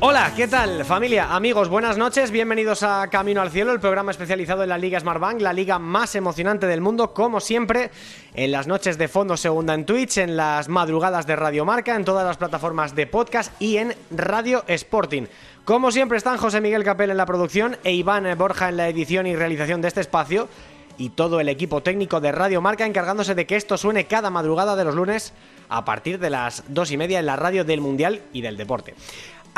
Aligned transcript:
Hola, 0.00 0.32
¿qué 0.36 0.46
tal 0.46 0.84
familia? 0.84 1.34
Amigos, 1.34 1.68
buenas 1.68 1.98
noches, 1.98 2.30
bienvenidos 2.30 2.84
a 2.84 3.08
Camino 3.10 3.40
al 3.40 3.50
Cielo, 3.50 3.72
el 3.72 3.80
programa 3.80 4.12
especializado 4.12 4.62
en 4.62 4.68
la 4.68 4.78
Liga 4.78 5.00
Smartbank, 5.00 5.40
la 5.40 5.52
liga 5.52 5.80
más 5.80 6.14
emocionante 6.14 6.68
del 6.68 6.80
mundo, 6.80 7.12
como 7.12 7.40
siempre, 7.40 7.90
en 8.32 8.52
las 8.52 8.68
noches 8.68 8.96
de 8.96 9.08
fondo 9.08 9.36
segunda 9.36 9.74
en 9.74 9.84
Twitch, 9.84 10.18
en 10.18 10.36
las 10.36 10.68
madrugadas 10.68 11.26
de 11.26 11.34
Radio 11.34 11.64
Marca, 11.64 11.96
en 11.96 12.04
todas 12.04 12.24
las 12.24 12.36
plataformas 12.36 12.94
de 12.94 13.08
podcast 13.08 13.60
y 13.60 13.78
en 13.78 13.92
Radio 14.12 14.62
Sporting. 14.68 15.24
Como 15.64 15.90
siempre 15.90 16.16
están 16.16 16.38
José 16.38 16.60
Miguel 16.60 16.84
Capel 16.84 17.10
en 17.10 17.16
la 17.16 17.26
producción 17.26 17.76
e 17.82 17.92
Iván 17.92 18.38
Borja 18.38 18.68
en 18.68 18.76
la 18.76 18.88
edición 18.88 19.26
y 19.26 19.34
realización 19.34 19.82
de 19.82 19.88
este 19.88 20.00
espacio 20.00 20.48
y 20.96 21.10
todo 21.10 21.40
el 21.40 21.48
equipo 21.48 21.82
técnico 21.82 22.20
de 22.20 22.32
Radio 22.32 22.60
Marca 22.60 22.86
encargándose 22.86 23.34
de 23.34 23.46
que 23.46 23.56
esto 23.56 23.76
suene 23.76 24.06
cada 24.06 24.30
madrugada 24.30 24.76
de 24.76 24.84
los 24.84 24.94
lunes 24.94 25.32
a 25.68 25.84
partir 25.84 26.18
de 26.18 26.30
las 26.30 26.64
dos 26.68 26.90
y 26.90 26.96
media 26.96 27.20
en 27.20 27.26
la 27.26 27.36
radio 27.36 27.64
del 27.64 27.80
Mundial 27.80 28.22
y 28.32 28.42
del 28.42 28.56
Deporte. 28.56 28.94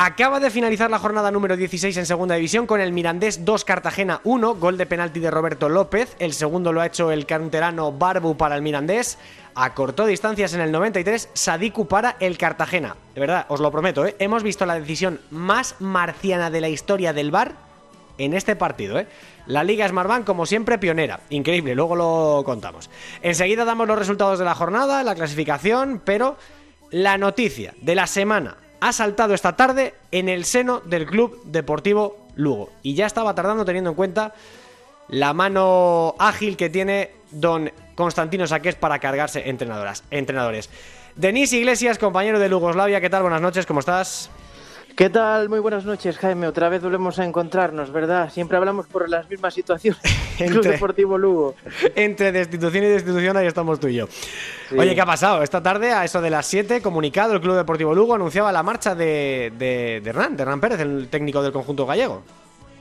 Acaba 0.02 0.40
de 0.40 0.48
finalizar 0.48 0.90
la 0.90 0.98
jornada 0.98 1.30
número 1.30 1.58
16 1.58 1.94
en 1.94 2.06
Segunda 2.06 2.34
División 2.34 2.66
con 2.66 2.80
el 2.80 2.90
Mirandés 2.90 3.44
2 3.44 3.66
Cartagena 3.66 4.22
1, 4.24 4.54
gol 4.54 4.78
de 4.78 4.86
penalti 4.86 5.20
de 5.20 5.30
Roberto 5.30 5.68
López. 5.68 6.16
El 6.18 6.32
segundo 6.32 6.72
lo 6.72 6.80
ha 6.80 6.86
hecho 6.86 7.10
el 7.10 7.26
canterano 7.26 7.92
Barbu 7.92 8.34
para 8.34 8.56
el 8.56 8.62
Mirandés. 8.62 9.18
Acortó 9.54 10.06
distancias 10.06 10.54
en 10.54 10.62
el 10.62 10.72
93, 10.72 11.28
Sadiku 11.34 11.86
para 11.86 12.16
el 12.18 12.38
Cartagena. 12.38 12.96
De 13.14 13.20
verdad, 13.20 13.44
os 13.48 13.60
lo 13.60 13.70
prometo, 13.70 14.06
¿eh? 14.06 14.16
hemos 14.18 14.42
visto 14.42 14.64
la 14.64 14.80
decisión 14.80 15.20
más 15.30 15.74
marciana 15.80 16.48
de 16.50 16.62
la 16.62 16.70
historia 16.70 17.12
del 17.12 17.30
VAR 17.30 17.56
en 18.16 18.32
este 18.32 18.56
partido, 18.56 18.98
¿eh? 18.98 19.06
La 19.44 19.64
Liga 19.64 19.86
Smartbank, 19.86 20.24
como 20.24 20.46
siempre, 20.46 20.78
pionera. 20.78 21.20
Increíble, 21.28 21.74
luego 21.74 21.94
lo 21.94 22.42
contamos. 22.46 22.88
Enseguida 23.20 23.66
damos 23.66 23.86
los 23.86 23.98
resultados 23.98 24.38
de 24.38 24.46
la 24.46 24.54
jornada, 24.54 25.02
la 25.02 25.14
clasificación, 25.14 26.00
pero 26.02 26.38
la 26.90 27.18
noticia 27.18 27.74
de 27.82 27.94
la 27.94 28.06
semana 28.06 28.56
ha 28.80 28.92
saltado 28.92 29.34
esta 29.34 29.56
tarde 29.56 29.94
en 30.10 30.28
el 30.28 30.44
seno 30.44 30.80
del 30.80 31.06
Club 31.06 31.42
Deportivo 31.44 32.26
Lugo. 32.36 32.70
Y 32.82 32.94
ya 32.94 33.06
estaba 33.06 33.34
tardando 33.34 33.64
teniendo 33.64 33.90
en 33.90 33.96
cuenta 33.96 34.34
la 35.08 35.32
mano 35.34 36.14
ágil 36.18 36.56
que 36.56 36.70
tiene 36.70 37.10
don 37.30 37.70
Constantino 37.94 38.46
Saqués 38.46 38.76
para 38.76 38.98
cargarse 38.98 39.48
entrenadoras, 39.48 40.04
entrenadores. 40.10 40.70
Denis 41.16 41.52
Iglesias, 41.52 41.98
compañero 41.98 42.38
de 42.38 42.48
Lugoslavia, 42.48 43.00
¿qué 43.00 43.10
tal? 43.10 43.22
Buenas 43.22 43.42
noches, 43.42 43.66
¿cómo 43.66 43.80
estás? 43.80 44.30
¿Qué 44.96 45.08
tal? 45.08 45.48
Muy 45.48 45.60
buenas 45.60 45.84
noches, 45.86 46.18
Jaime. 46.18 46.46
Otra 46.46 46.68
vez 46.68 46.82
volvemos 46.82 47.18
a 47.18 47.24
encontrarnos, 47.24 47.90
¿verdad? 47.90 48.30
Siempre 48.30 48.58
hablamos 48.58 48.86
por 48.86 49.08
las 49.08 49.28
mismas 49.30 49.54
situaciones. 49.54 50.00
Club 50.36 50.56
Entre- 50.56 50.72
Deportivo 50.72 51.16
Lugo. 51.16 51.54
Entre 51.94 52.32
destitución 52.32 52.84
y 52.84 52.88
destitución, 52.88 53.36
ahí 53.36 53.46
estamos 53.46 53.80
tú 53.80 53.88
y 53.88 53.94
yo. 53.94 54.06
Sí. 54.68 54.76
Oye, 54.78 54.94
¿qué 54.94 55.00
ha 55.00 55.06
pasado? 55.06 55.42
Esta 55.42 55.62
tarde, 55.62 55.92
a 55.92 56.04
eso 56.04 56.20
de 56.20 56.28
las 56.30 56.44
7, 56.46 56.82
comunicado, 56.82 57.32
el 57.34 57.40
Club 57.40 57.56
Deportivo 57.56 57.94
Lugo 57.94 58.14
anunciaba 58.14 58.52
la 58.52 58.62
marcha 58.62 58.94
de, 58.94 59.52
de, 59.58 60.00
de 60.02 60.10
Hernán, 60.10 60.36
de 60.36 60.42
Hernán 60.42 60.60
Pérez, 60.60 60.80
el 60.80 61.08
técnico 61.08 61.42
del 61.42 61.52
conjunto 61.52 61.86
gallego. 61.86 62.22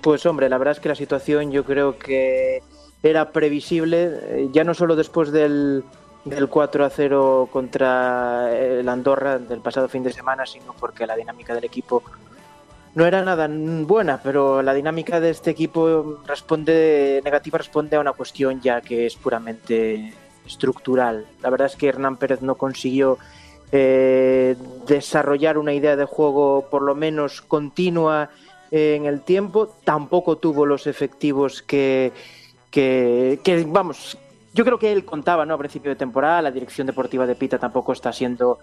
Pues 0.02 0.26
hombre, 0.26 0.50
la 0.50 0.58
verdad 0.58 0.74
es 0.74 0.80
que 0.82 0.90
la 0.90 0.96
situación 0.96 1.52
yo 1.52 1.64
creo 1.64 1.98
que 1.98 2.62
era 3.02 3.32
previsible, 3.32 4.10
eh, 4.24 4.48
ya 4.52 4.66
no 4.66 4.74
solo 4.74 4.96
después 4.98 5.32
del, 5.32 5.84
del 6.26 6.48
4 6.48 6.86
a 6.86 6.90
0 6.90 7.50
contra 7.52 8.56
el 8.56 8.88
Andorra 8.88 9.38
del 9.40 9.62
pasado 9.62 9.88
fin 9.88 10.04
de 10.04 10.14
semana, 10.14 10.46
sino 10.46 10.74
porque 10.74 11.08
la 11.08 11.16
dinámica 11.16 11.54
del 11.54 11.64
equipo 11.64 12.04
no 12.96 13.06
era 13.06 13.24
nada 13.24 13.48
buena, 13.50 14.20
pero 14.22 14.62
la 14.62 14.74
dinámica 14.74 15.20
de 15.20 15.30
este 15.30 15.52
equipo 15.52 16.20
responde 16.26 17.22
negativa 17.24 17.58
responde 17.58 17.96
a 17.96 18.00
una 18.00 18.14
cuestión 18.14 18.62
ya 18.62 18.82
que 18.82 19.06
es 19.06 19.16
puramente 19.16 20.14
estructural. 20.46 21.26
La 21.42 21.50
verdad 21.50 21.68
es 21.68 21.76
que 21.76 21.88
Hernán 21.88 22.18
Pérez 22.18 22.42
no 22.42 22.56
consiguió 22.56 23.20
eh, 23.72 24.56
desarrollar 24.88 25.58
una 25.60 25.74
idea 25.74 25.96
de 25.96 26.06
juego 26.06 26.68
por 26.72 26.82
lo 26.82 26.96
menos 26.96 27.42
continua 27.42 28.32
eh, 28.72 28.96
en 28.96 29.06
el 29.06 29.22
tiempo, 29.22 29.76
tampoco 29.84 30.38
tuvo 30.38 30.66
los 30.66 30.88
efectivos 30.88 31.62
que, 31.62 32.12
que, 32.72 33.66
vamos, 33.68 34.18
yo 34.54 34.66
creo 34.66 34.80
que 34.80 34.92
él 34.92 35.06
contaba 35.06 35.46
¿no? 35.46 35.54
a 35.54 35.58
principio 35.58 35.90
de 35.92 35.96
temporada, 35.96 36.42
la 36.42 36.52
dirección 36.52 36.88
deportiva 36.88 37.26
de 37.26 37.36
Pita 37.36 37.58
tampoco 37.58 37.94
está 37.94 38.12
siendo 38.12 38.60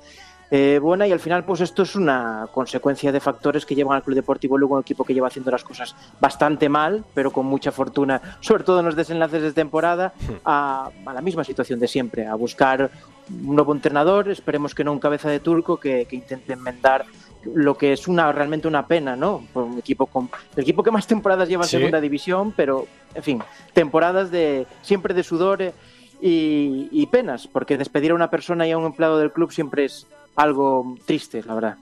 eh, 0.51 0.79
buena 0.81 1.09
y 1.09 1.13
al 1.13 1.19
final 1.21 1.45
pues 1.45 1.61
esto 1.61 1.83
es 1.83 1.97
una 1.97 2.49
consecuencia 2.53 3.11
de 3.11 3.19
factores 3.19 3.67
que 3.67 3.75
llevan 3.75 3.97
al 3.97 4.03
Club 4.03 4.15
Deportivo 4.15 4.57
Lugo, 4.57 4.77
un 4.77 4.81
equipo 4.81 5.05
que 5.05 5.13
lleva 5.13 5.27
haciendo 5.29 5.51
las 5.51 5.65
cosas 5.65 5.97
bastante 6.21 6.69
mal, 6.69 7.05
pero 7.15 7.33
con 7.33 7.47
mucha 7.47 7.73
fortuna, 7.73 8.21
sobre 8.41 8.65
todo 8.65 8.81
en 8.81 8.87
los 8.87 8.97
desenlaces 8.97 9.43
de 9.43 9.53
temporada, 9.53 10.13
a, 10.45 10.91
a 11.05 11.13
la 11.13 11.21
misma 11.21 11.43
situación 11.45 11.81
de 11.81 11.89
siempre, 11.89 12.27
a 12.27 12.35
buscar 12.35 12.91
un 13.29 13.57
nuevo 13.57 13.75
entrenador, 13.75 14.29
esperemos 14.29 14.75
que 14.75 14.85
no 14.85 14.93
un 14.93 15.01
cabeza 15.01 15.29
de 15.29 15.41
turco 15.41 15.79
que, 15.79 16.07
que 16.07 16.17
intente 16.17 16.53
enmendar 16.53 17.07
lo 17.55 17.77
que 17.77 17.93
es 17.93 18.09
una 18.09 18.31
realmente 18.33 18.67
una 18.69 18.87
pena, 18.87 19.17
¿no? 19.17 19.45
Por 19.53 19.65
un 19.65 19.79
equipo 19.79 20.07
con 20.07 20.29
el 20.57 20.63
equipo 20.63 20.83
que 20.83 20.91
más 20.91 21.07
temporadas 21.07 21.49
lleva 21.49 21.65
en 21.65 21.69
Sí. 21.71 21.77
segunda 21.77 22.01
división, 22.01 22.53
pero 22.57 22.87
en 23.15 23.23
fin, 23.23 23.43
temporadas 23.73 24.31
de 24.31 24.67
siempre 24.83 25.15
de 25.15 25.23
sudor 25.23 25.63
eh, 25.63 25.73
y, 26.21 26.89
y 26.91 27.07
penas, 27.07 27.47
porque 27.47 27.77
despedir 27.77 28.11
a 28.13 28.15
una 28.15 28.31
persona 28.31 28.67
y 28.67 28.73
a 28.73 28.79
un 28.79 28.85
empleado 28.87 29.19
del 29.19 29.33
club 29.33 29.53
siempre 29.53 29.85
es 29.85 30.07
algo 30.35 30.97
triste, 31.07 31.43
la 31.45 31.55
verdad. 31.55 31.77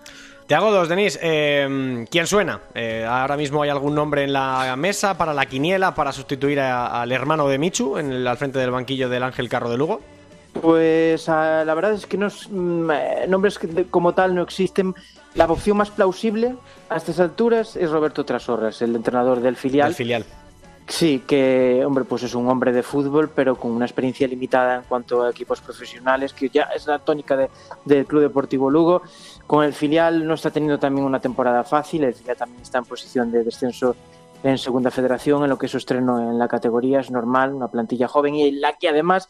Te 0.47 0.55
hago 0.55 0.71
dos, 0.71 0.89
Denis. 0.91 1.19
Eh, 1.23 2.05
¿Quién 2.11 2.27
suena? 2.27 2.61
Eh, 2.75 3.07
ahora 3.09 3.37
mismo 3.37 3.63
hay 3.63 3.71
algún 3.71 3.95
nombre 3.95 4.25
en 4.25 4.33
la 4.35 4.75
mesa 4.77 5.17
para 5.17 5.33
la 5.33 5.47
quiniela 5.47 5.95
para 5.95 6.13
sustituir 6.13 6.61
a- 6.61 7.01
al 7.01 7.11
hermano 7.13 7.49
de 7.49 7.59
Michu 7.59 7.97
en 7.97 8.13
el- 8.13 8.27
al 8.27 8.37
frente 8.37 8.59
del 8.59 8.71
banquillo 8.71 9.09
del 9.09 9.23
Ángel 9.23 9.49
Carro 9.49 9.71
de 9.71 9.79
Lugo. 9.79 10.01
Pues 10.61 11.29
ah, 11.29 11.65
la 11.65 11.75
verdad 11.75 11.95
es 11.95 12.07
que 12.07 12.17
no 12.19 12.29
mm, 12.29 12.91
nombres 13.29 13.59
como 13.91 14.13
tal 14.15 14.35
no 14.35 14.43
existen. 14.43 14.95
La 15.35 15.47
opción 15.47 15.77
más 15.77 15.91
plausible 15.91 16.55
a 16.89 16.97
estas 16.97 17.19
alturas 17.19 17.75
es 17.77 17.91
Roberto 17.91 18.25
Trasorras, 18.25 18.81
el 18.83 18.95
entrenador 18.95 19.41
del 19.41 19.57
filial. 19.57 19.93
Filial. 19.95 20.25
Sí, 20.87 21.25
que, 21.27 21.83
hombre, 21.85 22.05
pues 22.05 22.23
es 22.25 22.35
un 22.35 22.47
hombre 22.49 22.71
de 22.71 22.83
fútbol, 22.83 23.31
pero 23.35 23.57
con 23.57 23.71
una 23.73 23.87
experiencia 23.87 24.29
limitada 24.29 24.77
en 24.77 24.83
cuanto 24.83 25.23
a 25.23 25.31
equipos 25.31 25.61
profesionales, 25.61 26.35
que 26.35 26.51
ya 26.51 26.65
es 26.77 26.87
la 26.87 26.99
tónica 26.99 27.37
de- 27.37 27.49
del 27.87 28.05
Club 28.07 28.21
Deportivo 28.21 28.71
Lugo. 28.71 29.03
Con 29.47 29.65
el 29.65 29.73
filial 29.73 30.27
no 30.27 30.35
está 30.35 30.51
teniendo 30.51 30.79
también 30.79 31.07
una 31.07 31.21
temporada 31.21 31.65
fácil, 31.65 32.05
el 32.05 32.15
filial 32.15 32.37
también 32.37 32.61
está 32.63 32.79
en 32.79 32.85
posición 32.85 33.33
de 33.33 33.43
descenso 33.43 33.97
en 34.43 34.59
Segunda 34.59 34.91
Federación, 34.91 35.43
en 35.43 35.49
lo 35.49 35.57
que 35.59 35.67
es 35.67 35.73
su 35.73 35.79
estreno 35.79 36.21
en 36.21 36.39
la 36.39 36.49
categoría 36.49 37.01
es 37.01 37.11
normal, 37.11 37.55
una 37.55 37.69
plantilla 37.69 38.07
joven 38.07 38.35
y 38.35 38.49
en 38.49 38.61
la 38.61 38.75
que 38.75 38.91
además 38.91 39.27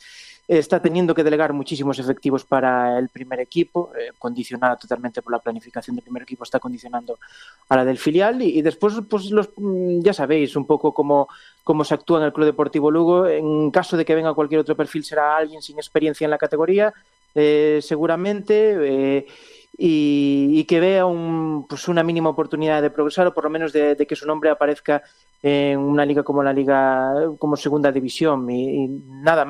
está 0.47 0.81
teniendo 0.81 1.15
que 1.15 1.25
delegar 1.25 1.53
muchísimos 1.53 1.99
efectivos 1.99 2.45
para 2.45 2.99
el 2.99 3.09
primer 3.09 3.41
equipo, 3.41 3.93
eh, 3.99 4.13
condicionada 4.19 4.77
totalmente 4.77 5.23
por 5.23 5.33
la 5.33 5.39
planificación 5.39 5.97
del 5.97 6.03
primer 6.03 6.23
equipo, 6.23 6.45
está 6.45 6.59
condicionando 6.59 7.19
a 7.69 7.77
la 7.77 7.85
del 7.85 7.99
filial 7.99 8.43
y, 8.43 8.61
después 8.61 8.95
pues 9.09 9.31
los 9.31 9.51
mm, 9.57 10.01
ya 10.01 10.13
sabéis 10.13 10.55
un 10.57 10.67
poco 10.67 10.93
cómo, 10.93 11.29
cómo 11.63 11.85
se 11.85 11.95
actúa 11.95 12.19
en 12.19 12.27
el 12.27 12.33
Club 12.33 12.47
Deportivo 12.47 12.91
Lugo. 12.91 13.27
En 13.27 13.71
caso 13.71 13.97
de 13.97 14.05
que 14.05 14.15
venga 14.15 14.35
cualquier 14.35 14.61
otro 14.61 14.77
perfil 14.77 15.05
será 15.05 15.37
alguien 15.37 15.63
sin 15.63 15.79
experiencia 15.79 16.25
en 16.25 16.31
la 16.31 16.39
categoría, 16.39 16.93
eh, 17.35 17.81
seguramente. 17.83 18.77
eh, 18.81 19.27
y, 19.77 20.63
que 20.67 20.79
vea 20.79 21.05
un, 21.05 21.67
pues 21.69 21.89
una 21.89 22.05
mínima 22.05 22.31
oportunidad 22.31 22.81
de 22.81 22.91
progresar 22.91 23.27
o 23.27 23.35
por 23.35 23.43
lo 23.43 23.51
menos 23.51 23.73
de 23.73 24.07
que 24.09 24.15
su 24.15 24.25
nombre 24.25 24.49
aparezca 24.49 25.03
en 25.47 25.79
una 25.79 26.07
liga 26.07 26.23
como 26.23 26.43
la 26.43 26.55
liga 26.55 27.13
como 27.39 27.55
segunda 27.55 27.93
división 27.93 28.49
y, 28.51 28.85
y 28.85 28.89
nada 28.89 29.47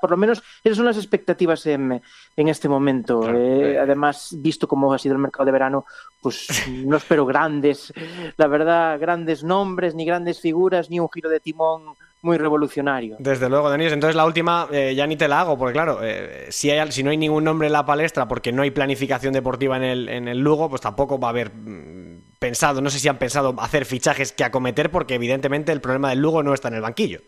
por 0.00 0.10
lo 0.10 0.16
menos 0.16 0.42
esas 0.64 0.76
son 0.76 0.86
las 0.86 0.96
expectativas 0.96 1.64
en, 1.66 2.02
en 2.36 2.48
este 2.48 2.68
momento 2.68 3.20
Claro. 3.20 3.38
Eh, 3.38 3.78
además 3.78 4.34
visto 4.38 4.66
cómo 4.66 4.92
ha 4.92 4.98
sido 4.98 5.14
el 5.14 5.20
mercado 5.20 5.44
de 5.44 5.52
verano 5.52 5.84
pues 6.20 6.66
no 6.84 6.96
espero 6.96 7.24
grandes 7.24 7.92
la 8.36 8.48
verdad 8.48 8.98
grandes 8.98 9.44
nombres 9.44 9.94
ni 9.94 10.04
grandes 10.04 10.40
figuras 10.40 10.90
ni 10.90 10.98
un 10.98 11.08
giro 11.14 11.30
de 11.30 11.38
timón 11.38 11.94
muy 12.22 12.38
revolucionario 12.38 13.16
Desde 13.20 13.48
luego, 13.48 13.70
Denis. 13.70 13.92
Entonces 13.92 14.16
la 14.16 14.26
última 14.26 14.66
eh, 14.72 14.94
ya 14.96 15.06
ni 15.06 15.16
te 15.16 15.28
la 15.28 15.42
hago, 15.42 15.56
porque 15.56 15.74
claro, 15.74 16.00
eh, 16.02 16.46
si, 16.48 16.70
hay, 16.70 16.90
si 16.90 17.04
no 17.04 17.10
hay 17.10 17.16
ningún 17.16 17.44
nombre 17.44 17.68
en 17.68 17.72
la 17.72 17.86
palestra 17.86 18.26
porque 18.26 18.50
no 18.50 18.62
hay 18.62 18.72
planificación 18.72 19.32
deportiva 19.32 19.76
en 19.76 19.84
el, 19.84 20.08
en 20.08 20.26
el 20.26 20.38
Lugo, 20.40 20.68
pues 20.68 20.80
tampoco 20.80 21.20
va 21.20 21.28
a 21.28 21.30
haber 21.30 21.52
mm, 21.54 22.25
pensado, 22.38 22.80
no 22.80 22.90
sé 22.90 22.98
si 22.98 23.08
han 23.08 23.18
pensado 23.18 23.54
hacer 23.58 23.84
fichajes 23.84 24.32
que 24.32 24.44
acometer, 24.44 24.90
porque 24.90 25.14
evidentemente 25.14 25.72
el 25.72 25.80
problema 25.80 26.10
del 26.10 26.20
Lugo 26.20 26.42
no 26.42 26.54
está 26.54 26.68
en 26.68 26.74
el 26.74 26.82
banquillo. 26.82 27.20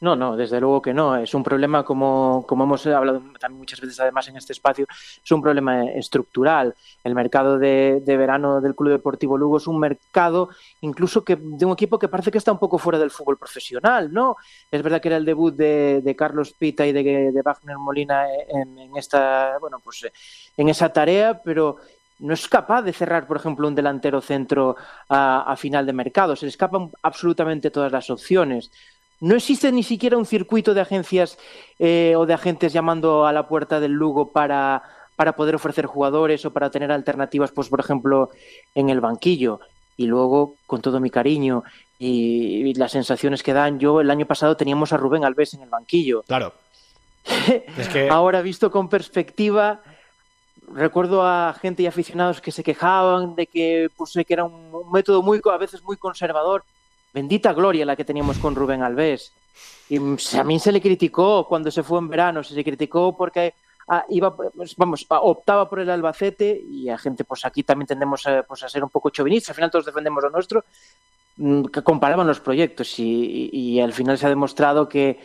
No, 0.00 0.16
no, 0.16 0.34
desde 0.34 0.60
luego 0.60 0.80
que 0.80 0.94
no. 0.94 1.16
Es 1.16 1.34
un 1.34 1.42
problema, 1.42 1.84
como, 1.84 2.44
como 2.48 2.64
hemos 2.64 2.86
hablado 2.86 3.20
también 3.38 3.58
muchas 3.58 3.82
veces 3.82 4.00
además 4.00 4.26
en 4.28 4.36
este 4.38 4.54
espacio, 4.54 4.86
es 4.90 5.30
un 5.30 5.42
problema 5.42 5.84
estructural. 5.90 6.74
El 7.04 7.14
mercado 7.14 7.58
de, 7.58 8.02
verano 8.06 8.62
del 8.62 8.74
Club 8.74 8.92
Deportivo 8.92 9.36
Lugo 9.36 9.58
es 9.58 9.66
un 9.66 9.78
mercado 9.78 10.48
incluso 10.80 11.22
que 11.22 11.36
de 11.36 11.66
un 11.66 11.72
equipo 11.72 11.98
que 11.98 12.08
parece 12.08 12.30
que 12.30 12.38
está 12.38 12.50
un 12.50 12.58
poco 12.58 12.78
fuera 12.78 12.98
del 12.98 13.10
fútbol 13.10 13.36
profesional, 13.36 14.10
¿no? 14.10 14.36
Es 14.70 14.82
verdad 14.82 15.02
que 15.02 15.08
era 15.08 15.18
el 15.18 15.26
debut 15.26 15.54
de, 15.54 16.14
Carlos 16.16 16.54
Pita 16.58 16.86
y 16.86 16.92
de, 16.92 17.30
de 17.30 17.42
Wagner 17.42 17.76
Molina 17.76 18.26
en, 18.48 18.78
en, 18.78 18.96
esta, 18.96 19.58
bueno, 19.60 19.80
pues 19.84 20.06
en 20.56 20.68
esa 20.68 20.90
tarea, 20.90 21.42
pero 21.42 21.76
no 22.20 22.34
es 22.34 22.46
capaz 22.48 22.82
de 22.82 22.92
cerrar, 22.92 23.26
por 23.26 23.36
ejemplo, 23.36 23.66
un 23.66 23.74
delantero 23.74 24.20
centro 24.20 24.76
a, 25.08 25.54
final 25.56 25.86
de 25.86 25.92
mercado. 25.92 26.36
Se 26.36 26.46
le 26.46 26.50
escapan 26.50 26.90
absolutamente 27.02 27.70
todas 27.70 27.90
las 27.90 28.10
opciones. 28.10 28.70
No 29.20 29.34
existe 29.34 29.72
ni 29.72 29.82
siquiera 29.82 30.16
un 30.16 30.26
circuito 30.26 30.72
de 30.72 30.80
agencias 30.80 31.38
eh, 31.78 32.14
o 32.16 32.26
de 32.26 32.34
agentes 32.34 32.72
llamando 32.72 33.26
a 33.26 33.32
la 33.32 33.48
puerta 33.48 33.80
del 33.80 33.92
Lugo 33.92 34.32
para, 34.32 34.82
para 35.16 35.36
poder 35.36 35.54
ofrecer 35.54 35.86
jugadores 35.86 36.44
o 36.46 36.52
para 36.52 36.70
tener 36.70 36.90
alternativas, 36.92 37.52
pues 37.52 37.68
por 37.68 37.80
ejemplo, 37.80 38.30
en 38.74 38.88
el 38.88 39.00
banquillo. 39.00 39.60
Y 39.96 40.06
luego, 40.06 40.56
con 40.66 40.80
todo 40.80 41.00
mi 41.00 41.10
cariño 41.10 41.62
y, 41.98 42.72
las 42.74 42.92
sensaciones 42.92 43.42
que 43.42 43.52
dan, 43.52 43.78
yo 43.78 44.00
el 44.00 44.10
año 44.10 44.24
pasado 44.24 44.56
teníamos 44.56 44.94
a 44.94 44.96
Rubén 44.96 45.24
Alves 45.24 45.52
en 45.52 45.62
el 45.62 45.68
banquillo. 45.68 46.22
Claro. 46.22 46.54
Ahora 48.10 48.40
visto 48.40 48.70
con 48.70 48.88
perspectiva, 48.88 49.82
recuerdo 50.74 51.26
a 51.26 51.54
gente 51.60 51.82
y 51.82 51.86
aficionados 51.86 52.40
que 52.40 52.52
se 52.52 52.62
quejaban 52.62 53.34
de 53.34 53.46
que, 53.46 53.90
pues, 53.96 54.12
que 54.12 54.32
era 54.32 54.44
un, 54.44 54.90
método 54.92 55.22
muy 55.22 55.40
a 55.44 55.56
veces 55.56 55.82
muy 55.82 55.96
conservador. 55.96 56.64
Bendita 57.12 57.52
gloria 57.52 57.84
la 57.84 57.96
que 57.96 58.04
teníamos 58.04 58.38
con 58.38 58.54
Rubén 58.54 58.82
Alves. 58.82 59.32
Y 59.88 59.98
mí 59.98 60.58
se 60.60 60.72
le 60.72 60.80
criticó 60.80 61.46
cuando 61.48 61.70
se 61.70 61.82
fue 61.82 61.98
en 61.98 62.08
verano, 62.08 62.42
se 62.42 62.54
le 62.54 62.62
criticó 62.62 63.16
porque 63.16 63.54
ah, 63.88 64.04
iba, 64.08 64.36
pues, 64.36 64.76
vamos, 64.76 65.04
optaba 65.08 65.68
por 65.68 65.80
el 65.80 65.90
Albacete 65.90 66.62
y 66.70 66.88
a 66.88 66.96
gente, 66.96 67.24
pues 67.24 67.44
aquí 67.44 67.64
también 67.64 67.88
tendemos 67.88 68.24
a, 68.26 68.44
pues, 68.44 68.62
a 68.62 68.68
ser 68.68 68.84
un 68.84 68.90
poco 68.90 69.10
chauvinistas, 69.10 69.50
al 69.50 69.56
final 69.56 69.70
todos 69.70 69.86
defendemos 69.86 70.22
lo 70.22 70.30
nuestro, 70.30 70.64
mm, 71.36 71.64
que 71.64 71.82
comparaban 71.82 72.28
los 72.28 72.38
proyectos 72.38 72.94
y 72.98 73.80
al 73.80 73.92
final 73.92 74.16
se 74.16 74.26
ha 74.26 74.28
demostrado 74.28 74.88
que 74.88 75.18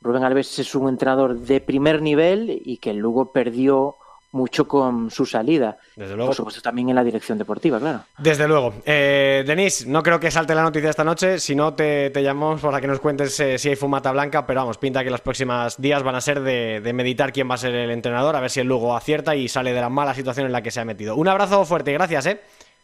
Rubén 0.00 0.24
Alves 0.24 0.58
es 0.58 0.74
un 0.74 0.88
entrenador 0.88 1.38
de 1.38 1.60
primer 1.60 2.02
nivel 2.02 2.62
y 2.64 2.76
que 2.78 2.92
luego 2.92 3.32
perdió 3.32 3.96
mucho 4.32 4.66
con 4.66 5.10
su 5.10 5.24
salida. 5.26 5.76
Desde 5.94 6.16
luego. 6.16 6.30
Por 6.30 6.36
supuesto, 6.36 6.60
también 6.60 6.88
en 6.88 6.96
la 6.96 7.04
dirección 7.04 7.38
deportiva, 7.38 7.78
claro. 7.78 8.00
Desde 8.18 8.48
luego. 8.48 8.74
Eh, 8.84 9.44
Denis, 9.46 9.86
no 9.86 10.02
creo 10.02 10.18
que 10.18 10.30
salte 10.30 10.54
la 10.54 10.62
noticia 10.62 10.90
esta 10.90 11.04
noche, 11.04 11.38
si 11.38 11.54
no 11.54 11.74
te, 11.74 12.10
te 12.10 12.22
llamamos 12.22 12.60
para 12.60 12.80
que 12.80 12.86
nos 12.86 12.98
cuentes 12.98 13.38
eh, 13.40 13.58
si 13.58 13.68
hay 13.68 13.76
fumata 13.76 14.10
blanca, 14.10 14.46
pero 14.46 14.60
vamos, 14.60 14.78
pinta 14.78 15.04
que 15.04 15.10
los 15.10 15.20
próximos 15.20 15.76
días 15.80 16.02
van 16.02 16.14
a 16.14 16.20
ser 16.20 16.40
de, 16.40 16.92
meditar 16.92 17.32
quién 17.32 17.48
va 17.48 17.54
a 17.54 17.58
ser 17.58 17.74
el 17.74 17.90
entrenador, 17.90 18.34
a 18.36 18.40
ver 18.40 18.50
si 18.50 18.60
el 18.60 18.66
Lugo 18.66 18.96
acierta 18.96 19.36
y 19.36 19.48
sale 19.48 19.72
de 19.72 19.80
la 19.80 19.88
mala 19.88 20.14
situación 20.14 20.46
en 20.46 20.52
la 20.52 20.62
que 20.62 20.70
se 20.70 20.80
ha 20.80 20.84
metido. 20.84 21.14
Un 21.16 21.28
abrazo 21.28 21.64
fuerte 21.64 21.90
y 21.90 21.94
gracias, 21.94 22.26
¿eh? 22.26 22.40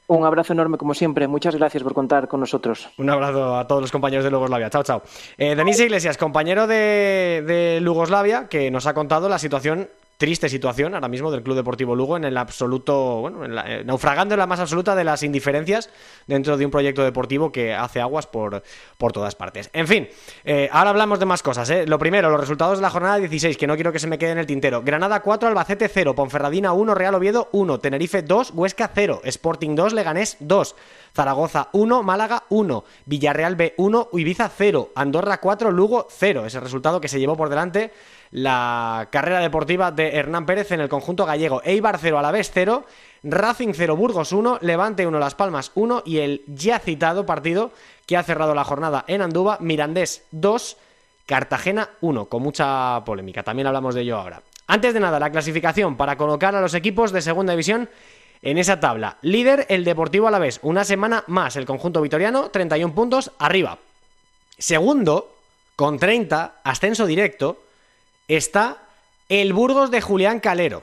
Un 0.06 0.24
abrazo 0.24 0.54
enorme 0.54 0.78
como 0.78 0.94
siempre. 0.94 1.28
Muchas 1.28 1.54
gracias 1.54 1.82
por 1.82 1.92
contar 1.92 2.28
con 2.28 2.40
nosotros. 2.40 2.88
Un 2.96 3.10
abrazo 3.10 3.58
a 3.58 3.66
todos 3.66 3.82
los 3.82 3.92
compañeros 3.92 4.24
de 4.24 4.30
Lugoslavia. 4.30 4.70
Chao, 4.70 4.82
chao. 4.82 5.02
Eh, 5.36 5.54
Denis 5.54 5.78
Iglesias, 5.80 6.16
compañero 6.16 6.66
de, 6.66 7.44
de 7.46 7.80
Lugoslavia, 7.82 8.48
que 8.48 8.70
nos 8.70 8.86
ha 8.86 8.94
contado 8.94 9.28
la 9.28 9.38
situación 9.38 9.90
triste 10.18 10.48
situación 10.48 10.94
ahora 10.94 11.06
mismo 11.06 11.30
del 11.30 11.44
Club 11.44 11.56
Deportivo 11.56 11.94
Lugo 11.94 12.16
en 12.16 12.24
el 12.24 12.36
absoluto, 12.36 13.20
bueno, 13.20 13.44
eh, 13.64 13.84
naufragando 13.84 14.34
en 14.34 14.40
la 14.40 14.48
más 14.48 14.58
absoluta 14.58 14.96
de 14.96 15.04
las 15.04 15.22
indiferencias 15.22 15.90
dentro 16.26 16.56
de 16.56 16.64
un 16.64 16.72
proyecto 16.72 17.04
deportivo 17.04 17.52
que 17.52 17.72
hace 17.72 18.00
aguas 18.00 18.26
por, 18.26 18.62
por 18.98 19.12
todas 19.12 19.36
partes. 19.36 19.70
En 19.72 19.86
fin, 19.86 20.08
eh, 20.44 20.68
ahora 20.72 20.90
hablamos 20.90 21.20
de 21.20 21.26
más 21.26 21.42
cosas. 21.44 21.70
¿eh? 21.70 21.86
Lo 21.86 22.00
primero, 22.00 22.30
los 22.30 22.40
resultados 22.40 22.78
de 22.78 22.82
la 22.82 22.90
jornada 22.90 23.18
16, 23.18 23.56
que 23.56 23.68
no 23.68 23.76
quiero 23.76 23.92
que 23.92 24.00
se 24.00 24.08
me 24.08 24.18
quede 24.18 24.32
en 24.32 24.38
el 24.38 24.46
tintero. 24.46 24.82
Granada 24.82 25.20
4, 25.20 25.48
Albacete 25.48 25.88
0, 25.88 26.16
Ponferradina 26.16 26.72
1, 26.72 26.94
Real 26.96 27.14
Oviedo 27.14 27.48
1, 27.52 27.78
Tenerife 27.78 28.22
2, 28.22 28.50
Huesca 28.54 28.90
0, 28.92 29.20
Sporting 29.22 29.76
2, 29.76 29.92
Leganés 29.92 30.36
2. 30.40 30.74
Zaragoza 31.14 31.68
1, 31.72 32.02
Málaga 32.02 32.44
1, 32.48 32.84
Villarreal 33.06 33.56
B 33.56 33.74
1, 33.76 34.08
Ibiza 34.12 34.48
0, 34.48 34.90
Andorra 34.94 35.40
4, 35.40 35.70
Lugo 35.70 36.08
0. 36.10 36.44
Ese 36.44 36.60
resultado 36.60 37.00
que 37.00 37.08
se 37.08 37.18
llevó 37.20 37.36
por 37.36 37.48
delante 37.48 37.92
la 38.30 39.08
carrera 39.10 39.40
deportiva 39.40 39.90
de 39.90 40.16
Hernán 40.16 40.46
Pérez 40.46 40.70
en 40.72 40.80
el 40.80 40.88
conjunto 40.88 41.24
gallego. 41.26 41.62
Eibar 41.64 41.98
0, 41.98 42.32
vez 42.32 42.50
0, 42.52 42.84
Racing 43.22 43.72
0, 43.74 43.96
Burgos 43.96 44.32
1, 44.32 44.58
Levante 44.62 45.06
1, 45.06 45.18
Las 45.18 45.34
Palmas 45.34 45.72
1 45.74 46.02
y 46.04 46.18
el 46.18 46.42
ya 46.46 46.78
citado 46.78 47.26
partido 47.26 47.72
que 48.06 48.16
ha 48.16 48.22
cerrado 48.22 48.54
la 48.54 48.64
jornada 48.64 49.04
en 49.06 49.22
Andúba, 49.22 49.58
Mirandés 49.60 50.24
2, 50.30 50.76
Cartagena 51.26 51.90
1, 52.00 52.26
con 52.26 52.42
mucha 52.42 53.02
polémica. 53.04 53.42
También 53.42 53.66
hablamos 53.66 53.94
de 53.94 54.02
ello 54.02 54.18
ahora. 54.18 54.42
Antes 54.66 54.94
de 54.94 55.00
nada, 55.00 55.18
la 55.18 55.30
clasificación 55.30 55.96
para 55.96 56.16
colocar 56.16 56.54
a 56.54 56.60
los 56.60 56.74
equipos 56.74 57.12
de 57.12 57.22
segunda 57.22 57.52
división 57.52 57.88
en 58.42 58.58
esa 58.58 58.80
tabla. 58.80 59.18
Líder 59.22 59.66
el 59.68 59.84
Deportivo 59.84 60.28
Alavés, 60.28 60.60
una 60.62 60.84
semana 60.84 61.24
más 61.26 61.56
el 61.56 61.66
conjunto 61.66 62.00
vitoriano, 62.00 62.50
31 62.50 62.94
puntos 62.94 63.32
arriba. 63.38 63.78
Segundo, 64.58 65.34
con 65.76 65.98
30, 65.98 66.56
ascenso 66.64 67.06
directo, 67.06 67.62
está 68.28 68.82
el 69.28 69.52
Burgos 69.52 69.90
de 69.90 70.00
Julián 70.00 70.40
Calero. 70.40 70.82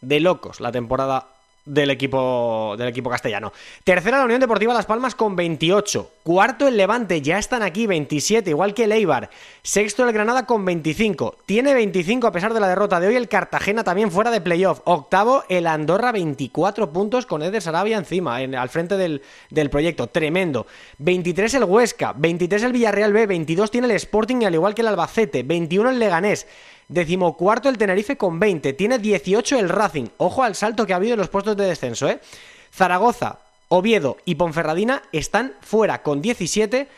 De 0.00 0.20
locos 0.20 0.60
la 0.60 0.72
temporada 0.72 1.39
del 1.64 1.90
equipo, 1.90 2.74
del 2.78 2.88
equipo 2.88 3.10
castellano. 3.10 3.52
Tercera 3.84 4.18
la 4.18 4.24
Unión 4.24 4.40
Deportiva 4.40 4.74
Las 4.74 4.86
Palmas 4.86 5.14
con 5.14 5.36
28. 5.36 6.10
Cuarto 6.22 6.66
el 6.66 6.76
Levante, 6.76 7.20
ya 7.22 7.38
están 7.38 7.62
aquí 7.62 7.86
27, 7.86 8.50
igual 8.50 8.74
que 8.74 8.84
el 8.84 8.92
Eibar. 8.92 9.30
Sexto 9.62 10.04
el 10.04 10.12
Granada 10.12 10.46
con 10.46 10.64
25. 10.64 11.36
Tiene 11.46 11.74
25 11.74 12.26
a 12.26 12.32
pesar 12.32 12.54
de 12.54 12.60
la 12.60 12.68
derrota 12.68 13.00
de 13.00 13.08
hoy 13.08 13.16
el 13.16 13.28
Cartagena 13.28 13.84
también 13.84 14.10
fuera 14.10 14.30
de 14.30 14.40
playoff. 14.40 14.80
Octavo 14.84 15.44
el 15.48 15.66
Andorra 15.66 16.12
24 16.12 16.92
puntos 16.92 17.26
con 17.26 17.42
Eder 17.42 17.62
Sarabia 17.62 17.98
encima, 17.98 18.36
al 18.36 18.68
frente 18.68 18.96
del, 18.96 19.22
del 19.50 19.70
proyecto. 19.70 20.06
Tremendo. 20.06 20.66
23 20.98 21.54
el 21.54 21.64
Huesca, 21.64 22.14
23 22.16 22.62
el 22.64 22.72
Villarreal 22.72 23.12
B, 23.12 23.26
22 23.26 23.70
tiene 23.70 23.86
el 23.86 23.92
Sporting 23.92 24.44
al 24.44 24.54
igual 24.54 24.74
que 24.74 24.82
el 24.82 24.88
Albacete, 24.88 25.42
21 25.42 25.90
el 25.90 25.98
Leganés. 25.98 26.46
Decimocuarto 26.90 27.68
el 27.68 27.78
Tenerife 27.78 28.16
con 28.16 28.40
20. 28.40 28.72
Tiene 28.72 28.98
18 28.98 29.60
el 29.60 29.68
Racing. 29.68 30.08
Ojo 30.16 30.42
al 30.42 30.56
salto 30.56 30.84
que 30.84 30.92
ha 30.92 30.96
habido 30.96 31.14
en 31.14 31.20
los 31.20 31.28
puestos 31.28 31.56
de 31.56 31.64
descenso, 31.64 32.08
¿eh? 32.08 32.18
Zaragoza, 32.74 33.38
Oviedo 33.68 34.16
y 34.24 34.34
Ponferradina 34.34 35.00
están 35.12 35.54
fuera 35.60 36.02
con 36.02 36.20
17. 36.20 36.88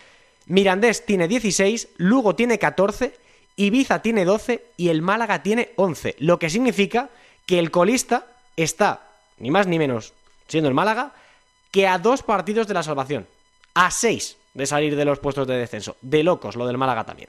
Mirandés 0.47 1.05
tiene 1.05 1.29
16. 1.29 1.89
Lugo 1.99 2.35
tiene 2.35 2.59
14. 2.59 3.15
Ibiza 3.57 4.01
tiene 4.01 4.25
12 4.25 4.65
y 4.79 4.89
el 4.89 5.03
Málaga 5.03 5.43
tiene 5.43 5.73
11. 5.77 6.17
Lo 6.21 6.39
que 6.39 6.49
significa 6.49 7.11
que 7.45 7.59
el 7.59 7.71
colista 7.71 8.25
está, 8.57 9.03
ni 9.37 9.51
más 9.51 9.67
ni 9.67 9.79
menos, 9.79 10.15
siendo 10.49 10.71
el 10.71 10.75
Málaga, 10.75 11.13
que 11.71 11.87
a 11.87 11.99
dos 11.99 12.23
partidos 12.23 12.67
de 12.67 12.73
la 12.73 12.83
salvación. 12.83 13.27
A 13.75 13.91
seis 13.91 14.39
de 14.55 14.65
salir 14.65 14.97
de 14.97 15.05
los 15.05 15.19
puestos 15.19 15.47
de 15.47 15.59
descenso. 15.59 15.97
De 16.01 16.23
locos 16.23 16.57
lo 16.57 16.67
del 16.67 16.79
Málaga 16.79 17.05
también. 17.05 17.29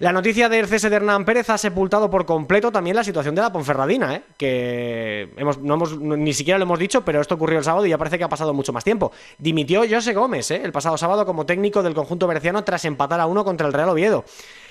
La 0.00 0.12
noticia 0.12 0.48
del 0.48 0.66
cese 0.66 0.90
de 0.90 0.96
Hernán 0.96 1.24
Pérez 1.24 1.48
ha 1.50 1.58
sepultado 1.58 2.10
por 2.10 2.26
completo 2.26 2.72
también 2.72 2.96
la 2.96 3.04
situación 3.04 3.36
de 3.36 3.42
la 3.42 3.52
Ponferradina, 3.52 4.16
¿eh? 4.16 4.22
que 4.36 5.30
hemos, 5.36 5.58
no 5.58 5.74
hemos, 5.74 5.96
ni 6.00 6.32
siquiera 6.32 6.58
lo 6.58 6.64
hemos 6.64 6.80
dicho, 6.80 7.04
pero 7.04 7.20
esto 7.20 7.36
ocurrió 7.36 7.58
el 7.58 7.64
sábado 7.64 7.86
y 7.86 7.90
ya 7.90 7.98
parece 7.98 8.18
que 8.18 8.24
ha 8.24 8.28
pasado 8.28 8.52
mucho 8.52 8.72
más 8.72 8.82
tiempo. 8.82 9.12
Dimitió 9.38 9.82
José 9.88 10.12
Gómez 10.12 10.50
¿eh? 10.50 10.62
el 10.64 10.72
pasado 10.72 10.98
sábado 10.98 11.24
como 11.24 11.46
técnico 11.46 11.82
del 11.84 11.94
conjunto 11.94 12.26
berciano 12.26 12.64
tras 12.64 12.84
empatar 12.84 13.20
a 13.20 13.26
uno 13.26 13.44
contra 13.44 13.68
el 13.68 13.72
Real 13.72 13.88
Oviedo. 13.88 14.24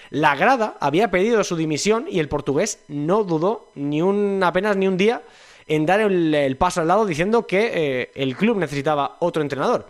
La 0.09 0.35
grada 0.35 0.75
había 0.81 1.09
pedido 1.09 1.41
su 1.45 1.55
dimisión 1.55 2.05
y 2.09 2.19
el 2.19 2.27
portugués 2.27 2.83
no 2.89 3.23
dudó 3.23 3.69
ni 3.75 4.01
un, 4.01 4.41
apenas 4.43 4.75
ni 4.75 4.89
un 4.89 4.97
día 4.97 5.21
en 5.67 5.85
dar 5.85 6.01
el, 6.01 6.57
paso 6.57 6.81
al 6.81 6.89
lado 6.89 7.05
diciendo 7.05 7.47
que 7.47 7.71
eh, 7.73 8.11
el 8.15 8.35
club 8.35 8.57
necesitaba 8.57 9.15
otro 9.19 9.41
entrenador. 9.41 9.87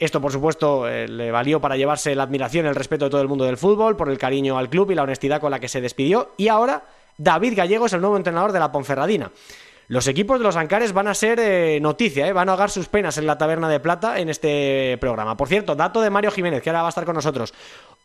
Esto, 0.00 0.18
por 0.18 0.32
supuesto, 0.32 0.88
eh, 0.88 1.06
le 1.06 1.30
valió 1.30 1.60
para 1.60 1.76
llevarse 1.76 2.14
la 2.14 2.22
admiración 2.22 2.64
y 2.64 2.70
el 2.70 2.74
respeto 2.74 3.04
de 3.04 3.10
todo 3.10 3.20
el 3.20 3.28
mundo 3.28 3.44
del 3.44 3.58
fútbol, 3.58 3.98
por 3.98 4.08
el 4.08 4.16
cariño 4.16 4.56
al 4.56 4.70
club 4.70 4.90
y 4.90 4.94
la 4.94 5.02
honestidad 5.02 5.42
con 5.42 5.50
la 5.50 5.60
que 5.60 5.68
se 5.68 5.82
despidió. 5.82 6.30
Y 6.38 6.48
ahora, 6.48 6.84
David 7.18 7.52
Gallego 7.54 7.84
es 7.84 7.92
el 7.92 8.00
nuevo 8.00 8.16
entrenador 8.16 8.52
de 8.52 8.60
la 8.60 8.72
Ponferradina. 8.72 9.30
Los 9.88 10.06
equipos 10.06 10.38
de 10.38 10.44
los 10.44 10.56
Ancares 10.56 10.94
van 10.94 11.06
a 11.06 11.14
ser 11.14 11.38
eh, 11.38 11.78
noticia, 11.82 12.26
eh, 12.26 12.32
van 12.32 12.48
a 12.48 12.52
ahogar 12.52 12.70
sus 12.70 12.88
penas 12.88 13.18
en 13.18 13.26
la 13.26 13.36
Taberna 13.36 13.68
de 13.68 13.78
Plata 13.78 14.18
en 14.18 14.30
este 14.30 14.96
programa. 15.02 15.36
Por 15.36 15.48
cierto, 15.48 15.74
dato 15.74 16.00
de 16.00 16.08
Mario 16.08 16.30
Jiménez, 16.30 16.62
que 16.62 16.70
ahora 16.70 16.80
va 16.80 16.88
a 16.88 16.90
estar 16.90 17.04
con 17.04 17.16
nosotros. 17.16 17.52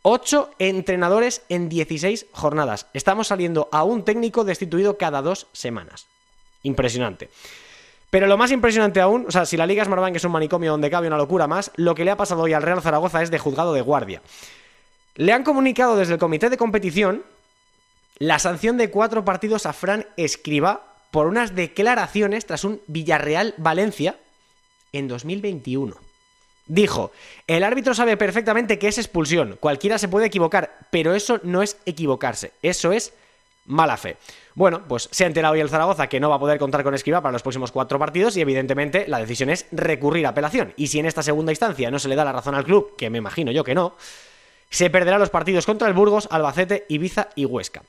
Ocho 0.02 0.50
entrenadores 0.60 1.44
en 1.48 1.70
16 1.70 2.25
jornadas. 2.34 2.88
Estamos 2.92 3.28
saliendo 3.28 3.70
a 3.72 3.86
un 3.86 4.04
técnico 4.04 4.44
destituido 4.44 4.98
cada 4.98 5.22
dos 5.22 5.48
semanas. 5.54 6.08
Impresionante. 6.64 7.30
Pero 8.16 8.28
lo 8.28 8.38
más 8.38 8.50
impresionante 8.52 9.02
aún, 9.02 9.26
o 9.28 9.32
sea, 9.32 9.46
si 9.46 9.58
la 9.58 9.68
Liga 9.68 9.84
Smartbank 9.84 10.16
es 10.16 10.24
un 10.24 10.32
manicomio 10.32 10.72
donde 10.72 10.90
cabe 10.90 11.08
una 11.08 11.18
locura 11.18 11.48
más, 11.48 11.70
lo 11.76 11.94
que 11.96 12.06
le 12.06 12.12
ha 12.12 12.16
pasado 12.16 12.44
hoy 12.44 12.54
al 12.54 12.64
Real 12.64 12.82
Zaragoza 12.82 13.22
es 13.22 13.30
de 13.30 13.40
juzgado 13.40 13.74
de 13.74 13.82
guardia. 13.82 14.22
Le 15.16 15.34
han 15.34 15.44
comunicado 15.44 15.98
desde 15.98 16.14
el 16.14 16.20
comité 16.20 16.50
de 16.50 16.56
competición 16.56 17.24
la 18.18 18.40
sanción 18.40 18.78
de 18.78 18.90
cuatro 18.90 19.26
partidos 19.26 19.66
a 19.66 19.74
Fran 19.74 20.08
Escriba 20.16 20.96
por 21.12 21.28
unas 21.28 21.56
declaraciones 21.56 22.46
tras 22.46 22.64
un 22.64 22.80
Villarreal-Valencia 22.88 24.16
en 24.94 25.10
2021. 25.10 25.98
Dijo, 26.68 27.12
el 27.48 27.66
árbitro 27.66 27.94
sabe 27.94 28.16
perfectamente 28.16 28.80
que 28.80 28.88
es 28.88 28.98
expulsión, 28.98 29.58
cualquiera 29.60 29.98
se 29.98 30.08
puede 30.08 30.28
equivocar, 30.28 30.88
pero 30.90 31.16
eso 31.16 31.42
no 31.44 31.62
es 31.62 31.76
equivocarse, 31.86 32.54
eso 32.62 32.94
es 32.94 33.12
mala 33.66 33.98
fe. 33.98 34.18
Bueno, 34.54 34.84
pues 34.88 35.10
se 35.12 35.24
ha 35.24 35.28
enterado 35.28 35.54
hoy 35.54 35.60
el 35.60 35.70
Zaragoza 35.70 36.08
que 36.08 36.20
no 36.20 36.30
va 36.30 36.36
a 36.36 36.40
poder 36.40 36.58
contar 36.60 36.84
con 36.84 36.94
Escriba 36.94 37.22
para 37.22 37.34
los 37.34 37.42
próximos 37.42 37.72
cuatro 37.72 38.00
partidos 38.00 38.38
y 38.38 38.42
evidentemente 38.42 39.06
la 39.08 39.20
decisión 39.20 39.50
es 39.50 39.66
recurrir 39.72 40.26
a 40.26 40.30
apelación. 40.30 40.74
Y 40.78 40.88
si 40.88 41.00
en 41.00 41.06
esta 41.06 41.24
segunda 41.24 41.52
instancia 41.52 41.92
no 41.92 42.00
se 42.00 42.08
le 42.08 42.16
da 42.16 42.26
la 42.26 42.32
razón 42.32 42.56
al 42.56 42.64
club, 42.64 42.96
que 42.96 43.10
me 43.10 43.18
imagino 43.18 43.52
yo 43.52 43.64
que 43.64 43.76
no, 43.76 43.96
se 44.70 44.90
perderá 44.90 45.18
los 45.18 45.30
partidos 45.30 45.66
contra 45.66 45.88
el 45.88 45.94
Burgos, 45.94 46.28
Albacete, 46.32 46.86
Ibiza 46.90 47.30
y 47.36 47.46
Huesca. 47.46 47.84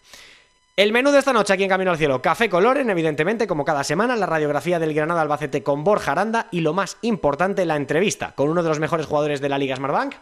El 0.77 0.93
menú 0.93 1.11
de 1.11 1.21
esta 1.21 1.33
noche 1.33 1.55
aquí 1.55 1.63
en 1.63 1.71
Camino 1.71 1.91
al 1.91 1.97
Cielo, 1.97 2.21
café 2.21 2.51
coloren, 2.51 2.91
evidentemente, 2.91 3.47
como 3.47 3.65
cada 3.65 3.83
semana, 3.83 4.15
la 4.15 4.27
radiografía 4.27 4.79
del 4.79 4.93
Granada 4.93 5.23
Albacete 5.23 5.63
con 5.63 5.85
Borja 5.85 6.13
Aranda 6.13 6.49
y 6.51 6.61
lo 6.61 6.75
más 6.75 6.99
importante, 7.01 7.65
la 7.65 7.77
entrevista 7.77 8.35
con 8.35 8.51
uno 8.51 8.63
de 8.63 8.69
los 8.69 8.79
mejores 8.79 9.07
jugadores 9.07 9.41
de 9.41 9.49
la 9.49 9.57
Liga 9.57 9.77
Smartbank. 9.77 10.17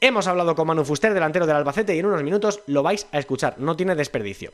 Hemos 0.00 0.26
hablado 0.26 0.54
con 0.54 0.66
Manu 0.66 0.84
Fuster, 0.84 1.14
delantero 1.14 1.46
del 1.46 1.56
Albacete, 1.56 1.94
y 1.94 1.98
en 1.98 2.06
unos 2.06 2.22
minutos 2.22 2.60
lo 2.66 2.82
vais 2.82 3.06
a 3.12 3.18
escuchar, 3.18 3.54
no 3.58 3.76
tiene 3.76 3.94
desperdicio. 3.94 4.52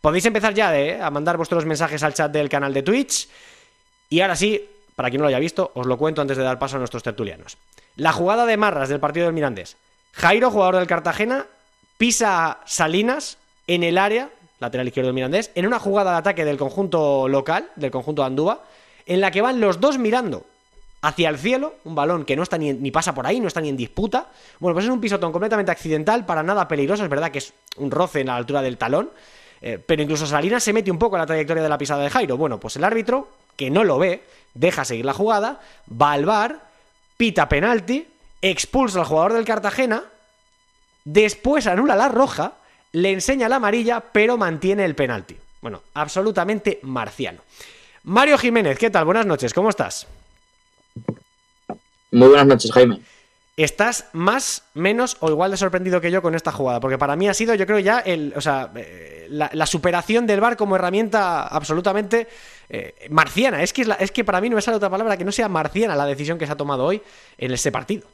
Podéis 0.00 0.26
empezar 0.26 0.54
ya 0.54 0.76
eh, 0.78 1.00
a 1.00 1.10
mandar 1.10 1.36
vuestros 1.36 1.64
mensajes 1.64 2.02
al 2.02 2.14
chat 2.14 2.30
del 2.30 2.48
canal 2.48 2.72
de 2.72 2.82
Twitch. 2.82 3.28
Y 4.08 4.20
ahora 4.20 4.36
sí, 4.36 4.68
para 4.94 5.10
quien 5.10 5.20
no 5.20 5.24
lo 5.24 5.28
haya 5.28 5.38
visto, 5.38 5.72
os 5.74 5.86
lo 5.86 5.98
cuento 5.98 6.20
antes 6.20 6.36
de 6.36 6.42
dar 6.42 6.58
paso 6.58 6.76
a 6.76 6.78
nuestros 6.78 7.02
tertulianos. 7.02 7.56
La 7.96 8.12
jugada 8.12 8.46
de 8.46 8.56
Marras 8.56 8.88
del 8.88 9.00
partido 9.00 9.26
del 9.26 9.34
Mirandés. 9.34 9.76
Jairo, 10.12 10.50
jugador 10.50 10.76
del 10.76 10.86
Cartagena, 10.86 11.46
pisa 11.98 12.60
Salinas 12.66 13.38
en 13.66 13.82
el 13.82 13.98
área 13.98 14.30
lateral 14.60 14.86
izquierdo 14.86 15.08
del 15.08 15.14
Mirandés, 15.14 15.50
en 15.54 15.66
una 15.66 15.80
jugada 15.80 16.12
de 16.12 16.18
ataque 16.18 16.44
del 16.44 16.56
conjunto 16.56 17.26
local, 17.28 17.68
del 17.74 17.90
conjunto 17.90 18.22
Andúa, 18.22 18.64
en 19.06 19.20
la 19.20 19.32
que 19.32 19.42
van 19.42 19.60
los 19.60 19.80
dos 19.80 19.98
mirando 19.98 20.46
hacia 21.02 21.28
el 21.28 21.38
cielo, 21.38 21.74
un 21.84 21.94
balón 21.94 22.24
que 22.24 22.36
no 22.36 22.42
está 22.42 22.56
ni, 22.56 22.90
pasa 22.90 23.14
por 23.14 23.26
ahí, 23.26 23.40
no 23.40 23.48
está 23.48 23.60
ni 23.60 23.68
en 23.68 23.76
disputa. 23.76 24.28
Bueno, 24.60 24.74
pues 24.74 24.86
es 24.86 24.90
un 24.90 25.00
pisotón 25.00 25.32
completamente 25.32 25.70
accidental, 25.72 26.24
para 26.24 26.42
nada 26.42 26.68
peligroso, 26.68 27.02
es 27.02 27.10
verdad 27.10 27.30
que 27.30 27.38
es 27.38 27.52
un 27.76 27.90
roce 27.90 28.20
en 28.20 28.28
la 28.28 28.36
altura 28.36 28.62
del 28.62 28.78
talón, 28.78 29.10
eh, 29.60 29.78
pero 29.84 30.02
incluso 30.02 30.26
Salinas 30.26 30.62
se 30.62 30.72
mete 30.72 30.90
un 30.90 30.98
poco 30.98 31.16
en 31.16 31.20
la 31.20 31.26
trayectoria 31.26 31.62
de 31.62 31.68
la 31.68 31.78
pisada 31.78 32.02
de 32.02 32.10
Jairo. 32.10 32.36
Bueno, 32.36 32.58
pues 32.58 32.76
el 32.76 32.84
árbitro, 32.84 33.28
que 33.56 33.70
no 33.70 33.84
lo 33.84 33.98
ve, 33.98 34.22
deja 34.54 34.84
seguir 34.84 35.04
la 35.04 35.12
jugada, 35.12 35.60
va 35.90 36.12
al 36.12 36.24
bar, 36.24 36.68
pita 37.16 37.48
penalti, 37.48 38.06
expulsa 38.40 39.00
al 39.00 39.06
jugador 39.06 39.32
del 39.32 39.44
Cartagena, 39.44 40.04
después 41.04 41.66
anula 41.66 41.96
la 41.96 42.08
roja 42.08 42.54
le 42.92 43.10
enseña 43.10 43.48
la 43.48 43.56
amarilla, 43.56 44.00
pero 44.00 44.36
mantiene 44.36 44.84
el 44.84 44.94
penalti. 44.94 45.36
Bueno, 45.60 45.82
absolutamente 45.94 46.78
marciano. 46.82 47.40
Mario 48.04 48.36
Jiménez, 48.38 48.78
¿qué 48.78 48.90
tal? 48.90 49.04
Buenas 49.04 49.26
noches, 49.26 49.54
¿cómo 49.54 49.70
estás? 49.70 50.06
Muy 52.12 52.28
buenas 52.28 52.46
noches, 52.46 52.70
Jaime. 52.70 53.00
Estás 53.56 54.08
más, 54.12 54.64
menos 54.74 55.16
o 55.20 55.30
igual 55.30 55.50
de 55.50 55.56
sorprendido 55.56 56.00
que 56.00 56.10
yo 56.10 56.22
con 56.22 56.34
esta 56.34 56.52
jugada, 56.52 56.78
porque 56.78 56.98
para 56.98 57.16
mí 57.16 57.28
ha 57.28 57.34
sido, 57.34 57.54
yo 57.54 57.66
creo, 57.66 57.78
ya 57.78 57.98
el, 57.98 58.32
o 58.36 58.40
sea, 58.40 58.70
eh, 58.76 59.26
la, 59.30 59.66
superación 59.66 60.26
del 60.26 60.40
VAR 60.40 60.56
como 60.56 60.76
herramienta 60.76 61.46
absolutamente 61.46 62.28
eh, 62.68 62.94
marciana. 63.10 63.62
Es 63.62 63.72
que, 63.72 63.82
es, 63.82 63.88
es 63.98 64.10
que 64.10 64.24
para 64.24 64.40
mí 64.40 64.48
no 64.48 64.56
me 64.56 64.62
sale 64.62 64.76
otra 64.76 64.90
palabra 64.90 65.16
que 65.16 65.24
no 65.24 65.32
sea 65.32 65.48
marciana 65.48 65.96
la 65.96 66.06
decisión 66.06 66.38
que 66.38 66.46
se 66.46 66.52
ha 66.52 66.56
tomado 66.56 66.84
hoy 66.84 67.02
en 67.38 67.52
ese 67.52 67.72
partido. 67.72 68.06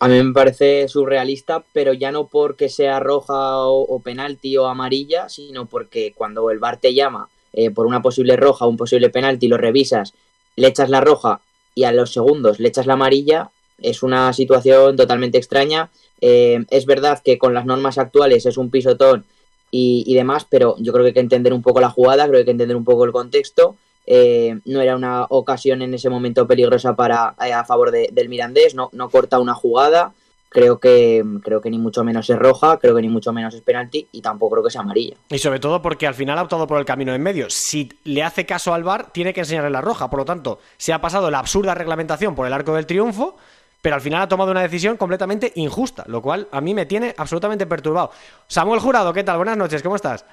A 0.00 0.08
mí 0.08 0.22
me 0.22 0.32
parece 0.32 0.88
surrealista, 0.88 1.64
pero 1.72 1.92
ya 1.92 2.10
no 2.10 2.26
porque 2.26 2.68
sea 2.68 3.00
roja 3.00 3.58
o, 3.58 4.00
penalti 4.00 4.56
o 4.56 4.66
amarilla, 4.66 5.28
sino 5.28 5.66
porque 5.66 6.12
cuando 6.14 6.50
el 6.50 6.58
VAR 6.58 6.78
te 6.78 6.94
llama 6.94 7.28
eh, 7.52 7.70
por 7.70 7.86
una 7.86 8.00
posible 8.00 8.36
roja 8.36 8.64
o 8.64 8.68
un 8.68 8.76
posible 8.76 9.10
penalti, 9.10 9.48
lo 9.48 9.58
revisas, 9.58 10.14
le 10.56 10.68
echas 10.68 10.88
la 10.88 11.00
roja 11.00 11.40
y 11.78 11.84
a 11.84 11.92
los 11.92 12.12
segundos 12.12 12.58
le 12.58 12.68
echas 12.68 12.86
la 12.86 12.94
amarilla, 12.94 13.50
es 13.80 14.02
una 14.02 14.32
situación 14.32 14.96
totalmente 14.96 15.38
extraña. 15.38 15.90
Eh, 16.20 16.64
es 16.70 16.86
verdad 16.86 17.20
que 17.24 17.38
con 17.38 17.54
las 17.54 17.64
normas 17.64 17.98
actuales 17.98 18.44
es 18.46 18.56
un 18.56 18.70
pisotón 18.70 19.24
y, 19.70 20.02
y, 20.06 20.14
demás, 20.14 20.46
pero 20.48 20.74
yo 20.78 20.92
creo 20.92 21.04
que 21.04 21.08
hay 21.08 21.14
que 21.14 21.20
entender 21.20 21.52
un 21.52 21.62
poco 21.62 21.80
la 21.80 21.90
jugada, 21.90 22.24
creo 22.24 22.32
que 22.34 22.38
hay 22.38 22.44
que 22.46 22.50
entender 22.50 22.76
un 22.76 22.84
poco 22.84 23.04
el 23.04 23.12
contexto 23.12 23.76
eh, 24.10 24.58
no 24.64 24.80
era 24.80 24.96
una 24.96 25.26
ocasión 25.28 25.82
en 25.82 25.92
ese 25.92 26.08
momento 26.08 26.46
peligrosa 26.46 26.96
para 26.96 27.34
eh, 27.44 27.52
a 27.52 27.62
favor 27.66 27.90
del 27.90 28.28
Mirandés, 28.30 28.74
no, 28.74 28.88
no 28.92 29.10
corta 29.10 29.38
una 29.38 29.52
jugada, 29.52 30.14
creo 30.48 30.78
que 30.78 31.24
creo 31.42 31.60
que 31.60 31.70
ni 31.70 31.78
mucho 31.78 32.04
menos 32.04 32.28
es 32.30 32.38
roja, 32.38 32.78
creo 32.78 32.94
que 32.94 33.02
ni 33.02 33.08
mucho 33.08 33.32
menos 33.32 33.54
es 33.54 33.62
penalti 33.62 34.08
y 34.12 34.20
tampoco 34.20 34.52
creo 34.52 34.64
que 34.64 34.70
sea 34.70 34.80
amarilla. 34.80 35.16
Y 35.28 35.38
sobre 35.38 35.60
todo 35.60 35.82
porque 35.82 36.06
al 36.06 36.14
final 36.14 36.38
ha 36.38 36.42
optado 36.42 36.66
por 36.66 36.78
el 36.78 36.84
camino 36.84 37.14
en 37.14 37.22
medio. 37.22 37.50
Si 37.50 37.88
le 38.04 38.22
hace 38.22 38.46
caso 38.46 38.74
al 38.74 38.84
VAR, 38.84 39.12
tiene 39.12 39.32
que 39.32 39.40
enseñarle 39.40 39.70
la 39.70 39.80
roja, 39.80 40.10
por 40.10 40.20
lo 40.20 40.24
tanto, 40.24 40.58
se 40.76 40.92
ha 40.92 41.00
pasado 41.00 41.30
la 41.30 41.38
absurda 41.38 41.74
reglamentación 41.74 42.34
por 42.34 42.46
el 42.46 42.52
arco 42.52 42.74
del 42.74 42.86
triunfo, 42.86 43.36
pero 43.82 43.94
al 43.94 44.00
final 44.00 44.22
ha 44.22 44.28
tomado 44.28 44.50
una 44.50 44.62
decisión 44.62 44.96
completamente 44.96 45.52
injusta, 45.54 46.04
lo 46.08 46.20
cual 46.20 46.48
a 46.50 46.60
mí 46.60 46.74
me 46.74 46.86
tiene 46.86 47.14
absolutamente 47.16 47.66
perturbado. 47.66 48.10
Samuel 48.46 48.80
Jurado, 48.80 49.12
¿qué 49.12 49.24
tal? 49.24 49.36
Buenas 49.36 49.56
noches, 49.56 49.82
¿cómo 49.82 49.96
estás? 49.96 50.24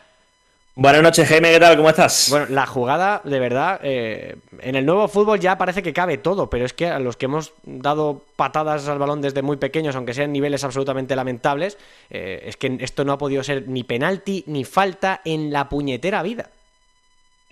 Buenas 0.78 1.02
noches, 1.02 1.30
Jaime, 1.30 1.54
¿qué 1.54 1.60
tal? 1.62 1.78
¿Cómo 1.78 1.90
estás? 1.90 2.28
Bueno, 2.30 2.48
la 2.50 2.66
jugada, 2.66 3.22
de 3.24 3.40
verdad, 3.40 3.80
eh, 3.82 4.36
en 4.60 4.76
el 4.76 4.86
nuevo 4.86 5.08
fútbol 5.08 5.40
ya 5.40 5.58
parece 5.58 5.82
que 5.82 5.94
cabe 5.94 6.18
todo, 6.18 6.50
pero 6.50 6.66
es 6.66 6.74
que 6.74 6.88
a 6.88 7.00
los 7.00 7.16
que 7.16 7.28
hemos 7.28 7.54
dado 7.64 8.24
patadas 8.36 8.86
al 8.90 9.00
balón 9.00 9.22
desde 9.22 9.42
muy 9.42 9.56
pequeños, 9.56 9.96
aunque 9.96 10.14
sean 10.14 10.34
niveles 10.34 10.66
absolutamente 10.66 11.16
lamentables, 11.16 11.78
eh, 12.10 12.44
es 12.48 12.58
que 12.58 12.76
esto 12.82 13.06
no 13.06 13.14
ha 13.14 13.18
podido 13.18 13.42
ser 13.42 13.70
ni 13.70 13.86
penalti 13.86 14.44
ni 14.48 14.66
falta 14.66 15.22
en 15.24 15.54
la 15.54 15.70
puñetera 15.70 16.22
vida. 16.24 16.50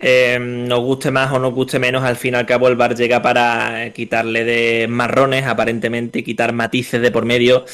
Eh, 0.00 0.38
nos 0.38 0.80
guste 0.80 1.10
más 1.10 1.32
o 1.32 1.38
nos 1.38 1.54
guste 1.54 1.78
menos, 1.78 2.04
al 2.04 2.16
fin 2.16 2.34
y 2.34 2.36
al 2.36 2.44
cabo 2.44 2.68
el 2.68 2.76
bar 2.76 2.94
llega 2.94 3.22
para 3.22 3.90
quitarle 3.94 4.44
de 4.44 4.86
marrones, 4.86 5.46
aparentemente, 5.46 6.22
quitar 6.22 6.52
matices 6.52 7.00
de 7.00 7.10
por 7.10 7.24
medio 7.24 7.64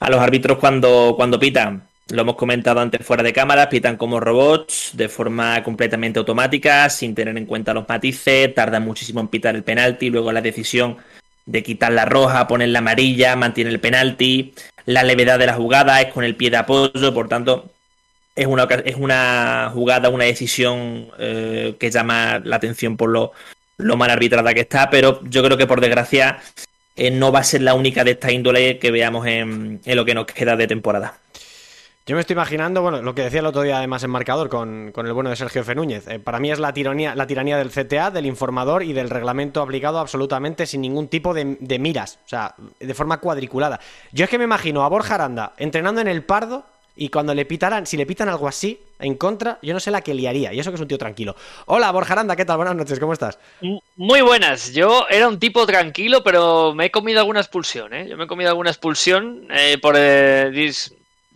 a 0.00 0.10
los 0.10 0.18
árbitros 0.18 0.58
cuando, 0.58 1.14
cuando 1.16 1.38
pitan. 1.38 1.89
Lo 2.10 2.22
hemos 2.22 2.34
comentado 2.34 2.80
antes 2.80 3.06
fuera 3.06 3.22
de 3.22 3.32
cámara, 3.32 3.68
pitan 3.68 3.96
como 3.96 4.18
robots, 4.18 4.90
de 4.94 5.08
forma 5.08 5.62
completamente 5.62 6.18
automática, 6.18 6.90
sin 6.90 7.14
tener 7.14 7.36
en 7.36 7.46
cuenta 7.46 7.72
los 7.72 7.88
matices, 7.88 8.52
tardan 8.52 8.84
muchísimo 8.84 9.20
en 9.20 9.28
pitar 9.28 9.54
el 9.54 9.62
penalti, 9.62 10.10
luego 10.10 10.32
la 10.32 10.40
decisión 10.40 10.96
de 11.46 11.62
quitar 11.62 11.92
la 11.92 12.06
roja, 12.06 12.48
poner 12.48 12.70
la 12.70 12.80
amarilla, 12.80 13.36
mantiene 13.36 13.70
el 13.70 13.78
penalti, 13.78 14.54
la 14.86 15.04
levedad 15.04 15.38
de 15.38 15.46
la 15.46 15.54
jugada 15.54 16.00
es 16.00 16.12
con 16.12 16.24
el 16.24 16.34
pie 16.34 16.50
de 16.50 16.56
apoyo, 16.56 17.14
por 17.14 17.28
tanto, 17.28 17.70
es 18.34 18.46
una, 18.46 18.64
es 18.84 18.96
una 18.96 19.70
jugada, 19.72 20.08
una 20.08 20.24
decisión 20.24 21.08
eh, 21.18 21.76
que 21.78 21.90
llama 21.90 22.40
la 22.42 22.56
atención 22.56 22.96
por 22.96 23.10
lo, 23.10 23.32
lo 23.76 23.96
mal 23.96 24.10
arbitrada 24.10 24.52
que 24.52 24.60
está, 24.60 24.90
pero 24.90 25.20
yo 25.28 25.44
creo 25.44 25.56
que 25.56 25.66
por 25.66 25.80
desgracia 25.80 26.40
eh, 26.96 27.10
no 27.12 27.30
va 27.30 27.40
a 27.40 27.44
ser 27.44 27.62
la 27.62 27.74
única 27.74 28.02
de 28.02 28.12
esta 28.12 28.32
índole 28.32 28.78
que 28.78 28.90
veamos 28.90 29.26
en, 29.26 29.80
en 29.84 29.96
lo 29.96 30.04
que 30.04 30.14
nos 30.14 30.26
queda 30.26 30.56
de 30.56 30.66
temporada. 30.66 31.18
Yo 32.06 32.16
me 32.16 32.22
estoy 32.22 32.34
imaginando, 32.34 32.80
bueno, 32.80 33.02
lo 33.02 33.14
que 33.14 33.22
decía 33.22 33.40
el 33.40 33.46
otro 33.46 33.60
día 33.62 33.76
además 33.76 34.02
en 34.02 34.10
marcador 34.10 34.48
con, 34.48 34.92
el 34.96 35.12
bueno 35.12 35.30
de 35.30 35.36
Sergio 35.36 35.62
Fenúñez. 35.62 36.08
Eh, 36.08 36.18
para 36.18 36.40
mí 36.40 36.50
es 36.50 36.58
la 36.58 36.72
tiranía, 36.72 37.14
la 37.14 37.26
tiranía 37.26 37.58
del 37.58 37.70
CTA, 37.70 38.10
del 38.10 38.24
informador 38.24 38.82
y 38.82 38.94
del 38.94 39.10
reglamento 39.10 39.60
aplicado 39.60 39.98
absolutamente 39.98 40.66
sin 40.66 40.80
ningún 40.80 41.08
tipo 41.08 41.34
de, 41.34 41.78
miras, 41.78 42.18
o 42.24 42.28
sea, 42.28 42.54
de 42.80 42.94
forma 42.94 43.18
cuadriculada. 43.18 43.80
Yo 44.12 44.24
es 44.24 44.30
que 44.30 44.38
me 44.38 44.44
imagino 44.44 44.82
a 44.82 44.88
Borja 44.88 45.14
Aranda 45.14 45.52
entrenando 45.58 46.00
en 46.00 46.08
el 46.08 46.24
Pardo 46.24 46.64
y 46.96 47.10
cuando 47.10 47.34
le 47.34 47.44
pitaran, 47.44 47.86
si 47.86 47.96
le 47.96 48.06
pitan 48.06 48.28
algo 48.28 48.48
así 48.48 48.80
en 48.98 49.14
contra, 49.14 49.58
yo 49.62 49.74
no 49.74 49.78
sé 49.78 49.90
la 49.90 50.00
que 50.00 50.14
liaría. 50.14 50.52
Y 50.52 50.58
eso 50.58 50.70
que 50.70 50.76
es 50.76 50.80
un 50.80 50.88
tío 50.88 50.98
tranquilo. 50.98 51.36
Hola, 51.66 51.92
Borja 51.92 52.14
Aranda, 52.14 52.34
¿qué 52.34 52.44
tal? 52.44 52.56
Buenas 52.56 52.76
noches, 52.76 52.98
¿cómo 52.98 53.12
estás? 53.12 53.38
Muy 53.96 54.22
buenas. 54.22 54.72
Yo 54.72 55.06
era 55.08 55.28
un 55.28 55.38
tipo 55.38 55.66
tranquilo, 55.66 56.22
pero 56.24 56.74
me 56.74 56.86
he 56.86 56.90
comido 56.90 57.20
alguna 57.20 57.40
expulsión, 57.40 57.94
¿eh? 57.94 58.08
Yo 58.08 58.16
me 58.16 58.24
he 58.24 58.26
comido 58.26 58.50
alguna 58.50 58.70
expulsión 58.70 59.46
eh, 59.50 59.78
por 59.80 59.94
eh, 59.96 60.50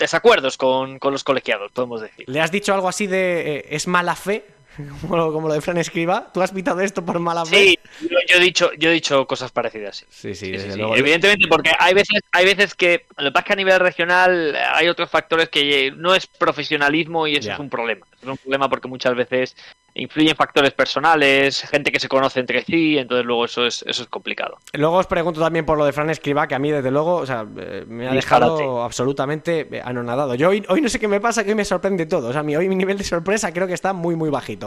desacuerdos 0.04 0.56
con, 0.56 0.98
los 1.02 1.24
colegiados, 1.24 1.72
podemos 1.72 2.00
decir. 2.00 2.24
¿Le 2.28 2.40
has 2.40 2.50
dicho 2.50 2.74
algo 2.74 2.88
así 2.88 3.06
de 3.06 3.56
eh, 3.56 3.66
es 3.70 3.86
mala 3.86 4.14
fe? 4.14 4.44
Como, 5.08 5.48
lo 5.48 5.54
de 5.54 5.60
Fran 5.60 5.78
Escriba, 5.78 6.30
¿tú 6.32 6.42
has 6.42 6.52
pitado 6.52 6.80
esto 6.80 7.04
por 7.04 7.18
mala 7.18 7.44
fe? 7.44 7.78
Sí, 8.00 8.08
yo, 8.08 8.36
he 8.36 8.40
dicho, 8.40 8.70
yo 8.78 8.90
he 8.90 8.92
dicho 8.92 9.26
cosas 9.26 9.52
parecidas. 9.52 10.04
Sí, 10.08 10.34
sí, 10.34 10.52
Evidentemente, 10.54 11.46
porque 11.48 11.72
hay 11.78 11.94
veces, 11.94 12.20
hay 12.32 12.44
veces 12.44 12.74
que, 12.74 13.06
lo 13.16 13.26
que 13.26 13.32
pasa 13.32 13.40
es 13.40 13.46
que 13.46 13.52
a 13.52 13.56
nivel 13.56 13.80
regional 13.80 14.56
hay 14.74 14.88
otros 14.88 15.10
factores 15.10 15.48
que 15.48 15.92
no 15.96 16.14
es 16.14 16.26
profesionalismo 16.26 17.26
y 17.26 17.36
eso 17.36 17.52
es 17.52 17.58
un 17.58 17.70
problema. 17.70 18.06
Es 18.20 18.28
un 18.28 18.36
problema 18.38 18.68
porque 18.68 18.88
muchas 18.88 19.14
veces 19.14 19.56
influyen 19.94 20.34
factores 20.34 20.72
personales, 20.72 21.62
gente 21.62 21.92
que 21.92 22.00
se 22.00 22.08
conoce 22.08 22.40
entre 22.40 22.64
sí, 22.64 22.98
entonces 22.98 23.24
luego 23.24 23.44
eso 23.44 23.64
es, 23.64 23.84
eso 23.86 24.02
es 24.02 24.08
complicado. 24.08 24.58
Luego 24.72 24.96
os 24.96 25.06
pregunto 25.06 25.40
también 25.40 25.64
por 25.64 25.78
lo 25.78 25.84
de 25.84 25.92
Fran 25.92 26.10
Escriba, 26.10 26.48
que 26.48 26.56
a 26.56 26.58
mí 26.58 26.70
desde 26.70 26.90
luego 26.90 27.16
o 27.16 27.26
sea, 27.26 27.46
eh, 27.56 27.84
me 27.86 28.08
ha 28.08 28.12
dejado 28.12 28.82
absolutamente 28.82 29.68
eh, 29.70 29.82
anonadado. 29.84 30.34
Yo 30.34 30.48
hoy, 30.48 30.64
hoy 30.68 30.80
no 30.80 30.88
sé 30.88 30.98
qué 30.98 31.06
me 31.06 31.20
pasa, 31.20 31.44
que 31.44 31.50
hoy 31.50 31.56
me 31.56 31.64
sorprende 31.64 32.06
todo. 32.06 32.28
O 32.28 32.32
sea, 32.32 32.42
mi, 32.42 32.56
hoy 32.56 32.68
mi 32.68 32.74
nivel 32.74 32.98
de 32.98 33.04
sorpresa 33.04 33.52
creo 33.52 33.68
que 33.68 33.74
está 33.74 33.92
muy, 33.92 34.16
muy 34.16 34.30
bajito. 34.30 34.63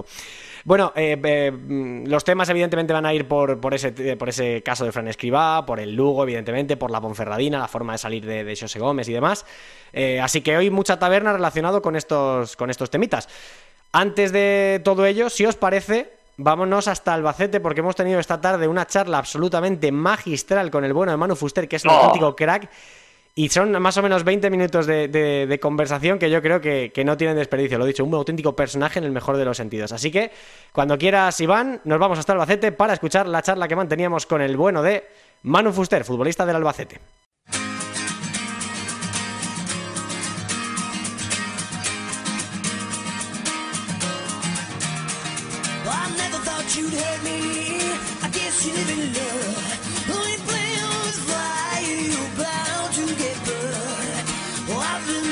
Bueno, 0.63 0.91
eh, 0.95 1.51
mm, 1.51 2.07
los 2.07 2.23
temas 2.23 2.49
evidentemente 2.49 2.93
van 2.93 3.05
a 3.05 3.13
ir 3.13 3.27
por, 3.27 3.59
por, 3.59 3.73
ese, 3.73 4.17
por 4.17 4.29
ese 4.29 4.61
caso 4.63 4.85
de 4.85 4.91
Fran 4.91 5.07
Escribá, 5.07 5.65
por 5.65 5.79
el 5.79 5.95
Lugo, 5.95 6.23
evidentemente, 6.23 6.77
por 6.77 6.91
la 6.91 6.99
Ponferradina, 6.99 7.59
la 7.59 7.67
forma 7.67 7.93
de 7.93 7.99
salir 7.99 8.25
de, 8.25 8.43
de 8.43 8.55
José 8.55 8.79
Gómez 8.79 9.07
y 9.07 9.13
demás. 9.13 9.45
así 10.21 10.41
que 10.41 10.57
hoy 10.57 10.69
mucha 10.69 10.99
taberna 10.99 11.33
relacionado 11.33 11.81
con 11.81 11.95
estos, 11.95 12.55
con 12.55 12.69
estos 12.69 12.89
temitas. 12.89 13.29
Antes 13.91 14.31
de 14.31 14.81
todo 14.83 15.05
ello, 15.05 15.29
si 15.29 15.45
os 15.45 15.55
parece, 15.55 16.11
vámonos 16.37 16.87
hasta 16.87 17.13
Albacete 17.13 17.59
porque 17.59 17.81
hemos 17.81 17.95
tenido 17.95 18.19
esta 18.19 18.39
tarde 18.39 18.67
una 18.67 18.85
charla 18.85 19.17
absolutamente 19.17 19.91
magistral 19.91 20.69
con 20.71 20.83
el 20.83 20.93
bueno 20.93 21.11
de 21.11 21.17
Manu 21.17 21.35
Fuster, 21.35 21.67
que 21.67 21.77
es 21.77 21.85
un 21.85 21.91
auténtico 21.91 22.35
crack. 22.35 22.69
Y 23.37 23.49
son 23.49 23.71
más 23.79 23.95
o 23.97 24.01
menos 24.01 24.23
20 24.23 24.49
minutos 24.49 24.87
de, 24.87 25.59
conversación 25.61 26.17
que 26.17 26.31
yo 26.31 26.41
creo 26.41 26.59
que, 26.59 27.03
no 27.05 27.17
tienen 27.17 27.37
desperdicio. 27.37 27.77
Lo 27.77 27.85
he 27.85 27.89
dicho, 27.89 28.03
un 28.03 28.11
auténtico 28.15 28.55
personaje 28.55 28.97
en 28.97 29.05
el 29.05 29.11
mejor 29.11 29.37
de 29.37 29.45
los 29.45 29.57
sentidos. 29.57 29.91
Así 29.91 30.09
que, 30.09 30.31
cuando 30.71 30.97
quieras, 30.97 31.39
Iván, 31.39 31.79
nos 31.83 31.99
vamos 31.99 32.17
hasta 32.17 32.33
Albacete 32.33 32.71
para 32.71 32.93
escuchar 32.93 33.27
la 33.27 33.43
charla 33.43 33.67
que 33.67 33.75
manteníamos 33.75 34.25
con 34.25 34.41
el 34.41 34.57
bueno 34.57 34.81
de 34.81 35.07
Manu 35.43 35.71
Fuster, 35.71 36.03
futbolista 36.03 36.47
del 36.47 36.55
Albacete. 36.55 36.99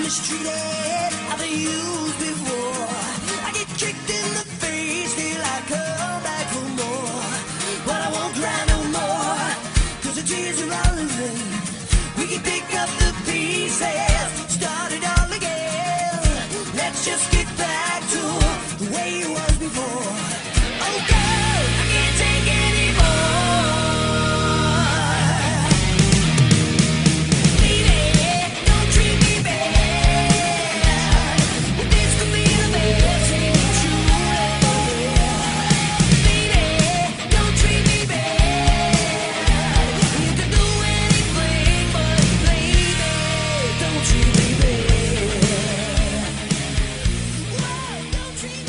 mistreated. 0.05 0.47
I'll 1.31 1.37
be. 1.39 2.04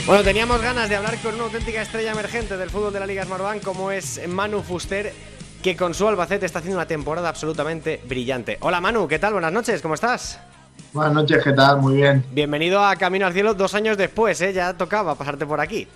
Bueno, 0.06 0.22
teníamos 0.22 0.62
ganas 0.62 0.88
de 0.88 0.94
hablar 0.94 1.18
con 1.18 1.34
una 1.34 1.44
auténtica 1.44 1.82
estrella 1.82 2.12
emergente 2.12 2.56
del 2.56 2.70
fútbol 2.70 2.92
de 2.92 3.00
la 3.00 3.06
Liga 3.08 3.24
Smartbank 3.24 3.60
como 3.64 3.90
es 3.90 4.20
Manu 4.28 4.62
Fuster, 4.62 5.12
que 5.64 5.74
con 5.76 5.94
su 5.94 6.06
Albacete 6.06 6.46
está 6.46 6.60
haciendo 6.60 6.78
una 6.78 6.86
temporada 6.86 7.28
absolutamente 7.28 8.00
brillante. 8.08 8.56
Hola 8.60 8.80
Manu, 8.80 9.08
¿qué 9.08 9.18
tal? 9.18 9.32
Buenas 9.32 9.52
noches, 9.52 9.82
¿cómo 9.82 9.94
estás? 9.94 10.38
Buenas 10.92 11.12
noches, 11.12 11.42
¿qué 11.42 11.52
tal? 11.52 11.80
Muy 11.80 11.96
bien. 11.96 12.24
Bienvenido 12.30 12.84
a 12.84 12.94
Camino 12.94 13.26
al 13.26 13.32
Cielo 13.32 13.54
dos 13.54 13.74
años 13.74 13.96
después, 13.96 14.40
¿eh? 14.42 14.52
Ya 14.52 14.74
tocaba 14.74 15.16
pasarte 15.16 15.44
por 15.44 15.60
aquí. 15.60 15.88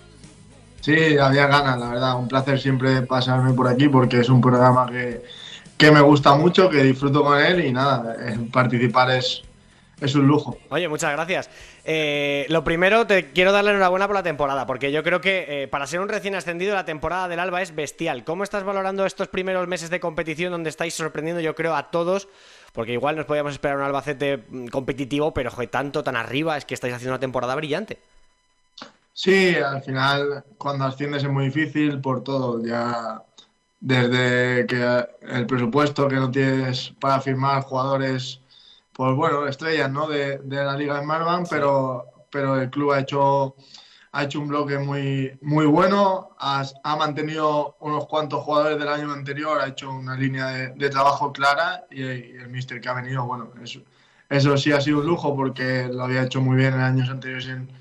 Sí, 0.81 1.17
había 1.17 1.47
ganas, 1.47 1.79
la 1.79 1.89
verdad. 1.91 2.19
Un 2.19 2.27
placer 2.27 2.59
siempre 2.59 3.03
pasarme 3.03 3.53
por 3.53 3.69
aquí 3.69 3.87
porque 3.87 4.19
es 4.19 4.27
un 4.27 4.41
programa 4.41 4.87
que, 4.87 5.23
que 5.77 5.89
me 5.89 6.01
gusta 6.01 6.35
mucho, 6.35 6.69
que 6.69 6.83
disfruto 6.83 7.23
con 7.23 7.39
él 7.39 7.63
y 7.63 7.71
nada, 7.71 8.13
eh, 8.19 8.37
participar 8.51 9.09
es, 9.11 9.41
es 10.01 10.15
un 10.15 10.27
lujo. 10.27 10.57
Oye, 10.69 10.89
muchas 10.89 11.11
gracias. 11.11 11.49
Eh, 11.85 12.47
lo 12.49 12.63
primero, 12.63 13.05
te 13.05 13.31
quiero 13.31 13.51
darle 13.51 13.69
enhorabuena 13.69 14.07
por 14.07 14.15
la 14.15 14.23
temporada, 14.23 14.65
porque 14.65 14.91
yo 14.91 15.03
creo 15.03 15.21
que 15.21 15.45
eh, 15.47 15.67
para 15.67 15.85
ser 15.85 15.99
un 15.99 16.09
recién 16.09 16.33
ascendido, 16.35 16.73
la 16.73 16.85
temporada 16.85 17.27
del 17.27 17.39
Alba 17.39 17.61
es 17.61 17.75
bestial. 17.75 18.23
¿Cómo 18.23 18.43
estás 18.43 18.63
valorando 18.63 19.05
estos 19.05 19.27
primeros 19.27 19.67
meses 19.67 19.91
de 19.91 19.99
competición 19.99 20.51
donde 20.51 20.71
estáis 20.71 20.95
sorprendiendo, 20.95 21.39
yo 21.39 21.53
creo, 21.53 21.75
a 21.75 21.91
todos? 21.91 22.27
Porque 22.73 22.93
igual 22.93 23.15
nos 23.15 23.25
podíamos 23.25 23.53
esperar 23.53 23.77
un 23.77 23.83
Albacete 23.83 24.43
mm, 24.49 24.67
competitivo, 24.67 25.33
pero 25.33 25.51
joder, 25.51 25.69
tanto, 25.69 26.03
tan 26.03 26.15
arriba, 26.15 26.57
es 26.57 26.65
que 26.65 26.73
estáis 26.73 26.95
haciendo 26.95 27.13
una 27.13 27.19
temporada 27.19 27.55
brillante. 27.55 27.99
Sí, 29.13 29.55
al 29.55 29.83
final, 29.83 30.45
cuando 30.57 30.85
asciendes 30.85 31.23
es 31.23 31.29
muy 31.29 31.45
difícil 31.45 32.01
por 32.01 32.23
todo. 32.23 32.63
Ya 32.65 33.23
desde 33.79 34.65
que 34.65 35.05
el 35.21 35.45
presupuesto 35.45 36.07
que 36.07 36.15
no 36.15 36.31
tienes 36.31 36.93
para 36.99 37.21
firmar 37.21 37.61
jugadores 37.61 38.40
pues 39.01 39.15
bueno, 39.15 39.47
estrellas 39.47 39.91
¿no? 39.91 40.07
de, 40.07 40.37
de 40.43 40.63
la 40.63 40.77
Liga 40.77 40.99
de 40.99 41.05
Marvan, 41.07 41.45
pero, 41.49 42.05
pero 42.29 42.61
el 42.61 42.69
club 42.69 42.91
ha 42.91 42.99
hecho, 42.99 43.55
ha 44.11 44.25
hecho 44.25 44.39
un 44.39 44.47
bloque 44.47 44.77
muy, 44.77 45.39
muy 45.41 45.65
bueno, 45.65 46.35
ha, 46.37 46.63
ha, 46.83 46.95
mantenido 46.97 47.77
unos 47.79 48.05
cuantos 48.05 48.43
jugadores 48.43 48.77
del 48.77 48.89
año 48.89 49.11
anterior, 49.11 49.59
ha 49.59 49.69
hecho 49.69 49.89
una 49.89 50.15
línea 50.15 50.49
de, 50.75 50.89
trabajo 50.91 51.33
clara 51.33 51.83
y, 51.89 52.03
el 52.03 52.47
míster 52.49 52.79
que 52.79 52.89
ha 52.89 52.93
venido, 52.93 53.25
bueno, 53.25 53.49
eso, 53.63 53.79
eso 54.29 54.55
sí 54.55 54.71
ha 54.71 54.79
sido 54.79 54.99
un 54.99 55.07
lujo 55.07 55.35
porque 55.35 55.89
lo 55.91 56.03
había 56.03 56.21
hecho 56.21 56.39
muy 56.39 56.55
bien 56.55 56.75
en 56.75 56.81
años 56.81 57.09
anteriores 57.09 57.47
en, 57.47 57.71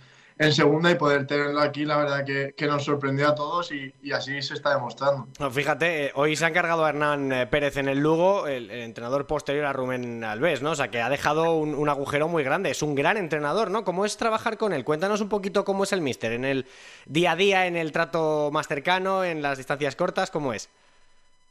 en 0.40 0.55
segunda 0.55 0.90
y 0.90 0.94
poder 0.94 1.26
tenerlo 1.26 1.61
aquí, 1.61 1.85
la 1.85 1.98
verdad 1.98 2.24
que, 2.24 2.55
que 2.57 2.66
nos 2.66 2.83
sorprendió 2.83 3.29
a 3.29 3.35
todos 3.35 3.70
y, 3.72 3.92
y, 4.03 4.12
así 4.12 4.40
se 4.40 4.55
está 4.55 4.72
demostrando. 4.72 5.29
No, 5.38 5.50
fíjate, 5.50 6.07
eh, 6.07 6.12
hoy 6.14 6.35
se 6.35 6.46
ha 6.46 6.48
encargado 6.48 6.83
a 6.87 6.88
Hernán 6.88 7.31
eh, 7.31 7.46
Pérez 7.46 7.76
en 7.76 7.88
el 7.88 7.98
Lugo, 7.98 8.46
el, 8.46 8.70
el, 8.70 8.81
entrenador 8.81 9.26
posterior 9.26 9.66
a 9.66 9.74
Rubén 9.74 10.24
Alves, 10.24 10.62
¿no? 10.62 10.70
O 10.70 10.74
sea, 10.74 10.90
que 10.90 11.03
ha 11.03 11.11
dejado 11.11 11.53
un, 11.57 11.74
un, 11.74 11.90
agujero 11.90 12.26
muy 12.26 12.42
grande. 12.42 12.70
Es 12.70 12.81
un 12.81 12.94
gran 12.94 13.18
entrenador, 13.18 13.70
¿no? 13.70 13.85
¿Cómo 13.85 14.07
es 14.07 14.16
trabajar 14.16 14.57
con 14.57 14.72
él? 14.72 14.83
Cuéntanos 14.83 15.20
un 15.20 15.29
poquito 15.29 15.66
cómo 15.66 15.85
es 15.85 15.92
el 15.92 16.00
míster, 16.00 16.33
en 16.33 16.46
el 16.46 16.66
día 17.05 17.33
a 17.33 17.37
día, 17.37 17.66
en 17.66 17.76
el 17.76 17.92
trato 17.92 18.48
más 18.50 18.66
cercano, 18.66 19.24
en 19.24 19.42
las 19.42 19.59
distancias 19.59 19.94
cortas, 19.94 20.31
¿cómo 20.31 20.55
es? 20.55 20.70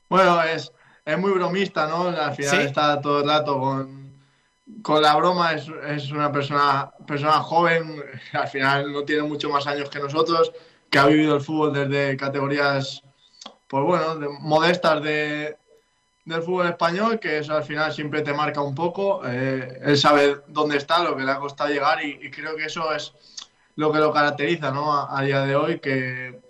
Bueno, 0.09 0.41
es, 0.41 0.71
es 1.05 1.17
muy 1.19 1.31
bromista, 1.33 1.85
¿no? 1.85 2.07
Al 2.07 2.33
final 2.33 2.57
¿Sí? 2.57 2.65
está 2.65 2.99
todo 2.99 3.19
el 3.19 3.27
rato 3.27 3.59
con 3.59 4.08
con 4.81 5.01
la 5.01 5.15
broma 5.15 5.53
es, 5.53 5.67
es, 5.87 6.11
una 6.11 6.31
persona, 6.31 6.91
persona 7.05 7.41
joven, 7.41 8.03
al 8.33 8.47
final 8.47 8.91
no 8.91 9.03
tiene 9.03 9.23
mucho 9.23 9.49
más 9.49 9.67
años 9.67 9.89
que 9.89 9.99
nosotros, 9.99 10.51
que 10.89 10.99
ha 10.99 11.05
vivido 11.05 11.35
el 11.35 11.41
fútbol 11.41 11.73
desde 11.73 12.17
categorías, 12.17 13.03
pues 13.67 13.83
bueno, 13.83 14.15
de, 14.15 14.29
modestas 14.39 15.03
de, 15.03 15.57
del 16.25 16.41
fútbol 16.41 16.67
español, 16.67 17.19
que 17.19 17.39
eso 17.39 17.55
al 17.55 17.63
final 17.63 17.93
siempre 17.93 18.21
te 18.21 18.33
marca 18.33 18.61
un 18.61 18.75
poco. 18.75 19.21
Eh, 19.25 19.79
él 19.83 19.97
sabe 19.97 20.41
dónde 20.47 20.77
está, 20.77 21.03
lo 21.03 21.15
que 21.15 21.23
le 21.23 21.31
ha 21.31 21.39
costado 21.39 21.69
llegar 21.69 22.03
y, 22.03 22.31
creo 22.31 22.55
que 22.55 22.65
eso 22.65 22.93
es 22.93 23.13
lo 23.75 23.91
que 23.91 23.99
lo 23.99 24.11
caracteriza 24.11 24.71
¿no? 24.71 24.93
a, 24.93 25.17
a 25.17 25.23
día 25.23 25.41
de 25.41 25.55
hoy, 25.55 25.79
que, 25.79 26.41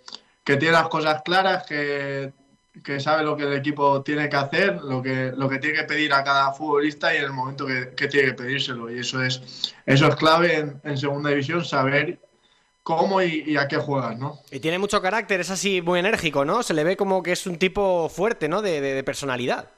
que 0.43 0.58
tiene 0.58 0.73
las 0.73 0.88
cosas 0.88 1.21
claras, 1.23 1.65
que 1.65 2.34
que 2.83 2.99
sabe 2.99 3.23
lo 3.23 3.35
que 3.35 3.43
el 3.43 3.53
equipo 3.53 4.01
tiene 4.03 4.29
que 4.29 4.35
hacer, 4.35 4.81
lo 4.81 5.01
que, 5.01 5.31
lo 5.35 5.49
que 5.49 5.59
tiene 5.59 5.79
que 5.79 5.83
pedir 5.85 6.13
a 6.13 6.23
cada 6.23 6.51
futbolista 6.53 7.13
y 7.13 7.17
en 7.17 7.23
el 7.23 7.33
momento 7.33 7.65
que, 7.65 7.93
que 7.95 8.07
tiene 8.07 8.29
que 8.29 8.33
pedírselo. 8.33 8.91
Y 8.91 8.99
eso 8.99 9.23
es, 9.23 9.73
eso 9.85 10.07
es 10.07 10.15
clave 10.15 10.57
en, 10.57 10.81
en 10.83 10.97
segunda 10.97 11.29
división, 11.29 11.63
saber 11.63 12.19
cómo 12.83 13.21
y, 13.21 13.43
y, 13.45 13.57
a 13.57 13.67
qué 13.67 13.77
juegas, 13.77 14.17
¿no? 14.17 14.39
Y 14.51 14.59
tiene 14.59 14.79
mucho 14.79 15.01
carácter, 15.01 15.39
es 15.39 15.49
así 15.49 15.81
muy 15.81 15.99
enérgico, 15.99 16.45
¿no? 16.45 16.63
Se 16.63 16.73
le 16.73 16.83
ve 16.83 16.97
como 16.97 17.21
que 17.21 17.33
es 17.33 17.45
un 17.45 17.57
tipo 17.57 18.09
fuerte, 18.09 18.49
¿no? 18.49 18.61
De, 18.61 18.81
de, 18.81 18.93
de 18.93 19.03
personalidad. 19.03 19.69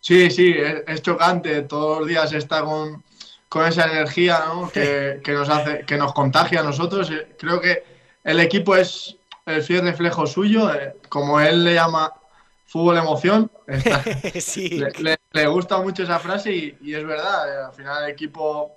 Sí, 0.00 0.30
sí, 0.30 0.54
es, 0.56 0.82
es, 0.86 1.02
chocante. 1.02 1.62
Todos 1.62 2.00
los 2.00 2.08
días 2.08 2.32
está 2.32 2.62
con, 2.62 3.04
con 3.48 3.66
esa 3.66 3.90
energía, 3.90 4.44
¿no? 4.46 4.70
Que, 4.72 5.20
que, 5.22 5.32
nos 5.32 5.48
hace, 5.48 5.84
que 5.84 5.96
nos 5.96 6.12
contagia 6.12 6.60
a 6.60 6.64
nosotros. 6.64 7.12
Creo 7.38 7.60
que 7.60 7.84
el 8.24 8.40
equipo 8.40 8.74
es 8.76 9.16
el 9.46 9.62
fiel 9.62 9.82
reflejo 9.82 10.26
suyo, 10.26 10.72
eh, 10.72 10.96
como 11.08 11.40
él 11.40 11.64
le 11.64 11.74
llama 11.74 12.12
fútbol 12.70 12.96
emoción. 12.96 13.50
Está, 13.66 14.02
sí. 14.40 14.78
le, 14.78 14.92
le, 15.00 15.16
le, 15.32 15.46
gusta 15.48 15.78
mucho 15.78 16.04
esa 16.04 16.20
frase 16.20 16.52
y, 16.52 16.76
y, 16.80 16.94
es 16.94 17.04
verdad, 17.04 17.66
al 17.66 17.72
final 17.72 18.04
el 18.04 18.10
equipo, 18.10 18.76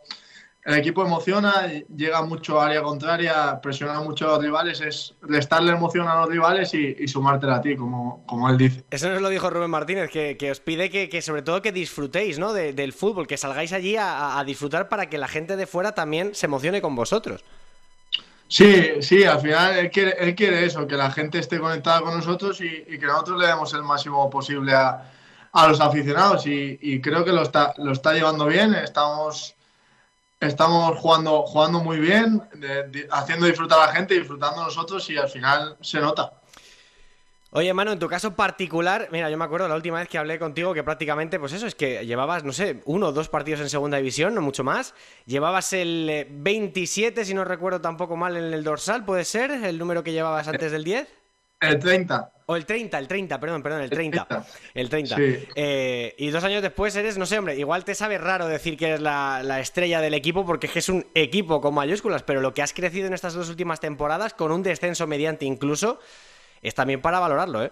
el 0.66 0.76
equipo 0.76 1.06
emociona, 1.06 1.72
llega 1.96 2.24
mucho 2.24 2.60
a 2.60 2.66
área 2.66 2.82
contraria, 2.82 3.62
presiona 3.62 4.02
mucho 4.02 4.26
a 4.26 4.30
los 4.30 4.44
rivales, 4.44 4.82
es 4.82 5.14
restarle 5.22 5.74
emoción 5.74 6.08
a 6.08 6.16
los 6.16 6.28
rivales 6.28 6.74
y, 6.74 6.96
y 6.98 7.08
sumártela 7.08 7.58
a 7.58 7.62
ti, 7.62 7.76
como, 7.76 8.26
como 8.26 8.50
él 8.50 8.58
dice. 8.58 8.84
Eso 8.90 9.10
nos 9.10 9.22
lo 9.22 9.30
dijo 9.30 9.52
Rubén 9.52 9.70
Martínez, 9.70 10.10
que, 10.10 10.38
que 10.38 10.50
os 10.50 10.60
pide 10.60 10.90
que, 10.90 11.08
que, 11.08 11.22
sobre 11.22 11.44
todo 11.44 11.62
que 11.62 11.72
disfrutéis 11.72 12.40
¿no? 12.40 12.52
De, 12.52 12.74
del 12.74 12.94
fútbol, 12.94 13.28
que 13.28 13.38
salgáis 13.38 13.74
allí 13.74 13.96
a, 13.96 14.40
a 14.40 14.44
disfrutar 14.44 14.90
para 14.90 15.08
que 15.08 15.20
la 15.20 15.28
gente 15.28 15.56
de 15.56 15.68
fuera 15.68 15.94
también 15.94 16.34
se 16.34 16.48
emocione 16.48 16.82
con 16.82 16.96
vosotros. 16.96 17.44
Sí, 18.54 19.02
sí, 19.02 19.24
al 19.24 19.42
final 19.42 19.78
él 19.78 19.90
quiere, 19.90 20.12
él 20.20 20.36
quiere 20.36 20.64
eso, 20.64 20.86
que 20.88 20.96
la 20.96 21.10
gente 21.10 21.40
esté 21.40 21.60
conectada 21.60 22.02
con 22.02 22.16
nosotros 22.16 22.62
y, 22.62 22.84
que 23.00 23.08
nosotros 23.08 23.40
le 23.40 23.48
demos 23.48 23.74
el 23.74 23.82
máximo 23.82 24.30
posible 24.30 24.76
a, 24.76 25.12
a 25.52 25.68
los 25.68 25.82
aficionados 25.82 26.46
y, 26.46 27.02
creo 27.02 27.26
que 27.26 27.32
lo 27.32 27.42
está, 27.42 27.74
lo 27.78 27.92
está 27.94 28.14
llevando 28.14 28.46
bien, 28.46 28.76
estamos, 28.76 29.56
estamos 30.40 31.00
jugando, 31.00 31.42
jugando 31.48 31.80
muy 31.80 31.98
bien, 31.98 32.44
haciendo 33.10 33.48
disfrutar 33.48 33.80
a 33.80 33.88
la 33.88 33.94
gente, 33.94 34.20
disfrutando 34.20 34.64
nosotros 34.64 35.10
y 35.10 35.18
al 35.18 35.30
final 35.30 35.76
se 35.82 36.00
nota. 36.00 36.34
Oye, 37.56 37.72
mano, 37.72 37.92
en 37.92 38.00
tu 38.00 38.08
caso 38.08 38.36
particular, 38.36 39.10
mira, 39.12 39.30
yo 39.30 39.38
me 39.38 39.46
acuerdo 39.46 39.68
la 39.68 39.76
última 39.76 40.00
vez 40.00 40.08
que 40.08 40.18
hablé 40.18 40.40
contigo 40.40 40.74
que 40.74 40.84
prácticamente, 40.84 41.40
pues 41.40 41.54
eso, 41.54 41.68
es 41.68 41.76
que 41.76 42.04
llevabas, 42.04 42.44
no 42.44 42.52
sé, 42.52 42.82
uno 42.86 43.10
o 43.10 43.12
dos 43.12 43.30
partidos 43.30 43.62
en 43.62 43.70
segunda 43.70 43.98
división, 43.98 44.34
no 44.34 44.42
mucho 44.42 44.64
más. 44.64 44.96
Llevabas 45.28 45.72
el 45.74 46.26
27, 46.32 47.24
si 47.24 47.36
no 47.36 47.46
recuerdo 47.46 47.80
tampoco 47.80 48.18
mal, 48.18 48.36
en 48.38 48.54
el 48.54 48.64
dorsal, 48.64 49.06
¿puede 49.06 49.24
ser? 49.24 49.52
¿El 49.52 49.78
número 49.78 50.04
que 50.04 50.12
llevabas 50.12 50.48
antes 50.48 50.72
del 50.72 50.84
10? 50.84 51.08
El 51.62 51.80
30. 51.80 52.32
O 52.48 52.56
el 52.56 52.66
30, 52.66 52.98
el 52.98 53.08
30, 53.08 53.40
perdón, 53.40 53.62
perdón, 53.62 53.82
el 53.82 53.90
30. 53.92 54.28
El 54.74 54.90
30. 54.90 55.16
Eh, 55.20 56.16
y 56.18 56.32
dos 56.32 56.44
años 56.44 56.64
después 56.64 56.96
eres, 56.96 57.20
no 57.20 57.28
sé, 57.28 57.38
hombre, 57.38 57.56
igual 57.56 57.86
te 57.86 57.94
sabe 57.94 58.18
raro 58.18 58.48
decir 58.48 58.78
que 58.78 58.88
eres 58.88 59.00
la, 59.00 59.44
la, 59.44 59.60
estrella 59.60 60.02
del 60.02 60.16
equipo 60.16 60.44
porque 60.44 60.66
es 60.66 60.74
que 60.74 60.80
es 60.80 60.90
un 60.90 61.06
equipo 61.14 61.62
con 61.62 61.76
mayúsculas, 61.76 62.24
pero 62.24 62.42
lo 62.42 62.56
que 62.56 62.64
has 62.64 62.74
crecido 62.74 63.06
en 63.06 63.14
estas 63.14 63.36
dos 63.36 63.48
últimas 63.48 63.80
temporadas, 63.80 64.34
con 64.34 64.52
un 64.52 64.64
descenso 64.64 65.06
mediante 65.06 65.46
incluso, 65.46 66.00
es 66.64 66.76
también 66.76 67.02
para 67.02 67.20
valorarlo, 67.20 67.64
¿eh? 67.64 67.72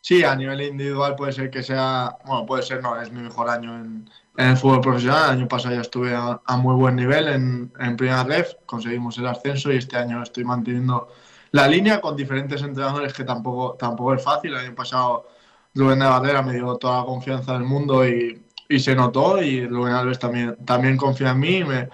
Sí, 0.00 0.24
a 0.24 0.34
nivel 0.34 0.60
individual 0.62 1.14
puede 1.14 1.32
ser 1.32 1.48
que 1.48 1.62
sea, 1.62 2.16
bueno, 2.26 2.44
puede 2.44 2.64
ser, 2.64 2.82
no, 2.82 3.00
es 3.00 3.12
mi 3.12 3.22
mejor 3.22 3.48
año 3.48 3.76
en, 3.76 4.10
el 4.36 4.56
fútbol 4.56 4.80
profesional. 4.80 5.30
El 5.30 5.38
año 5.38 5.48
pasado 5.48 5.76
ya 5.76 5.80
estuve 5.80 6.12
a, 6.14 6.56
muy 6.56 6.74
buen 6.74 6.96
nivel 6.96 7.28
en, 7.28 7.72
en 7.78 7.96
primera 7.96 8.24
ref, 8.24 8.54
conseguimos 8.66 9.16
el 9.18 9.28
ascenso 9.28 9.72
y 9.72 9.76
este 9.76 9.96
año 9.96 10.20
estoy 10.22 10.42
manteniendo 10.42 11.08
la 11.52 11.68
línea 11.68 12.00
con 12.00 12.16
diferentes 12.16 12.62
entrenadores 12.62 13.12
que 13.12 13.24
tampoco, 13.24 13.76
tampoco 13.78 14.14
es 14.14 14.24
fácil. 14.24 14.52
El 14.54 14.66
año 14.66 14.74
pasado 14.74 15.28
Rubén 15.74 16.00
de 16.00 16.42
me 16.42 16.54
dio 16.54 16.76
toda 16.76 17.00
la 17.00 17.06
confianza 17.06 17.52
del 17.52 17.62
mundo 17.62 18.06
y, 18.06 18.42
y 18.68 18.80
se 18.80 18.96
notó 18.96 19.40
y 19.42 19.66
Rubén 19.66 19.94
Alves 19.94 20.18
también, 20.18 20.56
también 20.64 20.96
confía 20.96 21.30
en 21.30 21.38
mí. 21.38 21.62
Me, 21.62 21.90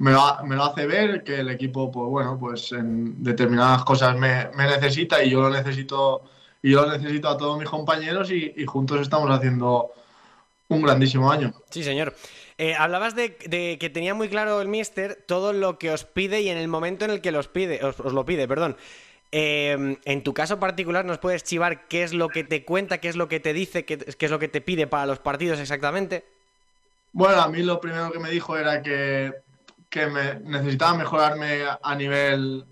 me 0.00 0.12
lo, 0.12 0.44
me 0.44 0.56
lo, 0.56 0.64
hace 0.64 0.86
ver 0.86 1.22
que 1.22 1.40
el 1.40 1.50
equipo, 1.50 1.92
pues 1.92 2.08
bueno, 2.08 2.38
pues 2.40 2.72
en 2.72 3.22
determinadas 3.22 3.84
cosas 3.84 4.16
me, 4.16 4.48
me 4.56 4.64
necesita 4.64 5.22
y 5.22 5.28
yo 5.28 5.42
lo 5.42 5.50
necesito 5.50 6.22
y 6.62 6.72
yo 6.72 6.86
necesito 6.86 7.28
a 7.28 7.36
todos 7.36 7.58
mis 7.58 7.68
compañeros 7.68 8.30
y, 8.30 8.64
juntos 8.64 9.02
estamos 9.02 9.30
haciendo 9.30 9.92
un 10.68 10.80
grandísimo 10.80 11.30
año. 11.30 11.52
Sí, 11.68 11.84
señor. 11.84 12.14
Eh, 12.56 12.74
hablabas 12.74 13.14
de, 13.14 13.36
que 13.78 13.90
tenía 13.90 14.14
muy 14.14 14.30
claro 14.30 14.62
el 14.62 14.68
Mister 14.68 15.22
todo 15.26 15.52
lo 15.52 15.78
que 15.78 15.90
os 15.90 16.04
pide 16.04 16.40
y 16.40 16.48
en 16.48 16.56
el 16.56 16.68
momento 16.68 17.04
en 17.04 17.10
el 17.10 17.20
que 17.20 17.30
los 17.30 17.48
pide, 17.48 17.84
os, 17.84 17.98
lo 17.98 18.24
pide, 18.24 18.48
perdón. 18.48 18.78
Em, 19.32 19.98
en 20.06 20.22
tu 20.22 20.32
caso 20.32 20.58
particular, 20.58 21.04
¿nos 21.04 21.18
puedes 21.18 21.44
chivar 21.44 21.88
qué 21.88 22.04
es 22.04 22.14
lo 22.14 22.28
que 22.28 22.42
te 22.42 22.64
cuenta, 22.64 22.98
qué 22.98 23.08
es 23.10 23.16
lo 23.16 23.28
que 23.28 23.38
te 23.38 23.52
dice, 23.52 23.84
qué, 23.84 23.98
qué, 23.98 24.24
es 24.24 24.30
lo 24.30 24.38
que 24.38 24.48
te 24.48 24.62
pide 24.62 24.86
para 24.86 25.04
los 25.04 25.18
partidos 25.18 25.60
exactamente? 25.60 26.24
Bueno, 27.12 27.40
a 27.40 27.48
mí 27.48 27.62
lo 27.62 27.80
primero 27.80 28.10
que 28.10 28.18
me 28.18 28.30
dijo 28.30 28.56
era 28.56 28.82
que, 28.82 29.32
que 29.90 30.06
me 30.06 30.36
necesitaba 30.36 30.94
mejorarme 30.96 31.64
a 31.82 31.94
nivel 31.96 32.64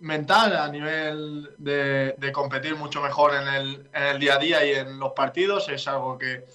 mental, 0.00 0.56
a 0.56 0.68
nivel 0.68 1.50
de, 1.58 2.30
competir 2.32 2.76
mucho 2.76 3.00
mejor 3.00 3.32
en 3.34 3.48
el, 3.48 4.18
día 4.18 4.34
a 4.34 4.38
día 4.38 4.64
y 4.64 4.72
en 4.72 4.98
los 4.98 5.12
partidos. 5.12 5.68
Es 5.70 5.88
algo 5.88 6.18
que, 6.18 6.46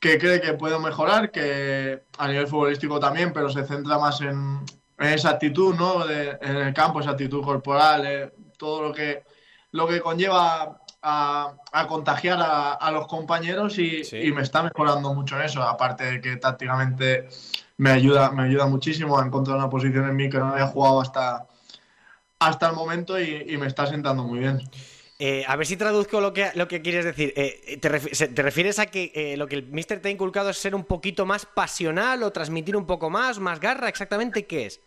cree 0.00 0.40
que 0.40 0.54
puedo 0.54 0.80
mejorar, 0.80 1.30
que 1.30 2.04
a 2.18 2.28
nivel 2.28 2.46
futbolístico 2.46 2.98
también, 2.98 3.32
pero 3.32 3.50
se 3.50 3.66
centra 3.66 3.98
más 3.98 4.20
en, 4.22 4.64
esa 4.98 5.30
actitud, 5.30 5.74
¿no? 5.74 6.08
en 6.08 6.56
el 6.56 6.72
campo, 6.72 7.00
esa 7.00 7.10
actitud 7.10 7.44
corporal, 7.44 8.06
eh, 8.06 8.32
todo 8.56 8.80
lo 8.80 8.94
que, 8.94 9.24
lo 9.72 9.86
que 9.86 10.00
conlleva 10.00 10.80
a, 11.02 11.86
contagiar 11.86 12.38
a, 12.40 12.90
los 12.90 13.06
compañeros 13.06 13.78
y, 13.78 14.02
y, 14.10 14.32
me 14.32 14.40
está 14.40 14.62
mejorando 14.62 15.12
mucho 15.12 15.36
en 15.36 15.42
eso. 15.42 15.62
Aparte 15.62 16.04
de 16.04 16.20
que 16.20 16.36
tácticamente 16.36 17.28
me 17.78 17.90
ayuda, 17.90 18.30
me 18.30 18.44
ayuda 18.44 18.66
muchísimo 18.66 19.18
a 19.18 19.26
encontrar 19.26 19.56
una 19.56 19.70
posición 19.70 20.08
en 20.08 20.16
mí 20.16 20.28
que 20.30 20.38
no 20.38 20.48
había 20.48 20.66
jugado 20.66 21.00
hasta 21.00 21.46
hasta 22.38 22.68
el 22.68 22.74
momento 22.74 23.18
y, 23.20 23.56
me 23.56 23.66
está 23.66 23.86
sentando 23.86 24.24
muy 24.24 24.40
bien. 24.40 24.60
Eh, 25.18 25.44
a 25.48 25.56
ver 25.56 25.66
si 25.66 25.76
traduzco 25.76 26.20
lo 26.20 26.34
que, 26.34 26.50
lo 26.54 26.68
que 26.68 26.82
quieres 26.82 27.04
decir. 27.04 27.32
Eh, 27.36 27.78
¿te, 27.80 28.42
refieres 28.42 28.78
a 28.78 28.86
que 28.86 29.12
eh, 29.14 29.36
lo 29.36 29.46
que 29.46 29.56
el 29.56 29.66
Mister 29.68 30.00
te 30.00 30.08
ha 30.08 30.10
inculcado 30.10 30.50
es 30.50 30.58
ser 30.58 30.74
un 30.74 30.84
poquito 30.84 31.24
más 31.24 31.46
pasional 31.46 32.22
o 32.22 32.32
transmitir 32.32 32.76
un 32.76 32.86
poco 32.86 33.08
más, 33.08 33.38
más 33.38 33.58
garra? 33.58 33.88
¿Exactamente 33.88 34.46
qué 34.46 34.66
es? 34.66 34.80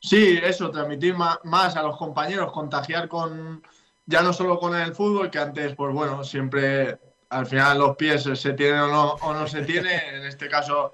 Sí, 0.00 0.38
eso, 0.42 0.70
transmitir 0.70 1.14
más, 1.14 1.76
a 1.76 1.82
los 1.82 1.96
compañeros, 1.96 2.52
contagiar 2.52 3.08
con, 3.08 3.62
ya 4.04 4.20
no 4.20 4.32
solo 4.32 4.58
con 4.58 4.76
el 4.76 4.94
fútbol, 4.94 5.30
que 5.30 5.38
antes, 5.38 5.74
pues 5.76 5.94
bueno, 5.94 6.24
siempre 6.24 6.98
al 7.30 7.46
final 7.46 7.78
los 7.78 7.96
pies 7.96 8.24
se 8.34 8.52
tienen 8.52 8.80
o 8.80 8.88
no, 8.88 9.12
o 9.12 9.32
no 9.32 9.46
se 9.46 9.62
tiene. 9.62 9.96
En 10.16 10.26
este 10.26 10.48
caso, 10.48 10.92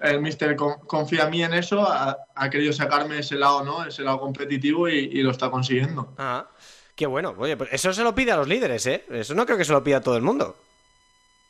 el 0.00 0.20
mister 0.20 0.54
confía 0.56 1.24
en 1.24 1.30
mí 1.30 1.42
en 1.42 1.54
eso, 1.54 1.86
ha, 1.86 2.50
querido 2.50 2.72
sacarme 2.72 3.18
ese 3.18 3.34
lado, 3.34 3.64
¿no? 3.64 3.84
Ese 3.84 4.02
lado 4.02 4.20
competitivo 4.20 4.88
y, 4.88 5.22
lo 5.22 5.30
está 5.30 5.50
consiguiendo. 5.50 6.14
Ah, 6.18 6.46
qué 6.94 7.06
bueno. 7.06 7.34
Oye, 7.38 7.56
pues 7.56 7.70
eso 7.72 7.92
se 7.92 8.04
lo 8.04 8.14
pide 8.14 8.32
a 8.32 8.36
los 8.36 8.48
líderes, 8.48 8.86
¿eh? 8.86 9.04
Eso 9.10 9.34
no 9.34 9.44
creo 9.44 9.58
que 9.58 9.64
se 9.64 9.72
lo 9.72 9.82
pida 9.82 9.96
a 9.98 10.00
todo 10.00 10.16
el 10.16 10.22
mundo. 10.22 10.56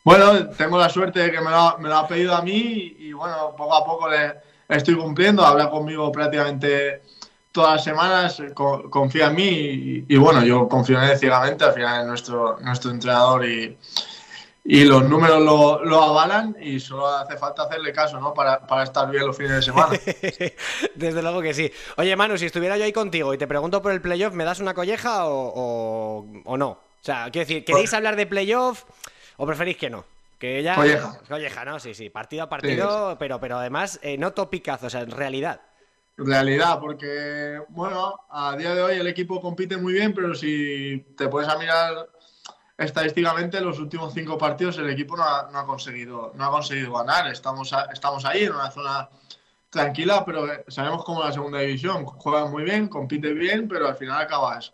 Bueno, 0.02 0.48
tengo 0.50 0.78
la 0.78 0.88
suerte 0.88 1.20
de 1.20 1.30
que 1.30 1.40
me 1.40 1.50
lo, 1.50 1.96
ha 1.96 2.08
pedido 2.08 2.34
a 2.34 2.40
mí 2.40 2.96
y, 2.98 3.12
bueno, 3.12 3.54
poco 3.56 3.74
a 3.74 3.84
poco 3.84 4.08
le 4.08 4.36
estoy 4.68 4.96
cumpliendo. 4.96 5.44
Habla 5.44 5.68
conmigo 5.68 6.10
prácticamente 6.10 7.02
todas 7.52 7.74
las 7.74 7.84
semanas, 7.84 8.42
confía 8.54 9.26
en 9.26 9.34
mí 9.34 10.04
y, 10.08 10.16
bueno, 10.16 10.42
yo 10.42 10.66
confío 10.66 10.96
en 11.02 11.10
él 11.10 11.18
ciegamente. 11.18 11.64
Al 11.64 11.74
final 11.74 12.00
es 12.00 12.06
nuestro, 12.06 12.58
nuestro 12.60 12.90
entrenador 12.90 13.44
y 13.44 13.76
y 14.70 14.84
los 14.84 15.08
números 15.08 15.42
lo, 15.42 16.02
avalan 16.02 16.54
y 16.60 16.78
solo 16.78 17.06
hace 17.08 17.38
falta 17.38 17.62
hacerle 17.62 17.90
caso, 17.90 18.20
¿no? 18.20 18.34
Para, 18.34 18.82
estar 18.82 19.10
bien 19.10 19.26
los 19.26 19.34
fines 19.34 19.52
de 19.52 19.62
semana. 19.62 19.98
Desde 20.94 21.22
luego 21.22 21.40
que 21.40 21.54
sí. 21.54 21.72
Oye, 21.96 22.14
Manu, 22.14 22.36
si 22.36 22.44
estuviera 22.44 22.76
yo 22.76 22.84
ahí 22.84 22.92
contigo 22.92 23.32
y 23.32 23.38
te 23.38 23.46
pregunto 23.46 23.80
por 23.80 23.92
el 23.92 24.02
playoff, 24.02 24.34
¿me 24.34 24.44
das 24.44 24.60
una 24.60 24.74
colleja 24.74 25.22
o, 25.24 26.22
no? 26.44 26.68
O 26.68 26.78
sea, 27.00 27.30
quiero 27.30 27.48
decir, 27.48 27.64
¿queréis 27.64 27.94
hablar 27.94 28.14
de 28.14 28.26
playoff 28.26 28.84
o 29.38 29.46
preferís 29.46 29.78
que 29.78 29.88
no? 29.88 30.04
Que 30.38 30.62
ya... 30.62 30.74
Colleja. 30.74 31.18
Colleja, 31.26 31.64
¿no? 31.64 31.80
Sí, 31.80 31.94
sí, 31.94 32.10
partido 32.10 32.42
a 32.42 32.50
partido, 32.50 33.16
pero, 33.18 33.40
pero 33.40 33.56
además 33.56 33.98
eh, 34.02 34.18
no 34.18 34.34
topicazo, 34.34 34.88
o 34.88 34.90
sea, 34.90 35.00
en 35.00 35.12
realidad. 35.12 35.62
Realidad, 36.18 36.78
porque, 36.78 37.58
bueno, 37.70 38.20
a 38.28 38.54
día 38.54 38.74
de 38.74 38.82
hoy 38.82 38.96
el 38.96 39.06
equipo 39.06 39.40
compite 39.40 39.78
muy 39.78 39.94
bien, 39.94 40.12
pero 40.12 40.34
si 40.34 41.06
te 41.16 41.28
puedes 41.28 41.48
a 41.48 41.56
mirar 41.56 42.10
estadísticamente 42.78 43.60
los 43.60 43.80
últimos 43.80 44.14
cinco 44.14 44.38
partidos 44.38 44.78
el 44.78 44.88
equipo 44.88 45.16
no 45.16 45.24
ha, 45.24 45.66
conseguido, 45.66 46.32
no 46.36 46.44
ha 46.44 46.50
conseguido 46.50 46.92
ganar. 46.92 47.26
Estamos, 47.26 47.74
estamos 47.92 48.24
ahí 48.24 48.44
en 48.44 48.52
una 48.52 48.70
zona 48.70 49.08
tranquila, 49.68 50.24
pero 50.24 50.46
sabemos 50.68 51.04
cómo 51.04 51.22
la 51.22 51.32
segunda 51.32 51.58
división 51.58 52.06
juega 52.06 52.46
muy 52.46 52.62
bien, 52.62 52.88
compite 52.88 53.34
bien, 53.34 53.68
pero 53.68 53.88
al 53.88 53.96
final 53.96 54.22
acabas, 54.22 54.72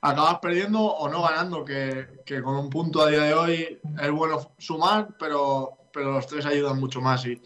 acabas 0.00 0.40
perdiendo 0.40 0.80
o 0.80 1.08
no 1.08 1.22
ganando, 1.22 1.64
que, 1.64 2.24
con 2.42 2.56
un 2.56 2.68
punto 2.68 3.00
a 3.00 3.08
día 3.08 3.22
de 3.22 3.34
hoy 3.34 3.80
es 4.02 4.10
bueno 4.10 4.52
sumar, 4.58 5.08
pero, 5.18 5.78
pero 5.92 6.12
los 6.12 6.26
tres 6.26 6.44
ayudan 6.44 6.78
mucho 6.80 7.00
más 7.00 7.24
y, 7.24 7.40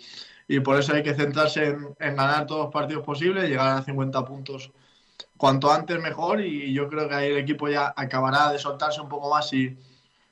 y 0.49 0.61
por 0.61 0.79
eso 0.79 0.95
hay 0.95 1.03
que 1.03 1.15
centrarse 1.15 1.67
en, 1.67 1.95
en 2.01 2.17
ganar 2.17 2.47
todos 2.47 2.65
los 2.65 2.73
partidos 2.73 3.05
posibles, 3.05 3.49
llegar 3.49 3.79
a 3.79 3.83
50 3.83 4.25
puntos 4.25 4.73
cuanto 5.37 5.73
antes 5.73 6.01
mejor 6.01 6.41
y 6.41 6.73
yo 6.73 6.89
creo 6.89 7.09
que 7.09 7.15
ahí 7.15 7.31
el 7.31 7.39
equipo 7.39 7.69
ya 7.69 7.93
acabará 7.97 8.53
de 8.53 8.59
soltarse 8.59 9.01
un 9.01 9.09
poco 9.09 9.31
más 9.31 9.49
si, 9.49 9.77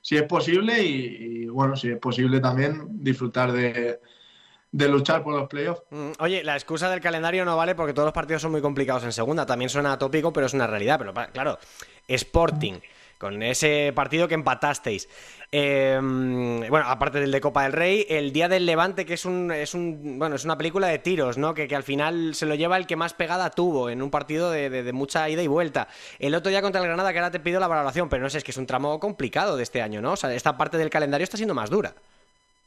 si 0.01 0.17
es 0.17 0.23
posible 0.23 0.83
y, 0.83 1.47
bueno, 1.47 1.77
si 1.77 1.91
es 1.91 1.99
posible 1.99 2.41
también 2.41 2.87
disfrutar 3.03 3.53
de, 3.53 4.01
luchar 4.73 5.23
por 5.23 5.35
los 5.35 5.49
playoffs. 5.49 5.83
Mm, 5.91 6.13
oye, 6.21 6.45
la 6.45 6.55
excusa 6.55 6.89
del 6.91 7.01
calendario 7.01 7.45
no 7.45 7.57
vale 7.57 7.75
porque 7.75 7.93
todos 7.93 8.07
los 8.07 8.15
partidos 8.15 8.43
son 8.43 8.53
muy 8.53 8.63
complicados 8.63 9.05
en 9.05 9.13
segunda. 9.13 9.47
También 9.47 9.69
suena 9.69 9.93
atópico, 9.93 10.33
pero 10.33 10.47
es 10.47 10.55
una 10.55 10.67
realidad. 10.67 10.99
Pero 10.99 11.13
claro, 11.33 11.59
Sporting, 12.07 12.75
con 13.21 13.43
ese 13.43 13.93
partido 13.95 14.27
que 14.29 14.35
empatasteis. 14.35 15.07
Em, 15.53 16.67
bueno, 16.71 16.87
aparte 16.89 17.21
del 17.21 17.31
de 17.31 17.41
Copa 17.43 17.65
del 17.65 17.73
Rey, 17.73 18.07
el 18.09 18.33
Día 18.33 18.49
del 18.49 18.65
Levante, 18.65 19.05
que 19.05 19.13
es 19.13 19.27
un, 19.27 19.53
es 19.53 19.75
un 19.75 20.19
bueno, 20.19 20.37
es 20.37 20.47
una 20.47 20.57
película 20.57 20.87
de 20.87 20.99
tiros, 20.99 21.37
¿no? 21.37 21.53
Que, 21.53 21.69
al 21.77 21.83
final 21.83 22.35
se 22.35 22.47
lo 22.47 22.55
lleva 22.55 22.79
el 22.79 22.87
que 22.87 22.97
más 22.97 23.13
pegada 23.13 23.51
tuvo 23.51 23.91
en 23.91 24.01
un 24.01 24.11
partido 24.11 24.51
de, 24.51 24.91
mucha 24.95 25.29
ida 25.29 25.43
y 25.43 25.49
vuelta. 25.49 25.87
El 26.19 26.35
otro 26.35 26.49
día 26.49 26.63
contra 26.63 26.81
el 26.81 26.87
Granada, 26.87 27.13
que 27.13 27.19
ahora 27.19 27.31
te 27.31 27.41
pido 27.41 27.61
la 27.61 27.69
valoración, 27.69 28.09
pero 28.09 28.23
no 28.23 28.31
sé, 28.31 28.39
es 28.39 28.45
que 28.45 28.53
es 28.53 28.57
un 28.57 28.67
tramo 28.67 28.99
complicado 28.99 29.59
de 29.59 29.65
este 29.65 29.83
año, 29.83 30.01
¿no? 30.01 30.13
O 30.13 30.17
sea, 30.17 30.33
esta 30.33 30.57
parte 30.57 30.79
del 30.79 30.89
calendario 30.89 31.25
está 31.25 31.37
siendo 31.37 31.55
más 31.55 31.69
dura. 31.69 31.93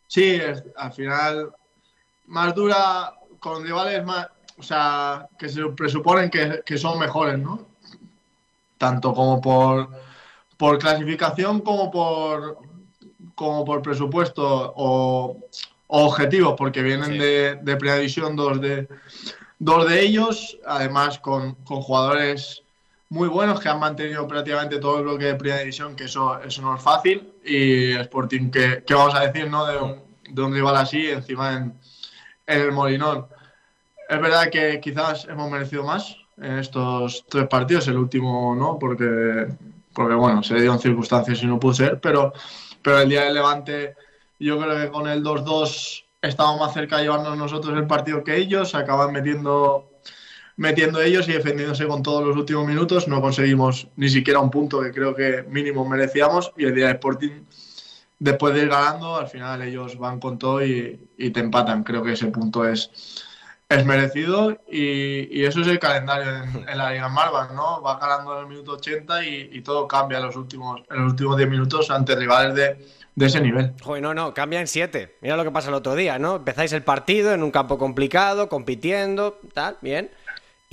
Sí, 0.05 0.39
al 0.75 0.93
final 0.93 1.51
más 2.27 2.53
dura 2.53 3.15
con 3.39 3.63
rivales 3.63 4.05
más, 4.05 4.27
o 4.59 4.61
sea, 4.61 5.27
que 5.39 5.49
se 5.49 5.65
presuponen 5.69 6.29
que, 6.29 6.61
que 6.63 6.77
son 6.77 6.99
mejores, 6.99 7.39
¿no? 7.39 7.65
Tanto 8.77 9.15
como 9.15 9.41
por, 9.41 9.89
por 10.57 10.79
clasificación 10.79 11.61
como 11.61 11.91
por 11.91 12.57
como 13.35 13.65
por 13.65 13.81
presupuesto 13.81 14.73
o, 14.75 15.37
objetivos, 15.87 16.55
porque 16.57 16.81
vienen 16.81 17.17
de, 17.19 17.59
de 17.61 17.75
Primera 17.75 17.97
División 17.97 18.35
dos 18.35 18.59
de, 18.59 18.87
dos 19.59 19.87
de 19.87 20.01
ellos, 20.01 20.57
además 20.65 21.19
con, 21.19 21.55
jugadores 21.65 22.63
muy 23.09 23.27
buenos 23.27 23.59
que 23.59 23.69
han 23.69 23.79
mantenido 23.79 24.27
prácticamente 24.27 24.79
todo 24.79 24.97
el 24.97 25.03
bloque 25.03 25.25
de 25.25 25.35
Primera 25.35 25.59
División, 25.59 25.95
que 25.95 26.05
eso, 26.05 26.41
eso 26.41 26.61
no 26.61 26.75
es 26.75 26.81
fácil, 26.81 27.31
y 27.45 27.91
Sporting, 27.93 28.49
que, 28.49 28.83
vamos 28.89 29.13
a 29.13 29.27
decir, 29.27 29.49
¿no? 29.49 29.65
De 29.67 29.77
un, 29.77 30.01
de 30.29 30.41
un 30.41 30.53
rival 30.53 30.75
así, 30.77 31.09
encima 31.09 31.53
en, 31.53 31.73
en 32.47 32.61
el 32.61 32.71
Molinón. 32.71 33.27
Es 34.09 34.19
verdad 34.19 34.49
que 34.49 34.79
quizás 34.81 35.25
hemos 35.25 35.49
merecido 35.51 35.83
más 35.83 36.17
en 36.37 36.57
estos 36.57 37.25
tres 37.29 37.47
partidos, 37.47 37.87
el 37.87 37.97
último 37.97 38.55
no, 38.55 38.79
porque, 38.79 39.47
porque 39.93 40.15
bueno, 40.15 40.43
se 40.43 40.55
dio 40.55 40.73
en 40.73 40.79
circunstancias 40.79 41.41
y 41.43 41.45
no 41.45 41.59
pudo 41.59 41.73
ser, 41.73 41.99
pero 41.99 42.33
pero 42.83 42.99
el 42.99 43.09
día 43.09 43.23
del 43.23 43.35
Levante, 43.35 43.95
yo 44.39 44.59
creo 44.59 44.77
que 44.77 44.91
con 44.91 45.07
el 45.07 45.23
2-2 45.23 46.03
estábamos 46.21 46.59
más 46.59 46.73
cerca 46.73 46.97
de 46.97 47.03
llevarnos 47.03 47.37
nosotros 47.37 47.77
el 47.77 47.87
partido 47.87 48.23
que 48.23 48.35
ellos, 48.35 48.75
acaban 48.75 49.11
metiendo 49.13 49.89
metiendo 50.55 51.01
ellos 51.01 51.27
y 51.27 51.31
defendiéndose 51.31 51.87
con 51.87 52.03
todos 52.03 52.27
los 52.27 52.37
últimos 52.37 52.67
minutos. 52.67 53.07
No 53.07 53.21
conseguimos 53.21 53.87
ni 53.95 54.09
siquiera 54.09 54.39
un 54.39 54.51
punto 54.51 54.81
que 54.81 54.91
creo 54.91 55.15
que 55.15 55.43
mínimo 55.49 55.87
merecíamos 55.87 56.51
y 56.57 56.65
el 56.65 56.75
día 56.75 56.87
de 56.87 56.93
Sporting, 56.93 57.41
después 58.19 58.53
de 58.53 58.61
ir 58.63 58.69
ganando, 58.69 59.15
al 59.15 59.27
final 59.27 59.61
ellos 59.63 59.97
van 59.97 60.19
con 60.19 60.37
todo 60.37 60.63
y, 60.63 60.99
te 61.17 61.39
empatan. 61.39 61.83
Creo 61.83 62.03
que 62.03 62.13
ese 62.13 62.27
punto 62.27 62.67
es, 62.67 62.91
es 63.75 63.85
merecido 63.85 64.57
y, 64.69 65.43
eso 65.43 65.61
es 65.61 65.67
el 65.67 65.79
calendario 65.79 66.43
en, 66.67 66.77
la 66.77 66.91
Liga 66.91 67.09
Marvel, 67.09 67.55
¿no? 67.55 67.81
Va 67.81 67.97
ganando 67.97 68.35
en 68.35 68.41
el 68.41 68.47
minuto 68.47 68.73
80 68.73 69.25
y, 69.25 69.61
todo 69.61 69.87
cambia 69.87 70.19
en 70.19 70.25
los 70.25 70.35
últimos, 70.35 70.81
en 70.89 71.03
los 71.03 71.11
últimos 71.11 71.37
10 71.37 71.49
minutos 71.49 71.89
ante 71.89 72.15
rivales 72.15 72.55
de, 72.55 73.25
ese 73.25 73.39
nivel. 73.41 73.73
Joder, 73.81 74.01
no, 74.01 74.13
no, 74.13 74.33
cambia 74.33 74.59
en 74.59 74.67
7. 74.67 75.17
Mira 75.21 75.37
lo 75.37 75.43
que 75.43 75.51
pasa 75.51 75.69
el 75.69 75.75
otro 75.75 75.95
día, 75.95 76.17
¿no? 76.19 76.37
Empezáis 76.37 76.73
el 76.73 76.83
partido 76.83 77.33
en 77.33 77.43
un 77.43 77.51
campo 77.51 77.77
complicado, 77.77 78.49
compitiendo, 78.49 79.39
tal, 79.53 79.77
bien 79.81 80.09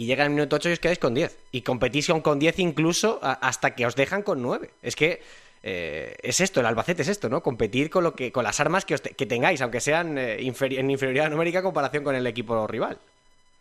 y 0.01 0.07
llega 0.07 0.25
el 0.25 0.31
minuto 0.31 0.57
8 0.57 0.71
y 0.71 0.73
os 0.73 0.79
quedáis 0.79 0.99
con 0.99 1.13
10. 1.13 1.37
Y 1.53 1.61
competición 1.61 2.23
con 2.23 2.39
10 2.39 2.59
incluso 2.61 3.19
hasta 3.21 3.75
que 3.75 3.85
os 3.85 3.97
dejan 3.97 4.23
con 4.23 4.41
9. 4.41 4.71
Es 4.81 4.97
que 4.97 5.21
eh, 5.63 6.17
es 6.23 6.41
esto, 6.41 6.61
el 6.61 6.67
Albacete 6.67 7.03
es 7.03 7.09
esto, 7.09 7.29
¿no? 7.29 7.43
Competir 7.43 7.91
con 7.91 8.05
lo 8.05 8.15
que 8.15 8.33
con 8.33 8.45
las 8.45 8.61
armas 8.61 8.85
que, 8.85 8.97
que 8.97 9.27
tengáis, 9.27 9.61
aunque 9.61 9.81
sean 9.81 10.17
eh, 10.17 10.39
en 10.41 10.91
inferioridad 10.91 11.31
numérica 11.31 11.59
en 11.59 11.65
comparación 11.65 12.05
con 12.05 12.15
el 12.15 12.27
equipo 12.27 12.67
rival. 12.67 12.99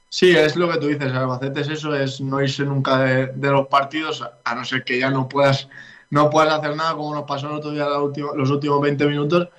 Sí, 0.09 0.35
es 0.35 0.55
lo 0.55 0.71
que 0.71 0.77
tú 0.79 0.87
dices, 0.87 1.13
Albacete 1.13 1.61
es 1.61 1.67
eso, 1.67 1.95
es 1.95 2.19
no 2.19 2.41
irse 2.41 2.63
nunca 2.63 2.97
de, 2.99 3.51
los 3.51 3.67
partidos, 3.67 4.23
a 4.43 4.55
no 4.55 4.65
ser 4.65 4.83
que 4.83 4.97
ya 4.97 5.09
no 5.09 5.29
puedas 5.29 5.67
no 6.11 6.31
puedas 6.31 6.51
hacer 6.55 6.75
nada 6.75 6.95
como 6.95 7.13
nos 7.13 7.25
pasó 7.25 7.47
el 7.47 7.53
otro 7.53 7.69
día 7.69 7.85
los 7.85 8.49
últimos 8.49 8.81
20 8.81 9.05
minutos, 9.05 9.49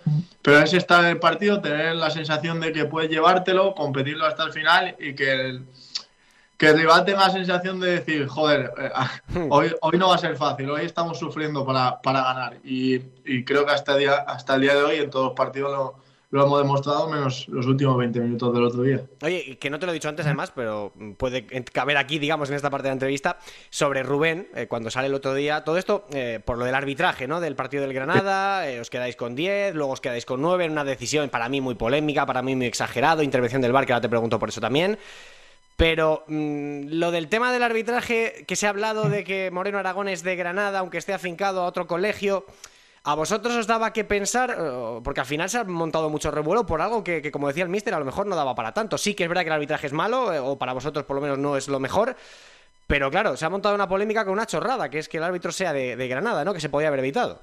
pero 0.43 0.59
es 0.59 0.73
estar 0.73 1.05
en 1.05 1.11
el 1.11 1.19
partido, 1.21 1.61
tener 1.61 1.95
la 1.95 2.11
sensación 2.11 2.59
de 2.59 2.73
que 2.73 2.87
puedes 2.87 3.09
llevártelo, 3.09 3.75
competirlo 3.77 4.27
hasta 4.27 4.45
el 4.45 4.53
final 4.53 4.97
y 4.99 5.15
que 5.15 5.31
el, 5.31 5.65
que 6.61 6.67
el 6.67 6.77
rival 6.77 7.07
tenga 7.07 7.27
la 7.27 7.31
sensación 7.31 7.81
de 7.81 7.93
decir, 7.93 8.27
joder, 8.27 8.71
eh, 8.77 8.91
ah, 8.95 9.11
hmm. 9.29 9.47
hoy, 9.51 9.75
hoy 9.81 9.97
no 9.97 10.09
va 10.09 10.17
a 10.17 10.19
ser 10.19 10.37
fácil, 10.37 10.69
hoy 10.69 10.85
estamos 10.85 11.19
sufriendo 11.19 11.65
para, 11.65 11.99
ganar. 12.05 12.59
Y, 12.63 12.99
creo 13.45 13.65
que 13.65 13.73
hasta 13.73 13.95
el, 13.95 14.01
día, 14.01 14.17
hasta 14.17 14.57
el 14.57 14.61
día 14.61 14.75
de 14.75 14.83
hoy 14.83 14.97
en 14.97 15.09
todos 15.09 15.29
los 15.29 15.35
partidos 15.35 15.95
lo, 16.31 16.45
hemos 16.45 16.59
demostrado, 16.59 17.09
menos 17.09 17.49
los 17.49 17.65
últimos 17.65 17.97
20 17.97 18.21
minutos 18.21 18.53
del 18.53 18.63
otro 18.63 18.83
día. 18.83 19.01
Oye, 19.23 19.57
que 19.59 19.71
no 19.71 19.79
te 19.79 19.87
lo 19.87 19.93
he 19.93 19.95
dicho 19.95 20.11
antes 20.11 20.27
además, 20.27 20.53
pero 20.55 20.93
puede 21.17 21.47
caber 21.47 21.97
aquí, 21.97 22.19
digamos, 22.19 22.51
en 22.51 22.57
esta 22.57 22.69
parte 22.69 22.89
de 22.89 22.91
la 22.91 22.97
entrevista, 22.97 23.39
sobre 23.71 24.03
Rubén, 24.03 24.49
eh, 24.55 24.67
cuando 24.67 24.91
sale 24.91 25.07
el 25.07 25.15
otro 25.15 25.33
día, 25.33 25.65
todo 25.65 25.79
esto 25.79 26.05
eh, 26.13 26.41
por 26.45 26.59
lo 26.59 26.67
del 26.67 26.75
arbitraje, 26.75 27.27
¿no? 27.27 27.41
Del 27.41 27.57
partido 27.57 27.85
del 27.85 27.95
Granada, 27.95 28.67
os 28.79 28.91
quedáis 28.91 29.17
con 29.17 29.35
10, 29.35 29.75
luego 29.75 29.93
os 29.93 30.03
quedáis 30.03 30.27
con 30.27 30.43
9, 30.43 30.67
en 30.67 30.73
una 30.73 30.85
decisión 30.85 31.31
para 31.31 31.49
mí 31.49 31.63
muy 31.63 31.75
polémica, 31.75 32.27
para 32.27 32.43
mí 32.43 32.55
muy 32.55 32.67
exagerado, 32.67 33.23
intervención 33.23 33.63
del 33.63 33.73
VAR, 33.73 33.87
que 33.87 33.95
ahora 33.95 34.03
te 34.03 34.11
pregunto 34.11 34.39
por 34.39 34.51
eso 34.51 34.61
también. 34.61 34.99
Pero 35.81 36.25
mm, 36.27 36.89
lo 36.91 37.11
del 37.11 37.31
tema 37.31 37.51
del 37.55 37.63
arbitraje, 37.63 38.45
que 38.47 38.55
se 38.55 38.67
ha 38.67 38.69
hablado 38.69 39.09
de 39.09 39.25
que 39.25 39.51
Moreno 39.51 39.79
Aragón 39.79 40.09
es 40.09 40.23
de 40.23 40.37
Granada, 40.37 40.81
aunque 40.81 40.99
esté 40.99 41.15
afincado 41.15 41.63
a 41.63 41.65
otro 41.65 41.87
colegio, 41.87 42.45
¿a 43.03 43.15
vosotros 43.15 43.57
os 43.57 43.67
daba 43.67 43.95
que 43.95 44.05
pensar? 44.05 44.55
Eh, 44.59 45.01
porque 45.03 45.21
al 45.21 45.27
final 45.27 45.49
se 45.49 45.57
ha 45.57 45.65
montado 45.65 46.11
mucho 46.11 46.31
revuelo 46.31 46.67
por 46.67 46.83
algo 46.83 47.03
que, 47.03 47.33
como 47.33 47.49
decía 47.49 47.63
el 47.63 47.71
míster, 47.71 47.95
a 47.95 47.99
lo 47.99 48.05
mejor 48.05 48.27
no 48.27 48.37
daba 48.37 48.55
para 48.55 48.75
tanto. 48.75 48.99
Sí 48.99 49.15
que 49.15 49.23
es 49.23 49.29
verdad 49.31 49.41
que 49.41 49.49
el 49.49 49.55
arbitraje 49.55 49.87
es 49.87 49.95
malo, 49.95 50.35
eh, 50.35 50.39
o 50.39 50.59
para 50.59 50.75
vosotros 50.75 51.07
por 51.07 51.17
lo 51.17 51.23
menos 51.23 51.39
no 51.39 51.57
es 51.57 51.67
lo 51.67 51.81
mejor. 51.81 52.15
Pero 52.87 53.11
claro, 53.11 53.39
se 53.39 53.47
ha 53.47 53.49
montado 53.49 53.75
una 53.75 53.89
polémica 53.89 54.25
con 54.25 54.35
una 54.35 54.45
chorrada, 54.45 54.91
que 54.91 54.99
es 54.99 55.09
que 55.09 55.17
el 55.17 55.23
árbitro 55.25 55.51
sea 55.51 55.73
de, 55.73 55.97
de 55.97 56.09
Granada, 56.09 56.45
¿no? 56.45 56.53
Que 56.53 56.61
se 56.61 56.69
podía 56.69 56.89
haber 56.89 57.01
evitado. 57.01 57.41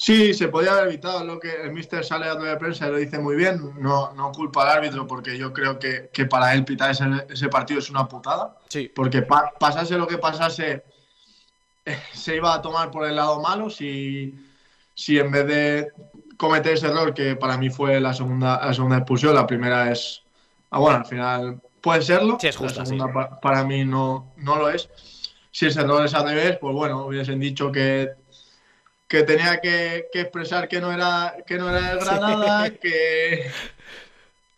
Sí, 0.00 0.32
se 0.32 0.46
podía 0.46 0.70
haber 0.70 0.86
evitado 0.86 1.24
lo 1.24 1.40
que 1.40 1.52
el 1.60 1.72
míster 1.72 2.04
sale 2.04 2.26
a 2.26 2.34
la 2.34 2.56
prensa 2.56 2.86
y 2.86 2.90
lo 2.92 2.98
dice 2.98 3.18
muy 3.18 3.34
bien. 3.34 3.72
No, 3.80 4.12
no 4.12 4.30
culpa 4.30 4.62
al 4.62 4.78
árbitro 4.78 5.08
porque 5.08 5.36
yo 5.36 5.52
creo 5.52 5.80
que, 5.80 6.08
para 6.26 6.54
él 6.54 6.64
pitar 6.64 6.92
ese, 6.92 7.48
partido 7.48 7.80
es 7.80 7.90
una 7.90 8.06
putada. 8.06 8.56
Sí. 8.68 8.92
Porque 8.94 9.22
pasase 9.22 9.98
lo 9.98 10.06
que 10.06 10.18
pasase, 10.18 10.84
se 12.12 12.36
iba 12.36 12.54
a 12.54 12.62
tomar 12.62 12.92
por 12.92 13.08
el 13.08 13.16
lado 13.16 13.42
malo. 13.42 13.70
Si, 13.70 14.36
si 14.94 15.18
en 15.18 15.32
vez 15.32 15.46
de 15.48 15.88
cometer 16.36 16.74
ese 16.74 16.86
error, 16.86 17.12
que 17.12 17.34
para 17.34 17.58
mí 17.58 17.68
fue 17.68 18.00
la 18.00 18.14
segunda, 18.14 18.64
la 18.64 18.72
segunda 18.72 18.98
expulsión, 18.98 19.34
la 19.34 19.48
primera 19.48 19.90
es. 19.90 20.22
Ah, 20.70 20.78
bueno, 20.78 20.98
al 20.98 21.06
final 21.06 21.60
puede 21.80 22.02
serlo. 22.02 22.38
Sí, 22.40 22.46
es 22.46 22.56
justo. 22.56 22.78
La 22.78 22.86
segunda 22.86 23.40
para 23.40 23.64
mí 23.64 23.84
no, 23.84 24.32
no 24.36 24.54
lo 24.54 24.70
es. 24.70 24.88
Si 25.50 25.66
ese 25.66 25.80
error 25.80 26.04
es 26.04 26.14
al 26.14 26.28
revés, 26.28 26.56
pues 26.60 26.72
bueno, 26.72 27.04
hubiesen 27.04 27.40
dicho 27.40 27.72
que 27.72 28.12
que 29.08 29.22
tenía 29.22 29.60
que, 29.60 30.08
expresar 30.12 30.68
que 30.68 30.80
no 30.80 30.92
era 30.92 31.34
que 31.46 31.56
no 31.56 31.70
era 31.70 31.92
el 31.92 31.98
Granada, 31.98 32.70
que, 32.70 33.50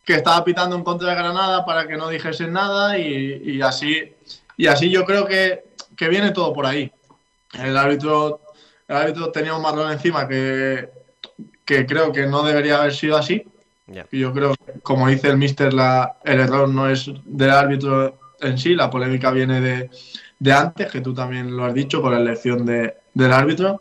que 0.04 0.14
estaba 0.14 0.44
pitando 0.44 0.74
en 0.74 0.82
contra 0.82 1.10
de 1.10 1.14
Granada 1.14 1.64
para 1.64 1.86
que 1.86 1.96
no 1.96 2.08
dijesen 2.08 2.52
nada 2.52 2.98
y, 2.98 3.62
así 3.62 4.12
y 4.56 4.66
así 4.66 4.90
yo 4.90 5.04
creo 5.04 5.26
que, 5.26 5.64
viene 5.96 6.32
todo 6.32 6.52
por 6.52 6.66
ahí. 6.66 6.90
El 7.52 7.76
árbitro 7.76 8.40
el 8.88 8.96
árbitro 8.96 9.30
tenía 9.30 9.54
un 9.54 9.62
marrón 9.62 9.92
encima 9.92 10.26
que, 10.26 10.90
que 11.64 11.86
creo 11.86 12.10
que 12.10 12.26
no 12.26 12.42
debería 12.42 12.78
haber 12.78 12.92
sido 12.92 13.16
así. 13.16 13.46
Y 14.10 14.20
yo 14.20 14.32
creo, 14.32 14.54
como 14.82 15.08
dice 15.08 15.28
el 15.28 15.36
mister, 15.36 15.72
la, 15.72 16.16
el 16.24 16.40
error 16.40 16.68
no 16.68 16.88
es 16.88 17.10
del 17.24 17.50
árbitro 17.50 18.18
en 18.40 18.58
sí, 18.58 18.74
la 18.74 18.88
polémica 18.88 19.30
viene 19.30 19.60
de, 19.60 19.90
de 20.38 20.52
antes, 20.52 20.90
que 20.90 21.00
tú 21.00 21.12
también 21.12 21.56
lo 21.56 21.64
has 21.64 21.74
dicho, 21.74 22.00
con 22.00 22.12
la 22.12 22.20
elección 22.20 22.64
de, 22.64 22.96
del 23.14 23.32
árbitro. 23.32 23.80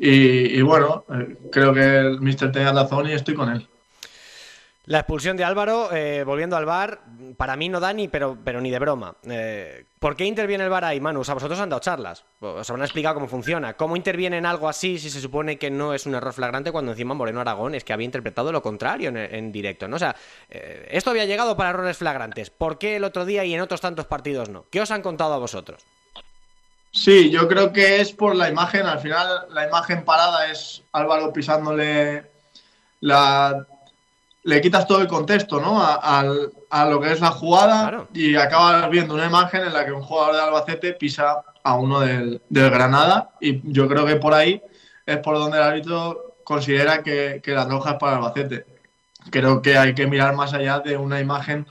Y, 0.00 0.62
bueno, 0.62 1.04
eh, 1.12 1.36
creo 1.50 1.74
que 1.74 1.98
el 1.98 2.20
Mister 2.20 2.52
tenía 2.52 2.72
razón 2.72 3.08
y 3.08 3.12
estoy 3.12 3.34
con 3.34 3.50
él. 3.50 3.66
La 4.86 5.00
expulsión 5.00 5.36
de 5.36 5.44
Álvaro, 5.44 5.92
eh, 5.92 6.24
volviendo 6.24 6.56
al 6.56 6.64
bar, 6.64 7.00
para 7.36 7.56
mí 7.56 7.68
no 7.68 7.78
da 7.78 7.92
ni, 7.92 8.08
pero, 8.08 8.38
pero 8.42 8.60
ni 8.62 8.70
de 8.70 8.78
broma. 8.78 9.16
Eh, 9.28 9.84
¿Por 9.98 10.16
qué 10.16 10.24
interviene 10.24 10.64
el 10.64 10.70
bar 10.70 10.84
ahí, 10.84 10.98
Manu? 10.98 11.20
O 11.20 11.24
sea, 11.24 11.34
vosotros 11.34 11.60
han 11.60 11.68
dado 11.68 11.80
charlas, 11.80 12.24
os 12.40 12.70
habrán 12.70 12.84
explicado 12.84 13.16
cómo 13.16 13.26
funciona. 13.26 13.74
¿Cómo 13.74 13.96
interviene 13.96 14.38
en 14.38 14.46
algo 14.46 14.66
así 14.66 14.98
si 14.98 15.10
se 15.10 15.20
supone 15.20 15.58
que 15.58 15.70
no 15.70 15.92
es 15.92 16.06
un 16.06 16.14
error 16.14 16.32
flagrante 16.32 16.72
cuando 16.72 16.92
encima 16.92 17.12
Moreno 17.12 17.40
Aragón 17.40 17.74
es 17.74 17.84
que 17.84 17.92
había 17.92 18.06
interpretado 18.06 18.50
lo 18.50 18.62
contrario 18.62 19.12
en, 19.14 19.52
directo, 19.52 19.88
¿no? 19.88 19.96
O 19.96 19.98
sea, 19.98 20.16
esto 20.48 21.10
había 21.10 21.26
llegado 21.26 21.54
para 21.54 21.70
errores 21.70 21.98
flagrantes. 21.98 22.48
¿Por 22.48 22.78
qué 22.78 22.96
el 22.96 23.04
otro 23.04 23.26
día 23.26 23.44
y 23.44 23.52
en 23.52 23.60
otros 23.60 23.82
tantos 23.82 24.06
partidos 24.06 24.48
no? 24.48 24.64
¿Qué 24.70 24.80
os 24.80 24.90
han 24.90 25.02
contado 25.02 25.34
a 25.34 25.38
vosotros? 25.38 25.84
Sí, 26.90 27.30
yo 27.30 27.46
creo 27.48 27.72
que 27.72 28.00
es 28.00 28.12
por 28.12 28.34
la 28.34 28.48
imagen. 28.48 28.86
Al 28.86 29.00
final, 29.00 29.46
la 29.50 29.66
imagen 29.66 30.04
parada 30.04 30.50
es 30.50 30.82
Álvaro 30.92 31.32
pisándole 31.32 32.30
la. 33.00 33.66
Le 34.44 34.60
quitas 34.60 34.86
todo 34.86 35.02
el 35.02 35.08
contexto, 35.08 35.60
¿no? 35.60 35.78
A, 35.82 36.84
lo 36.84 37.00
que 37.00 37.12
es 37.12 37.20
la 37.20 37.30
jugada 37.30 38.06
y 38.14 38.36
acabas 38.36 38.88
viendo 38.88 39.14
una 39.14 39.26
imagen 39.26 39.62
en 39.62 39.72
la 39.74 39.84
que 39.84 39.92
un 39.92 40.02
jugador 40.02 40.36
de 40.36 40.40
Albacete 40.40 40.92
pisa 40.94 41.42
a 41.62 41.74
uno 41.74 42.00
del, 42.00 42.40
Granada. 42.48 43.30
Y 43.40 43.60
yo 43.70 43.88
creo 43.88 44.06
que 44.06 44.16
por 44.16 44.32
ahí 44.32 44.62
es 45.04 45.18
por 45.18 45.36
donde 45.36 45.58
el 45.58 45.64
árbitro 45.64 46.36
considera 46.44 47.02
que, 47.02 47.42
que 47.42 47.52
la 47.52 47.66
roja 47.66 47.92
es 47.92 47.96
para 47.98 48.16
Albacete. 48.16 48.64
Creo 49.30 49.60
que 49.60 49.76
hay 49.76 49.94
que 49.94 50.06
mirar 50.06 50.34
más 50.34 50.54
allá 50.54 50.78
de 50.80 50.96
una 50.96 51.20
imagen 51.20 51.66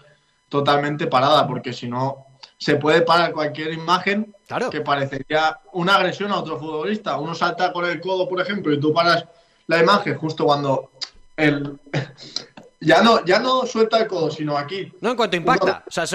totalmente 0.50 1.08
parada, 1.08 1.48
porque 1.48 1.74
si 1.74 1.88
no, 1.88 2.28
se 2.58 2.76
puede 2.76 3.02
parar 3.02 3.32
cualquier 3.32 3.74
imagen 3.74 4.36
que 4.72 4.82
parecería 4.82 5.60
una 5.74 5.96
agresión 5.96 6.32
a 6.32 6.38
otro 6.38 6.58
futbolista. 6.58 7.18
Uno 7.18 7.36
salta 7.36 7.72
con 7.74 7.86
el 7.86 8.00
codo, 8.00 8.28
por 8.28 8.40
ejemplo, 8.42 8.74
y 8.74 8.80
tú 8.80 8.94
paras 8.94 9.26
la 9.68 9.82
imagen 9.82 10.18
justo 10.18 10.46
cuando 10.46 10.92
el, 11.36 11.78
ya 12.80 13.02
no, 13.02 13.24
ya 13.26 13.40
no 13.40 13.66
suelta 13.66 14.00
el 14.00 14.08
codo, 14.08 14.32
sino 14.32 14.58
aquí. 14.58 14.92
No, 15.02 15.12
en 15.12 15.18
cuanto 15.18 15.36
impacta. 15.36 15.84
O 15.86 15.92
sea, 15.92 16.06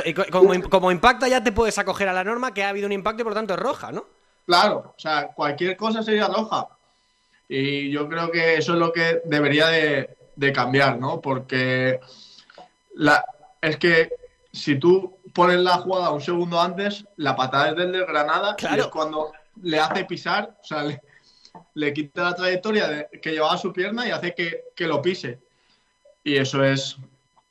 como, 0.71 0.91
impacta 0.91 1.29
ya 1.29 1.43
te 1.43 1.53
puedes 1.53 1.79
acoger 1.79 2.09
a 2.09 2.13
la 2.13 2.25
norma 2.25 2.55
que 2.55 2.65
ha 2.65 2.71
habido 2.71 2.87
un 2.87 2.93
impacto 2.93 3.23
y 3.23 3.25
por 3.25 3.35
tanto 3.35 3.55
es 3.55 3.61
roja, 3.61 3.93
¿no? 3.93 4.07
Claro, 4.47 4.95
o 4.97 5.01
sea, 5.01 5.29
cualquier 5.29 5.77
cosa 5.77 6.03
sería 6.03 6.27
roja. 6.27 6.69
Y 7.49 7.91
yo 7.91 8.09
creo 8.09 8.31
que 8.31 8.57
eso 8.57 8.73
es 8.73 8.79
lo 8.79 8.93
que 8.93 9.21
debería 9.27 9.69
de, 9.69 10.17
de 10.37 10.53
cambiar, 10.53 10.99
¿no? 10.99 11.21
Porque 11.21 12.01
la, 12.95 13.25
es 13.61 13.77
que 13.77 14.11
si 14.51 14.77
tú 14.77 15.19
pones 15.33 15.59
la 15.61 15.79
jugada 15.79 16.11
un 16.11 16.21
segundo 16.21 16.61
antes, 16.61 17.05
la 17.17 17.37
patada 17.37 17.71
es 17.71 17.77
del 17.77 17.93
de 17.93 18.05
Granada 18.05 18.57
y 18.59 18.79
es 18.79 18.87
cuando 18.87 19.33
le 19.63 19.79
hace 19.79 20.05
pisar, 20.05 20.57
o 20.63 20.65
sea, 20.65 20.85
le, 21.75 21.93
quita 21.93 22.25
la 22.25 22.35
trayectoria 22.35 23.09
que 23.21 23.33
llevaba 23.33 23.57
su 23.59 23.73
pierna 23.73 24.07
y 24.07 24.11
hace 24.11 24.35
que, 24.35 24.87
lo 24.87 25.03
pise. 25.03 25.39
Y 26.25 26.37
eso 26.37 26.65
es, 26.65 26.97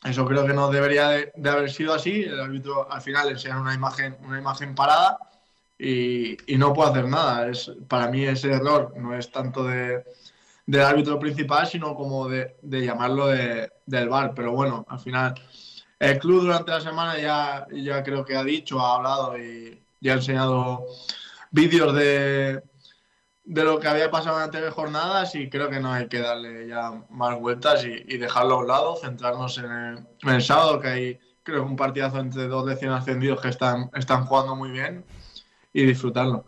eso 0.03 0.25
creo 0.25 0.45
que 0.45 0.53
no 0.53 0.71
debería 0.71 1.09
de, 1.09 1.49
haber 1.49 1.71
sido 1.71 1.93
así. 1.93 2.23
El 2.23 2.39
árbitro 2.39 2.91
al 2.91 3.01
final 3.01 3.27
le 3.27 3.33
enseña 3.33 3.59
una 3.59 3.73
imagen, 3.73 4.17
una 4.23 4.39
imagen 4.39 4.73
parada 4.75 5.19
y, 5.77 6.37
no 6.57 6.73
puede 6.73 6.91
hacer 6.91 7.07
nada. 7.07 7.49
Es, 7.49 7.71
para 7.87 8.07
mí 8.07 8.25
ese 8.25 8.51
error 8.51 8.93
no 8.97 9.15
es 9.15 9.31
tanto 9.31 9.63
de, 9.63 10.03
del 10.65 10.81
árbitro 10.81 11.19
principal, 11.19 11.67
sino 11.67 11.95
como 11.95 12.27
de, 12.27 12.55
llamarlo 12.61 13.27
del 13.27 14.09
bar. 14.09 14.33
Pero 14.35 14.53
bueno, 14.53 14.85
al 14.89 14.99
final 14.99 15.35
el 16.01 16.17
club 16.17 16.41
durante 16.41 16.71
la 16.71 16.81
semana 16.81 17.19
ya, 17.19 17.67
ya 17.71 18.01
creo 18.01 18.25
que 18.25 18.35
ha 18.35 18.43
dicho, 18.43 18.79
ha 18.79 18.95
hablado 18.95 19.37
y, 19.37 19.79
ha 20.09 20.13
enseñado 20.13 20.87
vídeos 21.51 21.93
de, 21.93 22.63
de 23.43 23.63
lo 23.63 23.79
que 23.79 23.87
había 23.87 24.09
pasado 24.09 24.37
en 24.37 24.43
anteriores 24.45 24.73
jornadas 24.73 25.35
y 25.35 25.47
creo 25.47 25.69
que 25.69 25.79
no 25.79 25.93
hay 25.93 26.07
que 26.07 26.17
darle 26.17 26.67
ya 26.67 27.03
más 27.11 27.39
vueltas 27.39 27.85
y, 27.85 28.17
dejarlo 28.17 28.55
a 28.55 28.57
un 28.57 28.67
lado, 28.67 28.95
centrarnos 28.95 29.59
en 29.59 30.07
el, 30.27 30.41
sábado, 30.41 30.79
que 30.79 30.87
hay, 30.87 31.19
creo 31.43 31.63
un 31.65 31.75
partidazo 31.75 32.17
entre 32.17 32.47
dos 32.47 32.65
recién 32.65 32.91
ascendidos 32.91 33.39
que 33.39 33.49
están, 33.49 33.91
están 33.93 34.25
jugando 34.25 34.55
muy 34.55 34.71
bien 34.71 35.05
y 35.71 35.85
disfrutarlo. 35.85 36.45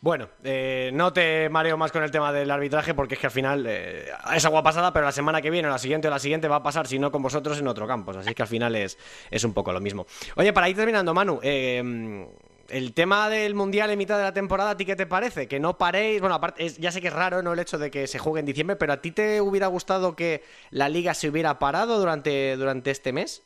Bueno, 0.00 0.28
eh, 0.44 0.90
no 0.94 1.12
te 1.12 1.48
mareo 1.48 1.76
más 1.76 1.90
con 1.90 2.04
el 2.04 2.12
tema 2.12 2.32
del 2.32 2.50
arbitraje 2.52 2.94
porque 2.94 3.14
es 3.14 3.20
que 3.20 3.26
al 3.26 3.32
final 3.32 3.64
eh, 3.66 4.08
es 4.32 4.44
agua 4.44 4.62
pasada, 4.62 4.92
pero 4.92 5.04
la 5.04 5.12
semana 5.12 5.42
que 5.42 5.50
viene, 5.50 5.66
o 5.66 5.70
la 5.72 5.78
siguiente 5.78 6.06
o 6.06 6.10
la 6.10 6.20
siguiente 6.20 6.46
va 6.46 6.56
a 6.56 6.62
pasar, 6.62 6.86
si 6.86 7.00
no 7.00 7.10
con 7.10 7.20
vosotros, 7.20 7.58
en 7.58 7.66
otro 7.66 7.86
campo. 7.88 8.12
Así 8.12 8.32
que 8.32 8.42
al 8.42 8.48
final 8.48 8.76
es, 8.76 8.96
es 9.30 9.42
un 9.42 9.52
poco 9.52 9.72
lo 9.72 9.80
mismo. 9.80 10.06
Oye, 10.36 10.52
para 10.52 10.68
ir 10.68 10.76
terminando, 10.76 11.12
Manu, 11.14 11.40
eh, 11.42 12.28
el 12.68 12.92
tema 12.94 13.28
del 13.28 13.56
Mundial 13.56 13.90
en 13.90 13.98
mitad 13.98 14.18
de 14.18 14.22
la 14.24 14.32
temporada, 14.32 14.70
¿a 14.70 14.76
ti 14.76 14.84
qué 14.84 14.94
te 14.94 15.06
parece? 15.06 15.48
Que 15.48 15.58
no 15.58 15.78
paréis, 15.78 16.20
bueno, 16.20 16.36
aparte, 16.36 16.68
ya 16.68 16.92
sé 16.92 17.00
que 17.00 17.08
es 17.08 17.14
raro, 17.14 17.42
¿no? 17.42 17.52
El 17.52 17.58
hecho 17.58 17.78
de 17.78 17.90
que 17.90 18.06
se 18.06 18.20
juegue 18.20 18.40
en 18.40 18.46
diciembre, 18.46 18.76
pero 18.76 18.92
¿a 18.92 19.00
ti 19.00 19.10
te 19.10 19.40
hubiera 19.40 19.66
gustado 19.66 20.14
que 20.14 20.44
la 20.70 20.88
liga 20.88 21.14
se 21.14 21.28
hubiera 21.28 21.58
parado 21.58 21.98
durante, 21.98 22.56
durante 22.56 22.92
este 22.92 23.12
mes? 23.12 23.42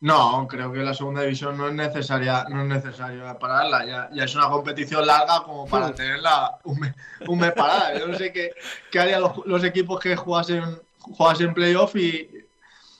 No, 0.00 0.46
creo 0.48 0.70
que 0.72 0.80
la 0.80 0.92
segunda 0.92 1.22
división 1.22 1.56
no 1.56 1.68
es 1.68 1.74
necesaria, 1.74 2.44
no 2.50 2.62
es 2.62 2.68
necesario 2.68 3.24
pararla. 3.38 4.10
Ya, 4.12 4.24
es 4.24 4.34
una 4.34 4.48
competición 4.48 5.06
larga 5.06 5.42
como 5.44 5.66
para 5.66 5.88
hmm. 5.88 5.94
tenerla 5.94 6.58
un 6.64 7.38
mes, 7.38 7.52
parada. 7.52 7.98
Yo 7.98 8.06
no 8.08 8.18
sé 8.18 8.32
qué, 8.32 8.52
qué 8.90 8.98
harían 8.98 9.22
los, 9.22 9.64
equipos 9.64 10.00
que 10.00 10.14
jugasen, 10.14 10.78
jugasen 10.98 11.54
playoff 11.54 11.96
y, 11.96 12.28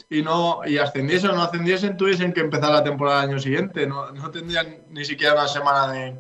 y 0.09 0.23
no 0.23 0.61
y 0.67 0.79
ascendiesen 0.79 1.31
o 1.31 1.35
no 1.35 1.43
ascendiesen, 1.43 1.97
tuviesen 1.97 2.33
que 2.33 2.41
empezar 2.41 2.71
la 2.71 2.85
temporada 2.85 3.23
del 3.23 3.31
año 3.31 3.39
siguiente. 3.39 3.87
No, 3.87 4.11
no 4.13 4.31
tendrían 4.31 4.85
ni 4.89 5.05
siquiera 5.05 5.35
una 5.35 5.49
semana 5.49 5.93
de, 5.93 6.17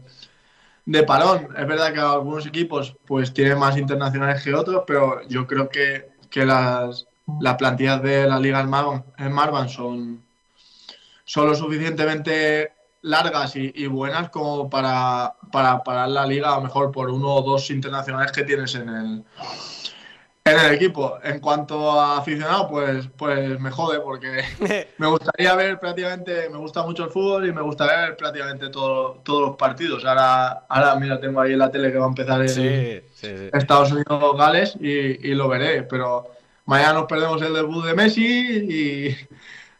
de 0.86 1.02
parón. 1.04 1.48
Es 1.56 1.66
verdad 1.66 1.92
que 1.92 2.00
algunos 2.00 2.46
equipos 2.46 2.96
pues 3.06 3.32
tienen 3.32 3.58
más 3.58 3.76
internacionales 3.76 4.42
que 4.42 4.54
otros, 4.54 4.84
pero 4.86 5.26
yo 5.28 5.46
creo 5.46 5.68
que, 5.68 6.10
que 6.28 6.44
las, 6.44 7.06
las 7.40 7.54
plantillas 7.56 8.02
de 8.02 8.26
la 8.26 8.38
Liga 8.38 8.60
en 8.60 9.32
Marvan 9.32 9.68
son 9.68 10.23
son 11.24 11.48
lo 11.48 11.54
suficientemente 11.54 12.72
largas 13.04 13.54
y, 13.56 13.86
buenas 13.86 14.30
como 14.30 14.70
para, 14.70 15.34
para 15.52 15.82
parar 15.84 16.08
la 16.08 16.26
liga 16.26 16.52
a 16.52 16.56
lo 16.56 16.62
mejor 16.62 16.90
por 16.90 17.10
uno 17.10 17.34
o 17.34 17.42
dos 17.42 17.70
internacionales 17.70 18.32
que 18.32 18.44
tienes 18.44 18.74
en 18.74 18.88
el, 18.88 19.24
en 20.42 20.58
el 20.58 20.74
equipo. 20.74 21.18
En 21.22 21.38
cuanto 21.38 22.00
a 22.00 22.16
aficionado, 22.18 22.68
pues, 22.68 23.08
pues 23.14 23.60
me 23.60 23.70
jode 23.70 24.00
porque 24.00 24.42
me 24.98 25.06
gustaría 25.06 25.54
ver 25.54 25.78
prácticamente, 25.78 26.48
me 26.48 26.56
gusta 26.56 26.82
mucho 26.82 27.04
el 27.04 27.10
fútbol 27.10 27.46
y 27.46 27.52
me 27.52 27.60
gustaría 27.60 28.06
ver 28.06 28.16
prácticamente 28.16 28.70
todos 28.70 29.20
los 29.26 29.56
partidos. 29.56 30.02
Ahora, 30.06 30.64
ahora, 30.66 30.96
mira, 30.96 31.20
tengo 31.20 31.42
ahí 31.42 31.52
en 31.52 31.58
la 31.58 31.70
tele 31.70 31.92
que 31.92 31.98
va 31.98 32.06
a 32.06 32.08
empezar 32.08 32.40
en 32.40 33.04
Estados 33.52 33.92
Unidos-Gales 33.92 34.76
y, 34.80 35.28
y 35.28 35.34
lo 35.34 35.48
veré, 35.48 35.82
pero 35.82 36.30
mañana 36.64 36.94
nos 36.94 37.04
perdemos 37.04 37.42
el 37.42 37.52
debut 37.52 37.84
de 37.84 37.94
Messi 37.94 38.24
y 38.26 39.16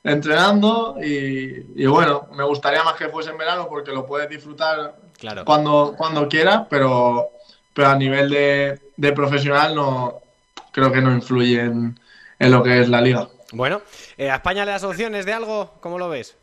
entrenando 0.05 0.97
y, 1.03 1.87
bueno, 1.87 2.29
me 2.37 2.45
gustaría 2.45 2.85
más 2.85 2.95
que 2.95 3.09
fuese 3.09 3.31
en 3.31 3.39
verano 3.39 3.67
porque 3.69 3.91
lo 3.91 4.07
puedes 4.07 4.29
disfrutar 4.29 4.97
cuando, 5.45 5.95
cuando 5.97 6.29
quieras, 6.29 6.67
pero, 6.69 7.31
pero 7.73 7.89
a 7.89 7.97
nivel 7.97 8.29
de, 8.29 9.13
profesional 9.13 9.75
no 9.75 10.21
creo 10.71 10.93
que 10.93 11.01
no 11.01 11.11
influye 11.11 11.61
en, 11.61 11.99
lo 12.39 12.63
que 12.63 12.83
es 12.83 12.89
la 12.91 13.01
liga. 13.01 13.29
Bueno, 13.53 13.81
eh, 14.19 14.31
¿a 14.31 14.37
España 14.37 14.67
le 14.67 14.73
das 14.73 14.85
opciones 14.85 15.25
de 15.25 15.33
algo? 15.33 15.73
¿Cómo 15.81 15.99
lo 15.99 16.11
ves? 16.11 16.37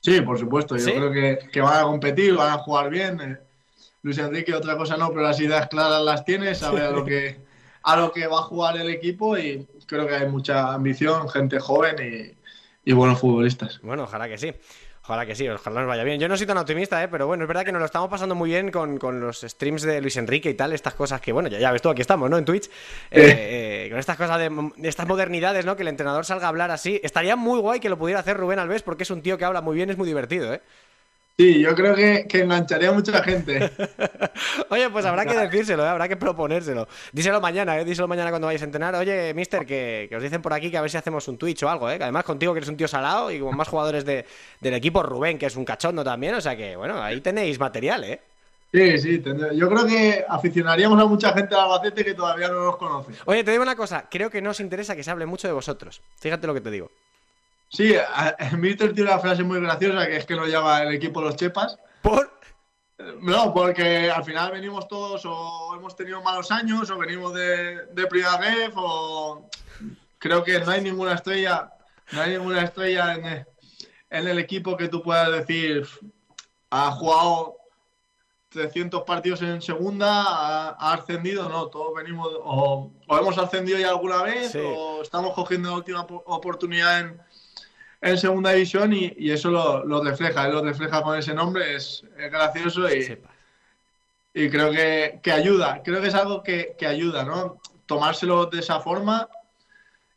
Sí, 0.00 0.20
por 0.20 0.38
supuesto. 0.38 0.76
Yo 0.76 0.84
creo 0.84 1.12
que, 1.12 1.60
van 1.60 1.78
a 1.78 1.82
competir, 1.82 2.34
van 2.34 2.54
a 2.54 2.58
jugar 2.58 2.90
bien. 2.90 3.20
Eh, 3.20 3.36
Luis 4.02 4.18
Enrique, 4.18 4.54
otra 4.54 4.76
cosa 4.76 4.96
no, 4.96 5.10
pero 5.10 5.22
las 5.22 5.38
ideas 5.40 5.68
claras 5.68 6.02
las 6.02 6.24
tiene, 6.24 6.54
sabe 6.54 6.82
a 6.82 6.90
lo 6.90 7.04
que 7.04 7.36
a 7.82 7.96
lo 7.96 8.12
que 8.12 8.26
va 8.26 8.40
a 8.40 8.42
jugar 8.42 8.76
el 8.76 8.90
equipo 8.90 9.38
y 9.38 9.66
creo 9.86 10.06
que 10.06 10.14
hay 10.14 10.28
mucha 10.28 10.74
ambición, 10.74 11.28
gente 11.28 11.58
joven 11.58 11.96
y, 12.00 12.37
y 12.88 12.94
buenos 12.94 13.20
futbolistas. 13.20 13.80
Bueno, 13.82 14.04
ojalá 14.04 14.30
que 14.30 14.38
sí. 14.38 14.50
Ojalá 15.02 15.26
que 15.26 15.34
sí, 15.34 15.46
ojalá 15.46 15.80
nos 15.80 15.88
vaya 15.88 16.04
bien. 16.04 16.18
Yo 16.18 16.26
no 16.26 16.38
soy 16.38 16.46
tan 16.46 16.56
optimista, 16.56 17.04
¿eh? 17.04 17.08
pero 17.08 17.26
bueno, 17.26 17.44
es 17.44 17.48
verdad 17.48 17.62
que 17.62 17.70
nos 17.70 17.80
lo 17.80 17.84
estamos 17.84 18.08
pasando 18.08 18.34
muy 18.34 18.48
bien 18.48 18.70
con, 18.70 18.98
los 19.20 19.42
streams 19.42 19.82
de 19.82 20.00
Luis 20.00 20.16
Enrique 20.16 20.48
y 20.48 20.54
tal, 20.54 20.72
estas 20.72 20.94
cosas 20.94 21.20
que, 21.20 21.30
bueno, 21.30 21.50
ya, 21.50 21.58
ya 21.58 21.70
ves 21.70 21.82
tú, 21.82 21.90
aquí 21.90 22.00
estamos, 22.00 22.30
¿no? 22.30 22.38
En 22.38 22.46
Twitch, 22.46 22.70
eh, 23.10 23.84
eh, 23.84 23.86
con 23.90 23.98
estas 23.98 24.16
cosas 24.16 24.38
de, 24.38 24.72
estas 24.88 25.06
modernidades, 25.06 25.66
¿no? 25.66 25.76
Que 25.76 25.82
el 25.82 25.88
entrenador 25.88 26.24
salga 26.24 26.46
a 26.46 26.48
hablar 26.48 26.70
así. 26.70 26.98
Estaría 27.04 27.36
muy 27.36 27.60
guay 27.60 27.78
que 27.78 27.90
lo 27.90 27.98
pudiera 27.98 28.20
hacer 28.20 28.38
Rubén 28.38 28.58
Alves 28.58 28.82
porque 28.82 29.02
es 29.02 29.10
un 29.10 29.20
tío 29.20 29.36
que 29.36 29.44
habla 29.44 29.60
muy 29.60 29.76
bien, 29.76 29.90
es 29.90 29.98
muy 29.98 30.08
divertido, 30.08 30.54
¿eh? 30.54 30.62
Sí, 31.40 31.60
yo 31.60 31.72
creo 31.76 31.94
que, 31.94 32.26
engancharía 32.32 32.88
a 32.88 32.92
mucha 32.92 33.22
gente. 33.22 33.70
Oye, 34.70 34.90
pues 34.90 35.06
habrá 35.06 35.24
que 35.24 35.36
decírselo, 35.36 35.84
¿eh? 35.84 35.88
habrá 35.88 36.08
que 36.08 36.16
proponérselo. 36.16 36.88
Díselo 37.12 37.40
mañana, 37.40 37.78
¿eh? 37.78 37.84
Díselo 37.84 38.08
mañana 38.08 38.30
cuando 38.30 38.46
vayáis 38.46 38.62
a 38.62 38.64
entrenar. 38.64 38.96
Oye, 38.96 39.32
mister, 39.34 39.64
que, 39.64 40.10
os 40.16 40.20
dicen 40.20 40.42
por 40.42 40.52
aquí 40.52 40.68
que 40.68 40.78
a 40.78 40.80
ver 40.80 40.90
si 40.90 40.96
hacemos 40.96 41.28
un 41.28 41.38
Twitch 41.38 41.62
o 41.62 41.70
algo, 41.70 41.88
¿eh? 41.88 41.98
además 42.00 42.24
contigo 42.24 42.52
que 42.52 42.58
eres 42.58 42.68
un 42.68 42.76
tío 42.76 42.88
salado 42.88 43.30
y 43.30 43.38
con 43.38 43.56
más 43.56 43.68
jugadores 43.68 44.04
del 44.04 44.24
equipo, 44.60 45.00
Rubén, 45.00 45.38
que 45.38 45.46
es 45.46 45.54
un 45.54 45.64
cachondo 45.64 46.02
también. 46.02 46.34
O 46.34 46.40
sea 46.40 46.56
que, 46.56 46.74
bueno, 46.74 47.00
ahí 47.00 47.20
tenéis 47.20 47.60
material, 47.60 48.02
¿eh? 48.02 48.20
Sí, 48.72 48.98
sí, 48.98 49.22
yo 49.54 49.68
creo 49.68 49.86
que 49.86 50.24
aficionaríamos 50.28 51.00
a 51.00 51.06
mucha 51.06 51.32
gente 51.32 51.54
de 51.54 51.60
Albacete 51.60 52.04
que 52.04 52.14
todavía 52.14 52.48
no 52.48 52.64
nos 52.64 52.76
conoce. 52.78 53.12
Oye, 53.26 53.44
te 53.44 53.52
digo 53.52 53.62
una 53.62 53.76
cosa, 53.76 54.08
creo 54.10 54.28
que 54.28 54.42
no 54.42 54.50
os 54.50 54.58
interesa 54.58 54.96
que 54.96 55.04
se 55.04 55.10
hable 55.12 55.24
mucho 55.24 55.46
de 55.46 55.54
vosotros. 55.54 56.02
Fíjate 56.18 56.48
lo 56.48 56.54
que 56.54 56.60
te 56.62 56.72
digo. 56.72 56.90
Sí, 57.68 57.94
Mister 58.58 58.92
tiene 58.92 59.10
una 59.10 59.20
frase 59.20 59.42
muy 59.42 59.60
graciosa 59.60 60.06
que 60.06 60.16
es 60.16 60.26
que 60.26 60.34
lo 60.34 60.46
llama 60.46 60.82
el 60.82 60.94
equipo 60.94 61.20
los 61.20 61.36
Chepas. 61.36 61.78
¿Por? 62.02 62.38
No, 63.20 63.54
porque 63.54 64.10
al 64.10 64.24
final 64.24 64.50
venimos 64.50 64.88
todos 64.88 65.22
o 65.24 65.74
hemos 65.76 65.94
tenido 65.94 66.20
malos 66.20 66.50
años 66.50 66.90
o 66.90 66.98
venimos 66.98 67.32
de, 67.32 67.86
de 67.86 68.06
primera 68.06 68.36
vez 68.38 68.72
o 68.74 69.48
creo 70.18 70.42
que 70.42 70.58
no 70.58 70.70
hay 70.70 70.80
ninguna 70.80 71.14
estrella, 71.14 71.72
no 72.12 72.20
hay 72.20 72.32
ninguna 72.32 72.64
estrella 72.64 73.14
en 73.14 73.24
el, 73.24 73.46
en 74.10 74.28
el 74.28 74.38
equipo 74.38 74.76
que 74.76 74.88
tú 74.88 75.02
puedas 75.02 75.30
decir 75.30 75.86
ha 76.70 76.90
jugado 76.90 77.56
300 78.50 79.02
partidos 79.02 79.42
en 79.42 79.60
segunda, 79.60 80.22
ha, 80.22 80.92
ascendido, 80.92 81.48
no, 81.48 81.68
todos 81.68 81.94
venimos 81.94 82.28
o, 82.42 82.90
hemos 83.08 83.36
ascendido 83.38 83.78
ya 83.78 83.90
alguna 83.90 84.22
vez 84.22 84.54
o 84.56 85.02
estamos 85.02 85.34
cogiendo 85.34 85.70
la 85.70 85.76
última 85.76 86.00
oportunidad 86.02 87.00
en 87.00 87.20
en 88.00 88.18
segunda 88.18 88.52
división 88.52 88.92
y, 88.92 89.30
eso 89.30 89.50
lo, 89.50 90.02
refleja, 90.02 90.46
él 90.46 90.52
lo 90.52 90.62
refleja 90.62 91.02
con 91.02 91.18
ese 91.18 91.34
nombre, 91.34 91.74
es, 91.74 92.04
gracioso 92.30 92.88
y, 92.88 93.18
y 94.34 94.48
creo 94.50 94.70
que, 94.70 95.32
ayuda, 95.32 95.82
creo 95.84 96.00
que 96.00 96.08
es 96.08 96.14
algo 96.14 96.42
que, 96.42 96.76
que 96.78 96.86
ayuda, 96.86 97.24
¿no? 97.24 97.60
Tomárselo 97.86 98.46
de 98.46 98.60
esa 98.60 98.80
forma 98.80 99.28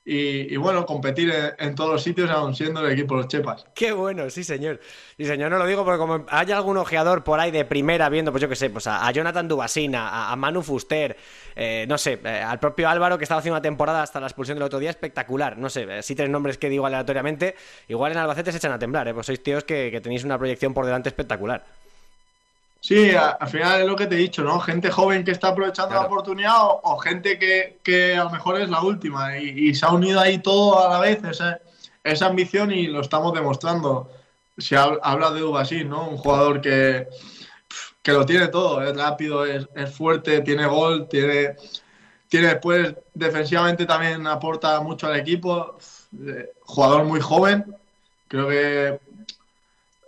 y, 0.03 0.55
bueno, 0.57 0.87
competir 0.87 1.31
en, 1.59 1.75
todos 1.75 1.91
los 1.91 2.03
sitios, 2.03 2.27
aún 2.31 2.55
siendo 2.55 2.83
el 2.83 2.91
equipo 2.91 3.15
los 3.15 3.27
Chepas. 3.27 3.67
Qué 3.75 3.91
bueno, 3.91 4.27
sí, 4.31 4.43
señor. 4.43 4.79
Sí, 5.15 5.25
señor, 5.25 5.51
no 5.51 5.59
lo 5.59 5.67
digo 5.67 5.85
porque 5.85 5.99
como 5.99 6.25
hay 6.27 6.51
algún 6.51 6.77
ojeador 6.77 7.23
por 7.23 7.39
ahí 7.39 7.51
de 7.51 7.65
primera 7.65 8.09
viendo, 8.09 8.31
pues 8.31 8.41
yo 8.41 8.49
qué 8.49 8.55
sé, 8.55 8.71
pues 8.71 8.87
a, 8.87 9.11
Jonathan 9.11 9.47
Dubasina, 9.47 10.31
a, 10.31 10.35
Manu 10.35 10.63
Fuster, 10.63 11.15
eh, 11.55 11.85
no 11.87 11.99
sé, 11.99 12.19
eh, 12.23 12.41
al 12.41 12.59
propio 12.59 12.89
Álvaro 12.89 13.19
que 13.19 13.25
estaba 13.25 13.39
haciendo 13.39 13.57
una 13.57 13.61
temporada 13.61 14.01
hasta 14.01 14.19
la 14.19 14.25
expulsión 14.25 14.57
del 14.57 14.63
otro 14.63 14.79
día 14.79 14.89
espectacular. 14.89 15.59
No 15.59 15.69
sé, 15.69 15.85
eh, 15.87 16.01
si 16.01 16.15
tres 16.15 16.29
nombres 16.29 16.57
que 16.57 16.69
digo 16.69 16.87
aleatoriamente, 16.87 17.55
igual 17.87 18.11
en 18.11 18.17
Albacete 18.17 18.51
se 18.51 18.57
echan 18.57 18.71
a 18.71 18.79
temblar, 18.79 19.07
¿eh? 19.07 19.13
pues 19.13 19.27
sois 19.27 19.43
tíos 19.43 19.63
que, 19.63 19.89
que 19.91 20.01
tenéis 20.01 20.23
una 20.23 20.39
proyección 20.39 20.73
por 20.73 20.85
delante 20.85 21.09
espectacular. 21.09 21.63
Sí, 22.83 23.11
al 23.11 23.47
final 23.47 23.81
es 23.81 23.87
lo 23.87 23.95
que 23.95 24.07
te 24.07 24.15
he 24.15 24.17
dicho, 24.17 24.43
¿no? 24.43 24.59
Gente 24.59 24.89
joven 24.89 25.23
que 25.23 25.29
está 25.29 25.49
aprovechando 25.49 25.93
la 25.93 26.01
oportunidad 26.01 26.55
o, 26.61 26.97
gente 26.97 27.37
que, 27.37 28.15
a 28.15 28.23
lo 28.23 28.31
mejor 28.31 28.59
es 28.59 28.69
la 28.69 28.81
última 28.81 29.37
y, 29.37 29.75
se 29.75 29.85
ha 29.85 29.91
unido 29.91 30.19
ahí 30.19 30.39
todo 30.39 30.83
a 30.83 30.89
la 30.93 30.99
vez, 30.99 31.23
esa, 31.23 31.59
esa 32.03 32.25
ambición 32.25 32.71
y 32.71 32.87
lo 32.87 33.01
estamos 33.01 33.33
demostrando. 33.33 34.09
Se 34.57 34.75
habla 34.75 35.29
de 35.31 35.43
Ubasí, 35.43 35.83
¿no? 35.85 36.09
Un 36.09 36.17
jugador 36.17 36.59
que, 36.59 37.07
que 38.01 38.13
lo 38.13 38.25
tiene 38.25 38.47
todo, 38.47 38.81
es 38.81 38.97
rápido, 38.97 39.45
es, 39.45 39.67
fuerte, 39.95 40.41
tiene 40.41 40.65
gol, 40.65 41.07
tiene, 41.07 41.55
tiene 42.27 42.47
después 42.47 42.95
defensivamente 43.13 43.85
también 43.85 44.25
aporta 44.25 44.81
mucho 44.81 45.05
al 45.05 45.19
equipo. 45.19 45.77
Eh, 46.27 46.51
jugador 46.61 47.05
muy 47.05 47.19
joven, 47.19 47.75
creo 48.27 48.47
que 48.49 48.99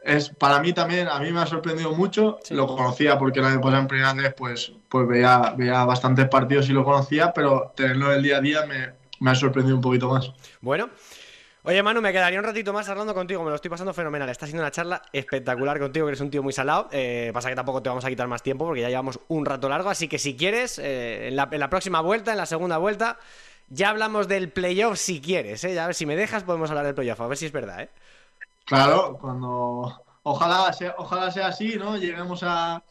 es 0.04 0.30
para 0.30 0.60
mí 0.60 0.74
también, 0.74 1.08
a 1.08 1.20
mí 1.20 1.32
me 1.32 1.42
ha 1.42 1.46
sorprendido 1.46 1.94
mucho. 1.94 2.40
Lo 2.50 2.68
conocía 2.68 3.18
porque 3.18 3.42
la 3.42 3.60
pasada 3.62 3.80
en 3.80 3.88
primera 3.88 4.14
vez 4.14 4.34
pues, 4.36 4.74
pues 4.90 5.08
veía, 5.08 5.54
veía 5.58 5.86
bastantes 5.86 6.28
partidos 6.28 6.70
y 6.70 6.74
lo 6.74 6.84
conocía, 6.84 7.34
pero 7.34 7.72
tenerlo 7.76 8.14
el 8.14 8.22
día 8.22 8.38
a 8.38 8.42
día 8.42 8.66
me, 8.66 8.92
me 9.20 9.32
ha 9.32 9.36
sorprendido 9.36 9.76
un 9.76 9.82
poquito 9.82 10.10
más. 10.10 10.32
Bueno. 10.62 10.90
Oye, 11.66 11.82
Manu, 11.82 12.02
me 12.02 12.12
quedaría 12.12 12.40
un 12.40 12.44
ratito 12.44 12.74
más 12.74 12.90
hablando 12.90 13.14
contigo, 13.14 13.42
me 13.42 13.50
lo 13.50 13.56
estoy 13.56 13.72
pasando 13.72 13.94
fenomenal. 13.94 14.28
Está 14.28 14.46
siendo 14.46 14.62
una 14.62 14.72
charla 14.72 15.02
espectacular 15.14 15.80
contigo, 15.80 16.06
que 16.06 16.10
eres 16.10 16.20
un 16.20 16.30
tío 16.30 16.44
muy 16.44 16.52
salado. 16.52 16.90
Eh, 16.92 17.32
pasa 17.34 17.48
que 17.48 17.56
tampoco 17.56 17.82
te 17.82 17.88
vamos 17.88 18.04
a 18.04 18.10
quitar 18.10 18.28
más 18.28 18.44
tiempo 18.44 18.66
porque 18.66 18.82
ya 18.82 18.90
llevamos 18.90 19.22
un 19.30 19.46
rato 19.46 19.70
largo, 19.70 19.90
así 19.90 20.10
que 20.10 20.20
si 20.20 20.36
quieres, 20.36 20.78
eh, 20.78 21.30
en, 21.30 21.38
la, 21.38 21.48
en, 21.50 21.62
la, 21.62 21.70
próxima 21.70 22.02
vuelta, 22.02 22.32
en 22.32 22.38
la 22.38 22.46
segunda 22.46 22.80
vuelta, 22.80 23.18
ya 23.70 23.92
hablamos 23.92 24.28
del 24.28 24.50
playoff 24.50 24.98
si 24.98 25.22
quieres, 25.22 25.64
¿eh? 25.64 25.74
Ya 25.74 25.86
a 25.86 25.88
ver 25.88 25.96
si 25.96 26.06
me 26.06 26.18
dejas, 26.18 26.44
podemos 26.44 26.70
hablar 26.70 26.86
del 26.86 26.96
playoff, 26.96 27.22
a 27.22 27.28
ver 27.28 27.38
si 27.38 27.46
es 27.46 27.54
verdad, 27.54 27.80
¿eh? 27.84 27.90
Claro, 28.66 29.18
cuando 29.20 30.04
ojalá 30.24 30.72
sea, 30.74 30.96
ojalá 30.98 31.32
sea 31.32 31.48
así, 31.48 31.76
¿no? 31.78 31.98
Lleguemos 31.98 32.42
a, 32.44 32.84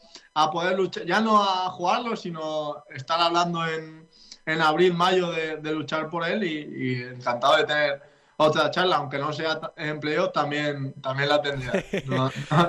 poder 0.52 0.76
luchar, 0.76 1.04
ya 1.04 1.20
no 1.20 1.42
a 1.42 1.70
jugarlo, 1.70 2.16
sino 2.16 2.84
estar 2.90 3.20
hablando 3.20 3.66
en, 3.66 4.08
en 4.46 4.60
abril, 4.60 4.94
mayo 4.94 5.30
de, 5.30 5.72
luchar 5.72 6.08
por 6.08 6.26
él 6.26 6.44
y, 6.44 7.02
encantado 7.02 7.56
de 7.56 7.64
tener 7.64 8.02
otra 8.36 8.70
charla, 8.70 8.96
aunque 8.96 9.18
no 9.18 9.32
sea 9.32 9.60
en 9.76 10.00
playoff, 10.00 10.32
también, 10.32 10.94
también 11.00 11.28
la 11.28 11.40
tendría. 11.40 11.72
No, 12.06 12.26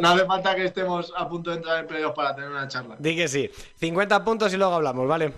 hace 0.08 0.26
falta 0.26 0.56
que 0.56 0.66
estemos 0.66 1.12
a 1.16 1.28
punto 1.28 1.49
de 1.49 1.58
entrar 1.58 1.80
en 1.80 1.88
playoff 1.88 2.16
para 2.16 2.36
tener 2.36 2.49
una 2.49 2.68
charla. 2.68 2.95
Di 2.99 3.16
que 3.16 3.28
sí. 3.28 3.49
50 3.80 4.24
puntos 4.24 4.54
y 4.54 4.58
luego 4.58 4.76
hablamos, 4.76 5.08
¿vale? 5.08 5.34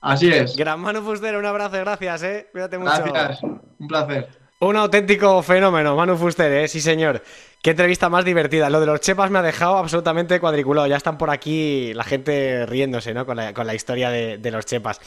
Así 0.00 0.32
es. 0.32 0.56
Gran 0.56 0.80
Manu 0.80 1.02
Fuster, 1.02 1.36
un 1.36 1.46
abrazo, 1.46 1.76
gracias, 1.78 2.22
¿eh? 2.22 2.48
Cuídate 2.52 2.78
mucho. 2.78 3.04
Gracias, 3.04 3.42
un 3.42 3.86
placer. 3.86 4.39
Un 4.62 4.76
auténtico 4.76 5.42
fenómeno, 5.42 5.96
Manu 5.96 6.18
Fuster, 6.18 6.52
¿eh? 6.52 6.68
Sí, 6.68 6.82
señor. 6.82 7.22
Qué 7.62 7.70
entrevista 7.70 8.10
más 8.10 8.26
divertida. 8.26 8.68
Lo 8.68 8.78
de 8.78 8.84
los 8.84 9.00
chepas 9.00 9.30
me 9.30 9.38
ha 9.38 9.42
dejado 9.42 9.78
absolutamente 9.78 10.38
cuadriculado. 10.38 10.86
Ya 10.86 10.98
están 10.98 11.16
por 11.16 11.30
aquí 11.30 11.94
la 11.94 12.04
gente 12.04 12.66
riéndose, 12.66 13.14
¿no? 13.14 13.24
Con 13.24 13.38
la, 13.38 13.74
historia 13.74 14.10
de, 14.10 14.50
los 14.50 14.66
chepas. 14.66 15.00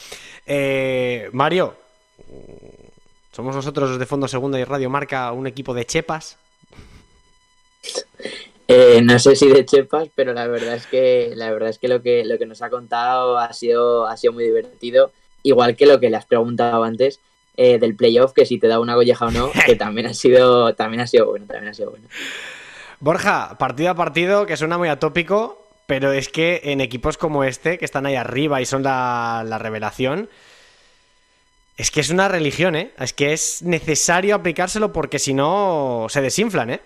Eh, 0.48 1.30
Mario, 1.34 1.76
¿somos 3.32 3.56
nosotros 3.56 4.00
de 4.00 4.06
Fondo 4.08 4.28
Segunda 4.28 4.60
y 4.60 4.64
Radio 4.64 4.90
Marca 4.90 5.32
un 5.32 5.46
equipo 5.46 5.76
de 5.76 5.86
chepas? 5.86 6.40
Eh, 8.68 9.02
no 9.04 9.20
sé 9.20 9.36
si 9.36 9.50
de 9.50 9.66
chepas, 9.66 10.08
pero 10.16 10.34
la 10.34 10.48
verdad 10.48 10.74
es 10.74 10.88
que 10.88 11.32
la 11.36 11.52
verdad 11.52 11.70
es 11.70 11.78
que 11.78 11.90
lo 11.90 12.02
que 12.02 12.26
lo 12.26 12.40
que 12.40 12.48
nos 12.48 12.64
ha 12.64 12.72
contado 12.72 13.38
ha 13.38 13.54
sido 13.54 14.08
ha 14.08 14.18
sido 14.18 14.34
muy 14.34 14.46
divertido, 14.46 15.12
igual 15.44 15.76
que 15.76 15.86
lo 15.86 16.00
que 16.00 16.10
le 16.10 16.18
has 16.18 16.26
preguntado 16.26 16.84
antes 16.84 17.20
eh, 17.58 17.78
del 17.80 17.96
playoff, 17.96 18.34
que 18.34 18.46
si 18.46 18.58
te 18.58 18.68
da 18.68 18.80
una 18.80 18.96
golleja 18.96 19.26
o 19.26 19.32
no, 19.32 19.52
que 19.66 19.76
también 19.76 20.08
ha 20.08 20.14
sido 20.14 20.74
también 20.76 21.02
ha 21.02 21.08
sido 21.08 21.28
bueno, 21.28 21.46
también 21.46 21.72
ha 21.72 21.74
sido 21.74 21.92
bueno. 21.92 22.08
Borja, 23.00 23.58
partido 23.58 23.90
a 23.92 23.96
partido, 23.96 24.46
que 24.46 24.58
suena 24.58 24.78
muy 24.78 24.88
atópico, 24.88 25.68
pero 25.88 26.12
es 26.12 26.30
que 26.30 26.62
en 26.64 26.80
equipos 26.80 27.18
como 27.18 27.44
este, 27.44 27.78
que 27.78 27.86
están 27.86 28.06
ahí 28.06 28.16
arriba 28.16 28.62
y 28.62 28.66
son 28.66 28.84
la, 28.84 29.44
la 29.46 29.58
revelación, 29.58 30.30
es 31.76 31.92
que 31.92 32.00
es 32.00 32.10
una 32.10 32.28
religión, 32.28 32.76
¿eh? 32.76 32.92
Es 33.00 33.14
que 33.14 33.34
es 33.34 33.62
necesario 33.64 34.36
aplicárselo 34.36 34.94
porque 34.94 35.20
si 35.20 35.34
no 35.34 36.06
se 36.10 36.22
desinflan, 36.22 36.70
¿eh? 36.70 36.82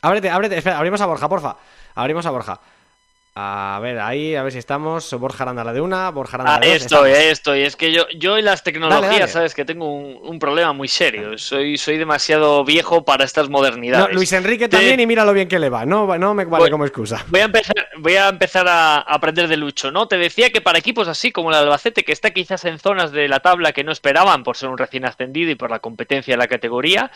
Ábrete, 0.00 0.30
ábrete, 0.30 0.58
espera, 0.58 0.78
abrimos 0.78 1.00
a 1.00 1.06
Borja, 1.06 1.28
porfa. 1.28 1.56
Abrimos 1.94 2.26
a 2.26 2.30
Borja. 2.30 2.60
A 3.34 3.78
ver, 3.80 3.98
ahí, 3.98 4.34
a 4.34 4.42
ver 4.42 4.52
si 4.52 4.58
estamos. 4.58 5.10
Borja 5.14 5.44
Aranda 5.44 5.64
la 5.64 5.72
de 5.72 5.80
una, 5.80 6.10
Borja 6.10 6.36
Aranda 6.36 6.52
la 6.52 6.66
de 6.66 6.72
dos. 6.74 6.82
Estoy, 6.82 7.10
estoy. 7.12 7.62
Es 7.62 7.76
que 7.76 7.90
yo, 7.90 8.06
yo 8.10 8.36
y 8.36 8.42
las 8.42 8.62
tecnologías, 8.62 9.32
sabes 9.32 9.54
que 9.54 9.64
tengo 9.64 9.90
un, 9.90 10.38
problema 10.38 10.74
muy 10.74 10.86
serio. 10.86 11.38
Soy, 11.38 11.78
soy 11.78 11.96
demasiado 11.96 12.62
viejo 12.62 13.06
para 13.06 13.24
estas 13.24 13.48
modernidades. 13.48 14.14
Luis 14.14 14.32
Enrique 14.34 14.68
también, 14.68 15.00
y 15.00 15.06
mira 15.06 15.24
lo 15.24 15.32
bien 15.32 15.48
que 15.48 15.58
le 15.58 15.70
va. 15.70 15.86
No, 15.86 16.18
no 16.18 16.34
me 16.34 16.44
vale 16.44 16.70
como 16.70 16.84
excusa. 16.84 17.24
Voy 17.28 17.40
a 17.40 17.44
empezar, 17.44 17.88
voy 17.96 18.16
a 18.16 18.28
empezar 18.28 18.68
a 18.68 18.98
aprender 18.98 19.48
de 19.48 19.56
Lucho, 19.56 19.90
¿no? 19.90 20.08
Te 20.08 20.18
decía 20.18 20.50
que 20.50 20.60
para 20.60 20.78
equipos 20.78 21.08
así 21.08 21.32
como 21.32 21.48
el 21.48 21.56
Albacete, 21.56 22.04
que 22.04 22.12
está 22.12 22.32
quizás 22.32 22.66
en 22.66 22.78
zonas 22.78 23.12
de 23.12 23.28
la 23.28 23.40
tabla 23.40 23.72
que 23.72 23.82
no 23.82 23.92
esperaban 23.92 24.44
por 24.44 24.58
ser 24.58 24.68
un 24.68 24.76
recién 24.76 25.06
ascendido 25.06 25.50
y 25.50 25.54
por 25.54 25.70
la 25.70 25.78
competencia 25.78 26.34
de 26.34 26.38
la 26.38 26.48
categoría, 26.48 27.10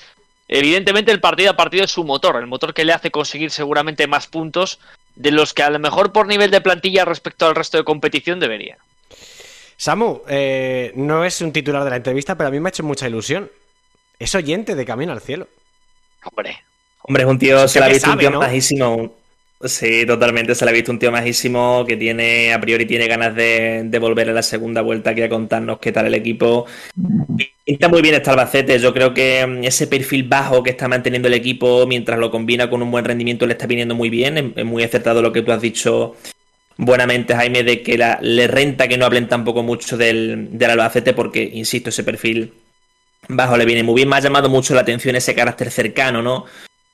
Evidentemente 0.48 1.10
el 1.12 1.20
partido 1.20 1.50
a 1.50 1.56
partido 1.56 1.84
es 1.84 1.90
su 1.90 2.04
motor, 2.04 2.36
el 2.36 2.46
motor 2.46 2.72
que 2.72 2.84
le 2.84 2.92
hace 2.92 3.10
conseguir 3.10 3.50
seguramente 3.50 4.06
más 4.06 4.26
puntos 4.26 4.78
de 5.16 5.32
los 5.32 5.54
que 5.54 5.62
a 5.62 5.70
lo 5.70 5.78
mejor 5.78 6.12
por 6.12 6.26
nivel 6.26 6.50
de 6.50 6.60
plantilla 6.60 7.04
respecto 7.04 7.46
al 7.46 7.54
resto 7.54 7.78
de 7.78 7.84
competición 7.84 8.38
debería. 8.38 8.78
Samu, 9.76 10.22
eh, 10.28 10.92
no 10.94 11.24
es 11.24 11.40
un 11.40 11.52
titular 11.52 11.84
de 11.84 11.90
la 11.90 11.96
entrevista, 11.96 12.36
pero 12.36 12.48
a 12.48 12.50
mí 12.50 12.60
me 12.60 12.68
ha 12.68 12.70
hecho 12.70 12.84
mucha 12.84 13.08
ilusión. 13.08 13.50
Es 14.18 14.34
oyente 14.34 14.74
de 14.74 14.86
Camino 14.86 15.12
al 15.12 15.20
Cielo. 15.20 15.48
Hombre. 16.24 16.62
Hombre, 17.02 17.22
es 17.24 17.28
un 17.28 17.38
tío, 17.38 17.68
se 17.68 17.80
la 17.80 17.86
ha 17.86 17.88
visto 17.88 18.10
un 18.10 18.18
tío 18.18 18.30
majísimo. 18.30 19.14
Sí, 19.62 20.04
totalmente. 20.06 20.54
Se 20.54 20.64
le 20.64 20.70
ha 20.70 20.74
visto 20.74 20.92
un 20.92 20.98
tío 20.98 21.12
majísimo 21.12 21.84
que 21.86 21.96
tiene, 21.96 22.52
a 22.52 22.60
priori, 22.60 22.86
tiene 22.86 23.06
ganas 23.06 23.34
de, 23.34 23.96
volver 24.00 24.30
a 24.30 24.32
la 24.32 24.42
segunda 24.42 24.82
vuelta 24.82 25.10
aquí 25.10 25.22
a 25.22 25.28
contarnos 25.28 25.78
qué 25.78 25.92
tal 25.92 26.06
el 26.06 26.14
equipo. 26.14 26.66
Pinta 27.66 27.88
muy 27.88 28.00
bien 28.00 28.14
este 28.14 28.30
Albacete. 28.30 28.78
Yo 28.78 28.94
creo 28.94 29.12
que 29.12 29.44
mm, 29.44 29.64
ese 29.64 29.88
perfil 29.88 30.22
bajo 30.22 30.62
que 30.62 30.70
está 30.70 30.86
manteniendo 30.86 31.26
el 31.26 31.34
equipo 31.34 31.84
mientras 31.84 32.16
lo 32.16 32.30
combina 32.30 32.70
con 32.70 32.80
un 32.80 32.92
buen 32.92 33.04
rendimiento 33.04 33.44
le 33.44 33.54
está 33.54 33.66
viniendo 33.66 33.96
muy 33.96 34.08
bien. 34.08 34.54
Es, 34.54 34.64
muy 34.64 34.84
acertado 34.84 35.20
lo 35.20 35.32
que 35.32 35.42
tú 35.42 35.50
has 35.50 35.60
dicho 35.60 36.14
buenamente, 36.76 37.34
Jaime, 37.34 37.64
de 37.64 37.82
que 37.82 37.98
le 38.20 38.46
renta 38.46 38.86
que 38.86 38.96
no 38.96 39.04
hablen 39.04 39.26
tampoco 39.26 39.64
mucho 39.64 39.96
del, 39.96 40.56
del 40.56 40.70
Albacete 40.70 41.12
porque, 41.12 41.42
insisto, 41.42 41.90
ese 41.90 42.04
perfil 42.04 42.54
bajo 43.28 43.56
le 43.56 43.64
viene 43.64 43.82
muy 43.82 43.96
bien. 43.96 44.08
Me 44.10 44.16
ha 44.16 44.20
llamado 44.20 44.48
mucho 44.48 44.72
la 44.72 44.82
atención 44.82 45.16
ese 45.16 45.34
carácter 45.34 45.72
cercano, 45.72 46.22
¿no? 46.22 46.44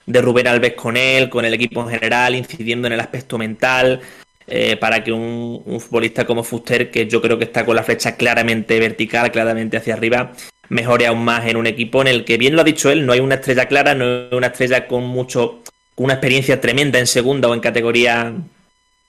de 0.07 0.21
Rubén 0.21 0.49
Alves 0.49 0.75
con 0.75 0.97
él, 0.97 1.29
con 1.29 1.45
el 1.45 1.55
equipo 1.55 1.83
en 1.83 1.89
general, 1.89 2.35
incidiendo 2.35 2.87
en 2.87 2.95
el 2.95 3.01
aspecto 3.01 3.39
mental, 3.39 4.01
eh, 4.47 4.77
para 4.77 5.05
que 5.05 5.13
un, 5.13 5.81
futbolista 5.81 6.25
como 6.25 6.43
Fuster, 6.45 6.91
que 6.91 7.07
yo 7.07 7.23
creo 7.23 7.39
que 7.39 7.45
está 7.45 7.65
con 7.65 7.77
la 7.77 7.83
flecha 7.83 8.17
claramente 8.17 8.79
vertical, 8.81 9.31
claramente 9.31 9.77
hacia 9.77 9.95
arriba, 9.95 10.33
mejore 10.69 11.07
aún 11.07 11.25
más 11.25 11.47
en 11.47 11.57
un 11.57 11.67
equipo 11.67 12.01
en 12.01 12.09
el 12.09 12.25
que, 12.25 12.39
bien 12.39 12.55
lo 12.55 12.63
ha 12.63 12.65
dicho 12.65 12.91
él, 12.91 13.07
no 13.07 13.13
hay 13.13 13.21
una 13.21 13.37
estrella 13.37 13.67
clara, 13.67 13.95
no 13.95 14.05
hay 14.05 14.29
una 14.33 14.49
estrella 14.49 14.87
con 14.87 15.05
mucho, 15.05 15.63
con 15.95 16.05
una 16.05 16.15
experiencia 16.15 16.61
tremenda 16.61 16.99
en 16.99 17.07
segunda 17.07 17.49
o 17.49 17.55
en 17.55 17.61
categoría 17.61 18.35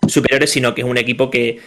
superiores, 0.08 0.52
sino 0.52 0.76
que 0.76 0.82
es 0.82 0.88
un 0.88 0.98
equipo 0.98 1.32
que, 1.32 1.60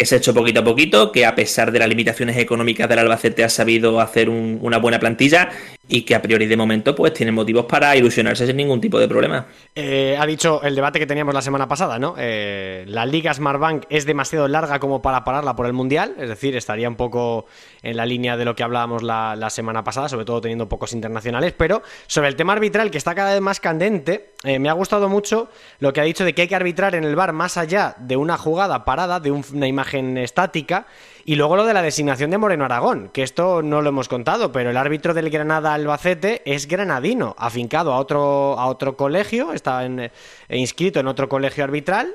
que 0.00 0.06
se 0.06 0.14
ha 0.14 0.18
hecho 0.18 0.32
poquito 0.32 0.60
a 0.60 0.64
poquito, 0.64 1.12
que 1.12 1.26
a 1.26 1.34
pesar 1.34 1.72
de 1.72 1.78
las 1.78 1.88
limitaciones 1.88 2.36
económicas 2.38 2.88
del 2.88 3.00
Albacete 3.00 3.44
ha 3.44 3.48
sabido 3.48 4.00
hacer 4.00 4.30
una 4.30 4.78
buena 4.78 4.98
plantilla 4.98 5.50
y 5.90 6.02
que 6.02 6.14
a 6.14 6.22
priori 6.22 6.46
de 6.46 6.56
momento 6.56 6.94
pues 6.94 7.12
tiene 7.12 7.32
motivos 7.32 7.66
para 7.66 7.96
ilusionarse 7.96 8.46
sin 8.46 8.56
ningún 8.56 8.80
tipo 8.80 8.98
de 8.98 9.08
problema. 9.08 9.46
Eh, 9.74 10.16
ha 10.18 10.24
dicho 10.24 10.62
el 10.62 10.74
debate 10.74 11.00
que 11.00 11.06
teníamos 11.06 11.34
la 11.34 11.42
semana 11.42 11.66
pasada, 11.66 11.98
¿no? 11.98 12.14
Eh, 12.16 12.84
la 12.86 13.04
Liga 13.04 13.34
Smartbank 13.34 13.84
es 13.90 14.06
demasiado 14.06 14.46
larga 14.46 14.78
como 14.78 15.02
para 15.02 15.24
pararla 15.24 15.56
por 15.56 15.66
el 15.66 15.72
Mundial, 15.72 16.14
es 16.18 16.28
decir, 16.28 16.56
estaría 16.56 16.88
un 16.88 16.94
poco 16.94 17.46
en 17.82 17.96
la 17.96 18.06
línea 18.06 18.36
de 18.36 18.44
lo 18.44 18.54
que 18.54 18.62
hablábamos 18.62 19.02
la, 19.02 19.50
semana 19.50 19.82
pasada, 19.82 20.08
sobre 20.08 20.24
todo 20.24 20.40
teniendo 20.40 20.68
pocos 20.68 20.92
internacionales, 20.92 21.52
pero 21.56 21.82
sobre 22.06 22.28
el 22.28 22.36
tema 22.36 22.52
arbitral 22.52 22.92
que 22.92 22.98
está 22.98 23.16
cada 23.16 23.32
vez 23.32 23.40
más 23.40 23.58
candente, 23.58 24.34
eh, 24.44 24.60
me 24.60 24.68
ha 24.68 24.74
gustado 24.74 25.08
mucho 25.08 25.50
lo 25.80 25.92
que 25.92 26.00
ha 26.00 26.04
dicho 26.04 26.24
de 26.24 26.34
que 26.34 26.42
hay 26.42 26.48
que 26.48 26.54
arbitrar 26.54 26.94
en 26.94 27.02
el 27.02 27.16
bar 27.16 27.32
más 27.32 27.56
allá 27.56 27.96
de 27.98 28.16
una 28.16 28.38
jugada 28.38 28.84
parada, 28.84 29.18
de 29.18 29.32
una 29.32 29.66
imagen 29.66 30.16
estática, 30.18 30.86
y 31.24 31.36
luego 31.36 31.56
lo 31.56 31.64
de 31.64 31.74
la 31.74 31.82
designación 31.82 32.30
de 32.30 32.38
Moreno 32.38 32.64
Aragón, 32.64 33.10
que 33.12 33.22
esto 33.22 33.62
no 33.62 33.82
lo 33.82 33.90
hemos 33.90 34.08
contado, 34.08 34.52
pero 34.52 34.70
el 34.70 34.76
árbitro 34.76 35.14
del 35.14 35.30
Granada 35.30 35.74
Albacete 35.74 36.42
es 36.44 36.66
granadino, 36.66 37.34
afincado 37.38 37.92
a 37.92 37.98
otro, 37.98 38.58
a 38.58 38.66
otro 38.66 38.96
colegio, 38.96 39.52
está 39.52 39.84
eh, 39.84 40.10
inscrito 40.48 41.00
en 41.00 41.06
otro 41.06 41.28
colegio 41.28 41.64
arbitral 41.64 42.14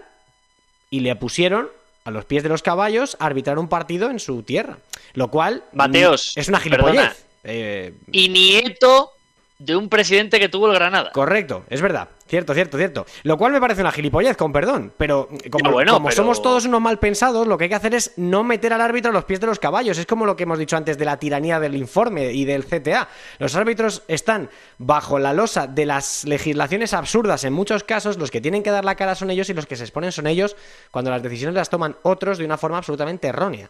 y 0.89 1.01
le 1.01 1.16
pusieron 1.16 1.70
a 2.03 2.12
los 2.12 2.26
pies 2.26 2.43
de 2.43 2.49
los 2.49 2.62
caballos 2.62 3.18
a 3.20 3.26
arbitrar 3.26 3.60
un 3.60 3.68
partido 3.68 4.10
en 4.10 4.20
su 4.20 4.43
tierra. 4.43 4.78
Lo 5.14 5.30
cual 5.30 5.64
Mateos, 5.74 6.34
es 6.36 6.47
una 6.47 6.60
gilipollez. 6.60 7.26
Eh, 7.43 7.93
y 8.12 8.30
nieto 8.30 9.12
de 9.60 9.76
un 9.76 9.89
presidente 9.89 10.39
que 10.39 10.49
tuvo 10.49 10.68
el 10.68 10.74
Granada. 10.74 11.12
Correcto, 11.12 11.64
es 11.70 11.82
verdad. 11.82 12.10
Cierto, 12.28 12.55
cierto, 12.55 12.78
cierto. 12.78 13.05
Lo 13.21 13.38
cual 13.38 13.51
me 13.51 13.61
parece 13.61 13.82
una 13.82 13.91
gilipollez, 13.91 14.36
con 14.36 14.51
perdón. 14.51 14.91
Pero 14.97 15.30
como, 15.51 16.11
somos 16.11 16.41
todos 16.41 16.65
unos 16.65 16.82
mal 16.82 16.97
pensados, 16.97 17.45
lo 17.45 17.55
que 17.55 17.65
hay 17.65 17.69
que 17.69 17.76
hacer 17.76 17.93
es 17.93 18.13
no 18.17 18.43
meter 18.43 18.73
al 18.73 18.82
árbitro 18.82 19.11
a 19.11 19.13
los 19.13 19.26
pies 19.26 19.39
de 19.39 19.45
los 19.45 19.59
caballos. 19.59 19.99
Es 19.99 20.07
como 20.07 20.26
lo 20.26 20.36
que 20.36 20.43
hemos 20.43 20.57
dicho 20.57 20.76
antes 20.76 20.97
de 20.97 21.05
la 21.05 21.17
tiranía 21.17 21.59
del 21.59 21.76
informe 21.76 22.32
y 22.32 22.45
del 22.45 22.65
CTA. 22.65 23.09
Los 23.38 23.55
árbitros 23.55 24.01
están 24.07 24.49
bajo 24.80 25.19
la 25.19 25.34
losa 25.34 25.67
de 25.67 25.86
las 25.86 26.23
legislaciones 26.26 26.95
absurdas 26.95 27.43
en 27.43 27.53
muchos 27.53 27.84
casos. 27.84 28.17
Los 28.17 28.32
que 28.32 28.41
tienen 28.41 28.63
que 28.63 28.71
dar 28.71 28.86
la 28.86 28.95
cara 28.95 29.13
son 29.13 29.30
ellos 29.30 29.49
y 29.51 29.53
los 29.53 29.67
que 29.67 29.76
se 29.76 29.84
exponen 29.84 30.11
son 30.11 30.26
ellos 30.26 30.55
cuando 30.89 31.11
las 31.11 31.21
decisiones 31.21 31.53
las 31.53 31.69
toman 31.69 31.95
otros 32.01 32.39
de 32.39 32.45
una 32.45 32.57
forma 32.57 32.80
absolutamente 32.80 33.28
errónea. 33.28 33.69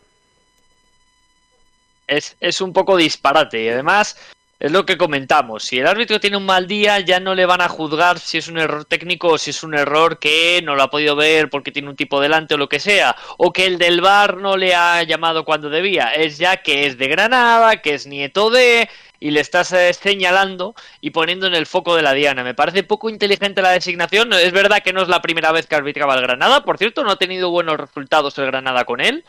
Es, 2.08 2.38
es 2.39 2.62
un 2.62 2.72
poco 2.72 2.95
disparate 2.95 3.64
y 3.64 3.68
además 3.68 4.16
es 4.66 4.72
lo 4.72 4.84
que 4.84 4.97
comentamos. 4.97 5.63
Si 5.63 5.78
el 5.78 5.86
árbitro 5.86 6.20
tiene 6.20 6.38
un 6.38 6.45
mal 6.47 6.66
día, 6.66 6.99
ya 6.99 7.20
no 7.20 7.36
le 7.36 7.45
van 7.45 7.61
a 7.61 7.70
juzgar 7.70 8.18
si 8.18 8.39
es 8.39 8.47
un 8.47 8.57
error 8.57 8.84
técnico 8.84 9.28
o 9.28 9.38
si 9.38 9.51
es 9.51 9.61
un 9.61 9.76
error 9.76 10.18
que 10.18 10.59
no 10.63 10.74
lo 10.74 10.82
ha 10.82 10.89
podido 10.89 11.16
ver 11.16 11.51
porque 11.51 11.72
tiene 11.72 11.88
un 11.88 11.95
tipo 11.95 12.20
delante 12.20 12.55
o 12.55 12.57
lo 12.57 12.68
que 12.68 12.80
sea. 12.80 13.16
O 13.38 13.53
que 13.53 13.68
el 13.68 13.78
del 13.78 14.01
bar 14.01 14.38
no 14.38 14.57
le 14.57 14.74
ha 14.74 15.03
llamado 15.03 15.45
cuando 15.45 15.70
debía. 15.70 16.16
Es 16.16 16.39
ya 16.39 16.57
que 16.57 16.88
es 16.88 16.97
de 16.97 17.07
Granada, 17.07 17.80
que 17.84 17.93
es 17.93 18.07
nieto 18.07 18.49
de. 18.49 18.89
Y 19.20 19.30
le 19.30 19.39
estás 19.39 19.72
eh, 19.72 19.93
señalando 19.93 20.74
y 20.99 21.11
poniendo 21.11 21.45
en 21.45 21.53
el 21.53 21.68
foco 21.68 21.95
de 21.95 22.01
la 22.01 22.13
diana. 22.13 22.43
Me 22.43 22.55
parece 22.55 22.82
poco 22.82 23.11
inteligente 23.11 23.61
la 23.61 23.70
designación. 23.70 24.34
Es 24.34 24.51
verdad 24.51 24.82
que 24.84 24.93
no 24.93 25.03
es 25.03 25.07
la 25.07 25.22
primera 25.22 25.51
vez 25.51 25.68
que 25.68 25.76
arbitraba 25.76 26.16
el 26.16 26.22
Granada. 26.22 26.63
Por 26.66 26.80
cierto, 26.80 27.03
no 27.03 27.11
ha 27.11 27.18
tenido 27.18 27.51
buenos 27.51 27.80
resultados 27.80 28.36
el 28.39 28.47
Granada 28.47 28.84
con 28.86 28.99
él. 28.99 29.24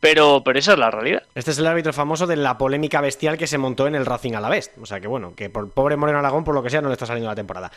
Pero, 0.00 0.42
pero 0.42 0.58
esa 0.58 0.72
es 0.72 0.78
la 0.78 0.90
realidad. 0.90 1.24
Este 1.34 1.50
es 1.50 1.58
el 1.58 1.66
árbitro 1.66 1.92
famoso 1.92 2.26
de 2.26 2.36
la 2.36 2.56
polémica 2.56 3.02
bestial 3.02 3.36
que 3.36 3.46
se 3.46 3.58
montó 3.58 3.86
en 3.86 3.94
el 3.94 4.06
Racing 4.06 4.32
a 4.32 4.40
la 4.40 4.48
vez. 4.48 4.72
O 4.80 4.86
sea 4.86 4.98
que 4.98 5.06
bueno, 5.06 5.34
que 5.36 5.50
por 5.50 5.70
pobre 5.70 5.96
Moreno 5.96 6.18
Aragón, 6.18 6.42
por 6.42 6.54
lo 6.54 6.62
que 6.62 6.70
sea, 6.70 6.80
no 6.80 6.88
le 6.88 6.94
está 6.94 7.04
saliendo 7.04 7.28
la 7.28 7.34
temporada. 7.34 7.70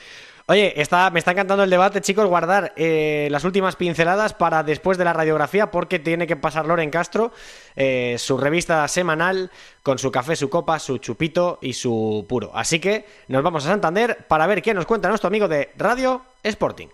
Oye, 0.45 0.80
está, 0.82 1.09
me 1.09 1.19
está 1.19 1.32
encantando 1.32 1.63
el 1.65 1.69
debate, 1.69 1.99
chicos. 1.99 2.26
Guardar 2.26 2.71
eh, 2.78 3.28
las 3.30 3.43
últimas 3.43 3.76
pinceladas 3.76 4.34
para 4.34 4.63
después 4.63 4.97
de 4.97 5.03
la 5.03 5.11
radiografía, 5.11 5.69
porque 5.69 5.99
tiene 5.99 6.26
que 6.26 6.38
pasar 6.38 6.65
Loren 6.65 6.89
Castro, 6.89 7.34
eh, 7.76 8.15
su 8.17 8.38
revista 8.38 8.88
semanal, 8.88 9.51
con 9.84 9.99
su 9.99 10.09
café, 10.09 10.38
su 10.38 10.49
copa, 10.49 10.80
su 10.80 10.99
chupito 10.99 11.59
y 11.61 11.74
su 11.74 12.26
puro. 12.30 12.51
Así 12.53 12.80
que 12.80 13.05
nos 13.28 13.43
vamos 13.43 13.65
a 13.65 13.69
Santander 13.69 14.26
para 14.30 14.47
ver 14.47 14.61
qué 14.61 14.74
nos 14.74 14.86
cuenta 14.86 15.09
nuestro 15.09 15.28
amigo 15.28 15.49
de 15.49 15.71
Radio 15.76 16.21
Sporting. 16.41 16.88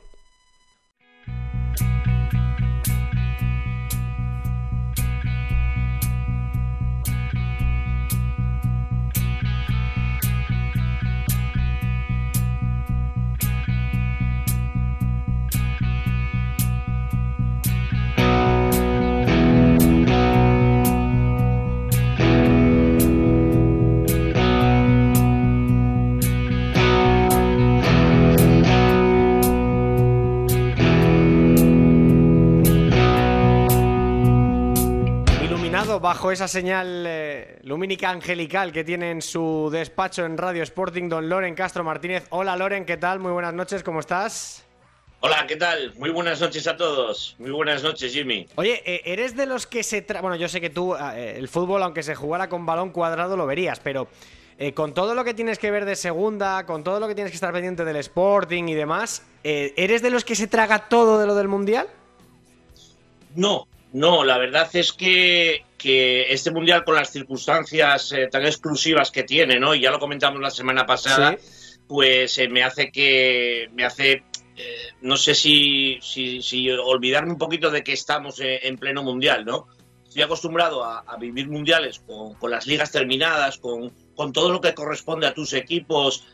Bajo 35.97 36.31
esa 36.31 36.47
señal 36.47 37.03
eh, 37.07 37.59
lumínica 37.63 38.11
angelical 38.11 38.71
que 38.71 38.83
tiene 38.83 39.09
en 39.09 39.23
su 39.23 39.69
despacho 39.71 40.23
en 40.23 40.37
Radio 40.37 40.61
Sporting, 40.61 41.09
don 41.09 41.27
Loren 41.27 41.55
Castro 41.55 41.83
Martínez. 41.83 42.27
Hola 42.29 42.55
Loren, 42.55 42.85
¿qué 42.85 42.97
tal? 42.97 43.19
Muy 43.19 43.31
buenas 43.31 43.55
noches, 43.55 43.81
¿cómo 43.81 43.99
estás? 43.99 44.63
Hola, 45.21 45.47
¿qué 45.47 45.55
tal? 45.55 45.95
Muy 45.95 46.11
buenas 46.11 46.39
noches 46.41 46.67
a 46.67 46.77
todos. 46.77 47.35
Muy 47.39 47.49
buenas 47.49 47.81
noches, 47.81 48.13
Jimmy. 48.13 48.47
Oye, 48.55 48.83
eh, 48.85 49.01
eres 49.05 49.35
de 49.35 49.47
los 49.47 49.65
que 49.65 49.81
se... 49.81 50.03
Tra 50.03 50.21
bueno, 50.21 50.35
yo 50.35 50.47
sé 50.47 50.61
que 50.61 50.69
tú 50.69 50.95
eh, 50.95 51.35
el 51.37 51.47
fútbol, 51.47 51.81
aunque 51.81 52.03
se 52.03 52.13
jugara 52.13 52.49
con 52.49 52.67
balón 52.67 52.91
cuadrado, 52.91 53.35
lo 53.35 53.47
verías, 53.47 53.79
pero 53.79 54.07
con 54.75 54.93
todo 54.93 55.15
lo 55.15 55.23
que 55.23 55.33
tienes 55.33 55.57
que 55.57 55.71
ver 55.71 55.85
de 55.85 55.95
segunda, 55.95 56.65
con 56.65 56.83
todo 56.83 56.99
lo 56.99 57.07
que 57.07 57.15
tienes 57.15 57.31
que 57.31 57.35
estar 57.35 57.53
pendiente 57.53 57.85
del 57.85 57.95
Sporting 57.95 58.65
y 58.65 58.73
demás, 58.73 59.25
¿eres 59.41 60.01
de 60.01 60.09
los 60.09 60.25
que 60.25 60.35
se 60.35 60.47
traga 60.47 60.89
todo 60.89 61.17
de 61.17 61.25
lo 61.25 61.33
del 61.33 61.47
Mundial? 61.47 61.87
No, 63.35 63.69
no, 63.91 64.23
la 64.23 64.37
verdad 64.37 64.69
es 64.73 64.93
que, 64.93 65.65
este 65.81 66.51
mundial 66.51 66.83
con 66.83 66.95
las 66.95 67.11
circunstancias 67.11 68.11
eh, 68.11 68.27
tan 68.27 68.45
exclusivas 68.45 69.11
que 69.11 69.23
tiene, 69.23 69.59
¿no? 69.59 69.73
Y 69.73 69.81
ya 69.81 69.91
lo 69.91 69.99
comentamos 69.99 70.41
la 70.41 70.51
semana 70.51 70.85
pasada, 70.85 71.37
pues 71.87 72.37
eh, 72.37 72.49
me 72.49 72.63
hace 72.63 72.91
que 72.91 73.69
me 73.73 73.85
hace 73.85 74.23
eh, 74.57 74.89
no 75.01 75.15
sé 75.15 75.33
si, 75.33 75.97
si, 76.01 76.69
olvidarme 76.69 77.31
un 77.31 77.37
poquito 77.37 77.71
de 77.71 77.83
que 77.83 77.93
estamos 77.93 78.39
en 78.41 78.77
pleno 78.77 79.03
mundial, 79.03 79.45
¿no? 79.45 79.67
Estoy 80.03 80.23
acostumbrado 80.23 80.83
a, 80.83 81.17
vivir 81.17 81.47
mundiales 81.47 81.99
con, 81.99 82.51
las 82.51 82.67
ligas 82.67 82.91
terminadas, 82.91 83.57
con, 83.57 83.91
con, 84.15 84.33
todo 84.33 84.51
lo 84.51 84.59
que 84.59 84.73
corresponde 84.73 85.27
a 85.27 85.33
tus 85.33 85.53
equipos 85.53 86.25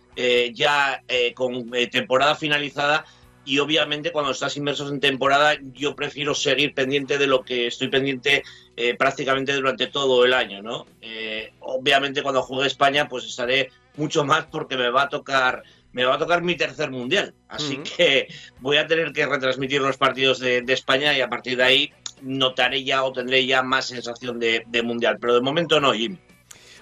ya 0.53 1.03
con 1.36 1.70
temporada 1.91 2.36
finalizada 2.36 3.06
y 3.45 3.59
obviamente 3.59 4.11
cuando 4.11 4.31
estás 4.31 4.57
inmersos 4.57 4.91
en 4.91 4.99
temporada 4.99 5.55
yo 5.73 5.95
prefiero 5.95 6.33
seguir 6.33 6.73
pendiente 6.73 7.17
de 7.17 7.27
lo 7.27 7.43
que 7.43 7.67
estoy 7.67 7.89
pendiente 7.89 8.43
eh, 8.75 8.95
prácticamente 8.95 9.53
durante 9.53 9.87
todo 9.87 10.25
el 10.25 10.33
año, 10.33 10.61
¿no? 10.61 10.85
Eh, 11.01 11.53
obviamente 11.59 12.23
cuando 12.23 12.41
juegue 12.41 12.67
España 12.67 13.07
pues 13.07 13.25
estaré 13.25 13.71
mucho 13.95 14.25
más 14.25 14.45
porque 14.45 14.75
me 14.75 14.89
va 14.89 15.03
a 15.03 15.09
tocar 15.09 15.63
me 15.93 16.03
va 16.03 16.15
a 16.15 16.19
tocar 16.19 16.41
mi 16.41 16.57
tercer 16.57 16.91
mundial, 16.91 17.33
así 17.47 17.77
que 17.77 18.27
voy 18.59 18.75
a 18.75 18.85
tener 18.85 19.13
que 19.13 19.25
retransmitir 19.25 19.79
los 19.79 19.95
partidos 19.95 20.39
de, 20.39 20.61
España 20.67 21.17
y 21.17 21.21
a 21.21 21.29
partir 21.29 21.55
de 21.55 21.63
ahí 21.63 21.93
notaré 22.21 22.83
ya 22.83 23.05
o 23.05 23.13
tendré 23.13 23.45
ya 23.45 23.63
más 23.63 23.85
sensación 23.85 24.37
de, 24.37 24.65
de 24.67 24.83
mundial, 24.83 25.17
pero 25.21 25.35
de 25.35 25.41
momento 25.41 25.79
no, 25.79 25.93
Jimmy. 25.93 26.19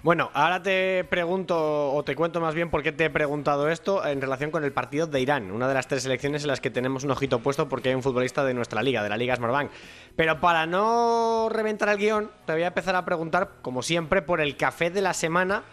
Bueno, 0.04 0.32
ahora 0.34 0.62
te 0.62 1.06
pregunto, 1.06 1.94
o 1.94 2.04
te 2.04 2.14
cuento 2.14 2.42
más 2.42 2.54
bien 2.54 2.70
por 2.70 2.84
qué 2.84 2.92
te 2.92 3.06
he 3.06 3.10
preguntado 3.10 3.70
esto 3.70 4.06
en 4.06 4.20
relación 4.20 4.52
con 4.52 4.66
el 4.66 4.74
partido 4.74 5.08
de 5.08 5.22
Irán, 5.22 5.50
una 5.50 5.66
de 5.70 5.74
las 5.74 5.88
tres 5.88 6.04
selecciones 6.04 6.42
en 6.42 6.50
las 6.50 6.60
que 6.60 6.70
tenemos 6.70 7.06
un 7.06 7.12
ojito 7.12 7.40
puesto 7.40 7.70
porque 7.70 7.88
hay 7.88 7.96
un 7.96 8.04
futbolista 8.04 8.44
de 8.44 8.54
nuestra 8.54 8.84
liga, 8.84 9.02
de 9.02 9.08
la 9.08 9.16
Liga 9.16 9.38
Smartbank. 9.38 9.72
Pero 10.18 10.42
para 10.42 10.66
no 10.66 11.48
reventar 11.50 11.88
el 11.88 12.00
guion, 12.00 12.30
te 12.46 12.52
voy 12.52 12.64
a 12.64 12.68
empezar 12.68 12.98
a 12.98 13.06
preguntar, 13.06 13.52
como 13.62 13.82
siempre, 13.82 14.22
por 14.22 14.42
el 14.42 14.58
café 14.58 14.90
de 14.90 15.00
la 15.00 15.14
semana, 15.14 15.64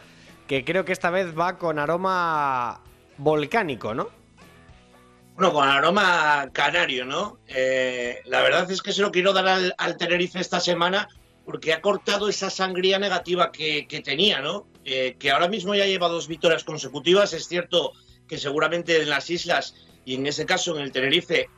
que 0.47 0.65
creo 0.65 0.85
que 0.85 0.93
esta 0.93 1.11
vez 1.11 1.37
va 1.37 1.59
con 1.59 1.81
aroma 1.81 2.83
volcánico, 3.19 3.95
¿no? 3.95 4.11
Bueno, 5.35 5.53
con 5.53 5.69
aroma 5.69 6.51
canario, 6.53 7.05
¿no? 7.05 7.39
Eh, 7.49 8.21
la 8.27 8.43
verdad 8.43 8.71
es 8.71 8.81
que 8.81 8.93
se 8.93 9.03
lo 9.03 9.11
quiero 9.11 9.33
dar 9.33 9.49
al, 9.49 9.75
al 9.77 9.97
Tenerife 9.97 10.39
esta 10.39 10.61
semana 10.61 11.09
porque 11.51 11.73
ha 11.73 11.81
cortado 11.81 12.29
esa 12.29 12.49
sangría 12.49 13.01
negativa 13.01 13.51
que, 13.51 14.03
tenía, 14.05 14.41
¿no? 14.41 14.69
Eh, 14.85 15.17
que 15.19 15.33
ahora 15.33 15.49
mismo 15.49 15.75
ya 15.75 15.85
lleva 15.85 16.07
dos 16.07 16.29
victorias 16.29 16.63
consecutivas. 16.63 17.33
Es 17.33 17.49
cierto 17.49 17.93
que 18.29 18.39
seguramente 18.39 19.03
en 19.03 19.11
las 19.11 19.31
islas 19.31 19.75
y 20.05 20.15
en 20.15 20.29
ese 20.29 20.47
caso 20.47 20.77
en 20.77 20.83
el 20.83 20.93
Tenerife 20.93 21.49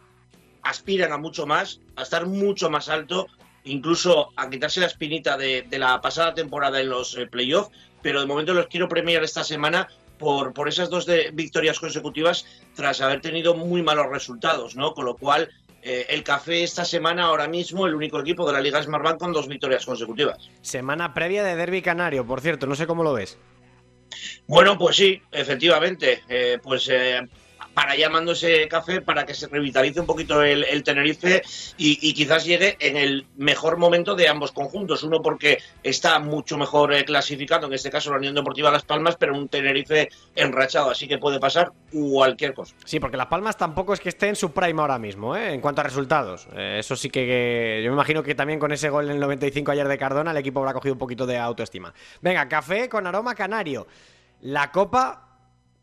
aspiran 0.62 1.12
a 1.12 1.18
mucho 1.18 1.44
más, 1.44 1.82
a 1.96 2.04
estar 2.04 2.24
mucho 2.24 2.70
más 2.70 2.88
alto, 2.88 3.26
incluso 3.64 4.30
a 4.34 4.48
quitarse 4.48 4.80
la 4.80 4.86
espinita 4.86 5.36
de, 5.36 5.66
la 5.72 6.00
pasada 6.00 6.32
temporada 6.32 6.80
en 6.80 6.88
los 6.88 7.14
eh, 7.18 7.26
playoffs, 7.26 7.70
pero 8.00 8.20
de 8.20 8.26
momento 8.26 8.54
los 8.54 8.68
quiero 8.68 8.88
premiar 8.88 9.22
esta 9.22 9.44
semana 9.44 9.88
por, 10.18 10.54
por 10.54 10.68
esas 10.68 10.88
dos 10.88 11.06
victorias 11.34 11.78
consecutivas 11.78 12.46
tras 12.74 13.02
haber 13.02 13.20
tenido 13.20 13.54
muy 13.54 13.82
malos 13.82 14.06
resultados, 14.08 14.74
¿no? 14.74 14.94
Con 14.94 15.04
lo 15.04 15.18
cual 15.18 15.50
eh, 15.82 16.06
el 16.10 16.22
Café 16.22 16.62
esta 16.62 16.84
semana 16.84 17.24
ahora 17.24 17.48
mismo 17.48 17.86
el 17.86 17.94
único 17.94 18.20
equipo 18.20 18.46
de 18.46 18.52
la 18.52 18.60
Liga 18.60 18.82
Smartbank 18.82 19.18
con 19.18 19.32
dos 19.32 19.48
victorias 19.48 19.84
consecutivas. 19.84 20.48
Semana 20.60 21.12
previa 21.12 21.42
de 21.42 21.56
Derby 21.56 21.82
Canario, 21.82 22.26
por 22.26 22.40
cierto, 22.40 22.66
no 22.66 22.74
sé 22.74 22.86
cómo 22.86 23.02
lo 23.02 23.12
ves. 23.12 23.38
Bueno, 24.46 24.78
pues 24.78 24.96
sí, 24.96 25.20
efectivamente. 25.30 26.22
Eh, 26.28 26.58
pues 26.62 26.88
eh, 26.90 27.26
para 27.74 27.96
llamando 27.96 28.32
ese 28.32 28.68
café 28.68 29.00
para 29.00 29.24
que 29.24 29.34
se 29.34 29.48
revitalice 29.48 30.00
un 30.00 30.06
poquito 30.06 30.42
el, 30.42 30.82
Tenerife 30.82 31.42
y, 31.76 32.12
quizás 32.14 32.44
llegue 32.44 32.76
en 32.80 32.96
el 32.96 33.26
mejor 33.36 33.76
momento 33.76 34.14
de 34.14 34.28
ambos 34.28 34.52
conjuntos. 34.52 35.02
Uno 35.02 35.22
porque 35.22 35.58
está 35.82 36.18
mucho 36.18 36.58
mejor 36.58 36.92
eh, 36.92 37.04
clasificado, 37.04 37.66
en 37.66 37.72
este 37.72 37.90
caso 37.90 38.10
la 38.10 38.18
Unión 38.18 38.34
Deportiva 38.34 38.70
Las 38.70 38.84
Palmas, 38.84 39.16
pero 39.16 39.34
un 39.36 39.48
Tenerife 39.48 40.08
enrachado, 40.34 40.90
así 40.90 41.08
que 41.08 41.18
puede 41.18 41.40
pasar 41.40 41.72
cualquier 41.90 42.54
cosa. 42.54 42.74
Sí, 42.84 43.00
porque 43.00 43.16
Las 43.16 43.26
Palmas 43.26 43.56
tampoco 43.56 43.94
es 43.94 44.00
que 44.00 44.08
esté 44.08 44.28
en 44.28 44.36
su 44.36 44.52
prime 44.52 44.80
ahora 44.80 44.98
mismo, 44.98 45.36
¿eh? 45.36 45.54
en 45.54 45.60
cuanto 45.60 45.80
a 45.80 45.84
resultados. 45.84 46.48
Eh, 46.54 46.76
eso 46.80 46.96
sí 46.96 47.10
que, 47.10 47.80
yo 47.84 47.90
me 47.90 47.94
imagino 47.94 48.22
que 48.22 48.34
también 48.34 48.58
con 48.58 48.72
ese 48.72 48.90
gol 48.90 49.06
en 49.06 49.12
el 49.12 49.20
95 49.20 49.72
ayer 49.72 49.88
de 49.88 49.98
Cardona 49.98 50.30
el 50.30 50.36
equipo 50.36 50.60
habrá 50.60 50.74
cogido 50.74 50.94
un 50.94 50.98
poquito 50.98 51.26
de 51.26 51.38
autoestima. 51.38 51.92
Venga, 52.20 52.48
café 52.48 52.88
con 52.88 53.06
aroma 53.06 53.34
canario. 53.34 53.86
La 54.42 54.72
copa 54.72 55.31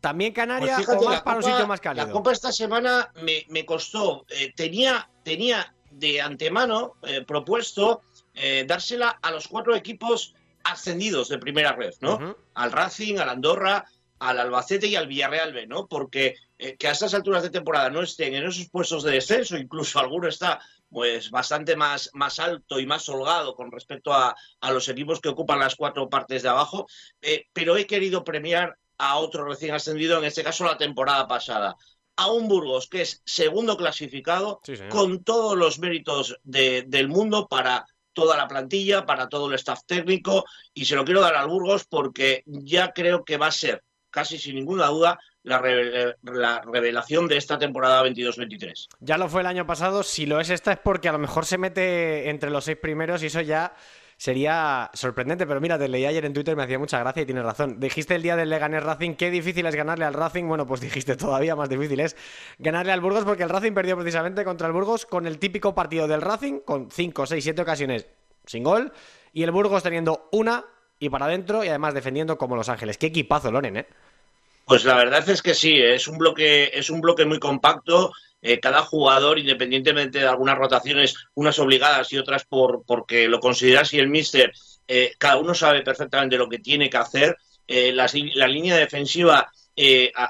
¿También 0.00 0.32
Canarias 0.32 0.82
pues 0.84 0.98
o 0.98 1.04
más 1.04 1.22
para 1.22 1.36
un 1.36 1.42
sitio 1.42 1.66
más 1.66 1.80
cálido? 1.80 2.06
La 2.06 2.12
Copa 2.12 2.32
esta 2.32 2.52
semana 2.52 3.12
me, 3.48 3.66
costó. 3.66 4.24
Eh, 4.30 4.52
tenía, 4.56 5.10
tenía 5.22 5.74
de 5.90 6.20
antemano 6.20 6.94
eh, 7.02 7.22
propuesto 7.26 8.02
eh, 8.34 8.64
dársela 8.66 9.18
a 9.20 9.30
los 9.30 9.46
cuatro 9.48 9.74
equipos 9.74 10.34
ascendidos 10.64 11.28
de 11.28 11.38
primera 11.38 11.72
red, 11.72 11.92
¿no? 12.00 12.36
Al 12.54 12.72
Racing, 12.72 13.18
al 13.18 13.28
Andorra, 13.28 13.84
al 14.18 14.38
Albacete 14.38 14.86
y 14.86 14.96
al 14.96 15.06
Villarreal 15.06 15.52
B, 15.52 15.66
¿no? 15.66 15.86
Porque 15.86 16.36
que 16.78 16.88
a 16.88 16.92
estas 16.92 17.14
alturas 17.14 17.42
de 17.42 17.48
temporada 17.48 17.88
no 17.88 18.02
estén 18.02 18.34
en 18.34 18.46
esos 18.46 18.68
puestos 18.68 19.02
de 19.02 19.12
descenso, 19.12 19.56
incluso 19.56 19.98
alguno 19.98 20.28
está 20.28 20.60
pues 20.90 21.30
bastante 21.30 21.74
más, 21.74 22.10
más 22.12 22.38
alto 22.38 22.78
y 22.78 22.84
más 22.84 23.08
holgado 23.08 23.54
con 23.54 23.72
respecto 23.72 24.12
a, 24.12 24.36
a 24.60 24.70
los 24.70 24.88
equipos 24.90 25.20
que 25.20 25.30
ocupan 25.30 25.58
las 25.58 25.74
cuatro 25.74 26.10
partes 26.10 26.42
de 26.42 26.50
abajo, 26.50 26.86
pero 27.54 27.78
he 27.78 27.86
querido 27.86 28.24
premiar 28.24 28.76
a 29.00 29.16
otro 29.16 29.44
recién 29.44 29.74
ascendido, 29.74 30.18
en 30.18 30.24
este 30.24 30.44
caso 30.44 30.64
la 30.64 30.76
temporada 30.76 31.26
pasada. 31.26 31.74
A 32.16 32.30
un 32.30 32.48
Burgos 32.48 32.86
que 32.86 33.00
es 33.02 33.22
segundo 33.24 33.76
clasificado, 33.78 34.60
con 34.90 35.24
todos 35.24 35.56
los 35.56 35.78
méritos 35.78 36.38
del 36.44 37.08
mundo 37.08 37.48
para 37.48 37.86
toda 38.12 38.36
la 38.36 38.46
plantilla, 38.46 39.06
para 39.06 39.28
todo 39.28 39.48
el 39.48 39.54
staff 39.54 39.80
técnico, 39.86 40.44
y 40.74 40.84
se 40.84 40.96
lo 40.96 41.04
quiero 41.04 41.22
dar 41.22 41.34
al 41.34 41.48
Burgos 41.48 41.86
porque 41.86 42.42
ya 42.44 42.92
creo 42.92 43.24
que 43.24 43.38
va 43.38 43.46
a 43.46 43.52
ser, 43.52 43.82
casi 44.10 44.38
sin 44.38 44.56
ninguna 44.56 44.88
duda, 44.88 45.18
la, 45.44 45.62
la, 46.22 46.60
revelación 46.60 47.26
de 47.26 47.38
esta 47.38 47.58
temporada 47.58 48.04
22-23. 48.04 48.88
Ya 49.00 49.16
lo 49.16 49.30
fue 49.30 49.40
el 49.40 49.46
año 49.46 49.66
pasado, 49.66 50.02
si 50.02 50.26
lo 50.26 50.40
es 50.40 50.50
esta 50.50 50.72
es 50.72 50.78
porque 50.78 51.08
a 51.08 51.12
lo 51.12 51.18
mejor 51.18 51.46
se 51.46 51.56
mete 51.56 52.28
entre 52.28 52.50
los 52.50 52.64
seis 52.64 52.76
primeros 52.76 53.22
y 53.22 53.26
eso 53.26 53.40
ya 53.40 53.74
sería 54.20 54.90
sorprendente. 54.92 55.46
Pero 55.46 55.62
mira, 55.62 55.78
te 55.78 55.88
leí 55.88 56.04
ayer 56.04 56.26
en 56.26 56.34
Twitter 56.34 56.54
me 56.54 56.62
hacía 56.62 56.78
mucha 56.78 56.98
gracia 56.98 57.22
y 57.22 57.26
tienes 57.26 57.42
razón. 57.42 57.80
Dijiste 57.80 58.14
el 58.14 58.20
día 58.20 58.36
del 58.36 58.50
Leganés 58.50 58.82
Racing, 58.82 59.14
qué 59.14 59.30
difícil 59.30 59.64
es 59.64 59.74
ganarle 59.74 60.04
al 60.04 60.12
Racing. 60.12 60.44
Bueno, 60.44 60.66
pues 60.66 60.82
dijiste 60.82 61.16
todavía 61.16 61.56
más 61.56 61.70
difícil 61.70 62.00
es 62.00 62.14
ganarle 62.58 62.92
al 62.92 63.00
Burgos 63.00 63.24
porque 63.24 63.44
el 63.44 63.48
Racing 63.48 63.72
perdió 63.72 63.96
precisamente 63.96 64.44
contra 64.44 64.66
el 64.66 64.74
Burgos 64.74 65.06
con 65.06 65.26
el 65.26 65.38
típico 65.38 65.74
partido 65.74 66.06
del 66.06 66.20
Racing, 66.20 66.60
con 66.60 66.90
5, 66.90 67.24
6, 67.24 67.42
7 67.42 67.62
ocasiones 67.62 68.06
sin 68.44 68.62
gol. 68.62 68.92
Y 69.32 69.42
el 69.42 69.52
Burgos 69.52 69.82
teniendo 69.82 70.28
una 70.32 70.66
y 70.98 71.08
para 71.08 71.24
adentro 71.24 71.64
y 71.64 71.68
además 71.68 71.94
defendiendo 71.94 72.36
como 72.36 72.56
Los 72.56 72.68
Ángeles. 72.68 72.98
Qué 72.98 73.06
equipazo, 73.06 73.50
Loren, 73.50 73.78
¿eh? 73.78 73.86
Pues 74.66 74.84
la 74.84 74.96
verdad 74.96 75.26
es 75.30 75.40
que 75.40 75.54
sí, 75.54 75.80
es 75.80 76.06
un 76.06 76.18
bloque, 76.18 76.70
es 76.74 76.90
un 76.90 77.00
bloque 77.00 77.24
muy 77.24 77.38
compacto 77.38 78.12
eh, 78.42 78.58
cada 78.58 78.82
jugador, 78.82 79.38
independientemente 79.38 80.20
de 80.20 80.26
algunas 80.26 80.56
rotaciones, 80.56 81.14
unas 81.34 81.58
obligadas 81.58 82.10
y 82.12 82.18
otras 82.18 82.44
por 82.44 82.82
porque 82.86 83.28
lo 83.28 83.38
considera 83.38 83.82
así 83.82 83.98
el 83.98 84.08
míster, 84.08 84.52
eh, 84.88 85.12
cada 85.18 85.36
uno 85.36 85.54
sabe 85.54 85.82
perfectamente 85.82 86.38
lo 86.38 86.48
que 86.48 86.58
tiene 86.58 86.88
que 86.88 86.96
hacer. 86.96 87.36
Eh, 87.66 87.92
la, 87.92 88.06
línea 88.48 88.76
defensiva 88.76 89.52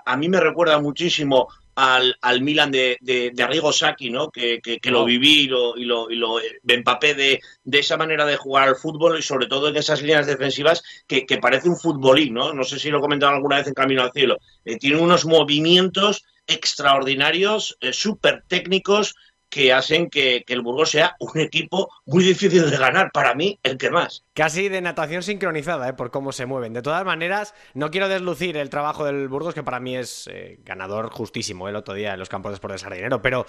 a, 0.05 0.17
mí 0.17 0.29
me 0.29 0.41
recuerda 0.41 0.79
muchísimo 0.79 1.49
al, 1.75 2.15
al 2.21 2.43
Milan 2.43 2.71
de, 2.71 2.99
de, 3.01 3.33
Arrigo 3.43 3.73
Sacchi, 3.73 4.11
¿no? 4.11 4.31
Que, 4.31 4.61
lo 4.85 5.05
viví 5.05 5.45
y 5.45 5.47
lo, 5.47 5.77
y 5.77 5.85
lo, 5.85 6.11
y 6.11 6.17
lo 6.17 6.39
empapé 6.69 7.15
de, 7.15 7.41
de, 7.65 7.79
esa 7.79 7.97
manera 7.97 8.27
de 8.27 8.37
jugar 8.37 8.69
al 8.69 8.77
fútbol 8.77 9.19
y 9.19 9.23
sobre 9.23 9.47
todo 9.47 9.69
en 9.69 9.77
esas 9.77 10.03
líneas 10.03 10.27
defensivas 10.27 10.83
que, 11.07 11.25
parece 11.41 11.69
un 11.69 11.79
futbolín, 11.79 12.35
¿no? 12.35 12.53
No 12.53 12.65
sé 12.65 12.79
si 12.79 12.91
lo 12.91 12.99
he 12.99 13.01
comentado 13.01 13.33
alguna 13.33 13.57
vez 13.57 13.69
en 13.69 13.75
Camino 13.75 14.03
al 14.03 14.13
Cielo. 14.13 14.37
tiene 14.79 14.99
unos 14.99 15.25
movimientos 15.25 16.25
extraordinarios, 16.51 17.79
eh, 17.81 17.93
súper 17.93 18.43
técnicos, 18.49 19.15
que 19.51 19.73
hacen 19.73 20.09
que, 20.09 20.45
el 20.47 20.63
Burgos 20.63 20.91
sea 20.91 21.17
un 21.19 21.39
equipo 21.41 21.91
muy 22.07 22.23
difícil 22.23 22.71
de 22.71 22.77
ganar, 22.77 23.11
para 23.13 23.35
mí, 23.35 23.59
el 23.65 23.77
que 23.77 23.91
más. 23.91 24.25
Casi 24.33 24.69
de 24.69 24.81
natación 24.81 25.25
sincronizada, 25.25 25.89
eh, 25.89 25.93
por 25.93 26.13
cómo 26.13 26.33
se 26.33 26.47
mueven. 26.47 26.73
De 26.73 26.83
todas 26.83 27.05
maneras, 27.05 27.53
no 27.75 27.91
quiero 27.91 28.09
deslucir 28.09 28.57
el 28.57 28.71
trabajo 28.71 29.05
del 29.05 29.29
Burgos, 29.29 29.53
que 29.53 29.65
para 29.65 29.81
mí 29.81 29.97
es 29.97 30.29
eh, 30.33 30.61
ganador 30.65 31.11
justísimo 31.11 31.69
el 31.69 31.75
otro 31.77 31.95
día 31.95 32.15
en 32.15 32.21
los 32.21 32.29
campos 32.29 32.53
de 32.53 32.55
Sport 32.55 32.81
de 32.81 33.19
pero 33.21 33.45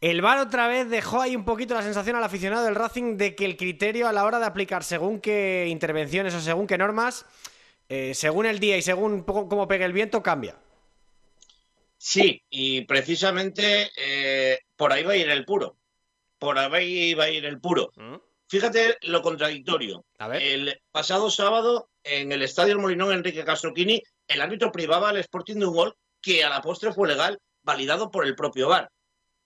El 0.00 0.22
VAR 0.22 0.38
otra 0.38 0.66
vez 0.66 0.88
dejó 0.88 1.20
ahí 1.20 1.36
un 1.36 1.44
poquito 1.44 1.74
la 1.74 1.82
sensación 1.82 2.16
al 2.16 2.24
aficionado 2.24 2.64
del 2.64 2.74
Racing 2.74 3.18
de 3.18 3.34
que 3.34 3.44
el 3.44 3.58
criterio 3.58 4.08
a 4.08 4.12
la 4.12 4.24
hora 4.24 4.38
de 4.38 4.46
aplicar 4.46 4.82
según 4.82 5.20
qué 5.20 5.66
intervenciones 5.68 6.34
o 6.34 6.40
según 6.40 6.66
qué 6.66 6.78
normas, 6.78 7.26
eh, 7.90 8.14
según 8.14 8.46
el 8.46 8.58
día 8.58 8.78
y 8.78 8.82
según 8.82 9.22
cómo 9.24 9.68
pegue 9.68 9.84
el 9.84 9.92
viento, 9.92 10.22
cambia. 10.22 10.56
Sí, 12.02 12.42
y 12.48 12.82
precisamente 12.86 13.90
eh, 13.96 14.60
por 14.76 14.92
ahí 14.92 15.02
va 15.02 15.12
a 15.12 15.16
ir 15.16 15.28
el 15.28 15.44
puro. 15.44 15.76
Por 16.38 16.58
ahí 16.58 17.12
va 17.12 17.24
a 17.24 17.30
ir 17.30 17.44
el 17.44 17.60
puro. 17.60 17.92
¿Mm? 17.96 18.16
Fíjate 18.48 18.96
lo 19.02 19.20
contradictorio. 19.20 20.04
El 20.32 20.80
pasado 20.90 21.30
sábado, 21.30 21.90
en 22.02 22.32
el 22.32 22.42
Estadio 22.42 22.78
Molinón 22.78 23.12
Enrique 23.12 23.44
Castroquini, 23.44 24.02
el 24.26 24.40
árbitro 24.40 24.72
privaba 24.72 25.10
al 25.10 25.18
Sporting 25.18 25.56
de 25.56 25.66
un 25.66 25.74
gol 25.74 25.96
que 26.22 26.42
a 26.42 26.48
la 26.48 26.62
postre 26.62 26.92
fue 26.92 27.06
legal, 27.06 27.38
validado 27.62 28.10
por 28.10 28.26
el 28.26 28.34
propio 28.34 28.68
VAR 28.68 28.90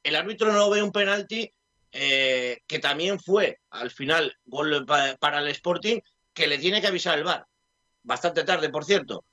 el 0.04 0.16
árbitro 0.16 0.52
no 0.52 0.70
ve 0.70 0.82
un 0.82 0.92
penalti 0.92 1.50
eh, 1.90 2.58
que 2.66 2.78
también 2.78 3.18
fue 3.18 3.58
al 3.70 3.90
final 3.90 4.36
gol 4.44 4.86
para 4.86 5.40
el 5.40 5.48
Sporting, 5.48 6.00
que 6.32 6.46
le 6.46 6.58
tiene 6.58 6.80
que 6.80 6.88
avisar 6.88 7.18
el 7.18 7.24
VAR. 7.24 7.46
Bastante 8.02 8.44
tarde, 8.44 8.68
por 8.68 8.84
cierto. 8.84 9.24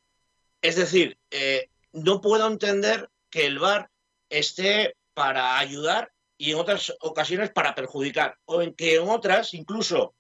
Es 0.62 0.78
decir, 0.78 1.18
eh, 1.30 1.68
no 1.94 2.22
puedo 2.22 2.48
entender 2.48 3.10
que 3.30 3.46
el 3.46 3.60
VAR 3.60 3.90
esté 4.30 4.96
para 5.14 5.60
ayudar 5.60 6.12
y 6.38 6.52
en 6.52 6.58
otras 6.58 6.94
ocasiones 7.02 7.52
para 7.52 7.76
perjudicar. 7.76 8.38
O 8.46 8.62
en 8.62 8.74
que 8.74 8.96
en 8.96 9.08
otras, 9.08 9.54
incluso 9.54 10.16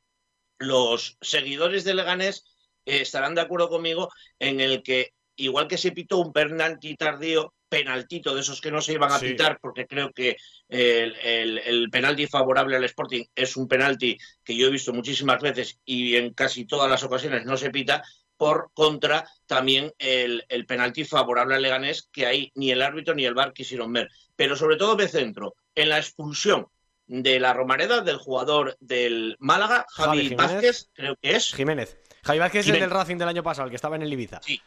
los 0.60 1.18
seguidores 1.22 1.84
de 1.84 1.96
Leganés 1.96 2.46
eh, 2.86 3.02
estarán 3.02 3.36
de 3.36 3.42
acuerdo 3.42 3.70
conmigo 3.70 4.10
en 4.38 4.60
el 4.60 4.84
que, 4.84 5.14
igual 5.36 5.68
que 5.68 5.78
se 5.78 5.92
pitó 5.92 6.20
un 6.20 6.32
penalti 6.32 6.96
tardío, 6.96 7.54
penaltito 7.72 8.36
de 8.36 8.42
esos 8.42 8.60
que 8.60 8.70
no 8.70 8.82
se 8.82 8.94
iban 8.94 9.14
a 9.14 9.20
pitar, 9.20 9.58
porque 9.62 9.88
creo 9.88 10.12
que 10.12 10.36
el, 10.68 11.90
penalti 11.90 12.28
favorable 12.28 12.76
al 12.76 12.84
Sporting 12.84 13.24
es 13.34 13.56
un 13.56 13.68
penalti 13.68 14.18
que 14.44 14.56
yo 14.56 14.68
he 14.68 14.72
visto 14.72 14.92
muchísimas 14.94 15.42
veces 15.42 15.80
y 15.86 16.18
en 16.18 16.34
casi 16.34 16.66
todas 16.66 16.90
las 16.92 17.02
ocasiones 17.04 17.46
no 17.46 17.56
se 17.56 17.72
pita. 17.72 18.04
Por 18.42 18.72
contra, 18.74 19.30
también 19.46 19.94
el, 20.00 20.44
penalti 20.68 21.06
favorable 21.06 21.54
al 21.54 21.62
Leganés, 21.62 22.10
que 22.12 22.26
ahí 22.26 22.52
ni 22.56 22.72
el 22.72 22.82
árbitro 22.82 23.14
ni 23.14 23.24
el 23.24 23.36
VAR 23.36 23.54
quisieron 23.54 23.94
ver. 23.94 24.10
Pero 24.36 24.56
sobre 24.56 24.78
todo 24.78 24.98
me 24.98 25.08
centro 25.08 25.54
en 25.76 25.90
la 25.90 26.00
expulsión 26.00 26.66
de 27.06 27.40
la 27.40 27.54
Romareda 27.54 28.02
del 28.02 28.18
jugador 28.18 28.76
del 28.80 29.36
Málaga, 29.38 29.86
Javi, 29.92 30.34
Vázquez, 30.34 30.90
creo 30.92 31.16
que 31.22 31.36
es. 31.36 31.54
Jiménez. 31.54 32.00
Javi 32.24 32.40
Vázquez 32.40 32.66
es 32.66 32.74
el 32.74 32.80
del 32.80 32.90
Racing 32.90 33.18
del 33.18 33.28
año 33.28 33.44
pasado, 33.44 33.66
el 33.66 33.70
que 33.70 33.76
estaba 33.76 33.96
en 33.96 34.02
el 34.02 34.12
Ibiza. 34.12 34.40
Sí, 34.42 34.60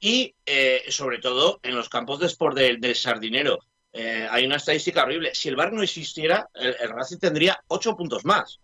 y 0.00 0.34
eh, 0.44 0.82
sobre 0.88 1.18
todo 1.18 1.60
en 1.62 1.76
los 1.76 1.88
campos 1.88 2.18
de 2.18 2.26
sport 2.26 2.56
del, 2.56 2.96
Sardinero. 2.96 3.60
Eh, 3.92 4.26
hay 4.28 4.44
una 4.44 4.56
estadística 4.56 5.04
horrible. 5.04 5.36
Si 5.36 5.48
el 5.48 5.54
VAR 5.54 5.72
no 5.72 5.84
existiera, 5.84 6.48
el, 6.52 6.74
el 6.80 6.88
Racing 6.88 7.18
tendría 7.18 7.62
ocho 7.68 7.96
puntos 7.96 8.24
más. 8.24 8.58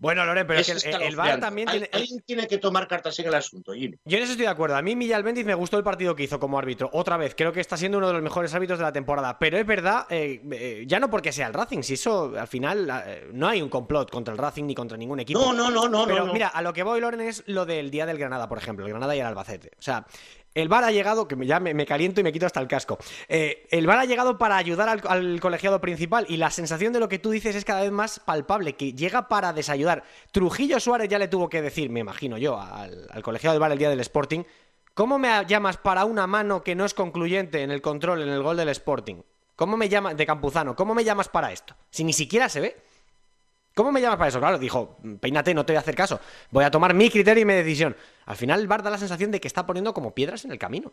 Bueno, 0.00 0.24
Loren, 0.24 0.46
pero 0.46 0.60
es, 0.60 0.84
que 0.84 0.90
el, 0.90 1.16
VAR 1.16 1.40
también 1.40 1.66
tiene... 1.68 1.90
Alguien 1.92 2.20
tiene 2.24 2.46
que 2.46 2.58
tomar 2.58 2.86
cartas 2.86 3.18
en 3.18 3.26
el 3.26 3.34
asunto, 3.34 3.74
Yo 3.74 3.88
en 3.88 3.98
eso 4.04 4.32
estoy 4.32 4.46
de 4.46 4.46
acuerdo. 4.46 4.76
A 4.76 4.82
mí 4.82 4.94
Millal 4.94 5.24
Bendiz 5.24 5.44
me 5.44 5.54
gustó 5.54 5.76
el 5.76 5.82
partido 5.82 6.14
que 6.14 6.22
hizo 6.22 6.38
como 6.38 6.56
árbitro. 6.56 6.88
Otra 6.92 7.16
vez, 7.16 7.34
creo 7.34 7.52
que 7.52 7.60
está 7.60 7.76
siendo 7.76 7.98
uno 7.98 8.06
de 8.06 8.12
los 8.12 8.22
mejores 8.22 8.54
árbitros 8.54 8.78
de 8.78 8.84
la 8.84 8.92
temporada. 8.92 9.38
Pero 9.40 9.58
es 9.58 9.66
verdad, 9.66 10.06
eh, 10.08 10.40
eh, 10.52 10.84
ya 10.86 11.00
no 11.00 11.10
porque 11.10 11.32
sea 11.32 11.48
el 11.48 11.54
Racing, 11.54 11.82
si 11.82 11.94
eso 11.94 12.32
al 12.38 12.46
final 12.46 12.88
eh, 13.06 13.28
no 13.32 13.48
hay 13.48 13.60
un 13.60 13.68
complot 13.68 14.08
contra 14.10 14.32
el 14.32 14.38
Racing 14.38 14.64
ni 14.64 14.74
contra 14.74 14.96
ningún 14.96 15.18
equipo. 15.18 15.40
No, 15.40 15.52
no, 15.52 15.68
no, 15.68 15.88
no. 15.88 16.06
Pero 16.06 16.32
mira, 16.32 16.46
a 16.46 16.62
lo 16.62 16.72
que 16.72 16.84
voy, 16.84 17.00
Loren, 17.00 17.20
es 17.20 17.42
lo 17.46 17.66
del 17.66 17.90
día 17.90 18.06
del 18.06 18.18
Granada, 18.18 18.48
por 18.48 18.58
ejemplo. 18.58 18.86
El 18.86 18.92
Granada 18.92 19.16
y 19.16 19.20
el 19.20 19.26
Albacete. 19.26 19.72
O 19.78 19.82
sea, 19.82 20.06
el 20.54 20.68
VAR 20.68 20.84
ha 20.84 20.90
llegado, 20.90 21.28
que 21.28 21.36
ya 21.46 21.60
me, 21.60 21.86
caliento 21.86 22.20
y 22.20 22.24
me 22.24 22.32
quito 22.32 22.46
hasta 22.46 22.60
el 22.60 22.68
casco. 22.68 22.98
Eh, 23.28 23.66
el 23.70 23.86
VAR 23.86 24.00
ha 24.00 24.04
llegado 24.04 24.38
para 24.38 24.56
ayudar 24.56 24.88
al, 24.88 25.40
colegiado 25.40 25.80
principal 25.80 26.26
y 26.28 26.36
la 26.36 26.50
sensación 26.50 26.92
de 26.92 27.00
lo 27.00 27.08
que 27.08 27.18
tú 27.18 27.30
dices 27.30 27.54
es 27.54 27.64
cada 27.64 27.82
vez 27.82 27.92
más 27.92 28.20
palpable, 28.20 28.74
que 28.74 28.92
llega 28.92 29.28
para 29.28 29.52
desayudar. 29.52 30.04
Trujillo 30.32 30.80
Suárez 30.80 31.08
ya 31.08 31.18
le 31.18 31.28
tuvo 31.28 31.48
que 31.48 31.62
decir, 31.62 31.90
me 31.90 32.00
imagino 32.00 32.38
yo, 32.38 32.60
al, 32.60 33.22
colegiado 33.22 33.54
del 33.54 33.60
VAR 33.60 33.72
el 33.72 33.78
día 33.78 33.90
del 33.90 34.00
Sporting, 34.00 34.42
¿cómo 34.94 35.18
me 35.18 35.28
llamas 35.46 35.76
para 35.76 36.04
una 36.04 36.26
mano 36.26 36.62
que 36.62 36.74
no 36.74 36.84
es 36.84 36.94
concluyente 36.94 37.62
en 37.62 37.70
el 37.70 37.82
control, 37.82 38.22
en 38.22 38.28
el 38.28 38.42
gol 38.42 38.56
del 38.56 38.68
Sporting? 38.70 39.22
¿Cómo 39.54 39.76
me 39.76 39.88
llamas, 39.88 40.16
de 40.16 40.24
Campuzano, 40.24 40.76
cómo 40.76 40.94
me 40.94 41.04
llamas 41.04 41.28
para 41.28 41.52
esto? 41.52 41.74
Si 41.90 42.04
ni 42.04 42.12
siquiera 42.12 42.48
se 42.48 42.60
ve. 42.60 42.87
¿Cómo 43.78 43.92
me 43.92 44.00
llamas 44.00 44.18
para 44.18 44.28
eso? 44.28 44.40
Claro, 44.40 44.58
dijo, 44.58 44.98
peínate, 45.20 45.54
no 45.54 45.64
te 45.64 45.72
voy 45.72 45.76
a 45.76 45.80
hacer 45.82 45.94
caso. 45.94 46.18
Voy 46.50 46.64
a 46.64 46.70
tomar 46.72 46.94
mi 46.94 47.10
criterio 47.10 47.42
y 47.42 47.44
mi 47.44 47.54
decisión. 47.54 47.94
Al 48.26 48.34
final 48.34 48.58
el 48.58 48.66
VAR 48.66 48.82
da 48.82 48.90
la 48.90 48.98
sensación 48.98 49.30
de 49.30 49.40
que 49.40 49.46
está 49.46 49.66
poniendo 49.66 49.94
como 49.94 50.16
piedras 50.16 50.44
en 50.44 50.50
el 50.50 50.58
camino. 50.58 50.90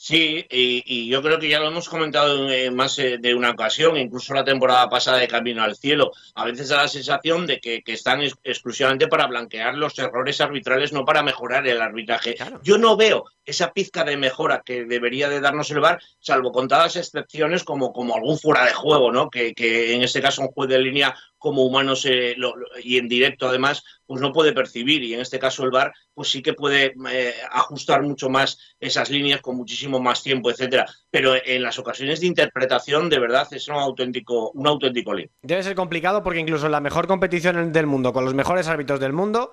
Sí, 0.00 0.46
y, 0.48 1.08
yo 1.08 1.20
creo 1.22 1.40
que 1.40 1.48
ya 1.48 1.58
lo 1.58 1.66
hemos 1.66 1.88
comentado 1.88 2.48
en 2.50 2.74
más 2.76 2.98
eh, 3.00 3.18
de 3.18 3.34
una 3.34 3.50
ocasión, 3.50 3.96
incluso 3.96 4.32
la 4.32 4.44
temporada 4.44 4.88
pasada 4.88 5.18
de 5.18 5.26
Camino 5.26 5.62
al 5.62 5.76
Cielo. 5.76 6.12
A 6.36 6.44
veces 6.44 6.68
da 6.68 6.82
la 6.82 6.88
sensación 6.88 7.48
de 7.48 7.60
que, 7.60 7.82
están 7.86 8.22
exclusivamente 8.22 9.08
para 9.08 9.26
blanquear 9.26 9.74
los 9.74 9.98
errores 9.98 10.40
arbitrales, 10.40 10.92
no 10.92 11.04
para 11.04 11.24
mejorar 11.24 11.66
el 11.66 11.82
arbitraje. 11.82 12.36
Yo 12.62 12.78
no 12.78 12.96
veo 12.96 13.24
esa 13.44 13.72
pizca 13.72 14.04
de 14.04 14.16
mejora 14.16 14.62
que 14.64 14.84
debería 14.84 15.28
de 15.28 15.40
darnos 15.40 15.70
el 15.72 15.80
VAR, 15.80 16.00
salvo 16.20 16.52
contadas 16.52 16.94
excepciones 16.94 17.64
como, 17.64 17.92
como 17.92 18.14
algún 18.14 18.38
fuera 18.38 18.64
de 18.66 18.74
juego, 18.74 19.10
¿no? 19.10 19.30
Que, 19.30 19.52
que 19.52 19.94
en 19.94 20.02
este 20.02 20.22
caso 20.22 20.42
un 20.42 20.48
juez 20.48 20.68
de 20.68 20.78
línea 20.78 21.16
como 21.38 21.64
humano 21.64 21.96
se, 21.96 22.36
y 22.82 22.98
en 22.98 23.08
directo 23.08 23.48
además, 23.48 23.82
pues 24.06 24.20
no 24.20 24.32
puede 24.32 24.52
percibir 24.52 25.02
y 25.02 25.14
en 25.14 25.20
este 25.20 25.38
caso 25.38 25.64
el 25.64 25.70
VAR 25.70 25.92
pues 26.14 26.30
sí 26.30 26.42
que 26.42 26.52
puede 26.52 26.94
eh, 27.10 27.34
ajustar 27.50 28.02
mucho 28.02 28.28
más 28.28 28.58
esas 28.80 29.10
líneas 29.10 29.40
con 29.40 29.56
muchísimo 29.56 30.00
más 30.00 30.22
tiempo, 30.22 30.50
etcétera. 30.50 30.86
Pero 31.10 31.34
en 31.42 31.62
las 31.62 31.78
ocasiones 31.78 32.20
de 32.20 32.26
interpretación 32.26 33.08
de 33.08 33.18
verdad 33.18 33.46
es 33.52 33.68
un 33.68 33.76
auténtico 33.76 34.50
un 34.50 34.66
auténtico 34.66 35.14
lío. 35.14 35.28
Debe 35.42 35.62
ser 35.62 35.74
complicado 35.74 36.22
porque 36.22 36.40
incluso 36.40 36.66
en 36.66 36.72
la 36.72 36.80
mejor 36.80 37.06
competición 37.06 37.72
del 37.72 37.86
mundo 37.86 38.12
con 38.12 38.24
los 38.24 38.34
mejores 38.34 38.68
árbitros 38.68 39.00
del 39.00 39.12
mundo 39.12 39.52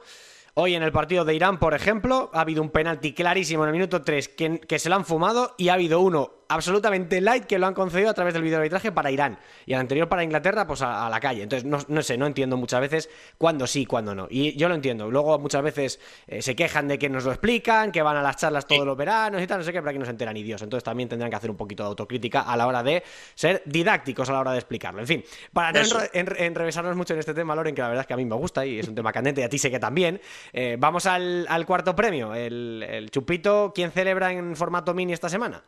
Hoy 0.58 0.74
en 0.74 0.84
el 0.84 0.94
partido 0.94 1.26
de 1.26 1.36
Irán, 1.36 1.60
por 1.60 1.74
ejemplo, 1.74 2.30
ha 2.34 2.40
habido 2.40 2.62
un 2.62 2.70
penalti 2.70 3.12
clarísimo 3.12 3.64
en 3.64 3.68
el 3.68 3.74
minuto 3.74 4.04
3 4.04 4.30
que, 4.30 4.60
que, 4.62 4.80
se 4.80 4.88
lo 4.88 4.96
han 4.96 5.04
fumado 5.04 5.54
y 5.58 5.68
ha 5.68 5.74
habido 5.74 6.00
uno 6.00 6.45
absolutamente 6.48 7.22
light 7.22 7.46
que 7.46 7.60
lo 7.60 7.68
han 7.68 7.74
concedido 7.74 8.10
a 8.10 8.14
través 8.14 8.34
del 8.34 8.44
video 8.44 8.58
arbitraje 8.58 8.92
para 8.92 9.12
Irán 9.12 9.38
y 9.66 9.74
el 9.74 9.80
anterior 9.80 10.08
para 10.08 10.24
Inglaterra, 10.24 10.68
pues 10.68 10.82
a, 10.82 11.10
la 11.10 11.20
calle. 11.20 11.44
Entonces, 11.44 11.66
no, 11.66 12.02
sé, 12.02 12.18
no 12.18 12.26
entiendo 12.26 12.58
muchas 12.58 12.82
veces 12.82 13.10
cuándo 13.38 13.68
sí, 13.68 13.86
cuándo 13.86 14.16
no. 14.16 14.28
Y 14.30 14.56
yo 14.58 14.70
lo 14.70 14.76
entiendo. 14.76 15.10
Luego 15.10 15.40
muchas 15.40 15.64
veces 15.64 16.00
eh, 16.28 16.42
se 16.42 16.56
quejan 16.56 16.88
de 16.88 16.98
que 16.98 17.10
nos 17.10 17.26
lo 17.26 17.32
explican, 17.32 17.92
que 17.92 18.02
van 18.02 18.18
a 18.18 18.22
las 18.22 18.38
charlas 18.38 18.66
todos 18.66 18.86
los 18.86 18.98
veranos 18.98 19.42
y 19.42 19.48
tal, 19.48 19.60
no 19.60 19.64
sé 19.64 19.72
qué, 19.72 19.80
pero 19.80 19.90
aquí 19.90 20.00
no 20.00 20.06
se 20.06 20.12
enteran 20.12 20.34
ni 20.34 20.44
Dios. 20.44 20.62
Entonces 20.62 20.84
también 20.84 21.10
tendrán 21.10 21.30
que 21.30 21.38
hacer 21.38 21.50
un 21.50 21.58
poquito 21.58 21.84
de 21.84 21.90
autocrítica 21.90 22.42
a 22.42 22.56
la 22.58 22.68
hora 22.68 22.84
de 22.84 23.04
ser 23.34 23.62
didácticos 23.66 24.30
a 24.30 24.34
la 24.34 24.40
hora 24.40 24.52
de 24.52 24.60
explicarlo. 24.60 25.00
En 25.02 25.08
fin, 25.08 25.24
para 25.54 25.72
no 25.72 25.80
enrevesarnos 26.14 26.96
mucho 26.96 27.14
en 27.14 27.20
este 27.20 27.34
tema, 27.34 27.56
Loren, 27.56 27.76
que 27.76 27.82
la 27.82 27.90
verdad 27.90 28.02
es 28.02 28.08
que 28.08 28.14
a 28.14 28.18
mí 28.18 28.26
me 28.26 28.36
gusta 28.36 28.66
y 28.66 28.80
es 28.80 28.88
un 28.88 28.96
tema 28.96 29.12
candente 29.12 29.42
y 29.42 29.44
a 29.44 29.50
ti 29.50 29.58
sé 29.58 29.72
que 29.72 29.80
también, 29.80 30.22
eh, 30.54 30.78
vamos 30.80 31.06
al, 31.06 31.48
cuarto 31.66 31.96
premio, 31.96 32.34
el, 32.34 32.86
el 32.88 33.10
chupito. 33.12 33.72
¿Quién 33.74 33.92
celebra 33.92 34.32
en 34.32 34.56
formato 34.56 34.94
mini 34.94 35.14
esta 35.14 35.30
semana? 35.30 35.64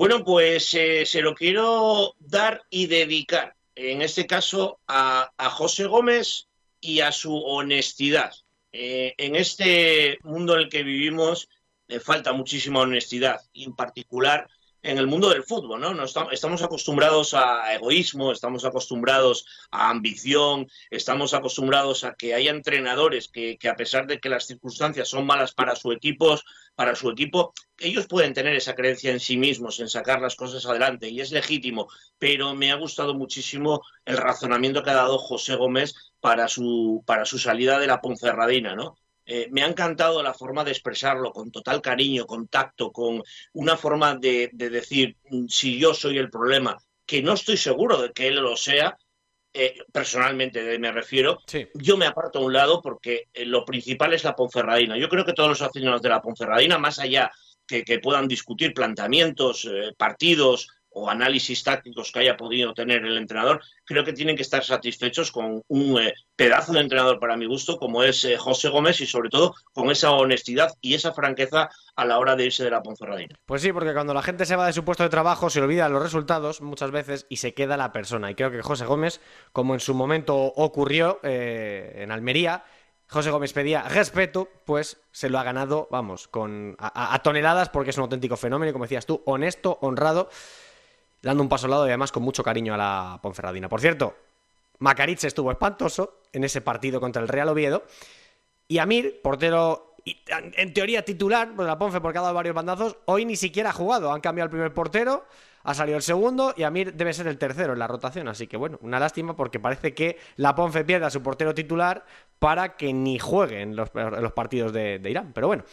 Bueno, 0.00 0.24
pues 0.24 0.72
eh, 0.72 1.04
se 1.04 1.20
lo 1.20 1.34
quiero 1.34 2.14
dar 2.20 2.62
y 2.70 2.86
dedicar, 2.86 3.54
en 3.74 4.00
este 4.00 4.26
caso, 4.26 4.80
a, 4.88 5.30
José 5.50 5.84
Gómez 5.84 6.48
y 6.80 7.00
a 7.00 7.12
su 7.12 7.36
honestidad. 7.36 8.32
Eh, 8.72 9.12
en 9.18 9.36
este 9.36 10.18
mundo 10.22 10.54
en 10.54 10.60
el 10.60 10.68
que 10.70 10.84
vivimos 10.84 11.50
le 11.86 12.00
falta 12.00 12.32
muchísima 12.32 12.80
honestidad, 12.80 13.42
y 13.52 13.64
en 13.64 13.76
particular 13.76 14.48
en 14.82 14.98
el 14.98 15.06
mundo 15.06 15.28
del 15.28 15.44
fútbol, 15.44 15.80
¿no? 15.80 16.04
estamos, 16.30 16.62
acostumbrados 16.62 17.34
a 17.34 17.74
egoísmo, 17.74 18.32
estamos 18.32 18.64
acostumbrados 18.64 19.46
a 19.70 19.90
ambición, 19.90 20.68
estamos 20.90 21.34
acostumbrados 21.34 22.04
a 22.04 22.14
que 22.14 22.34
haya 22.34 22.50
entrenadores 22.50 23.28
que, 23.28 23.58
a 23.68 23.76
pesar 23.76 24.06
de 24.06 24.20
que 24.20 24.28
las 24.28 24.46
circunstancias 24.46 25.08
son 25.08 25.26
malas 25.26 25.52
para 25.52 25.76
su 25.76 25.92
equipo, 25.92 26.38
para 26.74 26.94
su 26.94 27.10
equipo, 27.10 27.52
ellos 27.78 28.06
pueden 28.06 28.32
tener 28.32 28.54
esa 28.54 28.74
creencia 28.74 29.10
en 29.10 29.20
sí 29.20 29.36
mismos, 29.36 29.80
en 29.80 29.88
sacar 29.88 30.20
las 30.20 30.36
cosas 30.36 30.64
adelante, 30.64 31.08
y 31.08 31.20
es 31.20 31.30
legítimo, 31.30 31.88
pero 32.18 32.54
me 32.54 32.72
ha 32.72 32.76
gustado 32.76 33.14
muchísimo 33.14 33.82
el 34.04 34.16
razonamiento 34.16 34.82
que 34.82 34.90
ha 34.90 34.94
dado 34.94 35.18
José 35.18 35.56
Gómez 35.56 35.94
para 36.20 36.48
su, 36.48 37.02
para 37.06 37.24
su 37.24 37.38
salida 37.38 37.78
de 37.78 37.86
la 37.86 38.00
Ponferradina, 38.00 38.74
¿no? 38.74 38.96
Eh, 39.32 39.46
me 39.52 39.62
ha 39.62 39.68
encantado 39.68 40.24
la 40.24 40.34
forma 40.34 40.64
de 40.64 40.72
expresarlo 40.72 41.32
con 41.32 41.52
total 41.52 41.80
cariño, 41.80 42.26
con 42.26 42.48
tacto, 42.48 42.90
con 42.90 43.22
una 43.52 43.76
forma 43.76 44.16
de, 44.16 44.50
decir 44.52 45.18
mm, 45.30 45.46
si 45.46 45.78
yo 45.78 45.94
soy 45.94 46.18
el 46.18 46.28
problema, 46.28 46.76
que 47.06 47.22
no 47.22 47.34
estoy 47.34 47.56
seguro 47.56 48.02
de 48.02 48.10
que 48.10 48.26
él 48.26 48.40
lo 48.40 48.56
sea, 48.56 48.98
eh, 49.52 49.76
personalmente 49.92 50.76
me 50.80 50.90
refiero, 50.90 51.38
yo 51.74 51.96
me 51.96 52.06
aparto 52.06 52.40
a 52.40 52.42
un 52.42 52.52
lado 52.52 52.82
porque 52.82 53.28
eh, 53.32 53.46
lo 53.46 53.64
principal 53.64 54.12
es 54.14 54.24
la 54.24 54.34
Ponferradina. 54.34 54.98
Yo 54.98 55.08
creo 55.08 55.24
que 55.24 55.32
todos 55.32 55.48
los 55.48 55.62
aficionados 55.62 56.02
de 56.02 56.08
la 56.08 56.22
Ponferradina, 56.22 56.76
más 56.78 56.98
allá 56.98 57.30
que, 57.64 57.84
puedan 58.02 58.26
discutir 58.26 58.74
planteamientos, 58.74 59.70
partidos, 59.96 60.66
o 60.90 61.08
análisis 61.08 61.62
tácticos 61.62 62.10
que 62.12 62.20
haya 62.20 62.36
podido 62.36 62.74
tener 62.74 63.04
el 63.04 63.16
entrenador, 63.16 63.62
creo 63.84 64.04
que 64.04 64.12
tienen 64.12 64.36
que 64.36 64.42
estar 64.42 64.64
satisfechos 64.64 65.30
con 65.30 65.62
un 65.68 66.00
eh, 66.00 66.14
pedazo 66.36 66.72
de 66.72 66.80
entrenador 66.80 67.18
para 67.18 67.36
mi 67.36 67.46
gusto, 67.46 67.78
como 67.78 68.02
es 68.02 68.24
eh, 68.24 68.36
José 68.36 68.68
Gómez, 68.68 69.00
y 69.00 69.06
sobre 69.06 69.30
todo 69.30 69.54
con 69.72 69.90
esa 69.90 70.10
honestidad 70.12 70.72
y 70.80 70.94
esa 70.94 71.12
franqueza 71.12 71.70
a 71.96 72.04
la 72.04 72.18
hora 72.18 72.36
de 72.36 72.46
irse 72.46 72.64
de 72.64 72.70
la 72.70 72.82
Ponferradina. 72.82 73.36
Pues 73.46 73.62
sí, 73.62 73.72
porque 73.72 73.92
cuando 73.92 74.14
la 74.14 74.22
gente 74.22 74.46
se 74.46 74.56
va 74.56 74.66
de 74.66 74.72
su 74.72 74.84
puesto 74.84 75.02
de 75.02 75.10
trabajo 75.10 75.50
se 75.50 75.60
olvida 75.60 75.88
los 75.88 76.02
resultados 76.02 76.60
muchas 76.60 76.90
veces 76.90 77.26
y 77.28 77.36
se 77.36 77.54
queda 77.54 77.76
la 77.76 77.92
persona. 77.92 78.30
Y 78.30 78.34
creo 78.34 78.50
que 78.50 78.62
José 78.62 78.84
Gómez, 78.86 79.20
como 79.52 79.74
en 79.74 79.80
su 79.80 79.94
momento 79.94 80.36
ocurrió 80.36 81.20
eh, 81.22 81.98
en 81.98 82.10
Almería, 82.10 82.64
José 83.10 83.30
Gómez 83.30 83.52
pedía 83.52 83.82
respeto, 83.82 84.48
pues 84.64 85.00
se 85.10 85.28
lo 85.28 85.38
ha 85.38 85.42
ganado, 85.42 85.88
vamos, 85.90 86.28
con 86.28 86.76
a, 86.78 87.20
toneladas 87.22 87.68
porque 87.68 87.90
es 87.90 87.96
un 87.96 88.02
auténtico 88.02 88.36
fenómeno 88.36 88.72
como 88.72 88.84
decías 88.84 89.04
tú, 89.04 89.22
honesto, 89.26 89.78
honrado 89.82 90.30
dando 91.22 91.42
un 91.42 91.48
paso 91.48 91.66
al 91.66 91.72
lado 91.72 91.86
y 91.86 91.90
además 91.90 92.12
con 92.12 92.22
mucho 92.22 92.42
cariño 92.42 92.74
a 92.74 92.76
la 92.76 93.18
Ponferradina. 93.22 93.68
Por 93.68 93.80
cierto, 93.80 94.16
Macaritz 94.78 95.24
estuvo 95.24 95.50
espantoso 95.50 96.20
en 96.32 96.44
ese 96.44 96.60
partido 96.60 97.00
contra 97.00 97.22
el 97.22 97.28
Real 97.28 97.48
Oviedo. 97.48 97.84
Y 98.68 98.78
Amir, 98.78 99.20
portero 99.22 99.90
en 100.04 100.72
teoría 100.72 101.04
titular 101.04 101.52
pues 101.54 101.66
la 101.66 101.78
Ponfe 101.78 102.00
porque 102.00 102.18
ha 102.18 102.22
dado 102.22 102.34
varios 102.34 102.54
bandazos, 102.54 102.96
hoy 103.04 103.24
ni 103.24 103.36
siquiera 103.36 103.70
ha 103.70 103.72
jugado. 103.72 104.12
Han 104.12 104.20
cambiado 104.20 104.46
el 104.46 104.50
primer 104.50 104.72
portero, 104.72 105.26
ha 105.62 105.74
salido 105.74 105.96
el 105.96 106.02
segundo 106.02 106.54
y 106.56 106.62
Amir 106.62 106.94
debe 106.94 107.12
ser 107.12 107.26
el 107.26 107.38
tercero 107.38 107.72
en 107.72 107.78
la 107.78 107.86
rotación. 107.86 108.28
Así 108.28 108.46
que 108.46 108.56
bueno, 108.56 108.78
una 108.82 108.98
lástima 108.98 109.36
porque 109.36 109.60
parece 109.60 109.94
que 109.94 110.18
la 110.36 110.54
Ponfe 110.54 110.84
pierde 110.84 111.06
a 111.06 111.10
su 111.10 111.22
portero 111.22 111.54
titular 111.54 112.04
para 112.38 112.76
que 112.76 112.92
ni 112.92 113.18
juegue 113.18 113.60
en 113.62 113.76
los, 113.76 113.90
partidos 113.90 114.72
de, 114.72 115.00
Irán. 115.04 115.32
Pero 115.34 115.46
bueno, 115.48 115.64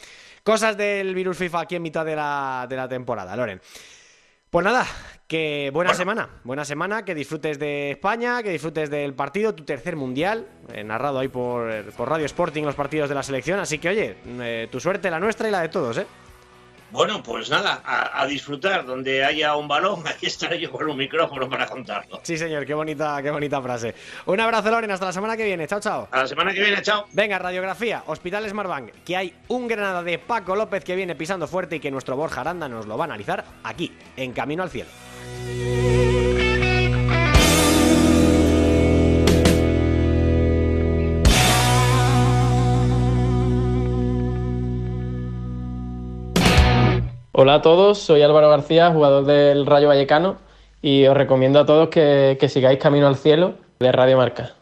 cosas 0.44 0.76
del 0.76 1.16
virus 1.16 1.38
FIFA 1.38 1.62
aquí 1.62 1.76
en 1.76 1.82
mitad 1.82 2.06
de 2.06 2.16
la, 2.16 2.66
de 2.70 2.76
la 2.76 2.88
temporada, 2.88 3.36
Loren. 3.36 3.62
Pues 4.58 4.66
nada, 4.66 4.88
que 5.28 5.70
buena 5.72 5.94
semana, 5.94 6.30
buena 6.44 6.66
semana, 6.66 7.06
que 7.06 7.14
disfrutes 7.14 7.60
de 7.60 7.92
España, 7.92 8.42
que 8.42 8.50
disfrutes 8.50 8.90
del 8.90 9.14
partido, 9.14 9.54
tu 9.54 9.64
tercer 9.64 9.96
mundial, 9.96 10.48
eh, 10.74 10.84
narrado 10.84 11.20
ahí 11.20 11.28
por, 11.28 11.72
por, 11.92 12.10
Radio 12.10 12.26
Sporting 12.26 12.64
los 12.64 12.74
partidos 12.74 13.08
de 13.08 13.14
la 13.14 13.22
selección, 13.22 13.60
así 13.60 13.78
que 13.78 13.90
oye, 13.90 14.18
eh, 14.26 14.68
tu 14.72 14.80
suerte, 14.80 15.12
la 15.12 15.20
nuestra 15.20 15.48
y 15.48 15.52
la 15.52 15.62
de 15.62 15.70
todos, 15.70 16.00
¿eh? 16.00 16.08
Bueno, 16.92 17.22
pues 17.22 17.50
nada, 17.50 17.82
a, 17.86 18.26
disfrutar. 18.26 18.86
Donde 18.86 19.24
haya 19.24 19.56
un 19.56 19.68
balón, 19.68 20.04
aquí 20.08 20.28
estaré 20.28 20.60
yo 20.60 20.72
con 20.72 20.90
un 20.90 20.98
micrófono 20.98 21.50
para 21.50 21.68
contarlo. 21.68 22.20
Sí, 22.24 22.38
señor, 22.38 22.66
qué 22.66 22.74
bonita, 22.74 23.22
qué 23.22 23.32
bonita 23.32 23.62
frase. 23.62 23.96
Un 24.26 24.40
abrazo, 24.40 24.72
Loren, 24.72 24.92
hasta 24.92 25.06
la 25.06 25.14
semana 25.14 25.36
que 25.36 25.46
viene. 25.46 25.68
Chao, 25.68 25.80
chao. 25.80 26.08
A 26.12 26.20
la 26.20 26.28
semana 26.28 26.54
que 26.54 26.62
viene, 26.62 26.82
chao. 26.82 27.06
Venga, 27.12 27.40
radiografía, 27.40 28.04
Hospital 28.08 28.50
Smartbank, 28.50 28.92
que 29.06 29.18
hay 29.18 29.34
un 29.50 29.68
Granada 29.68 30.04
de 30.04 30.18
Paco 30.20 30.56
López 30.56 30.84
que 30.84 30.96
viene 30.96 31.16
pisando 31.16 31.48
fuerte 31.48 31.78
y 31.78 31.80
que 31.80 31.92
nuestro 31.92 32.16
Borja 32.16 32.42
Aranda 32.42 32.70
nos 32.70 32.86
lo 32.86 32.98
va 32.98 33.06
a 33.06 33.08
analizar 33.08 33.44
aquí, 33.64 33.92
en 34.16 34.34
Camino 34.34 34.64
al 34.64 34.70
Cielo. 34.70 34.90
Hola 47.40 47.54
a 47.54 47.62
todos, 47.62 48.00
soy 48.00 48.24
Álvaro 48.24 48.50
García, 48.50 48.90
jugador 48.92 49.26
del 49.26 49.68
Rayo 49.68 49.90
Vallecano, 49.90 50.38
y 50.82 51.06
os 51.06 51.16
recomiendo 51.16 51.60
a 51.60 51.68
todos 51.68 51.90
que, 51.90 52.36
sigáis 52.50 52.80
Camino 52.80 53.06
al 53.06 53.16
Cielo 53.16 53.54
de 53.78 53.92
Radio 53.92 54.18
Marca. 54.18 54.56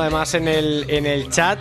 Además 0.00 0.34
en 0.34 0.48
el, 0.48 0.86
en 0.88 1.06
el 1.06 1.28
chat. 1.30 1.58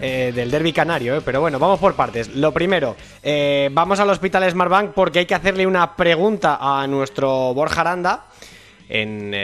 Eh, 0.00 0.30
del 0.32 0.48
derby 0.48 0.72
canario, 0.72 1.16
eh. 1.16 1.22
pero 1.24 1.40
bueno, 1.40 1.58
vamos 1.58 1.80
por 1.80 1.94
partes. 1.94 2.28
Lo 2.28 2.52
primero, 2.52 2.94
eh, 3.20 3.68
vamos 3.72 3.98
al 3.98 4.08
Hospital 4.08 4.48
Smartbank 4.48 4.92
porque 4.92 5.18
hay 5.18 5.26
que 5.26 5.34
hacerle 5.34 5.66
una 5.66 5.96
pregunta 5.96 6.58
a 6.60 6.86
nuestro 6.86 7.52
Borja 7.52 7.80
Aranda 7.80 8.26
en 8.88 9.34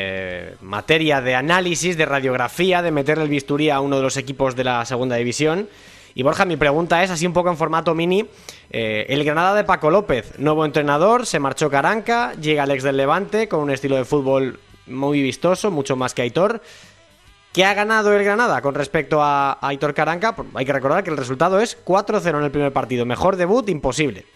materia 0.60 1.20
de 1.20 1.34
análisis, 1.34 1.96
de 1.96 2.06
radiografía, 2.06 2.82
de 2.82 2.92
meterle 2.92 3.24
el 3.24 3.30
bisturí 3.30 3.68
a 3.68 3.80
uno 3.80 3.96
de 3.96 4.02
los 4.02 4.16
equipos 4.16 4.54
de 4.54 4.62
la 4.64 4.84
segunda 4.84 5.16
división. 5.16 5.68
Y 6.14 6.22
Borja, 6.22 6.44
mi 6.44 6.56
pregunta 6.56 7.02
es, 7.02 7.10
así 7.10 7.26
un 7.26 7.32
poco 7.32 7.50
en 7.50 7.56
formato 7.56 7.94
mini, 7.94 8.24
el 8.70 9.24
Granada 9.24 9.54
de 9.54 9.64
Paco 9.64 9.90
López, 9.90 10.38
nuevo 10.38 10.64
entrenador, 10.64 11.26
se 11.26 11.40
marchó 11.40 11.68
Caranca, 11.68 12.32
llega 12.40 12.62
Alex 12.62 12.84
del 12.84 12.96
Levante 12.96 13.48
con 13.48 13.60
un 13.60 13.70
estilo 13.70 13.96
de 13.96 14.06
fútbol 14.06 14.60
muy 14.86 15.20
vistoso, 15.20 15.70
mucho 15.70 15.96
más 15.96 16.14
que 16.14 16.22
Aitor. 16.22 16.62
¿Qué 17.54 17.64
ha 17.64 17.72
ganado 17.72 18.12
el 18.12 18.24
Granada 18.24 18.60
con 18.60 18.74
respecto 18.74 19.22
a, 19.22 19.58
Aitor 19.62 19.94
Caranca? 19.94 20.34
Pues 20.34 20.48
hay 20.54 20.66
que 20.66 20.72
recordar 20.72 21.04
que 21.04 21.10
el 21.10 21.16
resultado 21.16 21.60
es 21.60 21.78
4-0 21.84 22.38
en 22.38 22.44
el 22.44 22.50
primer 22.50 22.72
partido. 22.72 23.06
Mejor 23.06 23.36
debut, 23.36 23.68
imposible. 23.68 24.26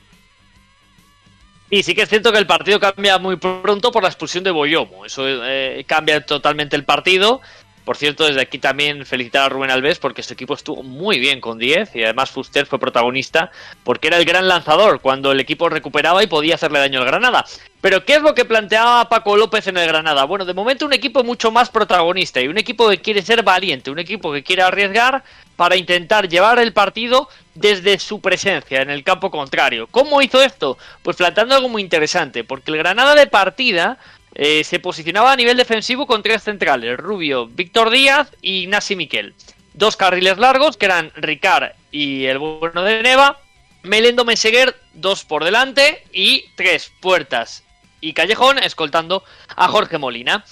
Y 1.69 1.83
sí 1.83 1.97
que 1.97 2.03
es 2.03 2.09
cierto 2.09 2.31
que 2.31 2.39
el 2.39 2.47
partido 2.47 2.79
cambia 2.79 3.19
muy 3.19 3.35
pronto 3.35 3.91
por 3.91 4.05
la 4.05 4.09
expulsión 4.09 4.45
de 4.45 4.53
Boyomo. 4.53 5.05
Eso 5.05 5.25
eh, 5.27 5.85
cambia 5.89 6.25
totalmente 6.25 6.77
el 6.77 6.85
partido. 6.85 7.41
Por 7.85 7.97
cierto, 7.97 8.25
desde 8.25 8.43
aquí 8.43 8.59
también 8.59 9.05
felicitar 9.05 9.47
a 9.47 9.49
Rubén 9.49 9.73
Alves 9.73 9.99
porque 9.99 10.23
su 10.23 10.35
equipo 10.35 10.55
estuvo 10.55 10.85
muy 10.85 11.19
bien 11.19 11.41
con 11.41 11.59
10 11.59 11.97
y 11.97 12.05
además 12.05 12.31
Fuster 12.31 12.67
fue 12.67 12.79
protagonista 12.79 13.51
porque 13.83 14.07
era 14.07 14.19
el 14.19 14.27
gran 14.27 14.47
lanzador 14.47 15.01
cuando 15.01 15.33
el 15.33 15.41
equipo 15.41 15.69
recuperaba 15.69 16.23
y 16.23 16.29
podía 16.29 16.55
hacerle 16.55 16.79
daño 16.79 17.01
al 17.01 17.07
Granada. 17.07 17.45
Pero 17.81 18.05
¿qué 18.05 18.17
es 18.17 18.23
lo 18.23 18.35
que 18.35 18.45
planteaba 18.45 19.09
Paco 19.09 19.37
López 19.37 19.69
en 19.69 19.77
el 19.77 19.87
Granada? 19.87 20.25
Bueno, 20.25 20.45
de 20.45 20.53
momento 20.53 20.85
un 20.85 20.93
equipo 20.93 21.23
mucho 21.23 21.53
más 21.53 21.71
protagonista 21.71 22.41
y 22.41 22.49
un 22.49 22.59
equipo 22.59 22.89
que 22.89 23.01
quiere 23.01 23.23
ser 23.23 23.45
valiente, 23.45 23.93
un 23.93 24.01
equipo 24.01 24.33
que 24.33 24.43
quiere 24.43 24.63
arriesgar 24.63 25.23
para 25.55 25.77
intentar 25.77 26.29
llevar 26.29 26.59
el 26.59 26.73
partido 26.73 27.29
desde 27.55 28.01
su 28.01 28.21
presencia 28.21 28.83
en 28.83 28.91
el 28.91 29.05
campo 29.05 29.31
contrario. 29.31 29.87
¿Cómo 29.93 30.21
hizo 30.23 30.43
esto? 30.43 30.77
Pues 31.03 31.17
planteando 31.17 31.55
algo 31.55 31.69
muy 31.69 31.81
interesante, 31.81 32.43
porque 32.43 32.73
el 32.73 32.79
Granada 32.79 33.15
de 33.15 33.29
partida 33.29 33.99
eh, 34.35 34.65
se 34.65 34.81
posicionaba 34.81 35.31
a 35.31 35.37
nivel 35.37 35.57
defensivo 35.57 36.09
con 36.09 36.25
tres 36.25 36.43
centrales, 36.43 36.97
Rubio, 36.97 37.47
Víctor 37.47 37.91
Díaz 37.91 38.29
y 38.43 38.67
Nasi 38.67 38.97
Miquel. 38.97 39.35
Dos 39.75 39.97
carriles 39.97 40.39
largos, 40.39 40.77
que 40.77 40.87
eran 40.87 41.13
Ricard 41.15 41.75
y 41.93 42.25
el 42.25 42.39
bueno 42.39 42.83
de 42.83 43.05
Neva. 43.05 43.39
Melendo 43.85 44.25
Meseguer, 44.25 44.75
dos 44.95 45.25
por 45.25 45.45
delante 45.45 46.03
y 46.13 46.47
tres 46.57 46.91
puertas 47.01 47.63
y 48.01 48.13
Callejón 48.13 48.59
escoltando 48.59 49.25
a 49.57 49.69
Jorge 49.69 49.99
Molina. 49.99 50.45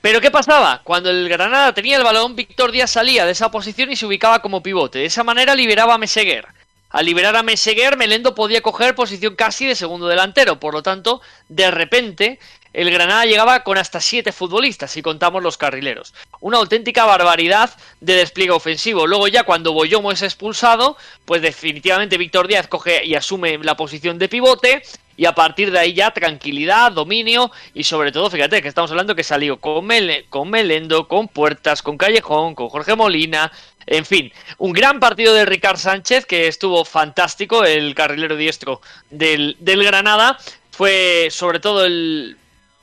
Pero 0.00 0.20
¿qué 0.20 0.30
pasaba? 0.30 0.80
Cuando 0.82 1.10
el 1.10 1.28
Granada 1.28 1.72
tenía 1.72 1.96
el 1.96 2.02
balón, 2.02 2.34
Víctor 2.34 2.72
Díaz 2.72 2.90
salía 2.90 3.24
de 3.24 3.32
esa 3.32 3.50
posición 3.50 3.90
y 3.92 3.96
se 3.96 4.06
ubicaba 4.06 4.42
como 4.42 4.62
pivote. 4.62 4.98
De 4.98 5.04
esa 5.04 5.22
manera 5.22 5.54
liberaba 5.54 5.94
a 5.94 5.98
Meseguer. 5.98 6.46
Al 6.90 7.06
liberar 7.06 7.36
a 7.36 7.42
Meseguer, 7.42 7.96
Melendo 7.96 8.34
podía 8.34 8.60
coger 8.60 8.94
posición 8.94 9.34
casi 9.36 9.64
de 9.64 9.74
segundo 9.74 10.08
delantero. 10.08 10.60
Por 10.60 10.74
lo 10.74 10.82
tanto, 10.82 11.22
de 11.48 11.70
repente, 11.70 12.38
el 12.72 12.90
Granada 12.90 13.24
llegaba 13.26 13.62
con 13.64 13.78
hasta 13.78 14.00
7 14.00 14.32
futbolistas, 14.32 14.90
si 14.90 15.02
contamos 15.02 15.42
los 15.42 15.56
carrileros. 15.56 16.12
Una 16.40 16.58
auténtica 16.58 17.04
barbaridad 17.04 17.70
de 18.00 18.16
despliegue 18.16 18.52
ofensivo. 18.52 19.06
Luego 19.06 19.28
ya 19.28 19.44
cuando 19.44 19.72
Boyomo 19.72 20.10
es 20.10 20.22
expulsado, 20.22 20.96
pues 21.24 21.42
definitivamente 21.42 22.18
Víctor 22.18 22.46
Díaz 22.48 22.66
coge 22.66 23.04
y 23.04 23.14
asume 23.14 23.56
la 23.58 23.76
posición 23.76 24.18
de 24.18 24.28
pivote. 24.28 24.82
Y 25.16 25.26
a 25.26 25.34
partir 25.34 25.70
de 25.70 25.78
ahí 25.78 25.94
ya 25.94 26.10
tranquilidad, 26.10 26.92
dominio 26.92 27.50
y 27.74 27.84
sobre 27.84 28.12
todo, 28.12 28.30
fíjate 28.30 28.62
que 28.62 28.68
estamos 28.68 28.90
hablando 28.90 29.14
que 29.14 29.24
salió 29.24 29.58
con, 29.58 29.88
con 30.28 30.50
Melendo, 30.50 31.08
con 31.08 31.28
Puertas, 31.28 31.82
con 31.82 31.98
Callejón, 31.98 32.54
con 32.54 32.68
Jorge 32.68 32.96
Molina, 32.96 33.52
en 33.86 34.04
fin, 34.04 34.32
un 34.58 34.72
gran 34.72 35.00
partido 35.00 35.34
de 35.34 35.44
Ricard 35.44 35.78
Sánchez 35.78 36.26
que 36.26 36.46
estuvo 36.46 36.84
fantástico, 36.84 37.64
el 37.64 37.94
carrilero 37.94 38.36
diestro 38.36 38.80
del, 39.10 39.56
del 39.58 39.84
Granada. 39.84 40.38
Fue 40.70 41.28
sobre 41.30 41.60
todo 41.60 41.84
el, 41.84 42.36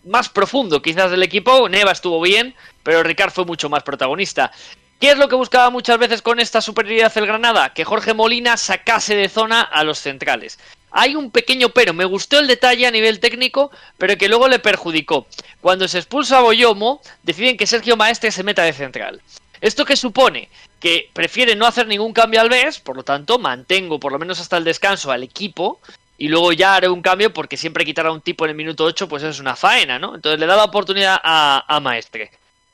más 0.05 0.29
profundo 0.29 0.81
quizás 0.81 1.11
del 1.11 1.23
equipo. 1.23 1.69
Neva 1.69 1.91
estuvo 1.91 2.19
bien, 2.21 2.53
pero 2.83 3.03
Ricard 3.03 3.31
fue 3.31 3.45
mucho 3.45 3.69
más 3.69 3.83
protagonista. 3.83 4.51
¿Qué 4.99 5.11
es 5.11 5.17
lo 5.17 5.29
que 5.29 5.35
buscaba 5.35 5.69
muchas 5.69 5.97
veces 5.97 6.21
con 6.21 6.39
esta 6.39 6.59
superioridad 6.59 7.17
el 7.17 7.25
Granada? 7.25 7.73
Que 7.73 7.85
Jorge 7.85 8.13
Molina 8.13 8.57
sacase 8.57 9.15
de 9.15 9.29
zona 9.29 9.61
a 9.61 9.83
los 9.85 9.99
centrales. 9.99 10.59
Hay 10.91 11.15
un 11.15 11.31
pequeño 11.31 11.69
pero, 11.69 11.93
me 11.93 12.05
gustó 12.05 12.39
el 12.39 12.47
detalle 12.47 12.87
a 12.87 12.91
nivel 12.91 13.19
técnico, 13.19 13.71
pero 13.97 14.17
que 14.17 14.29
luego 14.29 14.47
le 14.47 14.59
perjudicó. 14.59 15.27
Cuando 15.61 15.87
se 15.87 15.99
expulsa 15.99 16.37
a 16.37 16.41
Boyomo, 16.41 17.01
deciden 17.23 17.57
que 17.57 17.67
Sergio 17.67 17.97
Maestre 17.97 18.31
se 18.31 18.43
meta 18.43 18.63
de 18.63 18.73
central. 18.73 19.21
¿Esto 19.61 19.85
qué 19.85 19.95
supone? 19.95 20.49
Que 20.79 21.09
prefiere 21.13 21.55
no 21.55 21.65
hacer 21.65 21.87
ningún 21.87 22.13
cambio 22.13 22.41
al 22.41 22.49
mes, 22.49 22.79
por 22.79 22.95
lo 22.95 23.03
tanto 23.03 23.39
mantengo 23.39 23.99
por 23.99 24.11
lo 24.11 24.19
menos 24.19 24.39
hasta 24.39 24.57
el 24.57 24.63
descanso 24.63 25.11
al 25.11 25.23
equipo 25.23 25.81
y 26.17 26.29
luego 26.29 26.53
ya 26.53 26.75
haré 26.75 26.87
un 26.87 27.01
cambio 27.01 27.33
porque 27.33 27.57
siempre 27.57 27.85
quitar 27.85 28.07
a 28.07 28.11
un 28.11 28.21
tipo 28.21 28.45
en 28.45 28.51
el 28.51 28.57
minuto 28.57 28.85
8 28.85 29.07
pues 29.09 29.23
es 29.23 29.39
una 29.39 29.55
faena, 29.55 29.99
¿no? 29.99 30.15
Entonces 30.15 30.39
le 30.39 30.45
da 30.45 30.55
la 30.55 30.65
oportunidad 30.65 31.19
a 31.21 31.79
Maestre. 31.81 32.31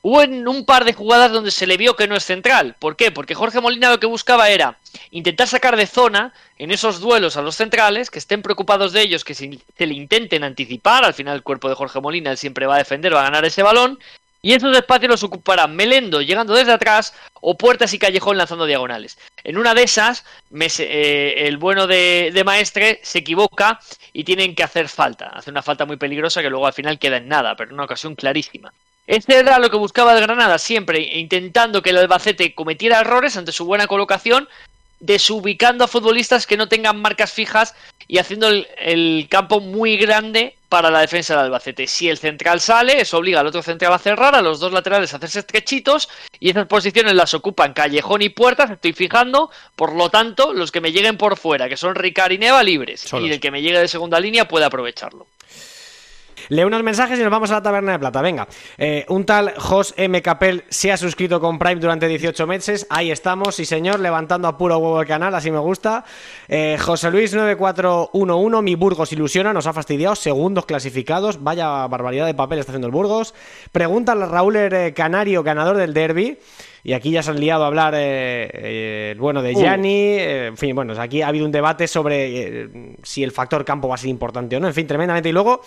Hubo 0.08 0.20
un 0.20 0.64
par 0.64 0.84
de 0.84 0.92
jugadas 0.92 1.32
donde 1.32 1.50
se 1.50 1.66
le 1.66 1.76
vio 1.76 1.96
que 1.96 2.06
no 2.06 2.14
es 2.14 2.22
central. 2.22 2.76
¿Por 2.78 2.94
qué? 2.94 3.10
Porque 3.10 3.34
Jorge 3.34 3.60
Molina 3.60 3.90
lo 3.90 3.98
que 3.98 4.06
buscaba 4.06 4.48
era 4.50 4.78
intentar 5.10 5.48
sacar 5.48 5.74
de 5.74 5.88
zona 5.88 6.32
en 6.58 6.70
esos 6.70 7.00
duelos 7.00 7.36
a 7.36 7.42
los 7.42 7.56
centrales, 7.56 8.08
que 8.08 8.20
estén 8.20 8.40
preocupados 8.40 8.92
de 8.92 9.00
ellos, 9.00 9.24
que 9.24 9.34
se, 9.34 9.58
le 9.78 9.94
intenten 9.94 10.44
anticipar. 10.44 11.04
Al 11.04 11.12
final 11.12 11.34
el 11.34 11.42
cuerpo 11.42 11.68
de 11.68 11.74
Jorge 11.74 12.00
Molina 12.00 12.36
siempre 12.36 12.66
va 12.66 12.76
a 12.76 12.78
defender, 12.78 13.16
va 13.16 13.22
a 13.22 13.24
ganar 13.24 13.44
ese 13.46 13.64
balón. 13.64 13.98
Y 14.42 14.52
esos 14.52 14.76
espacios 14.76 15.10
los 15.10 15.24
ocuparán 15.24 15.74
Melendo 15.74 16.22
llegando 16.22 16.54
desde 16.54 16.70
atrás 16.70 17.12
o 17.40 17.58
Puertas 17.58 17.92
y 17.92 17.98
Callejón 17.98 18.38
lanzando 18.38 18.64
diagonales. 18.64 19.18
En 19.42 19.58
una 19.58 19.74
de 19.74 19.82
esas, 19.82 20.24
eh, 20.54 21.34
el 21.38 21.56
bueno 21.56 21.88
de, 21.88 22.30
de, 22.32 22.44
Maestre 22.44 23.00
se 23.02 23.18
equivoca 23.18 23.80
y 24.12 24.22
tienen 24.22 24.54
que 24.54 24.62
hacer 24.62 24.88
falta. 24.88 25.30
Hace 25.30 25.50
una 25.50 25.62
falta 25.62 25.84
muy 25.84 25.96
peligrosa 25.96 26.42
que 26.42 26.50
luego 26.50 26.68
al 26.68 26.74
final 26.74 27.00
queda 27.00 27.16
en 27.16 27.26
nada, 27.26 27.56
pero 27.56 27.70
en 27.70 27.74
una 27.74 27.86
ocasión 27.86 28.14
clarísima. 28.14 28.72
Este 29.06 29.38
era 29.38 29.58
lo 29.58 29.70
que 29.70 29.76
buscaba 29.76 30.14
el 30.14 30.20
Granada, 30.20 30.58
siempre 30.58 31.00
intentando 31.00 31.80
que 31.80 31.90
el 31.90 31.98
Albacete 31.98 32.54
cometiera 32.54 33.00
errores 33.00 33.36
ante 33.36 33.52
su 33.52 33.64
buena 33.64 33.86
colocación, 33.86 34.48
desubicando 34.98 35.84
a 35.84 35.88
futbolistas 35.88 36.46
que 36.46 36.56
no 36.56 36.68
tengan 36.68 37.00
marcas 37.00 37.32
fijas 37.32 37.74
y 38.08 38.18
haciendo 38.18 38.48
el, 38.48 39.26
campo 39.28 39.60
muy 39.60 39.96
grande 39.96 40.56
para 40.68 40.90
la 40.90 41.00
defensa 41.00 41.34
del 41.34 41.44
Albacete. 41.44 41.86
Si 41.86 42.08
el 42.08 42.18
central 42.18 42.60
sale, 42.60 43.00
eso 43.00 43.18
obliga 43.18 43.40
al 43.40 43.46
otro 43.46 43.62
central 43.62 43.92
a 43.92 43.98
cerrar, 43.98 44.34
a 44.34 44.42
los 44.42 44.58
dos 44.58 44.72
laterales 44.72 45.12
a 45.12 45.18
hacerse 45.18 45.40
estrechitos 45.40 46.08
y 46.40 46.50
esas 46.50 46.66
posiciones 46.66 47.14
las 47.14 47.34
ocupan 47.34 47.74
Callejón 47.74 48.22
y 48.22 48.30
Puertas, 48.30 48.70
estoy 48.70 48.92
fijando, 48.92 49.50
por 49.76 49.94
lo 49.94 50.08
tanto, 50.08 50.52
los 50.52 50.72
que 50.72 50.80
me 50.80 50.90
lleguen 50.90 51.16
por 51.16 51.36
fuera, 51.36 51.68
que 51.68 51.76
son 51.76 51.94
Ricard 51.94 52.32
y 52.32 52.38
Neva, 52.38 52.64
libres. 52.64 53.06
Y 53.12 53.30
el 53.30 53.38
que 53.38 53.52
me 53.52 53.62
llegue 53.62 53.78
de 53.78 53.88
segunda 53.88 54.18
línea 54.18 54.48
puede 54.48 54.64
aprovecharlo. 54.64 55.26
Leo 56.48 56.66
unos 56.66 56.82
mensajes 56.82 57.18
y 57.18 57.22
nos 57.22 57.30
vamos 57.30 57.50
a 57.50 57.54
la 57.54 57.62
taberna 57.62 57.92
de 57.92 57.98
plata. 57.98 58.22
Venga, 58.22 58.46
eh, 58.78 59.04
un 59.08 59.24
tal 59.24 59.54
Jos 59.56 59.94
M. 59.96 60.22
Capel 60.22 60.64
se 60.68 60.92
ha 60.92 60.96
suscrito 60.96 61.40
con 61.40 61.58
Prime 61.58 61.80
durante 61.80 62.06
18 62.06 62.46
meses. 62.46 62.86
Ahí 62.90 63.10
estamos, 63.10 63.56
sí 63.56 63.64
señor, 63.64 64.00
levantando 64.00 64.48
a 64.48 64.56
puro 64.56 64.78
huevo 64.78 65.00
el 65.00 65.06
canal, 65.06 65.34
así 65.34 65.50
me 65.50 65.58
gusta. 65.58 66.04
Eh, 66.48 66.76
José 66.80 67.10
Luis 67.10 67.34
9411, 67.34 68.62
mi 68.62 68.74
Burgos 68.74 69.12
ilusiona, 69.12 69.52
nos 69.52 69.66
ha 69.66 69.72
fastidiado. 69.72 70.14
Segundos 70.14 70.66
clasificados, 70.66 71.42
vaya 71.42 71.86
barbaridad 71.86 72.26
de 72.26 72.34
papel 72.34 72.58
está 72.58 72.72
haciendo 72.72 72.86
el 72.86 72.92
Burgos. 72.92 73.34
Pregunta 73.72 74.12
a 74.12 74.14
Raúl 74.14 74.56
eh, 74.56 74.92
Canario, 74.94 75.42
ganador 75.42 75.76
del 75.76 75.94
derby. 75.94 76.38
Y 76.84 76.92
aquí 76.92 77.10
ya 77.10 77.20
se 77.20 77.32
han 77.32 77.40
liado 77.40 77.64
a 77.64 77.66
hablar 77.66 77.94
eh, 77.96 79.16
bueno 79.18 79.42
de 79.42 79.56
Gianni. 79.56 80.18
en 80.18 80.56
fin, 80.56 80.72
bueno, 80.72 80.94
aquí 81.00 81.20
ha 81.20 81.26
habido 81.26 81.44
un 81.44 81.50
debate 81.50 81.88
sobre 81.88 82.70
si 83.02 83.24
el 83.24 83.32
factor 83.32 83.64
campo 83.64 83.88
va 83.88 83.96
a 83.96 83.98
ser 83.98 84.08
importante 84.08 84.56
o 84.56 84.60
no. 84.60 84.68
En 84.68 84.74
fin, 84.74 84.86
tremendamente. 84.86 85.28
Y 85.28 85.32
luego, 85.32 85.62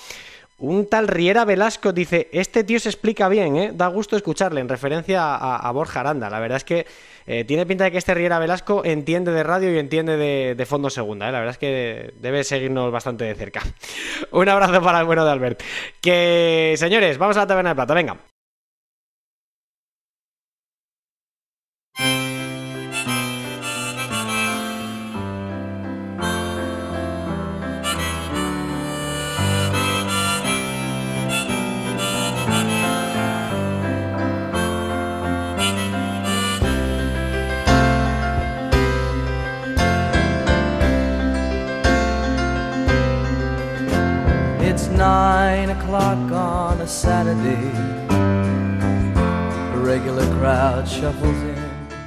un 0.60 0.88
tal 0.88 1.07
Riera 1.07 1.45
Velasco 1.45 1.93
dice, 1.93 2.30
este 2.32 2.64
tío 2.64 2.80
se 2.80 2.89
explica 2.89 3.30
bien, 3.30 3.55
¿eh? 3.55 3.72
da 3.74 3.88
gusto 3.88 4.16
escucharle, 4.16 4.62
en 4.62 4.70
referencia 4.70 5.36
a, 5.36 5.72
Borja 5.72 6.01
Aranda. 6.01 6.30
La 6.30 6.39
verdad 6.39 6.57
es 6.57 6.64
que 6.64 6.86
eh, 7.28 7.45
tiene 7.45 7.66
pinta 7.66 7.86
de 7.86 7.91
que 7.91 7.97
este 7.97 8.14
Riera 8.14 8.39
Velasco 8.39 8.84
entiende 8.84 9.32
de 9.32 9.43
radio 9.43 9.74
y 9.74 9.80
entiende 9.80 10.18
de, 10.18 10.66
fondo 10.66 10.89
segunda. 10.89 11.30
¿eh? 11.30 11.32
La 11.32 11.39
verdad 11.39 11.53
es 11.53 11.57
que 11.57 12.14
debe 12.20 12.43
seguirnos 12.43 12.91
bastante 12.91 13.24
de 13.24 13.36
cerca. 13.36 13.62
Un 14.32 14.49
abrazo 14.49 14.82
para 14.82 14.99
el 14.99 15.05
bueno 15.05 15.26
de 15.26 15.32
Albert. 15.32 15.64
Que, 16.01 16.76
señores, 16.78 17.18
vamos 17.18 17.38
a 17.38 17.41
la 17.41 17.47
taberna 17.47 17.70
de 17.70 17.76
plata, 17.76 17.93
venga. 17.93 18.28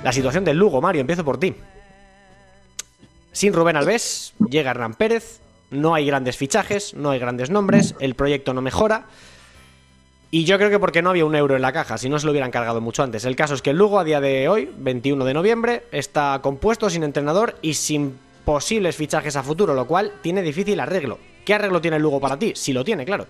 La 0.02 0.12
situación 0.12 0.44
del 0.44 0.56
Lugo, 0.56 0.80
Mario, 0.80 1.02
empiezo 1.02 1.24
por 1.24 1.38
ti. 1.38 1.54
Sin 3.30 3.52
Rubén 3.52 3.76
Alves, 3.76 4.34
llega 4.50 4.72
Hernán 4.72 4.94
Pérez, 4.94 5.38
no 5.70 5.94
hay 5.94 6.04
grandes 6.04 6.36
fichajes, 6.36 6.94
no 6.94 7.10
hay 7.10 7.20
grandes 7.20 7.48
nombres, 7.48 7.94
el 8.00 8.16
proyecto 8.16 8.54
no 8.54 8.60
mejora. 8.60 9.06
Y 10.32 10.46
yo 10.46 10.58
creo 10.58 10.68
que 10.68 10.80
porque 10.80 11.00
no 11.00 11.10
había 11.10 11.26
un 11.26 11.36
euro 11.36 11.54
en 11.54 11.62
la 11.62 11.72
caja, 11.72 11.96
si 11.96 12.08
no 12.08 12.18
se 12.18 12.26
lo 12.26 12.32
hubieran 12.32 12.50
cargado 12.50 12.80
mucho 12.80 13.04
antes. 13.04 13.24
El 13.24 13.36
caso 13.36 13.54
es 13.54 13.62
que 13.62 13.70
el 13.70 13.76
Lugo 13.76 14.00
a 14.00 14.04
día 14.04 14.20
de 14.20 14.48
hoy, 14.48 14.68
21 14.78 15.24
de 15.24 15.34
noviembre, 15.34 15.84
está 15.92 16.40
compuesto 16.42 16.90
sin 16.90 17.04
entrenador 17.04 17.56
y 17.62 17.74
sin 17.74 18.18
posibles 18.44 18.96
fichajes 18.96 19.36
a 19.36 19.44
futuro, 19.44 19.74
lo 19.74 19.86
cual 19.86 20.14
tiene 20.22 20.42
difícil 20.42 20.80
arreglo. 20.80 21.20
¿Qué 21.44 21.54
arreglo 21.54 21.80
tiene 21.80 21.98
el 21.98 22.02
Lugo 22.02 22.18
para 22.18 22.36
ti? 22.36 22.52
Si 22.56 22.72
lo 22.72 22.82
tiene, 22.82 23.04
claro. 23.04 23.28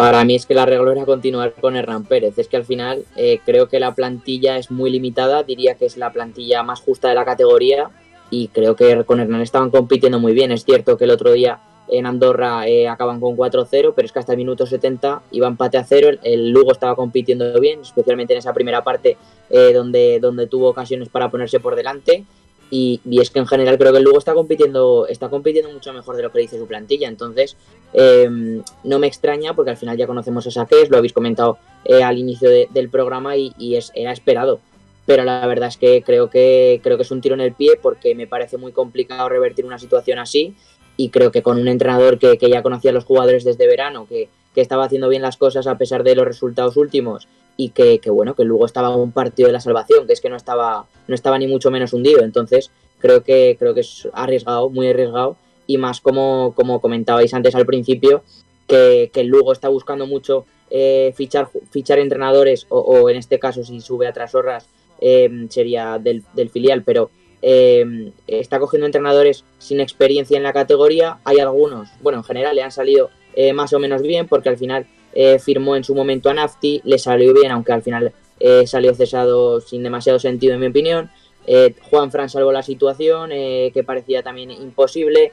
Para 0.00 0.24
mí 0.24 0.34
es 0.34 0.46
que 0.46 0.54
la 0.54 0.62
arreglo 0.62 0.92
era 0.92 1.04
continuar 1.04 1.52
con 1.52 1.76
Hernán 1.76 2.04
Pérez. 2.04 2.38
Es 2.38 2.48
que 2.48 2.56
al 2.56 2.64
final 2.64 3.04
eh, 3.16 3.38
creo 3.44 3.68
que 3.68 3.78
la 3.78 3.94
plantilla 3.94 4.56
es 4.56 4.70
muy 4.70 4.90
limitada, 4.90 5.42
diría 5.42 5.74
que 5.74 5.84
es 5.84 5.98
la 5.98 6.10
plantilla 6.10 6.62
más 6.62 6.80
justa 6.80 7.10
de 7.10 7.14
la 7.14 7.26
categoría 7.26 7.90
y 8.30 8.48
creo 8.48 8.74
que 8.76 9.04
con 9.04 9.20
Hernán 9.20 9.42
estaban 9.42 9.68
compitiendo 9.68 10.18
muy 10.18 10.32
bien. 10.32 10.52
Es 10.52 10.64
cierto 10.64 10.96
que 10.96 11.04
el 11.04 11.10
otro 11.10 11.32
día 11.32 11.60
en 11.88 12.06
Andorra 12.06 12.66
eh, 12.66 12.88
acaban 12.88 13.20
con 13.20 13.36
4-0, 13.36 13.92
pero 13.94 14.06
es 14.06 14.10
que 14.10 14.18
hasta 14.18 14.32
el 14.32 14.38
minuto 14.38 14.64
70 14.64 15.20
iba 15.32 15.46
empate 15.46 15.76
a 15.76 15.84
cero. 15.84 16.16
El, 16.22 16.48
Lugo 16.48 16.72
estaba 16.72 16.96
compitiendo 16.96 17.60
bien, 17.60 17.82
especialmente 17.82 18.32
en 18.32 18.38
esa 18.38 18.54
primera 18.54 18.82
parte 18.82 19.18
eh, 19.50 19.74
donde, 19.74 20.18
donde 20.18 20.46
tuvo 20.46 20.70
ocasiones 20.70 21.10
para 21.10 21.30
ponerse 21.30 21.60
por 21.60 21.76
delante. 21.76 22.24
Y, 22.70 23.00
es 23.20 23.30
que 23.30 23.40
en 23.40 23.46
general 23.46 23.76
creo 23.78 23.92
que 23.92 23.98
el 23.98 24.04
Lugo 24.04 24.18
está 24.18 24.32
compitiendo, 24.32 25.06
está 25.08 25.28
compitiendo 25.28 25.72
mucho 25.72 25.92
mejor 25.92 26.16
de 26.16 26.22
lo 26.22 26.30
que 26.30 26.38
dice 26.38 26.56
su 26.56 26.66
plantilla. 26.66 27.08
Entonces, 27.08 27.56
em, 27.92 28.62
no 28.84 28.98
me 29.00 29.08
extraña 29.08 29.54
porque 29.54 29.72
al 29.72 29.76
final 29.76 29.96
ya 29.96 30.06
conocemos 30.06 30.46
a 30.46 30.50
Saques, 30.52 30.88
lo 30.88 30.98
habéis 30.98 31.12
comentado 31.12 31.58
eh, 31.84 32.02
al 32.02 32.18
inicio 32.18 32.48
del 32.48 32.88
programa 32.88 33.36
y, 33.36 33.52
era 33.94 34.12
esperado. 34.12 34.60
Pero 35.04 35.24
la 35.24 35.44
verdad 35.46 35.68
es 35.68 35.76
que 35.76 36.02
creo, 36.02 36.30
que 36.30 36.80
creo 36.84 36.96
que 36.96 37.02
es 37.02 37.10
un 37.10 37.20
tiro 37.20 37.34
en 37.34 37.40
el 37.40 37.54
pie 37.54 37.76
porque 37.82 38.14
me 38.14 38.28
parece 38.28 38.56
muy 38.56 38.70
complicado 38.70 39.28
revertir 39.28 39.64
una 39.64 39.78
situación 39.78 40.20
así. 40.20 40.54
Y 40.96 41.08
creo 41.08 41.32
que 41.32 41.42
con 41.42 41.58
un 41.58 41.66
entrenador 41.66 42.18
que, 42.18 42.36
ya 42.38 42.62
conocía 42.62 42.90
a 42.92 42.94
los 42.94 43.04
jugadores 43.04 43.42
desde 43.42 43.66
verano, 43.66 44.06
que, 44.06 44.28
que 44.54 44.60
estaba 44.60 44.84
haciendo 44.84 45.08
bien 45.08 45.22
las 45.22 45.36
cosas 45.36 45.66
a 45.66 45.78
pesar 45.78 46.02
de 46.02 46.14
los 46.14 46.26
resultados 46.26 46.76
últimos 46.76 47.28
y 47.56 47.70
que, 47.70 48.00
bueno, 48.06 48.34
que 48.34 48.44
luego 48.44 48.64
estaba 48.64 48.96
un 48.96 49.12
partido 49.12 49.48
de 49.48 49.52
la 49.52 49.60
salvación, 49.60 50.06
que 50.06 50.14
es 50.14 50.20
que 50.20 50.30
no 50.30 50.36
estaba, 50.36 50.86
no 51.06 51.14
estaba 51.14 51.38
ni 51.38 51.46
mucho 51.46 51.70
menos 51.70 51.92
hundido. 51.92 52.22
Entonces, 52.22 52.70
creo 52.98 53.22
que, 53.22 53.56
creo 53.58 53.74
que 53.74 53.80
es 53.80 54.08
arriesgado, 54.14 54.70
muy 54.70 54.88
arriesgado, 54.88 55.36
y 55.66 55.76
más 55.76 56.00
como, 56.00 56.54
como 56.54 56.80
comentabais 56.80 57.34
antes 57.34 57.54
al 57.54 57.66
principio, 57.66 58.22
que, 58.66 59.10
que 59.12 59.24
Lugo 59.24 59.52
está 59.52 59.68
buscando 59.68 60.06
mucho 60.06 60.46
eh, 60.70 61.12
fichar, 61.16 61.48
fichar 61.70 61.98
entrenadores, 61.98 62.66
o, 62.68 63.10
en 63.10 63.16
este 63.16 63.38
caso, 63.38 63.64
si 63.64 63.80
sube 63.80 64.06
a 64.06 64.12
Trasorras, 64.12 64.66
eh, 65.00 65.28
sería 65.50 65.98
del, 65.98 66.22
filial, 66.50 66.82
pero 66.84 67.10
eh, 67.42 68.12
está 68.26 68.60
cogiendo 68.60 68.86
entrenadores 68.86 69.44
sin 69.58 69.80
experiencia 69.80 70.36
en 70.36 70.44
la 70.44 70.52
categoría. 70.52 71.18
Hay 71.24 71.40
algunos, 71.40 71.88
bueno, 72.00 72.18
en 72.18 72.24
general 72.24 72.54
le 72.54 72.62
han 72.62 72.70
salido 72.70 73.10
más 73.54 73.72
o 73.72 73.78
menos 73.78 74.02
bien, 74.02 74.28
porque 74.28 74.48
al 74.48 74.58
final 74.58 74.86
eh, 75.12 75.38
firmó 75.38 75.74
en 75.76 75.84
su 75.84 75.94
momento 75.94 76.30
a 76.30 76.34
Nafti, 76.34 76.80
le 76.84 76.98
salió 76.98 77.34
bien, 77.34 77.50
aunque 77.50 77.72
al 77.72 77.82
final 77.82 78.12
eh, 78.38 78.66
salió 78.66 78.94
cesado 78.94 79.60
sin 79.60 79.82
demasiado 79.82 80.18
sentido, 80.18 80.54
en 80.54 80.60
mi 80.60 80.66
opinión. 80.66 81.10
Eh, 81.46 81.74
Juan 81.90 82.10
Fran 82.10 82.28
salvó 82.28 82.52
la 82.52 82.62
situación, 82.62 83.30
que 83.30 83.82
parecía 83.84 84.22
también 84.22 84.50
imposible. 84.50 85.32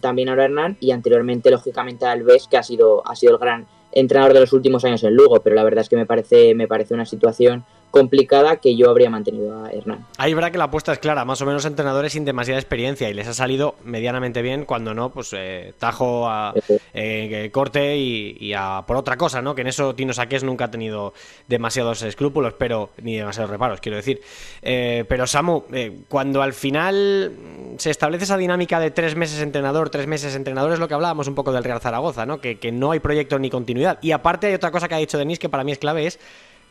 también 0.00 0.28
ahora 0.28 0.44
Hernán 0.44 0.76
y 0.80 0.92
anteriormente, 0.92 1.50
lógicamente, 1.50 2.06
Alves, 2.06 2.48
que 2.48 2.56
ha 2.56 2.62
sido, 2.62 3.06
ha 3.06 3.14
sido 3.14 3.32
el 3.32 3.38
gran 3.38 3.66
entrenador 3.92 4.34
de 4.34 4.40
los 4.40 4.52
últimos 4.52 4.84
años 4.84 5.02
en 5.04 5.14
Lugo, 5.14 5.40
pero 5.40 5.56
la 5.56 5.64
verdad 5.64 5.82
es 5.82 5.88
que 5.88 5.96
me 5.96 6.06
parece, 6.06 6.54
me 6.54 6.68
parece 6.68 6.94
una 6.94 7.06
situación 7.06 7.64
complicada 7.90 8.56
que 8.56 8.76
yo 8.76 8.90
habría 8.90 9.10
mantenido 9.10 9.64
a 9.64 9.70
Hernán. 9.70 10.04
Ahí 10.18 10.34
verá 10.34 10.50
que 10.50 10.58
la 10.58 10.64
apuesta 10.64 10.92
es 10.92 10.98
clara, 10.98 11.24
más 11.24 11.40
o 11.40 11.46
menos 11.46 11.64
entrenadores 11.64 12.12
sin 12.12 12.24
demasiada 12.24 12.60
experiencia 12.60 13.08
y 13.08 13.14
les 13.14 13.26
ha 13.26 13.34
salido 13.34 13.76
medianamente 13.84 14.42
bien, 14.42 14.64
cuando 14.64 14.94
no, 14.94 15.10
pues 15.10 15.32
eh, 15.32 15.72
tajo 15.78 16.28
a 16.28 16.54
eh, 16.92 17.50
corte 17.52 17.96
y, 17.96 18.52
a 18.52 18.84
por 18.86 18.96
otra 18.96 19.16
cosa, 19.16 19.42
¿no? 19.42 19.54
Que 19.54 19.62
en 19.62 19.68
eso 19.68 19.94
Tino 19.94 20.12
Saques 20.12 20.44
nunca 20.44 20.66
ha 20.66 20.70
tenido 20.70 21.14
demasiados 21.48 22.02
escrúpulos, 22.02 22.54
pero 22.54 22.90
ni 23.02 23.16
demasiados 23.16 23.50
reparos, 23.50 23.80
quiero 23.80 23.96
decir. 23.96 24.20
Eh, 24.62 25.04
pero 25.08 25.26
Samu, 25.26 25.64
cuando 26.08 26.42
al 26.42 26.52
final 26.52 27.32
se 27.78 27.90
establece 27.90 28.24
esa 28.24 28.36
dinámica 28.36 28.80
de 28.80 28.90
tres 28.90 29.16
meses 29.16 29.40
entrenador, 29.40 29.90
tres 29.90 30.06
meses 30.06 30.34
entrenador, 30.34 30.72
es 30.72 30.78
lo 30.78 30.88
que 30.88 30.94
hablábamos 30.94 31.28
un 31.28 31.34
poco 31.34 31.52
del 31.52 31.64
Real 31.64 31.80
Zaragoza, 31.80 32.26
¿no? 32.26 32.40
Que, 32.40 32.58
que 32.58 32.72
no 32.72 32.90
hay 32.90 33.00
proyecto 33.00 33.38
ni 33.38 33.50
continuidad. 33.50 33.98
Y 34.02 34.12
aparte 34.12 34.48
hay 34.48 34.54
otra 34.54 34.70
cosa 34.70 34.88
que 34.88 34.94
ha 34.94 34.98
dicho 34.98 35.18
Denis 35.18 35.38
que 35.38 35.48
para 35.48 35.64
mí 35.64 35.72
es 35.72 35.78
clave, 35.78 36.06
es 36.06 36.18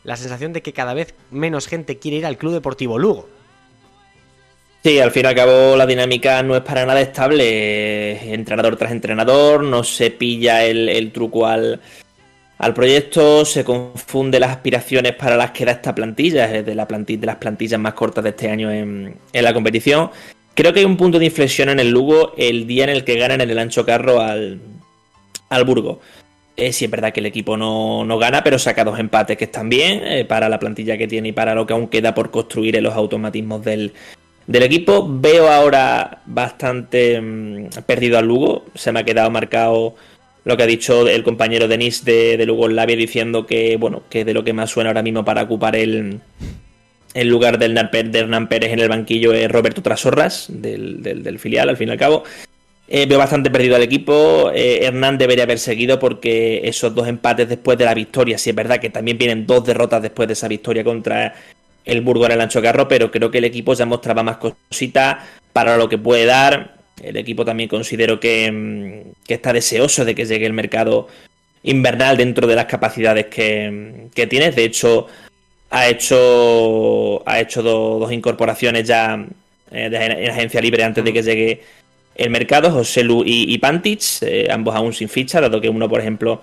la 0.06 0.16
sensación 0.16 0.52
de 0.52 0.62
que 0.62 0.72
cada 0.72 0.94
vez 0.94 1.14
menos 1.30 1.66
gente 1.66 1.98
quiere 1.98 2.18
ir 2.18 2.26
al 2.26 2.38
Club 2.38 2.54
Deportivo 2.54 2.98
Lugo. 2.98 3.28
Sí, 4.82 5.00
al 5.00 5.10
fin 5.10 5.24
y 5.24 5.26
al 5.26 5.34
cabo 5.34 5.76
la 5.76 5.84
dinámica 5.84 6.44
no 6.44 6.54
es 6.54 6.62
para 6.62 6.86
nada 6.86 7.00
estable. 7.00 8.32
Entrenador 8.32 8.76
tras 8.76 8.92
entrenador, 8.92 9.64
no 9.64 9.82
se 9.82 10.12
pilla 10.12 10.64
el, 10.64 11.10
truco 11.12 11.44
al, 11.44 11.80
al, 12.58 12.72
proyecto, 12.72 13.44
se 13.44 13.64
confunde 13.64 14.38
las 14.38 14.50
aspiraciones 14.50 15.16
para 15.16 15.36
las 15.36 15.50
que 15.50 15.64
da 15.64 15.72
esta 15.72 15.92
plantilla, 15.92 16.44
es 16.54 16.64
de, 16.64 16.76
la 16.76 16.86
de 16.86 17.26
las 17.26 17.36
plantillas 17.36 17.80
más 17.80 17.94
cortas 17.94 18.22
de 18.22 18.30
este 18.30 18.48
año 18.48 18.70
en, 18.70 19.16
en 19.32 19.44
la 19.44 19.52
competición. 19.52 20.10
Creo 20.54 20.72
que 20.72 20.78
hay 20.78 20.86
un 20.86 20.96
punto 20.96 21.18
de 21.18 21.24
inflexión 21.24 21.68
en 21.68 21.80
el 21.80 21.90
Lugo 21.90 22.32
el 22.36 22.68
día 22.68 22.84
en 22.84 22.90
el 22.90 23.02
que 23.02 23.18
ganan 23.18 23.40
en 23.40 23.50
el 23.50 23.58
ancho 23.58 23.84
carro 23.84 24.20
al, 24.20 24.60
al 25.48 25.64
Burgo. 25.64 26.00
Eh, 26.56 26.72
sí 26.72 26.86
es 26.86 26.90
verdad 26.90 27.12
que 27.12 27.20
el 27.20 27.26
equipo 27.26 27.56
no, 27.56 28.18
gana, 28.18 28.42
pero 28.42 28.58
saca 28.58 28.82
dos 28.82 28.98
empates 28.98 29.36
que 29.36 29.44
están 29.44 29.68
bien 29.68 30.00
eh, 30.02 30.24
para 30.24 30.48
la 30.48 30.58
plantilla 30.58 30.96
que 30.96 31.06
tiene 31.06 31.28
y 31.28 31.32
para 31.32 31.54
lo 31.54 31.66
que 31.66 31.74
aún 31.74 31.88
queda 31.88 32.14
por 32.14 32.30
construir 32.30 32.76
en 32.76 32.84
los 32.84 32.94
automatismos 32.94 33.62
del, 33.62 33.92
equipo. 34.48 35.06
Veo 35.06 35.48
ahora 35.48 36.22
bastante 36.24 37.20
mm, 37.20 37.68
perdido 37.84 38.18
al 38.18 38.26
Lugo. 38.26 38.64
Se 38.74 38.90
me 38.90 39.00
ha 39.00 39.04
quedado 39.04 39.30
marcado 39.30 39.96
lo 40.44 40.56
que 40.56 40.62
ha 40.62 40.66
dicho 40.66 41.06
el 41.06 41.24
compañero 41.24 41.68
Denis 41.68 42.04
de, 42.04 42.38
de 42.38 42.46
Lugo 42.46 42.68
diciendo 42.68 43.46
que, 43.46 43.76
bueno, 43.76 44.04
que 44.08 44.24
de 44.24 44.32
lo 44.32 44.42
que 44.42 44.54
más 44.54 44.70
suena 44.70 44.90
ahora 44.90 45.02
mismo 45.02 45.24
para 45.24 45.42
ocupar 45.42 45.76
el, 45.76 46.20
el 47.12 47.28
lugar 47.28 47.58
del 47.58 47.74
de 47.74 48.18
Hernán 48.18 48.48
Pérez 48.48 48.72
en 48.72 48.78
el 48.78 48.88
banquillo 48.88 49.34
es 49.34 49.50
Roberto 49.50 49.82
Trasorras, 49.82 50.46
del, 50.48 51.02
del 51.02 51.38
filial, 51.38 51.68
al 51.68 51.76
fin 51.76 51.88
y 51.88 51.92
al 51.92 51.98
cabo. 51.98 52.24
Eh, 52.88 53.06
veo 53.06 53.18
bastante 53.18 53.50
perdido 53.50 53.76
al 53.76 53.82
equipo. 53.82 54.50
Eh, 54.54 54.84
Hernán 54.84 55.18
debería 55.18 55.44
haber 55.44 55.58
seguido 55.58 55.98
porque 55.98 56.60
esos 56.64 56.94
dos 56.94 57.08
empates 57.08 57.48
después 57.48 57.76
de 57.78 57.84
la 57.84 57.94
victoria, 57.94 58.38
sí 58.38 58.50
es 58.50 58.56
verdad 58.56 58.78
que 58.78 58.90
también 58.90 59.18
vienen 59.18 59.46
dos 59.46 59.64
derrotas 59.64 60.02
después 60.02 60.28
de 60.28 60.34
esa 60.34 60.48
victoria 60.48 60.84
contra 60.84 61.34
el 61.84 62.00
Burgo 62.00 62.26
en 62.26 62.32
el 62.32 62.40
Ancho 62.40 62.62
Carro, 62.62 62.88
pero 62.88 63.10
creo 63.10 63.30
que 63.30 63.38
el 63.38 63.44
equipo 63.44 63.74
ya 63.74 63.86
mostraba 63.86 64.22
más 64.22 64.38
cositas 64.38 65.18
para 65.52 65.76
lo 65.76 65.88
que 65.88 65.98
puede 65.98 66.26
dar. 66.26 66.76
El 67.02 67.16
equipo 67.16 67.44
también 67.44 67.68
considero 67.68 68.20
que, 68.20 68.50
mm, 68.50 69.32
está 69.32 69.52
deseoso 69.52 70.04
de 70.04 70.14
que 70.14 70.24
llegue 70.24 70.46
el 70.46 70.52
mercado 70.52 71.08
invernal 71.62 72.16
dentro 72.16 72.46
de 72.46 72.54
las 72.56 72.66
capacidades 72.66 73.26
que, 73.26 74.08
que 74.14 74.26
tiene. 74.26 74.52
De 74.52 74.64
hecho, 74.64 75.06
ha 75.70 75.88
hecho, 75.88 77.28
ha 77.28 77.40
hecho 77.40 77.62
dos 77.62 78.12
incorporaciones 78.12 78.86
ya 78.86 79.26
eh, 79.70 79.90
en 79.92 80.30
agencia 80.30 80.60
libre 80.60 80.84
antes 80.84 81.04
de 81.04 81.12
que 81.12 81.22
llegue 81.22 81.60
el 82.16 82.30
mercado, 82.30 82.70
José 82.70 83.02
Lu 83.02 83.22
y, 83.24 83.52
y 83.52 83.58
Pantich, 83.58 84.22
eh, 84.22 84.48
ambos 84.50 84.74
aún 84.74 84.92
sin 84.92 85.08
ficha, 85.08 85.40
dado 85.40 85.60
que 85.60 85.68
uno, 85.68 85.88
por 85.88 86.00
ejemplo, 86.00 86.42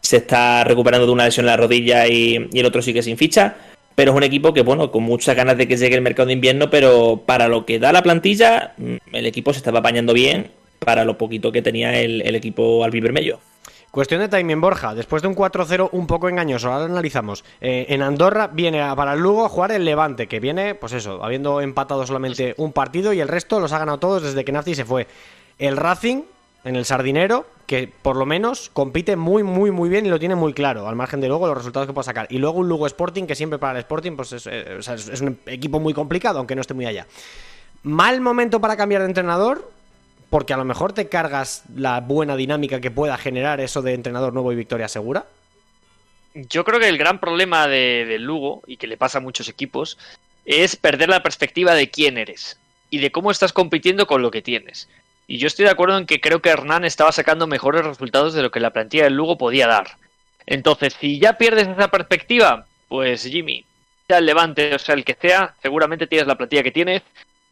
se 0.00 0.18
está 0.18 0.64
recuperando 0.64 1.06
de 1.06 1.12
una 1.12 1.24
lesión 1.24 1.44
en 1.44 1.50
la 1.50 1.56
rodilla 1.56 2.06
y, 2.08 2.48
el 2.52 2.66
otro 2.66 2.82
sigue 2.82 3.02
sin 3.02 3.16
ficha. 3.16 3.54
Pero 3.94 4.12
es 4.12 4.16
un 4.16 4.22
equipo 4.22 4.54
que, 4.54 4.62
bueno, 4.62 4.90
con 4.90 5.02
muchas 5.02 5.36
ganas 5.36 5.58
de 5.58 5.68
que 5.68 5.76
llegue 5.76 5.94
el 5.94 6.00
mercado 6.00 6.26
de 6.26 6.32
invierno, 6.32 6.70
pero 6.70 7.22
para 7.26 7.46
lo 7.46 7.66
que 7.66 7.78
da 7.78 7.92
la 7.92 8.02
plantilla, 8.02 8.72
mm, 8.78 8.96
el 9.12 9.26
equipo 9.26 9.52
se 9.52 9.58
estaba 9.58 9.80
apañando 9.80 10.14
bien 10.14 10.50
para 10.78 11.04
lo 11.04 11.18
poquito 11.18 11.52
que 11.52 11.62
tenía 11.62 12.00
el, 12.00 12.22
el 12.22 12.34
equipo 12.34 12.84
albivermello. 12.84 13.38
Cuestión 13.92 14.20
de 14.22 14.28
timing, 14.30 14.58
Borja. 14.62 14.94
Después 14.94 15.20
de 15.20 15.28
un 15.28 15.36
4-0 15.36 15.90
un 15.92 16.06
poco 16.06 16.30
engañoso, 16.30 16.68
ahora 16.68 16.86
lo 16.86 16.92
analizamos. 16.94 17.44
Eh, 17.60 17.84
en 17.90 18.00
Andorra 18.00 18.46
viene 18.46 18.82
para 18.96 19.12
el 19.12 19.20
Lugo 19.20 19.44
a 19.44 19.50
jugar 19.50 19.70
el 19.70 19.84
Levante, 19.84 20.28
que 20.28 20.40
viene, 20.40 20.74
pues 20.74 20.94
eso, 20.94 21.22
habiendo 21.22 21.60
empatado 21.60 22.06
solamente 22.06 22.54
un 22.56 22.72
partido 22.72 23.12
y 23.12 23.20
el 23.20 23.28
resto 23.28 23.60
los 23.60 23.70
ha 23.72 23.78
ganado 23.78 23.98
todos 23.98 24.22
desde 24.22 24.46
que 24.46 24.52
Nazi 24.52 24.74
se 24.74 24.86
fue. 24.86 25.08
El 25.58 25.76
Racing, 25.76 26.22
en 26.64 26.76
el 26.76 26.86
Sardinero, 26.86 27.44
que 27.66 27.86
por 28.00 28.16
lo 28.16 28.24
menos 28.24 28.70
compite 28.72 29.14
muy, 29.16 29.42
muy, 29.42 29.70
muy 29.70 29.90
bien 29.90 30.06
y 30.06 30.08
lo 30.08 30.18
tiene 30.18 30.36
muy 30.36 30.54
claro, 30.54 30.88
al 30.88 30.96
margen 30.96 31.20
de 31.20 31.28
luego 31.28 31.46
los 31.46 31.58
resultados 31.58 31.86
que 31.86 31.92
pueda 31.92 32.04
sacar. 32.04 32.26
Y 32.30 32.38
luego 32.38 32.60
un 32.60 32.70
Lugo 32.70 32.86
Sporting, 32.86 33.24
que 33.24 33.34
siempre 33.34 33.58
para 33.58 33.72
el 33.72 33.80
Sporting 33.80 34.12
pues 34.16 34.32
es, 34.32 34.46
eh, 34.46 34.78
es 34.78 35.20
un 35.20 35.38
equipo 35.44 35.80
muy 35.80 35.92
complicado, 35.92 36.38
aunque 36.38 36.54
no 36.54 36.62
esté 36.62 36.72
muy 36.72 36.86
allá. 36.86 37.06
Mal 37.82 38.22
momento 38.22 38.58
para 38.58 38.74
cambiar 38.74 39.02
de 39.02 39.08
entrenador, 39.08 39.70
porque 40.32 40.54
a 40.54 40.56
lo 40.56 40.64
mejor 40.64 40.94
te 40.94 41.10
cargas 41.10 41.62
la 41.76 42.00
buena 42.00 42.36
dinámica 42.36 42.80
que 42.80 42.90
pueda 42.90 43.18
generar 43.18 43.60
eso 43.60 43.82
de 43.82 43.92
entrenador 43.92 44.32
nuevo 44.32 44.50
y 44.50 44.56
victoria 44.56 44.88
segura? 44.88 45.26
Yo 46.32 46.64
creo 46.64 46.80
que 46.80 46.88
el 46.88 46.96
gran 46.96 47.20
problema 47.20 47.68
de, 47.68 48.16
Lugo, 48.18 48.62
y 48.66 48.78
que 48.78 48.86
le 48.86 48.96
pasa 48.96 49.18
a 49.18 49.20
muchos 49.20 49.50
equipos, 49.50 49.98
es 50.46 50.74
perder 50.74 51.10
la 51.10 51.22
perspectiva 51.22 51.74
de 51.74 51.90
quién 51.90 52.16
eres 52.16 52.58
y 52.88 53.00
de 53.00 53.12
cómo 53.12 53.30
estás 53.30 53.52
compitiendo 53.52 54.06
con 54.06 54.22
lo 54.22 54.30
que 54.30 54.40
tienes. 54.40 54.88
Y 55.26 55.36
yo 55.36 55.48
estoy 55.48 55.66
de 55.66 55.72
acuerdo 55.72 55.98
en 55.98 56.06
que 56.06 56.22
creo 56.22 56.40
que 56.40 56.48
Hernán 56.48 56.86
estaba 56.86 57.12
sacando 57.12 57.46
mejores 57.46 57.84
resultados 57.84 58.32
de 58.32 58.40
lo 58.40 58.50
que 58.50 58.60
la 58.60 58.72
plantilla 58.72 59.04
del 59.04 59.16
Lugo 59.16 59.36
podía 59.36 59.66
dar. 59.66 59.98
Entonces, 60.46 60.96
si 60.98 61.18
ya 61.18 61.36
pierdes 61.36 61.68
esa 61.68 61.88
perspectiva, 61.88 62.64
pues 62.88 63.22
Jimmy, 63.24 63.66
sea 64.08 64.16
el 64.16 64.24
Levante 64.24 64.76
o 64.76 64.78
sea 64.78 64.94
el 64.94 65.04
que 65.04 65.18
sea, 65.20 65.56
seguramente 65.60 66.06
tienes 66.06 66.26
la 66.26 66.38
plantilla 66.38 66.62
que 66.62 66.72
tienes 66.72 67.02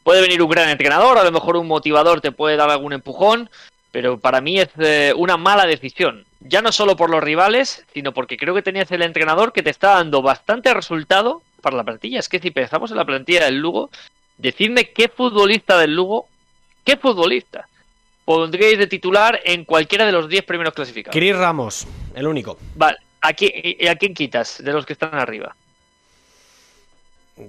Puede 0.02 0.22
venir 0.22 0.42
un 0.42 0.50
gran 0.50 0.68
entrenador, 0.68 1.18
a 1.18 1.24
lo 1.24 1.32
mejor 1.32 1.56
un 1.56 1.66
motivador 1.66 2.20
te 2.20 2.32
puede 2.32 2.56
dar 2.56 2.70
algún 2.70 2.92
empujón, 2.92 3.50
pero 3.92 4.18
para 4.18 4.40
mí 4.40 4.58
es 4.58 4.68
eh, 4.78 5.12
una 5.16 5.36
mala 5.36 5.66
decisión. 5.66 6.24
Ya 6.40 6.62
no 6.62 6.72
solo 6.72 6.96
por 6.96 7.10
los 7.10 7.22
rivales, 7.22 7.84
sino 7.92 8.12
porque 8.12 8.36
creo 8.36 8.54
que 8.54 8.62
tenías 8.62 8.90
el 8.92 9.02
entrenador 9.02 9.52
que 9.52 9.62
te 9.62 9.70
está 9.70 9.96
dando 9.96 10.22
bastante 10.22 10.72
resultado 10.72 11.42
para 11.60 11.76
la 11.76 11.84
plantilla. 11.84 12.18
Es 12.18 12.28
que 12.28 12.38
si 12.38 12.50
pensamos 12.50 12.90
en 12.90 12.96
la 12.96 13.04
plantilla 13.04 13.44
del 13.44 13.58
Lugo, 13.58 13.90
decidme 14.38 14.90
qué 14.90 15.08
futbolista 15.08 15.78
del 15.78 15.94
Lugo, 15.94 16.28
qué 16.84 16.96
futbolista 16.96 17.66
pondríais 18.30 18.78
de 18.78 18.86
titular 18.86 19.40
en 19.44 19.64
cualquiera 19.64 20.06
de 20.06 20.12
los 20.12 20.28
10 20.28 20.44
primeros 20.44 20.72
clasificados. 20.72 21.18
Cris 21.18 21.36
Ramos, 21.36 21.86
el 22.14 22.28
único. 22.28 22.58
Vale, 22.76 22.98
¿a 23.20 23.32
quién 23.32 24.14
quitas 24.14 24.62
de 24.62 24.72
los 24.72 24.86
que 24.86 24.92
están 24.92 25.14
arriba? 25.16 25.56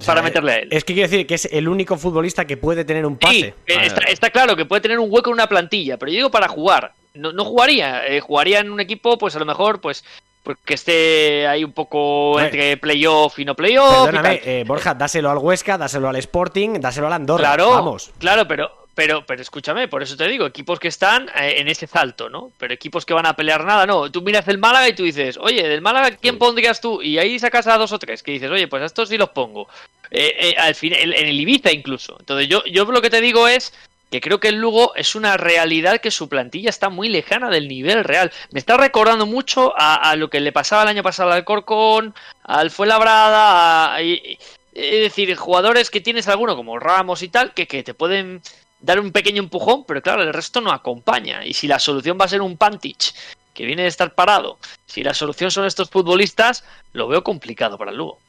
Para 0.06 0.22
meterle 0.22 0.52
a 0.52 0.56
él. 0.60 0.68
Es 0.72 0.84
que 0.84 0.94
quiere 0.94 1.10
decir 1.10 1.28
que 1.28 1.36
es 1.36 1.46
el 1.52 1.68
único 1.68 1.98
futbolista 1.98 2.46
que 2.46 2.58
puede 2.58 2.86
tener 2.86 3.06
un 3.06 3.18
pase. 3.18 3.54
Sí, 3.68 3.74
está, 4.08 4.30
claro 4.30 4.56
que 4.56 4.66
puede 4.66 4.82
tener 4.82 5.00
un 5.00 5.12
hueco 5.12 5.30
en 5.30 5.34
una 5.34 5.48
plantilla, 5.48 5.98
pero 5.98 6.12
yo 6.12 6.18
digo 6.18 6.32
para 6.32 6.48
jugar. 6.48 6.94
No, 7.14 7.34
no 7.34 7.44
jugaría, 7.44 8.08
eh, 8.08 8.22
jugaría 8.22 8.60
en 8.60 8.72
un 8.72 8.80
equipo, 8.80 9.18
pues 9.18 9.36
a 9.36 9.40
lo 9.40 9.46
mejor, 9.46 9.82
pues 9.82 10.04
porque 10.44 10.74
esté 10.74 11.48
ahí 11.48 11.64
un 11.64 11.72
poco 11.72 12.40
entre 12.40 12.78
playoff 12.78 13.38
y 13.38 13.46
no 13.46 13.56
playoff. 13.56 14.06
Perdóname, 14.06 14.42
eh, 14.44 14.64
Borja, 14.66 14.94
dáselo 14.94 15.30
al 15.30 15.38
Huesca, 15.38 15.78
dáselo 15.78 16.10
al 16.10 16.16
Sporting, 16.16 16.80
dáselo 16.80 17.08
al 17.08 17.14
Andorra. 17.14 17.44
Claro, 17.44 17.70
vamos. 17.72 18.12
Claro, 18.18 18.48
pero 18.48 18.81
pero, 18.94 19.26
pero 19.26 19.42
escúchame, 19.42 19.88
por 19.88 20.04
eso 20.04 20.18
te 20.18 20.28
digo, 20.28 20.46
equipos 20.46 20.80
que 20.80 20.90
están 20.90 21.30
eh, 21.30 21.56
en 21.58 21.68
ese 21.68 21.88
salto, 21.88 22.30
¿no? 22.30 22.52
Pero 22.58 22.74
equipos 22.74 23.06
que 23.06 23.14
van 23.14 23.26
a 23.26 23.36
pelear 23.36 23.64
nada, 23.64 23.86
no. 23.86 24.12
Tú 24.12 24.22
miras 24.22 24.48
el 24.48 24.58
Málaga 24.58 24.90
y 24.90 24.96
tú 24.96 25.04
dices, 25.04 25.38
oye, 25.38 25.68
del 25.68 25.82
Málaga, 25.82 26.18
¿quién 26.18 26.38
pondrías 26.38 26.82
tú? 26.82 27.02
Y 27.02 27.18
ahí 27.18 27.40
sacas 27.40 27.68
a 27.68 27.78
dos 27.78 27.94
o 27.94 28.00
tres 28.00 28.22
que 28.22 28.34
dices, 28.34 28.52
oye, 28.52 28.68
pues 28.68 28.84
a 28.84 28.88
estos 28.88 29.10
sí 29.10 29.18
los 29.18 29.30
pongo. 29.30 29.68
Eh, 30.10 30.36
eh, 30.40 30.56
al 30.58 30.76
fin, 30.76 30.94
en, 30.94 31.14
el 31.14 31.40
Ibiza 31.40 31.72
incluso. 31.72 32.18
Entonces 32.20 32.50
yo, 32.50 32.64
yo 32.66 32.84
lo 32.86 33.02
que 33.02 33.10
te 33.10 33.22
digo 33.22 33.48
es 33.48 33.74
que 34.12 34.20
creo 34.20 34.42
que 34.42 34.50
el 34.50 34.56
Lugo 34.56 34.94
es 34.96 35.16
una 35.16 35.38
realidad 35.38 36.02
que 36.02 36.12
su 36.12 36.28
plantilla 36.28 36.70
está 36.70 36.90
muy 36.90 37.08
lejana 37.08 37.50
del 37.50 37.70
nivel 37.70 38.04
real. 38.04 38.30
Me 38.52 38.60
está 38.60 38.76
recordando 38.76 39.26
mucho 39.26 39.74
a, 39.78 40.14
lo 40.18 40.30
que 40.30 40.42
le 40.42 40.52
pasaba 40.52 40.84
el 40.84 40.90
año 40.90 41.02
pasado 41.02 41.32
al 41.32 41.46
Corcón, 41.46 42.14
al 42.44 42.72
Fuenlabrada, 42.72 43.96
a, 43.96 44.02
es 44.02 44.38
decir, 44.74 45.34
jugadores 45.36 45.90
que 45.90 46.02
tienes 46.02 46.28
alguno 46.28 46.58
como 46.58 46.78
Ramos 46.78 47.24
y 47.24 47.30
tal, 47.30 47.54
que, 47.54 47.68
que 47.68 47.84
te 47.84 47.94
pueden 47.94 48.42
dar 48.82 49.00
un 49.00 49.12
pequeño 49.12 49.42
empujón, 49.42 49.86
pero 49.86 50.02
claro, 50.02 50.24
el 50.24 50.34
resto 50.34 50.62
no 50.62 50.72
acompaña. 50.72 51.46
Y 51.46 51.54
si 51.54 51.68
la 51.68 51.80
solución 51.80 52.18
va 52.20 52.26
a 52.26 52.30
ser 52.30 52.42
un 52.42 52.58
Pantich 52.58 53.14
que 53.54 53.66
viene 53.66 53.84
de 53.84 53.88
estar 53.88 54.14
parado, 54.14 54.58
si 54.86 55.04
la 55.04 55.14
solución 55.14 55.52
son 55.52 55.66
estos 55.66 55.90
futbolistas, 55.90 56.64
lo 56.94 57.08
veo 57.08 57.24
complicado 57.24 57.78
para 57.78 57.92
el 57.92 57.98
Lugo. 57.98 58.20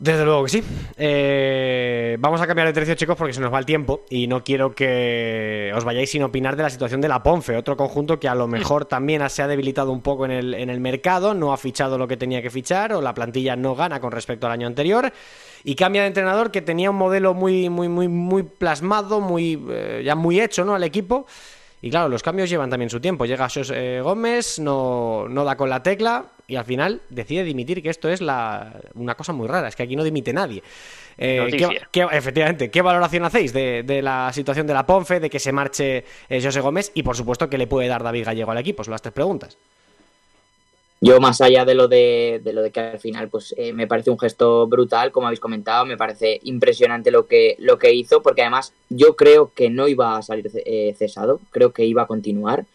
Desde 0.00 0.24
luego 0.24 0.44
que 0.44 0.48
sí. 0.48 0.62
Eh, 0.96 2.16
vamos 2.20 2.40
a 2.40 2.46
cambiar 2.46 2.66
de 2.66 2.72
tercio, 2.72 2.94
chicos, 2.94 3.16
porque 3.18 3.34
se 3.34 3.40
nos 3.42 3.52
va 3.52 3.58
el 3.58 3.66
tiempo 3.66 4.06
y 4.08 4.28
no 4.28 4.42
quiero 4.42 4.74
que 4.74 5.70
os 5.76 5.84
vayáis 5.84 6.10
sin 6.10 6.22
opinar 6.22 6.56
de 6.56 6.62
la 6.62 6.70
situación 6.70 7.02
de 7.02 7.08
la 7.08 7.22
Ponfe, 7.22 7.54
otro 7.54 7.76
conjunto 7.76 8.18
que 8.18 8.26
a 8.26 8.34
lo 8.34 8.48
mejor 8.48 8.86
también 8.86 9.28
se 9.28 9.42
ha 9.42 9.46
debilitado 9.46 9.92
un 9.92 10.00
poco 10.00 10.24
en 10.24 10.30
el, 10.30 10.54
en 10.54 10.70
el 10.70 10.80
mercado, 10.80 11.34
no 11.34 11.52
ha 11.52 11.58
fichado 11.58 11.98
lo 11.98 12.08
que 12.08 12.16
tenía 12.16 12.40
que 12.40 12.48
fichar 12.48 12.94
o 12.94 13.02
la 13.02 13.12
plantilla 13.12 13.56
no 13.56 13.74
gana 13.74 14.00
con 14.00 14.10
respecto 14.10 14.46
al 14.46 14.54
año 14.54 14.66
anterior 14.66 15.12
y 15.64 15.74
cambia 15.74 16.00
de 16.00 16.08
entrenador 16.08 16.50
que 16.50 16.62
tenía 16.62 16.90
un 16.90 16.96
modelo 16.96 17.34
muy, 17.34 17.68
muy, 17.68 17.90
muy, 17.90 18.08
muy 18.08 18.42
plasmado, 18.42 19.20
muy 19.20 19.62
eh, 19.68 20.00
ya 20.02 20.14
muy 20.14 20.40
hecho, 20.40 20.64
¿no? 20.64 20.74
Al 20.74 20.84
equipo. 20.84 21.26
Y 21.82 21.90
claro, 21.90 22.08
los 22.08 22.22
cambios 22.22 22.50
llevan 22.50 22.68
también 22.68 22.90
su 22.90 23.00
tiempo. 23.00 23.24
Llega 23.24 23.48
Sos 23.48 23.72
eh, 23.74 24.00
Gómez, 24.02 24.58
no, 24.58 25.26
no 25.28 25.44
da 25.44 25.56
con 25.56 25.70
la 25.70 25.82
tecla 25.82 26.26
y 26.46 26.56
al 26.56 26.64
final 26.64 27.00
decide 27.08 27.44
dimitir, 27.44 27.82
que 27.82 27.90
esto 27.90 28.08
es 28.08 28.20
la, 28.20 28.80
una 28.94 29.14
cosa 29.14 29.32
muy 29.32 29.46
rara, 29.46 29.68
es 29.68 29.76
que 29.76 29.84
aquí 29.84 29.96
no 29.96 30.04
dimite 30.04 30.32
nadie. 30.32 30.62
Eh, 31.16 31.48
efectivamente, 32.10 32.70
¿qué 32.70 32.82
valoración 32.82 33.24
hacéis 33.24 33.52
de, 33.52 34.00
la 34.02 34.32
situación 34.32 34.66
de 34.66 34.74
la 34.74 34.84
Ponfe, 34.84 35.20
de 35.20 35.30
que 35.30 35.38
se 35.38 35.52
marche 35.52 36.04
José 36.28 36.60
Gómez 36.60 36.90
y 36.94 37.02
por 37.02 37.16
supuesto 37.16 37.48
qué 37.48 37.56
le 37.56 37.66
puede 37.66 37.88
dar 37.88 38.02
David 38.02 38.24
Gallego 38.24 38.50
al 38.50 38.58
equipo? 38.58 38.82
Son 38.82 38.92
las 38.92 39.02
tres 39.02 39.14
preguntas. 39.14 39.56
Yo, 41.02 41.18
más 41.18 41.40
allá 41.40 41.64
de 41.64 41.74
lo 41.74 41.88
de, 41.88 42.42
lo 42.52 42.60
de 42.60 42.70
que 42.70 42.80
al 42.80 42.98
final, 42.98 43.30
pues 43.30 43.54
eh, 43.56 43.72
me 43.72 43.86
parece 43.86 44.10
un 44.10 44.18
gesto 44.18 44.66
brutal, 44.66 45.10
como 45.12 45.26
habéis 45.26 45.40
comentado, 45.40 45.86
me 45.86 45.96
parece 45.96 46.40
impresionante 46.42 47.10
lo 47.10 47.26
que, 47.26 47.56
lo 47.58 47.78
que 47.78 47.94
hizo, 47.94 48.20
porque 48.22 48.42
además 48.42 48.74
yo 48.90 49.16
creo 49.16 49.50
que 49.54 49.70
no 49.70 49.88
iba 49.88 50.18
a 50.18 50.22
salir 50.22 50.50
eh, 50.54 50.94
cesado, 50.98 51.40
creo 51.52 51.72
que 51.72 51.86
iba 51.86 52.02
a 52.02 52.06
continuar. 52.06 52.66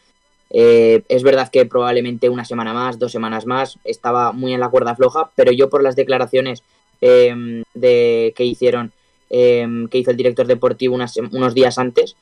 Eh, 0.50 1.04
es 1.08 1.22
verdad 1.22 1.50
que 1.52 1.68
probablemente 1.68 2.30
una 2.30 2.46
semana 2.46 2.74
más, 2.74 2.98
dos 2.98 3.12
semanas 3.12 3.46
más, 3.46 3.78
estaba 3.84 4.32
muy 4.32 4.54
en 4.54 4.60
la 4.60 4.70
cuerda 4.70 4.96
floja, 4.96 5.30
pero 5.36 5.52
yo 5.52 5.70
por 5.70 5.84
las 5.84 5.96
declaraciones 5.96 6.64
em, 7.02 7.64
de, 7.76 8.34
que 8.36 8.44
hicieron, 8.44 8.92
em, 9.30 9.88
que 9.88 10.00
hizo 10.00 10.10
el 10.10 10.18
director 10.18 10.48
deportivo 10.48 10.96
unos 10.96 11.54
días 11.54 11.78
antes, 11.78 12.16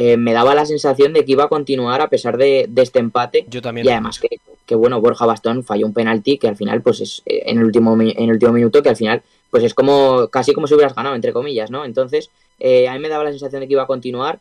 eh, 0.00 0.16
me 0.16 0.32
daba 0.32 0.54
la 0.54 0.64
sensación 0.64 1.12
de 1.12 1.24
que 1.24 1.32
iba 1.32 1.42
a 1.42 1.48
continuar 1.48 2.00
a 2.00 2.08
pesar 2.08 2.36
de, 2.36 2.70
este 2.76 3.00
empate. 3.00 3.44
Yo 3.48 3.60
también. 3.60 3.84
Y 3.84 3.90
además 3.90 4.20
que, 4.20 4.74
bueno, 4.76 5.00
Borja 5.00 5.26
Bastón 5.26 5.64
falló 5.64 5.86
un 5.86 5.92
penalti 5.92 6.38
que 6.38 6.46
al 6.46 6.54
final, 6.54 6.82
pues 6.82 7.00
es 7.00 7.22
eh, 7.26 7.42
en 7.46 7.58
el 7.58 7.64
último 7.64 8.00
en 8.00 8.16
el 8.16 8.30
último 8.30 8.52
minuto, 8.52 8.80
que 8.80 8.90
al 8.90 8.94
final, 8.94 9.22
pues 9.50 9.64
es 9.64 9.74
como 9.74 10.28
casi 10.28 10.52
como 10.52 10.68
si 10.68 10.74
hubieras 10.74 10.94
ganado, 10.94 11.16
entre 11.16 11.32
comillas, 11.32 11.72
¿no? 11.72 11.84
Entonces, 11.84 12.30
a 12.60 12.92
mí 12.92 12.98
me 13.00 13.08
daba 13.08 13.24
la 13.24 13.30
sensación 13.30 13.58
de 13.60 13.66
que 13.66 13.72
iba 13.72 13.82
a 13.82 13.88
continuar. 13.88 14.38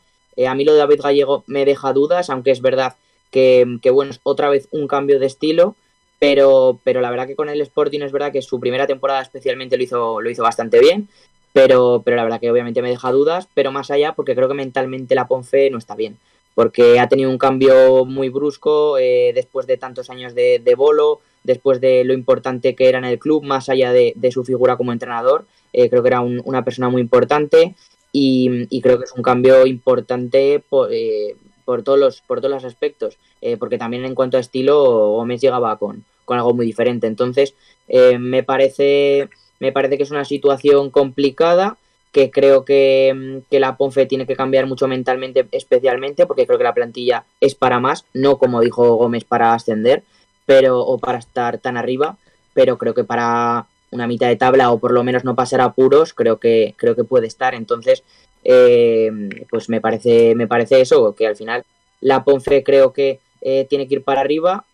a 0.48 0.54
mí 0.54 0.64
lo 0.64 0.74
de 0.74 0.78
David 0.78 1.02
Gallego 1.02 1.44
me 1.48 1.66
deja 1.66 1.92
dudas, 1.92 2.30
aunque 2.30 2.52
es 2.52 2.62
verdad 2.62 2.94
que, 3.32 3.90
bueno, 3.92 4.12
es 4.12 4.20
otra 4.22 4.50
vez 4.50 4.68
un 4.70 4.88
cambio 4.88 5.20
de 5.20 5.26
estilo, 5.26 5.76
pero, 6.20 6.80
pero 6.84 7.02
la 7.02 7.10
verdad 7.10 7.26
que 7.26 7.36
con 7.36 7.50
el 7.50 7.62
Sporting 7.62 8.02
es 8.02 8.12
verdad 8.12 8.32
que 8.32 8.44
su 8.44 8.60
primera 8.60 8.86
temporada 8.86 9.24
especialmente 9.24 9.76
lo 9.76 9.84
hizo, 9.84 10.22
lo 10.22 10.30
hizo 10.30 10.44
bastante 10.44 10.80
bien, 10.80 11.10
pero, 11.58 12.04
pero 12.06 12.18
la 12.18 12.24
verdad 12.24 12.40
que 12.40 12.52
obviamente 12.52 12.84
me 12.84 12.90
deja 12.90 13.12
dudas, 13.12 13.48
pero 13.56 13.72
más 13.72 13.90
allá 13.90 14.14
porque 14.14 14.36
creo 14.36 14.48
que 14.48 14.54
mentalmente 14.54 15.16
la 15.16 15.28
Ponfe 15.28 15.72
no 15.72 15.80
está 15.80 15.96
bien, 15.96 16.20
porque 16.54 17.00
ha 17.00 17.10
tenido 17.10 17.32
un 17.32 17.40
cambio 17.40 18.06
muy 18.06 18.30
brusco 18.30 19.00
eh, 19.00 19.32
después 19.34 19.66
de 19.66 19.78
tantos 19.78 20.12
años 20.12 20.36
de, 20.36 20.76
bolo, 20.78 21.20
después 21.44 21.82
de 21.82 22.04
lo 22.04 22.14
importante 22.14 22.76
que 22.76 22.88
era 22.88 23.00
en 23.00 23.06
el 23.06 23.18
club, 23.18 23.44
más 23.44 23.70
allá 23.70 23.92
de, 23.92 24.32
su 24.32 24.44
figura 24.44 24.78
como 24.78 24.94
entrenador, 24.94 25.46
eh, 25.74 25.90
creo 25.90 26.04
que 26.04 26.10
era 26.10 26.22
una 26.22 26.64
persona 26.64 26.90
muy 26.90 27.02
importante 27.02 27.74
y, 28.12 28.80
creo 28.82 29.00
que 29.00 29.06
es 29.06 29.14
un 29.14 29.24
cambio 29.24 29.66
importante 29.66 30.64
eh, 30.92 31.36
por 31.66 31.82
todos 31.82 31.98
los, 31.98 32.22
por 32.22 32.40
todos 32.40 32.54
los 32.54 32.66
aspectos, 32.66 33.18
porque 33.58 33.80
también 33.80 34.06
en 34.06 34.14
cuanto 34.14 34.38
a 34.38 34.42
estilo 34.42 35.10
Gómez 35.14 35.42
llegaba 35.42 35.76
con, 35.80 36.06
con 36.28 36.38
algo 36.38 36.54
muy 36.54 36.68
diferente. 36.68 37.08
Entonces, 37.08 37.56
eh, 37.88 38.20
me, 38.20 38.44
parece, 38.44 39.30
me 39.60 39.72
parece 39.72 39.98
que 39.98 40.04
es 40.04 40.12
una 40.12 40.26
situación 40.26 40.90
complicada, 40.90 41.78
que 42.12 42.32
creo 42.32 42.66
que, 42.66 43.42
que, 43.50 43.60
la 43.60 43.78
Ponfe 43.78 44.06
tiene 44.06 44.26
que 44.26 44.36
cambiar 44.36 44.66
mucho 44.66 44.88
mentalmente, 44.88 45.48
especialmente, 45.52 46.26
porque 46.26 46.46
creo 46.46 46.58
que 46.58 46.64
la 46.64 46.74
plantilla 46.74 47.26
es 47.42 47.54
para 47.54 47.80
más, 47.80 48.06
no 48.14 48.38
como 48.38 48.62
dijo 48.62 48.96
Gómez 48.96 49.24
para 49.24 49.54
ascender, 49.54 50.04
pero, 50.46 50.80
o 50.80 50.98
para 50.98 51.20
estar 51.20 51.60
tan 51.60 51.78
arriba, 51.78 52.18
pero 52.54 52.78
creo 52.78 52.94
que 52.94 53.04
para 53.04 53.68
una 53.92 54.08
mitad 54.08 54.28
de 54.28 54.36
tabla 54.36 54.72
o 54.72 54.80
por 54.80 54.92
lo 54.92 55.04
menos 55.04 55.24
no 55.24 55.36
pasar 55.36 55.62
apuros, 55.62 56.14
creo 56.14 56.38
que, 56.38 56.74
creo 56.78 56.96
que 56.96 57.04
puede 57.04 57.28
estar. 57.28 57.54
Entonces, 57.54 58.04
eh, 58.44 59.12
pues 59.50 59.70
me 59.70 59.82
parece, 59.82 60.36
me 60.36 60.48
parece 60.48 60.82
eso, 60.82 61.14
que 61.16 61.28
al 61.28 61.36
final 61.36 61.66
la 62.02 62.24
Ponfe 62.24 62.64
creo 62.64 62.94
que 62.94 63.20
eh, 63.42 63.66
tiene 63.70 63.88
que 63.88 63.96
ir 63.96 64.04
para 64.04 64.22
arriba, 64.22 64.66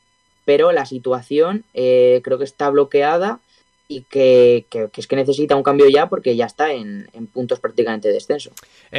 pero 0.45 0.71
la 0.71 0.86
situación 0.86 1.63
eh, 1.73 2.21
creo 2.23 2.38
que 2.38 2.43
está 2.43 2.69
bloqueada 2.69 3.39
y 3.97 4.01
que, 4.03 4.65
es 4.95 5.07
que 5.07 5.15
necesita 5.15 5.55
un 5.55 5.63
cambio 5.63 5.87
ya 5.89 6.07
porque 6.07 6.35
ya 6.35 6.45
está 6.45 6.71
en, 6.71 7.09
en 7.13 7.27
puntos 7.27 7.59
prácticamente 7.59 8.07
de 8.07 8.15
descenso. 8.15 8.51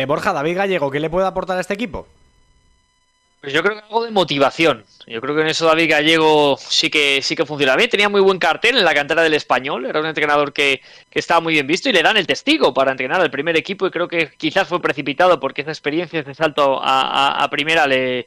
Borja, 0.06 0.32
David 0.32 0.56
Gallego, 0.56 0.90
¿qué 0.90 1.00
le 1.00 1.10
puede 1.10 1.26
aportar 1.26 1.56
a 1.56 1.60
este 1.60 1.74
equipo? 1.74 2.06
Pues 3.44 3.52
yo 3.52 3.62
creo 3.62 3.76
que 3.76 3.82
algo 3.82 4.02
de 4.06 4.10
motivación. 4.10 4.86
Yo 5.06 5.20
creo 5.20 5.34
que 5.34 5.42
en 5.42 5.48
eso 5.48 5.66
David 5.66 5.90
Gallego 5.90 6.56
sí 6.58 6.88
que 6.88 7.20
sí 7.20 7.36
que 7.36 7.44
funciona 7.44 7.76
bien. 7.76 7.90
Tenía 7.90 8.08
muy 8.08 8.22
buen 8.22 8.38
cartel 8.38 8.78
en 8.78 8.86
la 8.86 8.94
cantera 8.94 9.22
del 9.22 9.34
español. 9.34 9.84
Era 9.84 10.00
un 10.00 10.06
entrenador 10.06 10.54
que, 10.54 10.80
estaba 11.12 11.42
muy 11.42 11.52
bien 11.52 11.66
visto 11.66 11.90
y 11.90 11.92
le 11.92 12.02
dan 12.02 12.16
el 12.16 12.26
testigo 12.26 12.72
para 12.72 12.90
entrenar 12.90 13.20
al 13.20 13.30
primer 13.30 13.54
equipo. 13.58 13.86
Y 13.86 13.90
creo 13.90 14.08
que 14.08 14.30
quizás 14.38 14.66
fue 14.66 14.80
precipitado 14.80 15.40
porque 15.40 15.60
esa 15.60 15.72
experiencia, 15.72 16.20
ese 16.20 16.32
salto 16.32 16.80
a, 16.82 17.46
primera 17.50 17.86
le, 17.86 18.26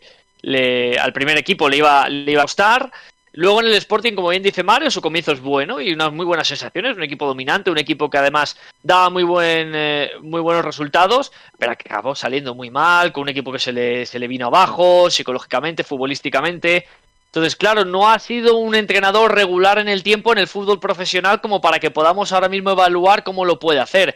al 0.99 1.13
primer 1.13 1.35
equipo 1.39 1.67
le 1.67 1.77
iba, 1.77 2.07
le 2.09 2.33
iba 2.33 2.41
a 2.41 2.45
gustar. 2.45 2.91
Luego 3.37 3.59
en 3.59 3.67
el 3.67 3.75
Sporting, 3.75 4.13
como 4.13 4.29
bien 4.29 4.41
dice 4.41 4.63
Mario, 4.63 4.89
su 4.89 4.99
comienzo 4.99 5.31
es 5.31 5.39
bueno 5.39 5.79
y 5.79 5.93
unas 5.93 6.11
muy 6.11 6.25
buenas 6.25 6.47
sensaciones, 6.47 6.97
un 6.97 7.03
equipo 7.03 7.27
dominante, 7.27 7.69
un 7.69 7.77
equipo 7.77 8.09
que 8.09 8.17
además 8.17 8.57
daba 8.81 9.11
muy 9.11 9.21
buen 9.21 9.73
eh, 9.75 10.09
muy 10.23 10.41
buenos 10.41 10.65
resultados, 10.65 11.31
pero 11.59 11.77
que 11.77 11.87
acabó 11.87 12.15
saliendo 12.15 12.55
muy 12.55 12.71
mal, 12.71 13.11
con 13.11 13.21
un 13.21 13.29
equipo 13.29 13.51
que 13.51 13.59
se 13.59 13.71
le, 13.71 14.07
se 14.07 14.17
le 14.17 14.27
vino 14.27 14.47
abajo, 14.47 15.11
psicológicamente, 15.11 15.83
futbolísticamente. 15.83 16.87
Entonces, 17.27 17.55
claro, 17.55 17.85
no 17.85 18.09
ha 18.09 18.17
sido 18.17 18.57
un 18.57 18.73
entrenador 18.73 19.35
regular 19.35 19.77
en 19.77 19.87
el 19.87 20.01
tiempo 20.01 20.31
en 20.31 20.39
el 20.39 20.47
fútbol 20.47 20.79
profesional 20.79 21.39
como 21.39 21.61
para 21.61 21.77
que 21.77 21.91
podamos 21.91 22.31
ahora 22.31 22.49
mismo 22.49 22.71
evaluar 22.71 23.23
cómo 23.23 23.45
lo 23.45 23.59
puede 23.59 23.79
hacer 23.79 24.15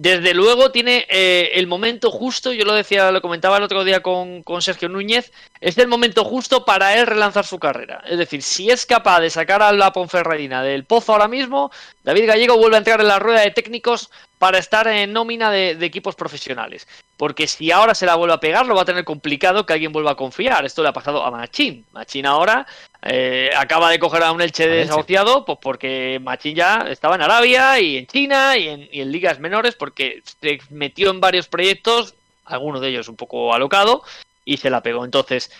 desde 0.00 0.32
luego 0.32 0.72
tiene 0.72 1.06
eh, 1.10 1.50
el 1.56 1.66
momento 1.66 2.10
justo, 2.10 2.54
yo 2.54 2.64
lo 2.64 2.72
decía, 2.72 3.10
lo 3.10 3.20
comentaba 3.20 3.58
el 3.58 3.64
otro 3.64 3.84
día 3.84 4.00
con, 4.00 4.42
Sergio 4.62 4.88
Núñez, 4.88 5.30
es 5.60 5.76
el 5.76 5.88
momento 5.88 6.24
justo 6.24 6.64
para 6.64 6.96
él 6.96 7.06
relanzar 7.06 7.44
su 7.44 7.58
carrera. 7.58 8.02
Es 8.08 8.16
decir, 8.16 8.40
si 8.40 8.70
es 8.70 8.86
capaz 8.86 9.20
de 9.20 9.28
sacar 9.28 9.60
a 9.60 9.72
la 9.72 9.92
Ponferradina 9.92 10.62
del 10.62 10.84
pozo 10.84 11.12
ahora 11.12 11.28
mismo, 11.28 11.70
David 12.02 12.28
Gallego 12.28 12.56
vuelve 12.56 12.76
a 12.76 12.78
entrar 12.78 12.98
en 13.02 13.08
la 13.08 13.18
rueda 13.18 13.42
de 13.42 13.50
técnicos 13.50 14.10
para 14.38 14.56
estar 14.56 14.88
en 14.88 15.12
nómina 15.12 15.50
de, 15.50 15.72
equipos 15.82 16.14
profesionales. 16.14 16.88
Porque 17.18 17.46
si 17.46 17.70
ahora 17.70 17.94
se 17.94 18.06
la 18.06 18.14
vuelve 18.14 18.32
a 18.32 18.40
pegar, 18.40 18.64
lo 18.64 18.74
va 18.74 18.82
a 18.82 18.86
tener 18.86 19.04
complicado 19.04 19.66
que 19.66 19.74
alguien 19.74 19.92
vuelva 19.92 20.12
a 20.12 20.16
confiar. 20.16 20.64
Esto 20.64 20.82
le 20.82 20.88
ha 20.88 20.94
pasado 20.94 21.22
a 21.22 21.30
Machín. 21.30 21.84
Machín 21.92 22.24
ahora 22.24 22.66
eh, 23.02 23.50
acaba 23.56 23.90
de 23.90 23.98
coger 23.98 24.22
a 24.22 24.32
un 24.32 24.40
Elche 24.40 24.68
desahuciado, 24.68 25.44
pues 25.44 25.58
porque 25.60 26.20
Machín 26.22 26.54
ya 26.54 26.86
estaba 26.88 27.14
en 27.14 27.22
Arabia 27.22 27.80
y 27.80 27.96
en 27.96 28.06
China 28.06 28.56
y 28.56 28.68
en, 28.68 29.12
ligas 29.12 29.40
menores, 29.40 29.74
porque 29.74 30.22
se 30.24 30.60
metió 30.70 31.10
en 31.10 31.20
varios 31.20 31.48
proyectos, 31.48 32.14
algunos 32.44 32.80
de 32.80 32.88
ellos 32.88 33.08
un 33.08 33.16
poco 33.16 33.54
alocado, 33.54 34.02
y 34.44 34.58
se 34.58 34.70
la 34.70 34.82
pegó. 34.82 35.04
Entonces, 35.04 35.50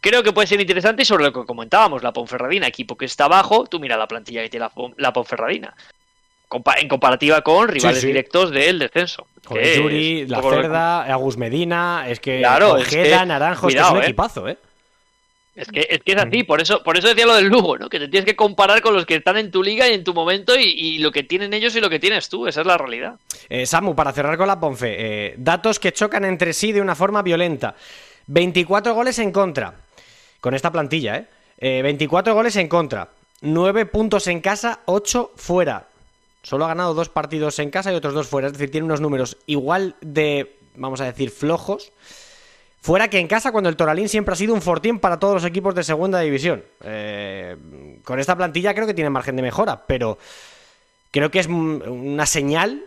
creo 0.00 0.22
que 0.22 0.32
puede 0.32 0.46
ser 0.46 0.60
interesante 0.60 1.02
y 1.02 1.06
sobre 1.06 1.24
lo 1.24 1.32
que 1.32 1.46
comentábamos, 1.46 2.02
la 2.02 2.12
Ponferradina, 2.12 2.66
equipo 2.66 2.96
que 2.96 3.06
está 3.06 3.24
abajo, 3.24 3.64
tú 3.64 3.80
mira 3.80 3.96
la 3.96 4.08
plantilla 4.08 4.42
que 4.42 4.50
tiene 4.50 4.68
la 4.96 5.12
Ponferradina 5.12 5.74
en 6.76 6.88
comparativa 6.88 7.40
con 7.42 7.68
rivales 7.68 8.02
directos 8.02 8.50
del 8.50 8.78
descenso. 8.78 9.26
Con 9.44 9.58
Yuri, 9.58 10.26
La 10.26 10.40
Cerda, 10.40 11.02
Agus 11.02 11.36
Medina, 11.36 12.06
es 12.08 12.20
que 12.20 12.38
claro, 12.38 12.74
Ojeda, 12.74 13.24
Naranjo, 13.26 13.68
es, 13.68 13.74
un 13.90 13.98
¿eh? 13.98 14.04
equipazo, 14.04 14.48
¿eh? 14.48 14.58
Es 15.54 15.68
que, 15.68 15.86
es 15.88 16.00
que 16.02 16.12
es 16.12 16.18
así, 16.18 16.42
por 16.42 16.60
eso, 16.60 16.82
por 16.82 16.96
eso 16.96 17.06
decía 17.06 17.26
lo 17.26 17.34
del 17.34 17.46
Lugo, 17.46 17.78
¿no? 17.78 17.88
Que 17.88 18.00
te 18.00 18.08
tienes 18.08 18.24
que 18.24 18.34
comparar 18.34 18.80
con 18.80 18.92
los 18.92 19.06
que 19.06 19.14
están 19.14 19.36
en 19.36 19.52
tu 19.52 19.62
liga 19.62 19.88
y 19.88 19.94
en 19.94 20.02
tu 20.02 20.12
momento 20.12 20.56
y, 20.58 20.98
lo 20.98 21.12
que 21.12 21.22
tienen 21.22 21.54
ellos 21.54 21.76
y 21.76 21.80
lo 21.80 21.88
que 21.88 22.00
tienes 22.00 22.28
tú, 22.28 22.48
esa 22.48 22.62
es 22.62 22.66
la 22.66 22.76
realidad. 22.76 23.16
Eh, 23.48 23.64
Samu, 23.64 23.94
para 23.94 24.12
cerrar 24.12 24.36
con 24.36 24.48
la 24.48 24.58
Ponfe, 24.58 24.96
eh, 24.98 25.34
datos 25.36 25.78
que 25.78 25.92
chocan 25.92 26.24
entre 26.24 26.52
sí 26.52 26.72
de 26.72 26.80
una 26.80 26.96
forma 26.96 27.22
violenta. 27.22 27.76
24 28.26 28.94
goles 28.94 29.18
en 29.20 29.30
contra, 29.30 29.74
con 30.40 30.54
esta 30.54 30.72
plantilla, 30.72 31.18
¿eh? 31.18 31.26
eh 31.58 31.82
24 31.82 32.34
goles 32.34 32.56
en 32.56 32.66
contra, 32.66 33.10
9 33.42 33.86
puntos 33.86 34.26
en 34.26 34.40
casa, 34.40 34.80
8 34.86 35.32
fuera. 35.36 35.86
Solo 36.42 36.64
ha 36.64 36.68
ganado 36.68 36.92
dos 36.94 37.08
partidos 37.08 37.58
en 37.58 37.70
casa 37.70 37.92
y 37.92 37.96
otros 37.96 38.12
dos 38.12 38.26
fuera. 38.26 38.48
Es 38.48 38.52
decir, 38.52 38.70
tiene 38.70 38.84
unos 38.84 39.00
números 39.00 39.38
igual 39.46 39.96
de, 40.02 40.56
vamos 40.76 41.00
a 41.00 41.04
decir, 41.04 41.30
flojos. 41.30 41.90
Fuera 42.84 43.08
que 43.08 43.18
en 43.18 43.28
casa, 43.28 43.50
cuando 43.50 43.70
el 43.70 43.76
Toralín 43.76 44.10
siempre 44.10 44.34
ha 44.34 44.36
sido 44.36 44.52
un 44.52 44.60
fortín 44.60 44.98
para 44.98 45.18
todos 45.18 45.32
los 45.32 45.44
equipos 45.46 45.74
de 45.74 45.82
segunda 45.82 46.20
división. 46.20 46.62
Eh, 46.82 47.56
con 48.04 48.20
esta 48.20 48.36
plantilla 48.36 48.74
creo 48.74 48.86
que 48.86 48.92
tiene 48.92 49.08
margen 49.08 49.36
de 49.36 49.40
mejora, 49.40 49.86
pero 49.86 50.18
creo 51.10 51.30
que 51.30 51.38
es 51.38 51.46
una 51.46 52.26
señal 52.26 52.84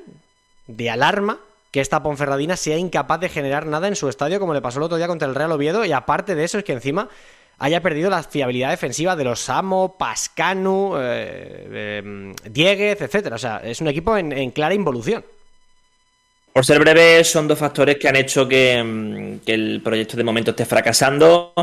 de 0.67 0.91
alarma 0.91 1.39
que 1.71 1.81
esta 1.81 2.03
Ponferradina 2.03 2.55
sea 2.57 2.77
incapaz 2.77 3.21
de 3.21 3.29
generar 3.29 3.65
nada 3.65 3.87
en 3.87 3.95
su 3.95 4.07
estadio, 4.07 4.39
como 4.39 4.53
le 4.53 4.61
pasó 4.61 4.77
el 4.77 4.83
otro 4.83 4.97
día 4.97 5.07
contra 5.07 5.27
el 5.27 5.33
Real 5.33 5.51
Oviedo. 5.51 5.83
Y 5.83 5.91
aparte 5.93 6.35
de 6.35 6.43
eso, 6.43 6.59
es 6.59 6.63
que 6.63 6.73
encima 6.73 7.09
haya 7.57 7.81
perdido 7.81 8.11
la 8.11 8.21
fiabilidad 8.21 8.69
defensiva 8.69 9.15
de 9.15 9.23
los 9.23 9.39
Samo, 9.39 9.97
Pascanu, 9.97 10.93
eh, 10.99 12.01
em, 12.03 12.35
Dieguez, 12.47 13.01
etcétera. 13.01 13.37
O 13.37 13.39
sea, 13.39 13.61
es 13.63 13.81
un 13.81 13.87
equipo 13.87 14.15
en, 14.15 14.51
clara 14.51 14.75
involución. 14.75 15.25
Por 16.57 16.65
ser 16.65 16.79
breve, 16.79 17.23
son 17.23 17.47
dos 17.47 17.59
factores 17.59 17.97
que 17.97 18.07
han 18.07 18.15
hecho 18.15 18.47
que, 18.47 18.73
em, 18.73 19.39
el 19.45 19.79
proyecto 19.83 20.17
de 20.17 20.23
momento 20.23 20.49
esté 20.49 20.65
fracasando. 20.65 21.53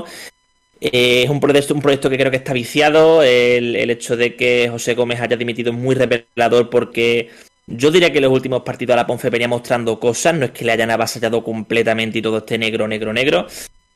Eh, 0.81 1.25
es 1.25 1.29
un 1.29 1.41
proyecto, 1.41 1.75
un 1.75 1.83
proyecto 1.83 2.09
que 2.09 2.17
creo 2.17 2.31
que 2.31 2.37
está 2.37 2.53
viciado. 2.53 3.21
El, 3.21 3.91
hecho 3.91 4.17
de 4.17 4.37
que 4.37 4.69
José 4.71 4.95
Gómez 4.95 5.21
haya 5.21 5.37
dimitido 5.37 5.73
es 5.73 5.77
muy 5.77 5.97
revelador 5.97 6.71
porque 6.71 7.29
yo 7.67 7.91
diría 7.91 8.13
que 8.13 8.19
en 8.19 8.23
los 8.23 8.33
últimos 8.33 8.63
partidos 8.63 8.95
a 8.95 8.99
la 8.99 9.07
Ponce 9.09 9.31
venía 9.31 9.49
mostrando 9.49 9.99
cosas. 9.99 10.33
No 10.35 10.45
es 10.45 10.53
que 10.53 10.65
le 10.65 10.71
hayan 10.71 10.93
avasallado 10.93 11.43
completamente 11.43 12.21
y 12.21 12.23
todo 12.23 12.39
esté 12.39 12.57
negro, 12.57 12.87
negro, 12.87 13.13
negro 13.13 13.49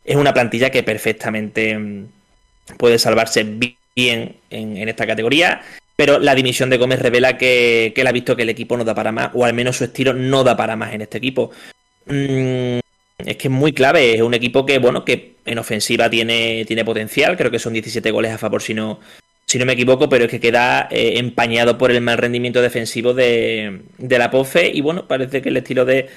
es 0.05 0.17
una 0.17 0.35
plantilla 0.35 0.71
que 0.71 0.83
perfectamente 0.83 1.79
mm, 1.79 2.09
puede 2.77 2.99
salvarse 2.99 3.45
bien 3.45 4.35
en, 4.51 4.89
esta 4.89 5.07
categoría. 5.07 5.63
Pero 5.99 6.21
la 6.21 6.37
dimisión 6.37 6.71
de 6.71 6.77
Gómez 6.77 7.01
revela 7.01 7.37
que, 7.37 7.93
él 7.93 8.07
ha 8.07 8.13
visto 8.13 8.37
que 8.37 8.43
el 8.43 8.51
equipo 8.51 8.77
no 8.77 8.85
da 8.85 8.95
para 8.95 9.11
más, 9.11 9.31
o 9.35 9.45
al 9.45 9.53
menos 9.53 9.79
su 9.79 9.83
estilo 9.83 10.15
no 10.15 10.45
da 10.45 10.57
para 10.57 10.77
más 10.77 10.95
en 10.95 11.03
este 11.03 11.19
equipo. 11.19 11.51
Mm, 12.07 12.79
es 13.19 13.37
que 13.37 13.49
es 13.49 13.51
muy 13.51 13.73
clave, 13.73 14.15
es 14.15 14.23
un 14.23 14.33
equipo 14.33 14.65
que, 14.65 14.79
bueno, 14.79 15.05
que 15.05 15.35
en 15.45 15.59
ofensiva 15.59 16.09
tiene, 16.09 16.65
tiene 16.67 16.85
potencial, 16.85 17.37
creo 17.37 17.51
que 17.51 17.59
son 17.59 17.73
17 17.73 18.13
goles 18.13 18.31
a 18.31 18.39
favor 18.39 18.63
si 18.63 18.75
no, 18.75 19.01
si 19.45 19.59
no 19.59 19.67
me 19.67 19.73
equivoco, 19.73 20.09
pero 20.09 20.27
es 20.27 20.31
que 20.31 20.39
queda 20.39 20.87
eh, 20.89 21.15
empañado 21.17 21.77
por 21.77 21.91
el 21.91 22.01
mal 22.01 22.19
rendimiento 22.19 22.63
defensivo 22.63 23.13
de, 23.13 23.81
la 23.99 24.31
POFE 24.31 24.71
y 24.73 24.81
bueno, 24.81 25.09
parece 25.09 25.43
que 25.43 25.49
el 25.49 25.57
estilo 25.57 25.85
de, 25.85 26.11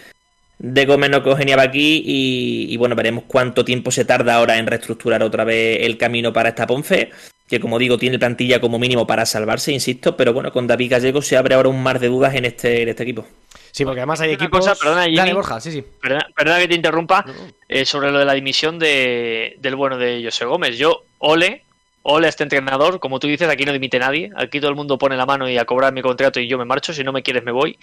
de 0.59 0.85
Gómez 0.85 1.09
no 1.09 1.23
congeniaba 1.23 1.63
aquí 1.63 2.03
y, 2.05 2.77
bueno, 2.77 2.95
veremos 2.95 3.23
cuánto 3.25 3.65
tiempo 3.65 3.89
se 3.89 4.05
tarda 4.05 4.35
ahora 4.35 4.59
en 4.59 4.67
reestructurar 4.67 5.23
otra 5.23 5.43
vez 5.43 5.79
el 5.81 5.97
camino 5.97 6.31
para 6.31 6.49
esta 6.49 6.67
Ponce, 6.67 7.09
que 7.51 7.59
como 7.59 7.77
digo 7.77 7.97
tiene 7.97 8.17
plantilla 8.17 8.61
como 8.61 8.79
mínimo 8.79 9.05
para 9.05 9.25
salvarse, 9.25 9.73
insisto, 9.73 10.15
pero 10.15 10.31
bueno, 10.31 10.53
con 10.53 10.67
David 10.67 10.91
Gallego 10.91 11.21
se 11.21 11.35
abre 11.35 11.55
ahora 11.55 11.67
un 11.67 11.83
mar 11.83 11.99
de 11.99 12.07
dudas 12.07 12.33
en 12.33 12.45
este, 12.45 12.83
en 12.83 12.87
este 12.87 13.03
equipo. 13.03 13.27
Sí, 13.73 13.83
porque 13.83 13.99
además 13.99 14.21
hay 14.21 14.31
equipos... 14.31 14.61
Cosa, 14.61 14.73
perdona, 14.75 15.05
Dale, 15.13 15.33
Borja, 15.33 15.59
sí, 15.59 15.69
sí. 15.69 15.83
Perdona, 16.01 16.59
que 16.59 16.69
te 16.69 16.75
interrumpa 16.75 17.25
eh, 17.67 17.83
sobre 17.83 18.09
lo 18.09 18.19
de 18.19 18.25
la 18.25 18.35
dimisión 18.35 18.79
de, 18.79 19.57
del 19.59 19.75
bueno 19.75 19.97
de 19.97 20.21
José 20.23 20.45
Gómez. 20.45 20.77
Yo, 20.77 21.03
ole, 21.17 21.65
ole 22.03 22.27
a 22.27 22.29
este 22.29 22.43
entrenador, 22.43 23.01
como 23.01 23.19
tú 23.19 23.27
dices, 23.27 23.49
aquí 23.49 23.65
no 23.65 23.73
dimite 23.73 23.99
nadie, 23.99 24.31
aquí 24.37 24.61
todo 24.61 24.69
el 24.69 24.77
mundo 24.77 24.97
pone 24.97 25.17
la 25.17 25.25
mano 25.25 25.49
y 25.49 25.57
a 25.57 25.65
cobrar 25.65 25.91
mi 25.91 26.01
contrato 26.01 26.39
y 26.39 26.47
yo 26.47 26.57
me 26.57 26.63
marcho, 26.63 26.93
si 26.93 27.03
no 27.03 27.11
me 27.11 27.21
quieres 27.21 27.43
me 27.43 27.51
voy. 27.51 27.77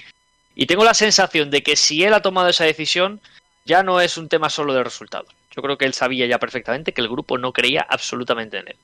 Y 0.55 0.65
tengo 0.65 0.83
la 0.83 0.95
sensación 0.95 1.51
de 1.51 1.63
que 1.63 1.77
si 1.77 2.05
él 2.05 2.15
ha 2.15 2.23
tomado 2.23 2.49
esa 2.49 2.65
decisión, 2.65 3.21
ya 3.69 3.83
no 3.83 4.01
es 4.01 4.17
un 4.17 4.29
tema 4.29 4.51
solo 4.51 4.73
de 4.73 4.83
resultados. 4.83 5.29
Yo 5.55 5.63
creo 5.63 5.77
que 5.77 5.85
él 5.85 5.95
sabía 5.95 6.27
ya 6.27 6.39
perfectamente 6.39 6.93
que 6.93 7.01
el 7.01 7.09
grupo 7.09 7.37
no 7.37 7.53
creía 7.53 7.87
absolutamente 7.89 8.59
en 8.59 8.69
él. 8.69 8.77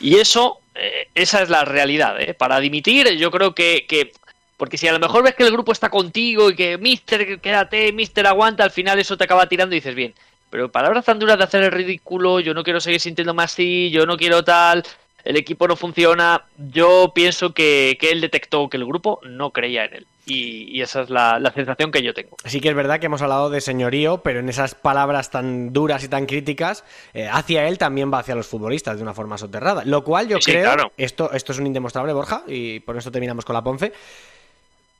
Y 0.00 0.16
eso, 0.16 0.58
eh, 0.74 1.08
esa 1.14 1.42
es 1.42 1.50
la 1.50 1.64
realidad. 1.64 2.20
¿eh? 2.20 2.34
Para 2.34 2.58
dimitir, 2.58 3.08
yo 3.16 3.30
creo 3.30 3.54
que, 3.54 3.84
que, 3.86 4.12
Porque 4.56 4.78
si 4.78 4.88
a 4.88 4.92
lo 4.92 4.98
mejor 4.98 5.22
ves 5.22 5.34
que 5.34 5.44
el 5.44 5.52
grupo 5.52 5.72
está 5.72 5.90
contigo 5.90 6.50
y 6.50 6.56
que 6.56 6.78
Mister, 6.78 7.40
quédate, 7.40 7.92
Mister, 7.92 8.26
aguanta, 8.26 8.64
al 8.64 8.70
final 8.70 8.98
eso 8.98 9.16
te 9.16 9.24
acaba 9.24 9.48
tirando 9.48 9.74
y 9.74 9.78
dices, 9.78 9.94
bien, 9.94 10.14
pero 10.48 10.70
palabras 10.70 11.04
tan 11.04 11.18
duras 11.18 11.38
de 11.38 11.44
hacer 11.44 11.62
el 11.62 11.70
ridículo, 11.70 12.40
yo 12.40 12.54
no 12.54 12.64
quiero 12.64 12.80
seguir 12.80 13.00
sintiéndome 13.00 13.42
así, 13.42 13.90
yo 13.90 14.06
no 14.06 14.16
quiero 14.16 14.42
tal, 14.44 14.82
el 15.24 15.36
equipo 15.36 15.68
no 15.68 15.76
funciona. 15.76 16.44
Yo 16.56 17.12
pienso 17.14 17.52
que, 17.54 17.98
él 18.00 18.20
detectó 18.20 18.68
que 18.68 18.76
el 18.76 18.84
grupo 18.84 19.20
no 19.24 19.50
creía 19.50 19.84
en 19.84 19.94
él. 19.94 20.06
Y, 20.24 20.80
esa 20.80 21.02
es 21.02 21.10
la, 21.10 21.52
sensación 21.54 21.90
que 21.90 22.02
yo 22.02 22.14
tengo. 22.14 22.36
Sí 22.44 22.60
que 22.60 22.68
es 22.68 22.74
verdad 22.74 23.00
que 23.00 23.06
hemos 23.06 23.22
hablado 23.22 23.50
de 23.50 23.60
señorío, 23.60 24.22
pero 24.22 24.40
en 24.40 24.48
esas 24.48 24.74
palabras 24.74 25.30
tan 25.30 25.72
duras 25.72 26.04
y 26.04 26.08
tan 26.08 26.26
críticas, 26.26 26.84
eh, 27.12 27.28
hacia 27.30 27.66
él 27.66 27.78
también 27.78 28.12
va 28.12 28.20
hacia 28.20 28.34
los 28.34 28.46
futbolistas 28.46 28.96
de 28.96 29.02
una 29.02 29.14
forma 29.14 29.36
soterrada. 29.36 29.84
Lo 29.84 30.04
cual 30.04 30.28
yo 30.28 30.38
creo, 30.38 30.92
esto, 30.96 31.32
esto 31.32 31.52
es 31.52 31.58
un 31.58 31.66
indemostrable, 31.66 32.12
Borja, 32.12 32.44
y 32.46 32.80
por 32.80 32.96
eso 32.96 33.10
terminamos 33.10 33.44
con 33.44 33.54
la 33.54 33.64
Ponce. 33.64 33.92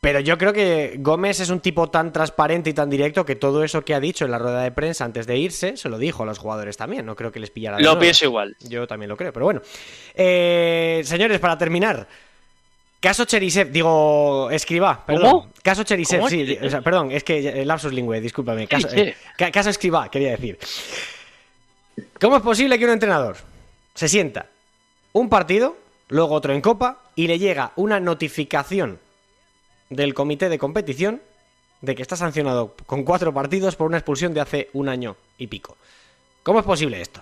Pero 0.01 0.19
yo 0.19 0.37
creo 0.37 0.53
que 0.53 0.97
Gómez 0.99 1.39
es 1.39 1.49
un 1.49 1.61
tipo 1.61 1.89
tan 1.89 2.13
transparente 2.13 2.71
y 2.71 2.73
tan 2.73 2.91
directo 2.91 3.25
que 3.25 3.37
todo 3.37 3.63
eso 3.63 3.85
que 3.85 3.95
ha 3.95 4.01
dicho 4.01 4.25
en 4.25 4.33
la 4.33 4.39
rueda 4.41 4.61
de 4.65 4.73
prensa 4.73 5.05
antes 5.05 5.29
de 5.29 5.39
irse 5.39 5.77
se 5.77 5.89
lo 5.89 5.97
dijo 5.97 6.25
a 6.25 6.27
los 6.27 6.39
jugadores 6.39 6.77
también. 6.77 7.07
No 7.07 7.15
creo 7.15 7.31
que 7.31 7.39
les 7.39 7.51
pillara. 7.51 7.79
lo 7.79 7.97
pienso 8.01 8.25
igual. 8.25 8.57
Yo 8.59 8.89
también 8.89 9.09
lo 9.09 9.17
creo, 9.17 9.33
pero 9.33 9.45
bueno. 9.47 9.63
Eh, 10.17 11.03
señores, 11.05 11.39
para 11.39 11.57
terminar. 11.57 12.09
Caso 13.03 13.25
Cherisev, 13.25 13.73
digo, 13.73 14.49
escriba, 14.53 15.05
perdón. 15.05 15.31
¿Cómo? 15.31 15.49
Caso 15.61 15.83
Cherisev, 15.83 16.29
sí, 16.29 16.57
perdón, 16.85 17.11
es 17.11 17.25
que 17.25 17.61
el 17.61 17.67
lapsus 17.67 17.93
lingüe, 17.93 18.21
discúlpame. 18.21 18.69
Caso, 18.69 18.87
eh, 18.93 19.17
caso 19.53 19.71
escriba, 19.71 20.09
quería 20.09 20.31
decir. 20.31 20.57
¿Cómo 22.21 22.37
es 22.37 22.43
posible 22.43 22.79
que 22.79 22.85
un 22.85 22.93
entrenador 22.93 23.39
se 23.93 24.09
sienta 24.09 24.47
un 25.13 25.29
partido, 25.29 25.77
luego 26.11 26.37
otro 26.37 26.53
en 26.53 26.61
Copa, 26.61 27.01
y 27.17 27.27
le 27.27 27.41
llega 27.41 27.73
una 27.75 27.99
notificación 27.99 29.01
del 29.91 30.15
comité 30.15 30.49
de 30.49 30.59
competición 30.59 31.21
de 31.81 31.97
que 31.97 32.03
está 32.03 32.15
sancionado 32.15 32.77
con 32.87 33.03
cuatro 33.03 33.35
partidos 33.35 33.75
por 33.75 33.89
una 33.89 33.99
expulsión 33.99 34.33
de 34.33 34.43
hace 34.43 34.71
un 34.75 34.89
año 34.89 35.17
y 35.39 35.49
pico. 35.49 35.77
¿Cómo 36.45 36.61
es 36.61 36.65
posible 36.65 37.01
esto? 37.01 37.21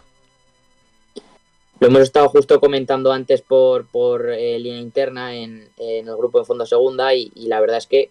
Lo 1.81 1.86
hemos 1.86 2.02
estado 2.02 2.28
justo 2.28 2.61
comentando 2.61 3.11
antes 3.11 3.40
por, 3.40 3.86
por 3.86 4.28
eh, 4.28 4.59
línea 4.59 4.82
interna 4.82 5.35
en, 5.35 5.70
el 5.78 6.15
grupo 6.15 6.39
de 6.39 6.44
Fondo 6.44 6.66
Segunda 6.66 7.15
y, 7.15 7.32
la 7.35 7.59
verdad 7.59 7.78
es 7.78 7.86
que 7.86 8.11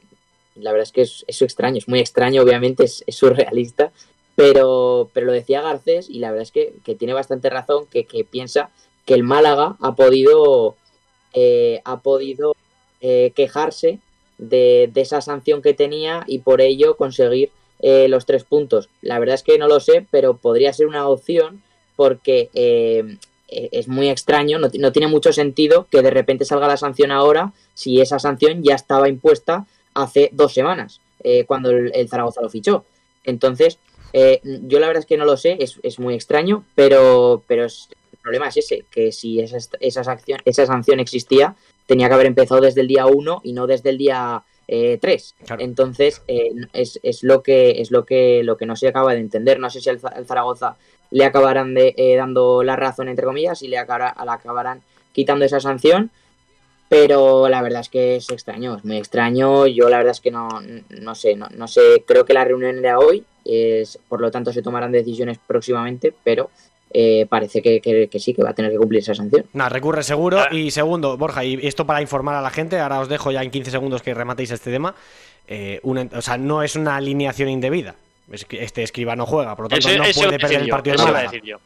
la 0.56 0.72
verdad 0.72 0.88
es 0.88 0.92
que 0.92 1.02
es, 1.04 1.42
extraño, 1.44 1.78
es 1.78 1.88
muy 1.88 2.00
extraño, 2.00 2.42
obviamente, 2.42 2.86
es, 2.86 3.04
surrealista, 3.10 3.92
pero, 4.36 5.12
pero 5.14 5.28
lo 5.28 5.34
decía 5.34 5.62
Garcés 5.62 6.10
y 6.10 6.18
la 6.18 6.32
verdad 6.32 6.42
es 6.42 6.52
que, 6.52 6.96
tiene 6.96 7.14
bastante 7.14 7.52
razón, 7.52 7.86
que, 7.86 8.04
piensa 8.30 8.72
que 9.06 9.14
el 9.14 9.22
Málaga 9.22 9.78
ha 9.80 9.94
podido, 9.94 10.76
eh, 11.34 11.80
ha 11.86 12.00
podido 12.00 12.56
eh, 13.02 13.32
quejarse 13.36 14.00
de, 14.40 14.92
esa 14.96 15.22
sanción 15.22 15.62
que 15.62 15.76
tenía 15.76 16.24
y 16.26 16.40
por 16.40 16.60
ello 16.60 16.98
conseguir 16.98 17.52
los 17.82 18.26
tres 18.26 18.44
puntos. 18.44 18.90
La 19.02 19.20
verdad 19.20 19.36
es 19.36 19.44
que 19.44 19.60
no 19.60 19.68
lo 19.68 19.80
sé, 19.80 20.06
pero 20.10 20.36
podría 20.36 20.74
ser 20.74 20.88
una 20.88 21.08
opción 21.08 21.62
porque 21.96 22.50
es 23.52 23.88
muy 23.88 24.10
extraño, 24.10 24.60
no, 24.60 24.92
tiene 24.92 25.08
mucho 25.08 25.34
sentido 25.34 25.88
que 25.90 26.02
de 26.02 26.12
repente 26.12 26.46
salga 26.46 26.68
la 26.68 26.78
sanción 26.78 27.12
ahora 27.12 27.54
si 27.74 28.00
esa 28.02 28.20
sanción 28.20 28.64
ya 28.64 28.76
estaba 28.76 29.10
impuesta 29.10 29.66
hace 29.94 30.30
dos 30.34 30.54
semanas, 30.54 31.02
eh, 31.24 31.46
cuando 31.46 31.72
el, 31.72 32.10
Zaragoza 32.10 32.42
lo 32.42 32.50
fichó. 32.50 32.86
Entonces, 33.24 33.80
yo 34.44 34.80
la 34.80 34.88
verdad 34.88 35.02
es 35.02 35.06
que 35.06 35.18
no 35.18 35.26
lo 35.26 35.38
sé, 35.38 35.58
es, 35.60 36.00
muy 36.00 36.16
extraño, 36.16 36.64
pero, 36.76 37.44
pero 37.48 37.66
el 37.66 38.18
problema 38.22 38.48
es 38.48 38.58
ese, 38.58 38.86
que 38.90 39.12
si 39.12 39.40
esa, 39.40 39.58
esa, 39.80 40.20
esa 40.46 40.66
sanción 40.66 41.00
existía, 41.00 41.56
tenía 41.86 42.08
que 42.08 42.14
haber 42.14 42.28
empezado 42.28 42.62
desde 42.62 42.82
el 42.82 42.88
día 42.88 43.06
1 43.08 43.42
y 43.44 43.54
no 43.54 43.68
desde 43.68 43.90
el 43.90 43.98
día 43.98 44.44
3. 44.70 45.36
Eh, 45.40 45.56
Entonces, 45.60 46.22
eh, 46.28 46.52
es, 46.74 47.00
es, 47.04 47.24
lo 47.24 47.42
que 47.42 47.82
es 47.82 47.92
lo 47.92 48.06
que 48.06 48.44
lo 48.44 48.58
que 48.58 48.66
no 48.66 48.76
se 48.76 48.88
acaba 48.88 49.14
de 49.14 49.20
entender. 49.20 49.60
No 49.60 49.70
sé 49.70 49.82
si 49.82 49.90
al, 49.90 50.00
Zaragoza 50.00 50.78
le 51.12 51.26
acabarán 51.26 51.74
de, 51.74 51.96
eh, 51.98 52.16
dando 52.16 52.64
la 52.64 52.76
razón, 52.76 53.10
entre 53.10 53.26
comillas, 53.26 53.62
y 53.64 53.68
le, 53.68 53.78
acabarán 53.78 54.82
quitando 55.12 55.46
esa 55.46 55.60
sanción. 55.60 56.12
Pero 56.88 57.50
la 57.50 57.62
verdad 57.62 57.82
es 57.82 57.90
que 57.90 58.16
es 58.16 58.30
extraño, 58.32 58.78
es 58.78 58.86
muy 58.86 58.98
extraño. 58.98 59.68
Yo 59.68 59.90
la 59.90 59.98
verdad 59.98 60.12
es 60.12 60.22
que 60.22 60.32
no, 60.32 60.48
no 60.90 61.16
sé, 61.16 61.36
no, 61.36 61.48
no 61.56 61.68
sé, 61.68 62.04
creo 62.08 62.26
que 62.26 62.34
la 62.34 62.46
reunión 62.46 62.80
era 62.80 62.98
hoy, 62.98 63.26
es, 63.46 64.00
por 64.08 64.22
lo 64.22 64.32
tanto 64.32 64.52
se 64.52 64.64
tomarán 64.64 64.92
decisiones 64.92 65.38
próximamente, 65.46 66.16
pero 66.24 66.50
eh, 66.92 67.28
parece 67.30 67.62
que, 67.62 68.10
sí, 68.20 68.34
que 68.34 68.44
va 68.44 68.50
a 68.50 68.54
tener 68.54 68.72
que 68.72 68.78
cumplir 68.78 69.02
esa 69.02 69.14
sanción. 69.14 69.46
Nada, 69.54 69.70
recurre 69.70 70.04
seguro. 70.04 70.40
Ah. 70.40 70.48
Y 70.52 70.72
segundo, 70.72 71.18
Borja, 71.18 71.44
y 71.44 71.60
esto 71.68 71.86
para 71.86 72.02
informar 72.02 72.36
a 72.36 72.42
la 72.42 72.50
gente, 72.50 72.80
ahora 72.80 73.00
os 73.00 73.10
dejo 73.10 73.32
ya 73.32 73.44
en 73.44 73.52
15 73.52 73.72
segundos 73.72 74.02
que 74.02 74.14
rematéis 74.14 74.52
este 74.52 74.72
tema. 74.72 74.96
Eh, 75.48 75.82
o 75.84 76.22
sea, 76.22 76.38
no 76.38 76.64
es 76.64 76.76
una 76.76 76.96
alineación 76.96 77.50
indebida. 77.50 77.96
Este 78.32 78.84
escribano 78.84 79.26
juega, 79.26 79.56
por 79.56 79.66
lo 79.66 79.70
tanto 79.70 79.90
no 79.90 80.04
puede 80.04 80.40
perder 80.40 80.62
el 80.62 80.70
partido 80.70 81.04
de 81.04 81.58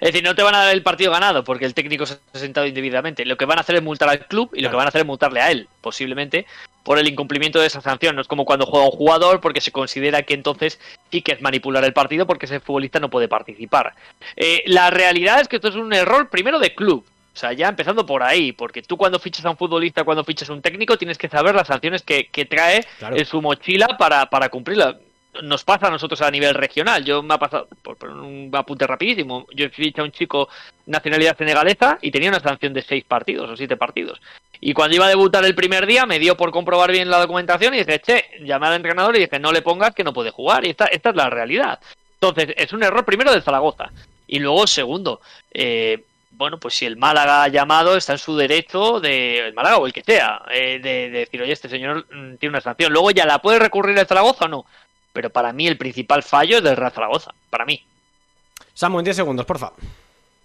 Es 0.00 0.12
decir, 0.12 0.22
no 0.22 0.34
te 0.34 0.42
van 0.42 0.54
a 0.54 0.64
dar 0.64 0.74
el 0.74 0.82
partido 0.82 1.12
ganado 1.12 1.44
porque 1.44 1.66
el 1.66 1.74
técnico 1.74 2.06
se 2.06 2.18
ha 2.32 2.38
sentado 2.38 2.66
indebidamente. 2.66 3.26
Lo 3.26 3.36
que 3.36 3.44
van 3.44 3.58
a 3.58 3.60
hacer 3.60 3.76
es 3.76 3.82
multar 3.82 4.08
al 4.08 4.26
club 4.26 4.50
y 4.54 4.62
lo 4.62 4.70
que 4.70 4.76
van 4.76 4.86
a 4.86 4.88
hacer 4.88 5.02
es 5.02 5.06
multarle 5.06 5.42
a 5.42 5.50
él, 5.50 5.68
posiblemente, 5.82 6.46
por 6.88 6.98
el 6.98 7.06
incumplimiento 7.06 7.60
de 7.60 7.66
esa 7.66 7.82
sanción. 7.82 8.16
No 8.16 8.22
es 8.22 8.28
como 8.28 8.46
cuando 8.46 8.64
juega 8.64 8.86
un 8.86 8.92
jugador 8.92 9.42
porque 9.42 9.60
se 9.60 9.70
considera 9.70 10.22
que 10.22 10.32
entonces 10.32 10.80
sí 11.12 11.20
que 11.20 11.32
es 11.32 11.42
manipular 11.42 11.84
el 11.84 11.92
partido 11.92 12.26
porque 12.26 12.46
ese 12.46 12.60
futbolista 12.60 12.98
no 12.98 13.10
puede 13.10 13.28
participar. 13.28 13.94
Eh, 14.36 14.62
la 14.64 14.88
realidad 14.88 15.38
es 15.38 15.48
que 15.48 15.56
esto 15.56 15.68
es 15.68 15.74
un 15.74 15.92
error 15.92 16.30
primero 16.30 16.58
de 16.58 16.74
club. 16.74 17.04
O 17.06 17.38
sea, 17.38 17.52
ya 17.52 17.68
empezando 17.68 18.06
por 18.06 18.22
ahí, 18.22 18.52
porque 18.52 18.80
tú 18.80 18.96
cuando 18.96 19.18
fichas 19.18 19.44
a 19.44 19.50
un 19.50 19.58
futbolista, 19.58 20.02
cuando 20.02 20.24
fichas 20.24 20.48
a 20.48 20.54
un 20.54 20.62
técnico, 20.62 20.96
tienes 20.96 21.18
que 21.18 21.28
saber 21.28 21.54
las 21.54 21.66
sanciones 21.66 22.00
que, 22.00 22.24
trae 22.48 22.86
en 23.02 23.26
su 23.26 23.42
mochila 23.42 23.98
para, 23.98 24.30
para 24.30 24.48
cumplirlas 24.48 24.96
nos 25.42 25.64
pasa 25.64 25.88
a 25.88 25.90
nosotros 25.90 26.20
a 26.22 26.30
nivel 26.30 26.54
regional. 26.54 27.04
Yo 27.04 27.22
me 27.22 27.34
ha 27.34 27.38
pasado, 27.38 27.68
por, 27.82 28.02
un 28.08 28.50
apunte 28.52 28.86
rapidísimo, 28.86 29.46
yo 29.54 29.66
he 29.66 29.70
fichado 29.70 30.04
a 30.04 30.06
un 30.06 30.12
chico 30.12 30.48
nacionalidad 30.86 31.36
senegalesa 31.36 31.98
y 32.00 32.10
tenía 32.10 32.30
una 32.30 32.40
sanción 32.40 32.72
de 32.72 32.82
seis 32.82 33.04
partidos 33.04 33.50
o 33.50 33.56
siete 33.56 33.76
partidos. 33.76 34.20
Y 34.60 34.72
cuando 34.72 34.96
iba 34.96 35.06
a 35.06 35.10
debutar 35.10 35.44
el 35.44 35.54
primer 35.54 35.86
día, 35.86 36.06
me 36.06 36.18
dio 36.18 36.36
por 36.36 36.50
comprobar 36.50 36.90
bien 36.90 37.10
la 37.10 37.20
documentación 37.20 37.74
y 37.74 37.78
dije, 37.78 38.00
che, 38.00 38.24
llamé 38.42 38.66
al 38.66 38.74
entrenador 38.74 39.16
y 39.16 39.20
dije, 39.20 39.38
no 39.38 39.52
le 39.52 39.62
pongas 39.62 39.94
que 39.94 40.04
no 40.04 40.12
puede 40.12 40.30
jugar. 40.30 40.66
Y 40.66 40.70
esta, 40.70 40.86
esta 40.86 41.10
es 41.10 41.16
la 41.16 41.30
realidad. 41.30 41.78
Entonces, 42.14 42.54
es 42.56 42.72
un 42.72 42.82
error 42.82 43.04
primero 43.04 43.30
del 43.30 43.42
Zaragoza. 43.42 43.92
Y 44.26 44.40
luego, 44.40 44.66
segundo, 44.66 45.20
eh, 45.52 46.02
bueno, 46.32 46.58
pues 46.58 46.74
si 46.74 46.86
el 46.86 46.96
Málaga 46.96 47.44
ha 47.44 47.48
llamado, 47.48 47.96
está 47.96 48.12
en 48.12 48.18
su 48.18 48.36
derecho 48.36 49.00
de 49.00 49.48
el 49.48 49.54
Málaga 49.54 49.78
o 49.78 49.86
el 49.86 49.92
que 49.92 50.02
sea, 50.02 50.42
eh, 50.50 50.80
de, 50.82 51.10
decir, 51.10 51.40
oye, 51.40 51.52
este 51.52 51.68
señor 51.68 52.06
mm, 52.12 52.36
tiene 52.36 52.54
una 52.54 52.60
sanción. 52.60 52.92
Luego 52.92 53.12
ya 53.12 53.26
la 53.26 53.40
puede 53.40 53.60
recurrir 53.60 53.96
el 53.96 54.06
Zaragoza 54.06 54.46
o 54.46 54.48
no 54.48 54.66
pero 55.12 55.30
para 55.30 55.52
mí 55.52 55.66
el 55.66 55.78
principal 55.78 56.22
fallo 56.22 56.58
es 56.58 56.62
del 56.62 56.76
Real 56.76 56.92
Zaragoza, 56.92 57.32
para 57.50 57.64
mí. 57.64 57.82
Samu, 58.74 58.98
en 58.98 59.04
10 59.04 59.16
segundos, 59.16 59.46
porfa. 59.46 59.72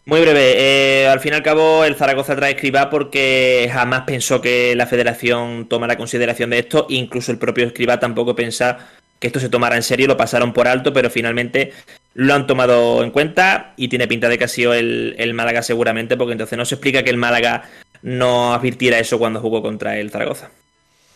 Muy 0.05 0.19
breve, 0.19 0.55
eh, 0.57 1.07
al 1.07 1.19
fin 1.21 1.31
y 1.31 1.35
al 1.35 1.43
cabo 1.43 1.85
el 1.85 1.95
Zaragoza 1.95 2.35
trae 2.35 2.51
escriba 2.51 2.89
porque 2.89 3.69
jamás 3.71 4.01
pensó 4.01 4.41
que 4.41 4.75
la 4.75 4.85
federación 4.85 5.67
tomara 5.69 5.97
consideración 5.97 6.49
de 6.49 6.59
esto, 6.59 6.87
incluso 6.89 7.31
el 7.31 7.37
propio 7.37 7.65
escriba 7.65 7.99
tampoco 7.99 8.35
pensa 8.35 8.89
que 9.19 9.27
esto 9.27 9.39
se 9.39 9.47
tomara 9.47 9.77
en 9.77 9.83
serio, 9.83 10.07
lo 10.07 10.17
pasaron 10.17 10.51
por 10.51 10.67
alto, 10.67 10.91
pero 10.91 11.09
finalmente 11.09 11.71
lo 12.13 12.33
han 12.33 12.45
tomado 12.45 13.01
en 13.03 13.11
cuenta 13.11 13.73
y 13.77 13.87
tiene 13.87 14.07
pinta 14.07 14.27
de 14.27 14.37
que 14.37 14.43
ha 14.43 14.49
sido 14.49 14.73
el, 14.73 15.15
el 15.17 15.33
Málaga 15.33 15.61
seguramente, 15.63 16.17
porque 16.17 16.33
entonces 16.33 16.57
no 16.57 16.65
se 16.65 16.75
explica 16.75 17.03
que 17.03 17.09
el 17.09 17.17
Málaga 17.17 17.69
no 18.01 18.53
advirtiera 18.53 18.99
eso 18.99 19.17
cuando 19.17 19.39
jugó 19.39 19.61
contra 19.61 19.97
el 19.97 20.11
Zaragoza. 20.11 20.51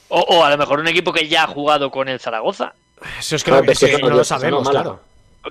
O, 0.10 0.44
a 0.44 0.50
lo 0.50 0.58
mejor 0.58 0.80
un 0.80 0.88
equipo 0.88 1.12
que 1.12 1.28
ya 1.28 1.44
ha 1.44 1.48
jugado 1.48 1.92
con 1.92 2.08
el 2.08 2.20
Zaragoza. 2.20 2.74
Eso 3.20 3.36
es 3.36 3.44
que, 3.44 3.52
no, 3.52 4.10
lo 4.10 4.24
sabemos, 4.24 4.68
claro. 4.70 5.00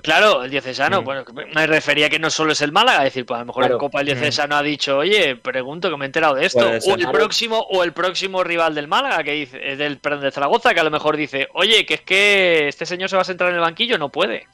Claro, 0.01 0.43
el 0.43 0.51
diocesano, 0.51 1.01
mm. 1.01 1.05
bueno, 1.05 1.25
me 1.55 1.65
refería 1.65 2.09
que 2.09 2.19
no 2.19 2.29
solo 2.29 2.51
es 2.51 2.61
el 2.61 2.71
Málaga, 2.71 2.99
es 2.99 3.05
decir, 3.05 3.25
pues 3.25 3.37
a 3.37 3.39
lo 3.41 3.47
mejor 3.47 3.71
en 3.71 3.77
Copa 3.77 4.01
el 4.01 4.07
diocesano 4.07 4.55
ha 4.55 4.61
dicho, 4.61 4.97
oye, 4.97 5.35
pregunto 5.35 5.89
que 5.89 5.97
me 5.97 6.05
he 6.05 6.07
enterado 6.07 6.35
de 6.35 6.45
esto, 6.45 6.59
o 6.59 6.95
el 6.95 7.09
próximo, 7.09 7.59
o 7.71 7.83
el 7.83 7.93
próximo 7.93 8.43
rival 8.43 8.75
del 8.75 8.87
Málaga, 8.87 9.23
que 9.23 9.31
dice, 9.31 9.59
eh, 9.61 9.75
del 9.75 9.97
perdón, 9.97 10.21
de 10.21 10.31
Zaragoza, 10.31 10.73
que 10.73 10.79
a 10.79 10.83
lo 10.83 10.91
mejor 10.91 11.17
dice, 11.17 11.47
oye, 11.53 11.85
que 11.85 11.95
es 11.95 12.01
que 12.01 12.67
este 12.67 12.85
señor 12.85 13.09
se 13.09 13.15
va 13.15 13.23
a 13.23 13.25
sentar 13.25 13.49
en 13.49 13.55
el 13.55 13.61
banquillo, 13.61 13.97
no 13.97 14.09
puede. 14.09 14.45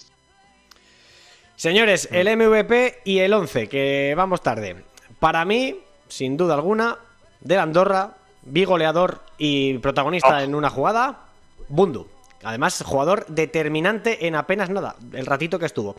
Señores, 1.56 2.10
el 2.12 2.36
MVP 2.36 3.02
y 3.06 3.20
el 3.20 3.34
11, 3.34 3.68
que 3.68 4.14
vamos 4.16 4.42
tarde. 4.42 4.84
Para 5.20 5.46
mí, 5.46 5.78
sin 6.08 6.38
duda 6.38 6.56
alguna, 6.56 6.98
del 7.42 7.60
Andorra, 7.60 8.12
bigoleador 8.44 9.22
y 9.38 9.78
protagonista 9.80 10.38
oh. 10.38 10.40
en 10.40 10.56
una 10.56 10.70
jugada, 10.70 11.20
Bundu. 11.68 12.13
Además, 12.44 12.84
jugador 12.86 13.26
determinante 13.28 14.28
en 14.28 14.36
apenas 14.36 14.70
nada, 14.70 14.96
el 15.14 15.26
ratito 15.26 15.60
que 15.60 15.66
estuvo. 15.66 15.96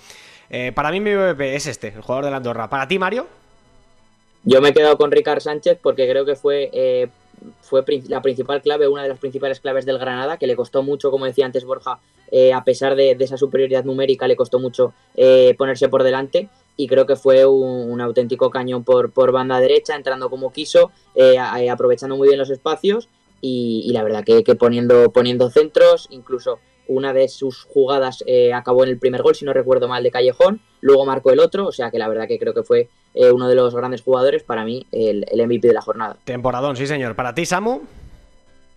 Eh, 0.51 0.73
para 0.73 0.91
mí 0.91 1.01
mi 1.01 1.11
MVP 1.11 1.57
es 1.57 1.67
este, 1.67 1.89
el 1.89 2.03
jugador 2.03 2.27
de 2.27 2.31
la 2.31 2.37
Andorra. 2.39 2.69
¿Para 2.69 2.87
ti, 2.87 2.99
Mario? 2.99 3.27
Yo 4.45 4.61
me 4.61 4.71
he 4.71 4.75
quedado 4.75 4.99
con 4.99 5.11
Ricard 5.11 5.41
Sánchez 5.41 5.79
porque 5.83 6.09
creo 6.09 6.27
que 6.27 6.37
fue, 6.37 6.71
eh, 6.73 7.09
fue 7.63 7.83
la 8.09 8.21
principal 8.21 8.61
clave, 8.61 8.89
una 8.89 9.03
de 9.03 9.09
las 9.09 9.19
principales 9.19 9.61
claves 9.61 9.87
del 9.87 9.99
Granada, 9.99 10.37
que 10.37 10.47
le 10.47 10.55
costó 10.55 10.83
mucho, 10.83 11.11
como 11.11 11.25
decía 11.25 11.47
antes 11.47 11.65
Borja, 11.65 11.99
eh, 12.31 12.53
a 12.53 12.63
pesar 12.63 12.95
de, 12.95 13.17
esa 13.19 13.39
superioridad 13.39 13.85
numérica, 13.85 14.29
le 14.29 14.37
costó 14.37 14.59
mucho 14.59 14.93
ponerse 15.57 15.89
por 15.89 16.03
delante. 16.03 16.49
Y 16.77 16.89
creo 16.89 17.07
que 17.07 17.15
fue 17.15 17.47
un, 17.47 18.01
auténtico 18.01 18.51
cañón 18.51 18.83
por, 18.83 19.13
por, 19.13 19.31
banda 19.31 19.61
derecha, 19.61 19.95
entrando 19.95 20.29
como 20.29 20.53
quiso, 20.53 20.91
aprovechando 21.71 22.17
muy 22.17 22.29
bien 22.29 22.39
los 22.39 22.51
espacios 22.51 23.09
y, 23.47 23.93
la 23.93 24.03
verdad 24.03 24.25
que, 24.25 24.43
poniendo, 24.55 25.13
poniendo 25.13 25.51
centros, 25.51 26.07
incluso 26.11 26.61
una 26.87 27.13
de 27.13 27.29
sus 27.29 27.65
jugadas 27.65 28.25
eh, 28.27 28.53
acabó 28.53 28.85
en 28.85 28.91
el 28.91 28.99
primer 28.99 29.23
gol, 29.23 29.35
si 29.35 29.45
no 29.45 29.53
recuerdo 29.53 29.87
mal, 29.87 30.03
de 30.03 30.11
Callejón, 30.11 30.61
luego 30.81 31.05
marcó 31.05 31.31
el 31.31 31.41
otro, 31.41 31.67
o 31.67 31.73
sea 31.73 31.91
que 31.91 31.99
la 31.99 32.09
verdad 32.09 32.27
que 32.27 32.39
creo 32.39 32.55
que 32.55 32.63
fue 32.63 32.89
eh, 33.15 33.31
uno 33.31 33.49
de 33.49 33.55
los 33.55 33.75
grandes 33.75 34.03
jugadores, 34.03 34.43
para 34.43 34.65
mí, 34.65 34.87
el, 34.93 35.27
el 35.31 35.47
MVP 35.47 35.69
de 35.69 35.75
la 35.75 35.83
jornada. 35.83 36.17
Temporadón, 36.25 36.77
sí 36.77 36.87
señor. 36.87 37.17
¿Para 37.17 37.35
ti, 37.35 37.45
Samu? 37.45 37.83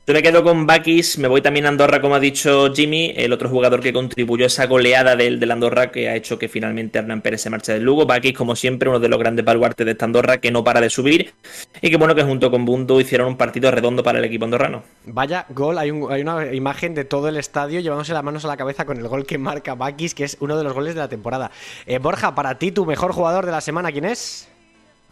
Yo 0.10 0.14
me 0.14 0.24
quedo 0.24 0.42
con 0.42 0.66
Bakis, 0.66 1.18
me 1.18 1.28
voy 1.28 1.42
también 1.42 1.66
a 1.66 1.68
Andorra, 1.68 2.00
como 2.00 2.16
ha 2.16 2.20
dicho 2.22 2.74
Jimmy, 2.74 3.12
el 3.18 3.34
otro 3.34 3.50
jugador 3.50 3.82
que 3.82 3.92
contribuyó 3.92 4.46
a 4.46 4.48
esa 4.48 4.66
goleada 4.66 5.18
del, 5.18 5.52
Andorra 5.52 5.92
que 5.92 6.08
ha 6.08 6.16
hecho 6.16 6.40
que 6.40 6.48
finalmente 6.48 6.98
Hernán 6.98 7.20
Pérez 7.20 7.42
se 7.42 7.50
marche 7.50 7.74
del 7.74 7.84
Lugo. 7.84 8.06
Bakis, 8.06 8.32
como 8.32 8.56
siempre, 8.56 8.88
uno 8.88 9.02
de 9.02 9.10
los 9.10 9.20
grandes 9.20 9.44
baluartes 9.44 9.86
de 9.86 9.92
esta 9.92 10.06
Andorra 10.06 10.38
que 10.38 10.50
no 10.50 10.64
para 10.64 10.80
de 10.80 10.90
subir 10.90 11.34
y 11.82 11.90
que 11.90 11.98
bueno 11.98 12.16
que 12.16 12.24
junto 12.24 12.50
con 12.50 12.64
Bundu 12.64 13.02
hicieron 13.02 13.28
un 13.28 13.36
partido 13.36 13.70
redondo 13.70 14.02
para 14.02 14.20
el 14.20 14.24
equipo 14.24 14.46
andorrano. 14.46 14.84
Vaya 15.04 15.46
gol, 15.50 15.78
hay, 15.78 15.92
una 15.92 16.54
imagen 16.54 16.96
de 16.96 17.04
todo 17.04 17.28
el 17.28 17.36
estadio 17.36 17.82
llevándose 17.82 18.14
las 18.14 18.24
manos 18.24 18.46
a 18.46 18.48
la 18.48 18.56
cabeza 18.56 18.86
con 18.86 18.96
el 18.96 19.10
gol 19.10 19.26
que 19.26 19.38
marca 19.38 19.76
Bakis, 19.76 20.16
que 20.16 20.24
es 20.24 20.38
uno 20.40 20.58
de 20.58 20.64
los 20.64 20.72
goles 20.72 20.96
de 20.96 21.02
la 21.02 21.10
temporada. 21.10 21.52
Eh, 21.86 22.00
Borja, 22.00 22.34
para 22.34 22.58
ti, 22.58 22.72
tu 22.72 22.86
mejor 22.86 23.12
jugador 23.12 23.46
de 23.46 23.52
la 23.52 23.60
semana, 23.60 23.92
¿quién 23.92 24.06
es? 24.06 24.48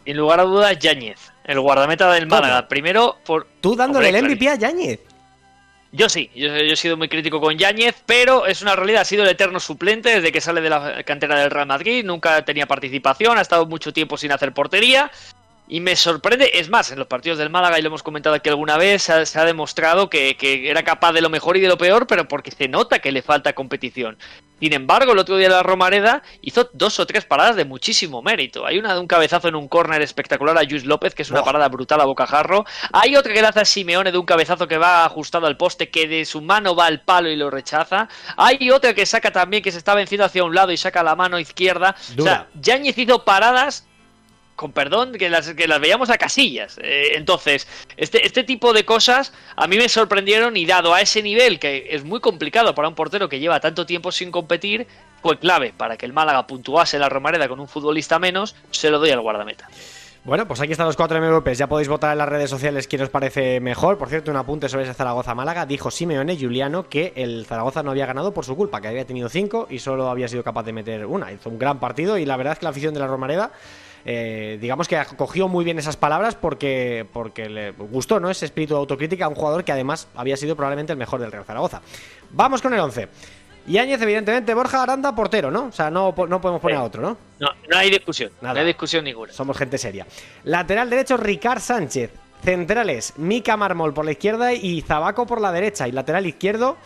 Sin 0.06 0.16
lugar 0.16 0.38
a 0.38 0.44
dudas, 0.44 0.78
Yáñez, 0.78 1.18
el 1.44 1.58
guardameta 1.58 2.12
del 2.12 2.28
Málaga. 2.28 2.68
Primero, 2.68 3.16
por. 3.26 3.48
Tú 3.60 3.74
dándole 3.74 4.08
el 4.10 4.22
MVP 4.22 4.48
a 4.48 4.54
Yáñez. 4.54 5.00
Yo 5.90 6.08
sí, 6.08 6.30
yo, 6.34 6.54
he 6.54 6.76
sido 6.76 6.96
muy 6.96 7.08
crítico 7.08 7.40
con 7.40 7.58
Yáñez, 7.58 7.96
pero 8.06 8.46
es 8.46 8.62
una 8.62 8.76
realidad, 8.76 9.02
ha 9.02 9.04
sido 9.04 9.24
el 9.24 9.30
eterno 9.30 9.58
suplente 9.58 10.10
desde 10.10 10.30
que 10.30 10.40
sale 10.40 10.60
de 10.60 10.70
la 10.70 11.02
cantera 11.04 11.40
del 11.40 11.50
Real 11.50 11.66
Madrid, 11.66 12.04
nunca 12.04 12.44
tenía 12.44 12.66
participación, 12.66 13.38
ha 13.38 13.40
estado 13.40 13.66
mucho 13.66 13.92
tiempo 13.92 14.16
sin 14.16 14.30
hacer 14.30 14.52
portería 14.52 15.10
y 15.68 15.80
me 15.80 15.96
sorprende, 15.96 16.50
es 16.54 16.68
más, 16.68 16.92
en 16.92 16.98
los 16.98 17.08
partidos 17.08 17.38
del 17.38 17.50
Málaga, 17.50 17.78
y 17.78 17.82
lo 17.82 17.88
hemos 17.88 18.02
comentado 18.02 18.36
aquí 18.36 18.48
alguna 18.48 18.76
vez, 18.76 19.02
se 19.02 19.38
ha, 19.38 19.44
demostrado 19.44 20.08
que, 20.08 20.36
era 20.68 20.84
capaz 20.84 21.12
de 21.12 21.20
lo 21.20 21.28
mejor 21.28 21.56
y 21.56 21.60
de 21.60 21.68
lo 21.68 21.76
peor, 21.76 22.06
pero 22.06 22.28
porque 22.28 22.50
se 22.50 22.68
nota 22.68 23.00
que 23.00 23.10
le 23.10 23.22
falta 23.22 23.52
competición. 23.54 24.16
Sin 24.60 24.72
embargo, 24.72 25.12
el 25.12 25.18
otro 25.18 25.36
día 25.36 25.50
la 25.50 25.62
Romareda 25.62 26.22
hizo 26.40 26.70
dos 26.72 26.98
o 26.98 27.06
tres 27.06 27.26
paradas 27.26 27.56
de 27.56 27.66
muchísimo 27.66 28.22
mérito. 28.22 28.64
Hay 28.64 28.78
una 28.78 28.94
de 28.94 29.00
un 29.00 29.06
cabezazo 29.06 29.48
en 29.48 29.54
un 29.54 29.68
córner 29.68 30.00
espectacular 30.00 30.56
a 30.56 30.62
Luis 30.62 30.86
López, 30.86 31.14
que 31.14 31.22
es 31.22 31.30
una 31.30 31.44
parada 31.44 31.68
brutal 31.68 32.00
a 32.00 32.06
bocajarro. 32.06 32.64
Hay 32.92 33.16
otra 33.16 33.34
que 33.34 33.42
le 33.42 33.48
hace 33.48 33.60
a 33.60 33.64
Simeone 33.66 34.12
de 34.12 34.18
un 34.18 34.24
cabezazo 34.24 34.66
que 34.66 34.78
va 34.78 35.04
ajustado 35.04 35.46
al 35.46 35.58
poste, 35.58 35.90
que 35.90 36.08
de 36.08 36.24
su 36.24 36.40
mano 36.40 36.74
va 36.74 36.86
al 36.86 37.02
palo 37.02 37.28
y 37.28 37.36
lo 37.36 37.50
rechaza. 37.50 38.08
Hay 38.38 38.70
otra 38.70 38.94
que 38.94 39.04
saca 39.04 39.30
también, 39.30 39.62
que 39.62 39.72
se 39.72 39.78
está 39.78 39.94
venciendo 39.94 40.24
hacia 40.24 40.42
un 40.42 40.54
lado 40.54 40.72
y 40.72 40.78
saca 40.78 41.02
la 41.02 41.16
mano 41.16 41.38
izquierda. 41.38 41.94
O 42.18 42.22
sea, 42.22 42.48
Yáñez 42.54 42.96
hizo 42.96 43.26
paradas 43.26 43.86
con 44.56 44.72
perdón, 44.72 45.12
que 45.12 45.30
las, 45.30 45.52
que 45.52 45.68
las 45.68 45.80
veíamos 45.80 46.10
a 46.10 46.18
casillas. 46.18 46.78
Eh, 46.82 47.12
entonces, 47.14 47.68
este, 47.96 48.26
este 48.26 48.42
tipo 48.42 48.72
de 48.72 48.84
cosas 48.84 49.32
a 49.54 49.66
mí 49.66 49.76
me 49.76 49.88
sorprendieron 49.88 50.56
y 50.56 50.66
dado 50.66 50.94
a 50.94 51.02
ese 51.02 51.22
nivel, 51.22 51.60
que 51.60 51.88
es 51.90 52.04
muy 52.04 52.20
complicado 52.20 52.74
para 52.74 52.88
un 52.88 52.94
portero 52.94 53.28
que 53.28 53.38
lleva 53.38 53.60
tanto 53.60 53.86
tiempo 53.86 54.10
sin 54.10 54.30
competir, 54.30 54.86
fue 55.22 55.38
clave 55.38 55.74
para 55.76 55.96
que 55.96 56.06
el 56.06 56.12
Málaga 56.12 56.46
puntuase 56.46 56.98
la 56.98 57.08
Romareda 57.08 57.48
con 57.48 57.60
un 57.60 57.68
futbolista 57.68 58.18
menos, 58.18 58.56
se 58.70 58.90
lo 58.90 58.98
doy 58.98 59.10
al 59.10 59.20
guardameta. 59.20 59.68
Bueno, 60.26 60.48
pues 60.48 60.60
aquí 60.60 60.72
están 60.72 60.86
los 60.86 60.96
cuatro 60.96 61.20
MVPs. 61.20 61.56
Ya 61.56 61.68
podéis 61.68 61.86
votar 61.86 62.10
en 62.10 62.18
las 62.18 62.28
redes 62.28 62.50
sociales 62.50 62.88
quién 62.88 63.00
os 63.02 63.10
parece 63.10 63.60
mejor. 63.60 63.96
Por 63.96 64.08
cierto, 64.08 64.32
un 64.32 64.36
apunte 64.36 64.68
sobre 64.68 64.82
ese 64.82 64.92
Zaragoza-Málaga. 64.92 65.66
Dijo 65.66 65.92
Simeone 65.92 66.36
Juliano 66.36 66.88
que 66.88 67.12
el 67.14 67.46
Zaragoza 67.46 67.84
no 67.84 67.92
había 67.92 68.06
ganado 68.06 68.34
por 68.34 68.44
su 68.44 68.56
culpa, 68.56 68.80
que 68.80 68.88
había 68.88 69.04
tenido 69.04 69.28
cinco 69.28 69.68
y 69.70 69.78
solo 69.78 70.10
había 70.10 70.26
sido 70.26 70.42
capaz 70.42 70.64
de 70.64 70.72
meter 70.72 71.06
una. 71.06 71.30
Hizo 71.30 71.48
un 71.48 71.60
gran 71.60 71.78
partido 71.78 72.18
y 72.18 72.26
la 72.26 72.36
verdad 72.36 72.54
es 72.54 72.58
que 72.58 72.64
la 72.64 72.70
afición 72.70 72.92
de 72.92 72.98
la 72.98 73.06
Romareda 73.06 73.52
eh, 74.08 74.56
digamos 74.60 74.86
que 74.86 74.96
acogió 74.96 75.48
muy 75.48 75.64
bien 75.64 75.80
esas 75.80 75.96
palabras 75.96 76.36
porque, 76.36 77.04
porque 77.12 77.48
le 77.48 77.72
gustó 77.72 78.20
¿no? 78.20 78.30
ese 78.30 78.44
espíritu 78.44 78.74
de 78.74 78.78
autocrítica 78.78 79.24
a 79.24 79.28
un 79.28 79.34
jugador 79.34 79.64
que 79.64 79.72
además 79.72 80.06
había 80.14 80.36
sido 80.36 80.54
probablemente 80.54 80.92
el 80.92 80.98
mejor 80.98 81.20
del 81.20 81.32
Real 81.32 81.44
Zaragoza. 81.44 81.82
Vamos 82.30 82.62
con 82.62 82.72
el 82.72 82.78
11. 82.78 83.08
Yáñez, 83.66 84.00
evidentemente, 84.00 84.54
Borja 84.54 84.80
Aranda, 84.80 85.12
portero, 85.12 85.50
¿no? 85.50 85.66
O 85.66 85.72
sea, 85.72 85.90
no, 85.90 86.14
no 86.28 86.40
podemos 86.40 86.60
poner 86.60 86.76
a 86.76 86.84
otro, 86.84 87.02
¿no? 87.02 87.18
No, 87.40 87.48
no 87.68 87.76
hay 87.76 87.90
discusión. 87.90 88.30
No 88.40 88.50
hay 88.50 88.64
discusión 88.64 89.02
ninguna. 89.02 89.32
Somos 89.32 89.58
gente 89.58 89.76
seria. 89.76 90.06
Lateral 90.44 90.88
derecho, 90.88 91.16
Ricard 91.16 91.60
Sánchez. 91.60 92.12
Centrales, 92.44 93.14
Mica 93.16 93.56
Marmol 93.56 93.92
por 93.92 94.04
la 94.04 94.12
izquierda 94.12 94.52
y 94.52 94.82
Zabaco 94.82 95.26
por 95.26 95.40
la 95.40 95.50
derecha. 95.50 95.88
Y 95.88 95.92
lateral 95.92 96.26
izquierdo, 96.26 96.76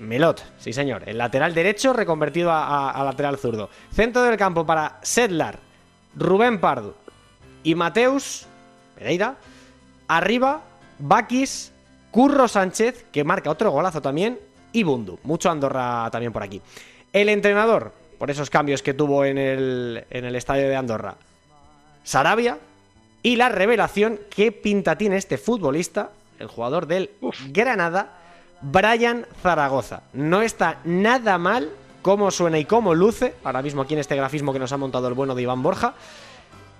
Melot, 0.00 0.42
sí 0.58 0.72
señor. 0.72 1.04
El 1.06 1.18
lateral 1.18 1.54
derecho 1.54 1.92
reconvertido 1.92 2.50
a, 2.50 2.90
a 2.90 3.04
lateral 3.04 3.38
zurdo. 3.38 3.70
Centro 3.92 4.22
del 4.22 4.36
campo 4.36 4.66
para 4.66 4.98
Sedlar, 5.02 5.60
Rubén 6.16 6.60
Pardo 6.60 6.94
y 7.62 7.74
Mateus 7.74 8.46
Pereira. 8.96 9.36
Arriba, 10.08 10.62
Bakis, 10.98 11.72
Curro 12.10 12.46
Sánchez, 12.48 13.06
que 13.10 13.24
marca 13.24 13.50
otro 13.50 13.70
golazo 13.70 14.02
también, 14.02 14.38
y 14.72 14.82
Bundu. 14.82 15.18
Mucho 15.22 15.50
Andorra 15.50 16.08
también 16.10 16.32
por 16.32 16.42
aquí. 16.42 16.60
El 17.12 17.28
entrenador, 17.28 17.92
por 18.18 18.30
esos 18.30 18.50
cambios 18.50 18.82
que 18.82 18.94
tuvo 18.94 19.24
en 19.24 19.38
el, 19.38 20.04
en 20.10 20.24
el 20.24 20.36
estadio 20.36 20.68
de 20.68 20.76
Andorra, 20.76 21.16
Sarabia. 22.04 22.58
Y 23.24 23.36
la 23.36 23.48
revelación, 23.48 24.18
qué 24.34 24.50
pinta 24.50 24.96
tiene 24.96 25.16
este 25.16 25.38
futbolista, 25.38 26.10
el 26.40 26.48
jugador 26.48 26.86
del 26.86 27.10
Granada, 27.50 28.18
Brian 28.60 29.26
Zaragoza. 29.42 30.02
No 30.12 30.42
está 30.42 30.80
nada 30.84 31.38
mal 31.38 31.70
cómo 32.02 32.30
suena 32.30 32.58
y 32.58 32.64
cómo 32.64 32.94
luce, 32.94 33.34
ahora 33.44 33.62
mismo 33.62 33.82
aquí 33.82 33.94
en 33.94 34.00
este 34.00 34.16
grafismo 34.16 34.52
que 34.52 34.58
nos 34.58 34.72
ha 34.72 34.76
montado 34.76 35.08
el 35.08 35.14
bueno 35.14 35.34
de 35.34 35.42
Iván 35.42 35.62
Borja, 35.62 35.94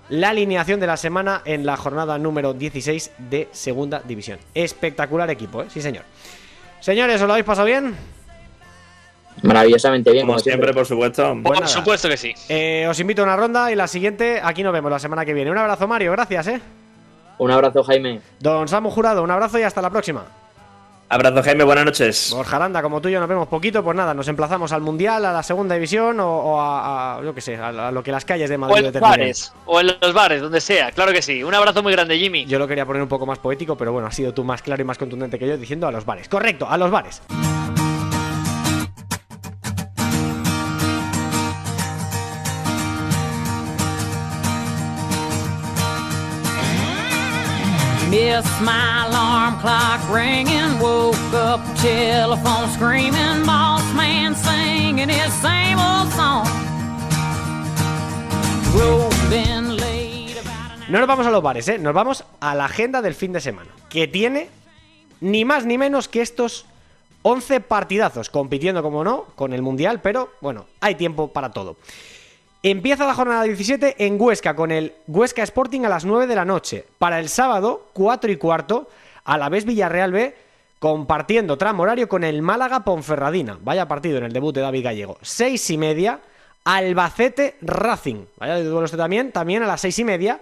la 0.09 0.29
alineación 0.29 0.79
de 0.79 0.87
la 0.87 0.97
semana 0.97 1.41
en 1.45 1.65
la 1.65 1.77
jornada 1.77 2.17
número 2.17 2.53
16 2.53 3.11
de 3.17 3.47
Segunda 3.51 4.01
División. 4.05 4.37
Espectacular 4.53 5.29
equipo, 5.29 5.63
¿eh? 5.63 5.67
Sí, 5.69 5.81
señor. 5.81 6.03
Señores, 6.81 7.21
¿os 7.21 7.27
lo 7.27 7.33
habéis 7.33 7.45
pasado 7.45 7.65
bien? 7.65 7.95
Maravillosamente 9.41 10.11
bien, 10.11 10.27
como, 10.27 10.37
siempre, 10.37 10.73
por 10.73 10.85
supuesto. 10.85 11.35
Pues 11.41 11.59
por 11.59 11.67
supuesto 11.67 12.09
que 12.09 12.17
sí. 12.17 12.33
Eh, 12.49 12.85
os 12.87 12.99
invito 12.99 13.21
a 13.21 13.25
una 13.25 13.35
ronda 13.35 13.71
y 13.71 13.75
la 13.75 13.87
siguiente, 13.87 14.39
aquí 14.43 14.61
nos 14.61 14.73
vemos 14.73 14.91
la 14.91 14.99
semana 14.99 15.25
que 15.25 15.33
viene. 15.33 15.49
Un 15.49 15.57
abrazo, 15.57 15.87
Mario, 15.87 16.11
gracias, 16.11 16.47
¿eh? 16.47 16.61
Un 17.39 17.49
abrazo, 17.49 17.83
Jaime. 17.83 18.21
Don 18.39 18.67
Samu 18.67 18.91
Jurado, 18.91 19.23
un 19.23 19.31
abrazo 19.31 19.57
y 19.57 19.63
hasta 19.63 19.81
la 19.81 19.89
próxima. 19.89 20.42
Abrazo, 21.13 21.43
Jaime, 21.43 21.63
buenas 21.63 21.85
noches. 21.85 22.31
Borja 22.33 22.55
Aranda, 22.55 22.81
como 22.81 22.99
tú 22.99 23.07
y 23.07 23.11
yo 23.11 23.19
nos 23.19 23.29
vemos 23.29 23.47
poquito, 23.47 23.83
pues 23.83 23.95
nada, 23.95 24.15
nos 24.15 24.27
emplazamos 24.27 24.71
al 24.71 24.81
Mundial, 24.81 25.23
a 25.25 25.31
la 25.31 25.43
Segunda 25.43 25.75
División 25.75 26.19
o, 26.19 26.59
a, 26.59 27.21
yo 27.23 27.35
qué 27.35 27.41
sé, 27.41 27.55
a, 27.55 27.91
lo 27.91 28.01
que 28.01 28.11
las 28.11 28.25
calles 28.25 28.49
de 28.49 28.57
Madrid 28.57 28.85
O 28.85 28.87
en 28.87 28.93
los 28.93 28.99
bares, 28.99 29.53
o 29.67 29.79
en 29.79 29.87
los 30.01 30.11
bares, 30.11 30.41
donde 30.41 30.59
sea, 30.59 30.91
claro 30.91 31.11
que 31.11 31.21
sí. 31.21 31.43
Un 31.43 31.53
abrazo 31.53 31.83
muy 31.83 31.91
grande, 31.91 32.17
Jimmy. 32.17 32.45
Yo 32.45 32.57
lo 32.57 32.67
quería 32.67 32.87
poner 32.87 33.03
un 33.03 33.09
poco 33.09 33.27
más 33.27 33.37
poético, 33.37 33.77
pero 33.77 33.91
bueno, 33.91 34.07
has 34.07 34.15
sido 34.15 34.33
tú 34.33 34.43
más 34.43 34.63
claro 34.63 34.81
y 34.81 34.85
más 34.85 34.97
contundente 34.97 35.37
que 35.37 35.47
yo 35.47 35.55
diciendo 35.55 35.87
a 35.87 35.91
los 35.91 36.03
bares. 36.03 36.27
Correcto, 36.27 36.67
a 36.67 36.77
los 36.79 36.89
bares. 36.89 37.21
No 60.89 60.99
nos 60.99 61.07
vamos 61.07 61.25
a 61.25 61.31
los 61.31 61.41
bares, 61.41 61.67
¿eh? 61.69 61.79
Nos 61.79 61.95
vamos 61.95 62.23
a 62.39 62.53
la 62.53 62.65
agenda 62.65 63.01
del 63.01 63.15
fin 63.15 63.33
de 63.33 63.41
semana, 63.41 63.71
que 63.89 64.07
tiene 64.07 64.47
ni 65.19 65.43
más 65.43 65.65
ni 65.65 65.79
menos 65.79 66.07
que 66.07 66.21
estos 66.21 66.67
11 67.23 67.61
partidazos, 67.61 68.29
compitiendo 68.29 68.83
como 68.83 69.03
no 69.03 69.23
con 69.33 69.53
el 69.53 69.63
Mundial, 69.63 70.01
pero 70.01 70.29
bueno, 70.39 70.67
hay 70.81 70.93
tiempo 70.93 71.29
para 71.29 71.49
todo. 71.51 71.77
Empieza 72.65 73.05
la 73.05 73.13
jornada 73.13 73.43
17 73.43 74.05
en 74.05 74.15
Huesca 74.17 74.55
con 74.55 74.71
el 74.71 74.93
Huesca 75.07 75.43
Sporting 75.43 75.81
a 75.81 75.89
las 75.89 76.05
9 76.05 76.27
de 76.27 76.35
la 76.35 76.45
noche. 76.45 76.85
Para 76.97 77.19
el 77.19 77.27
sábado, 77.27 77.89
4 77.91 78.31
y 78.31 78.37
cuarto, 78.37 78.87
a 79.25 79.37
la 79.37 79.49
vez 79.49 79.65
Villarreal 79.65 80.13
B 80.13 80.33
compartiendo 80.79 81.57
tramo 81.57 81.83
horario 81.83 82.07
con 82.07 82.23
el 82.23 82.41
Málaga 82.41 82.85
Ponferradina. 82.85 83.59
Vaya 83.61 83.89
partido 83.89 84.17
en 84.17 84.23
el 84.23 84.31
debut 84.31 84.55
de 84.55 84.61
David 84.61 84.85
Gallego. 84.85 85.17
6 85.21 85.71
y 85.71 85.77
media, 85.77 86.21
Albacete 86.63 87.57
Racing. 87.61 88.23
Vaya 88.37 88.55
de 88.55 88.63
duelo 88.63 88.85
este 88.85 88.95
también, 88.95 89.33
también 89.33 89.61
a 89.63 89.67
las 89.67 89.81
6 89.81 89.99
y 89.99 90.03
media. 90.05 90.39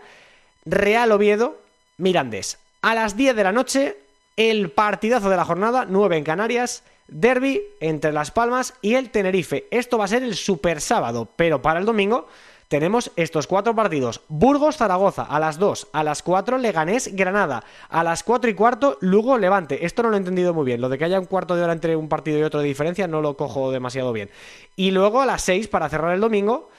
Real 0.63 1.11
Oviedo 1.11 1.57
Mirandés. 1.97 2.59
A 2.83 2.93
las 2.93 3.17
10 3.17 3.35
de 3.35 3.43
la 3.43 3.51
noche, 3.51 3.97
el 4.37 4.71
partidazo 4.71 5.29
de 5.29 5.37
la 5.37 5.45
jornada, 5.45 5.85
9 5.87 6.17
en 6.17 6.23
Canarias, 6.23 6.83
derby 7.07 7.61
entre 7.79 8.11
Las 8.11 8.31
Palmas 8.31 8.73
y 8.81 8.95
el 8.95 9.09
Tenerife. 9.09 9.67
Esto 9.71 9.97
va 9.97 10.05
a 10.05 10.09
ser 10.09 10.23
el 10.23 10.35
super 10.35 10.81
sábado, 10.81 11.27
pero 11.35 11.61
para 11.61 11.79
el 11.79 11.85
domingo 11.85 12.27
tenemos 12.71 13.11
estos 13.17 13.47
cuatro 13.47 13.75
partidos. 13.75 14.21
Burgos-Zaragoza 14.29 15.23
a 15.23 15.41
las 15.41 15.59
2, 15.59 15.89
a 15.91 16.03
las 16.05 16.23
4 16.23 16.57
Leganés-Granada, 16.57 17.65
a 17.89 18.01
las 18.01 18.23
4 18.23 18.49
y 18.49 18.53
cuarto 18.53 18.97
Lugo-Levante. 19.01 19.85
Esto 19.85 20.03
no 20.03 20.09
lo 20.09 20.15
he 20.15 20.19
entendido 20.19 20.53
muy 20.53 20.65
bien, 20.65 20.79
lo 20.79 20.87
de 20.87 20.97
que 20.97 21.03
haya 21.03 21.19
un 21.19 21.25
cuarto 21.25 21.57
de 21.57 21.63
hora 21.63 21.73
entre 21.73 21.97
un 21.97 22.07
partido 22.07 22.39
y 22.39 22.43
otro 22.43 22.61
de 22.61 22.67
diferencia 22.67 23.07
no 23.07 23.21
lo 23.21 23.35
cojo 23.35 23.71
demasiado 23.71 24.13
bien. 24.13 24.29
Y 24.77 24.91
luego 24.91 25.21
a 25.21 25.25
las 25.25 25.41
6, 25.41 25.67
para 25.67 25.89
cerrar 25.89 26.13
el 26.13 26.21
domingo, 26.21 26.69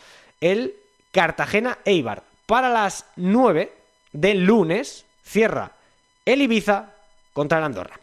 el 0.41 0.75
Cartagena-Eibar. 1.13 2.23
Para 2.47 2.71
las 2.71 3.05
9 3.17 3.71
del 4.13 4.45
lunes 4.45 5.05
cierra 5.23 5.73
el 6.25 6.41
Ibiza 6.41 6.87
contra 7.33 7.59
el 7.59 7.65
Andorra. 7.65 7.99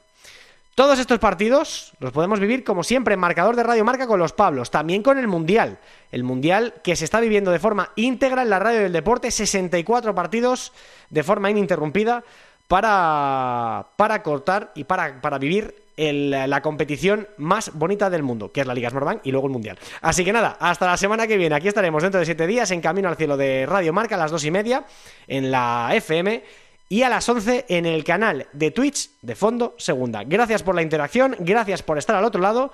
Todos 0.80 0.97
estos 0.97 1.19
partidos 1.19 1.91
los 1.99 2.14
podemos 2.14 2.39
vivir 2.39 2.64
como 2.64 2.84
siempre 2.84 3.14
en 3.14 3.19
marcador 3.19 3.57
de 3.57 3.64
Radio 3.64 3.84
Marca 3.84 4.07
con 4.07 4.18
los 4.18 4.31
Pablos, 4.31 4.72
también 4.72 5.03
con 5.03 5.18
el 5.18 5.27
Mundial. 5.27 5.77
El 6.10 6.23
Mundial 6.23 6.76
que 6.84 6.95
se 6.95 7.03
está 7.03 7.19
viviendo 7.19 7.51
de 7.51 7.60
forma 7.60 7.91
íntegra 7.97 8.43
en 8.43 8.49
la 8.49 8.60
radio 8.60 8.80
del 8.80 8.93
deporte, 8.93 9.30
64 9.30 10.15
partidos 10.15 10.72
de 11.10 11.22
forma 11.23 11.51
ininterrumpida 11.51 12.23
para, 12.69 13.88
para 13.97 14.23
cortar 14.23 14.72
y 14.73 14.85
para, 14.85 15.19
para 15.19 15.38
vivir 15.38 15.76
la 15.97 16.61
competición 16.61 17.27
más 17.35 17.73
bonita 17.73 18.10
del 18.10 18.23
mundo, 18.23 18.53
que 18.53 18.61
es 18.61 18.68
la 18.68 18.73
Liga 18.73 18.89
Smartbank 18.89 19.26
y 19.26 19.31
luego 19.31 19.47
el 19.47 19.53
Mundial. 19.53 19.77
Así 20.01 20.23
que 20.23 20.31
nada, 20.31 20.56
hasta 20.61 20.85
la 20.85 20.95
semana 20.95 21.27
que 21.27 21.35
viene. 21.35 21.56
Aquí 21.56 21.68
estaremos 21.68 22.01
dentro 22.01 22.22
de 22.22 22.26
7 22.26 22.47
días 22.47 22.72
en 22.72 22.80
Camino 22.80 23.10
al 23.10 23.18
Cielo 23.18 23.35
de 23.35 23.65
Radio 23.65 23.91
Marca 23.91 24.15
a 24.15 24.18
las 24.18 24.31
2 24.31 24.45
y 24.45 24.51
media 24.51 24.85
en 25.27 25.51
la 25.51 25.89
FM 25.91 26.41
y 26.90 27.03
a 27.03 27.10
las 27.10 27.30
11 27.30 27.68
en 27.70 27.86
el 27.86 28.03
canal 28.03 28.48
de 28.52 28.72
Twitch 28.72 29.11
de 29.22 29.36
Fondo 29.36 29.76
Segunda. 29.78 30.24
Gracias 30.26 30.64
por 30.64 30.76
la 30.76 30.82
interacción, 30.82 31.36
gracias 31.40 31.84
por 31.84 31.99
estar 31.99 32.16
al 32.16 32.26
otro 32.26 32.41
lado 32.41 32.74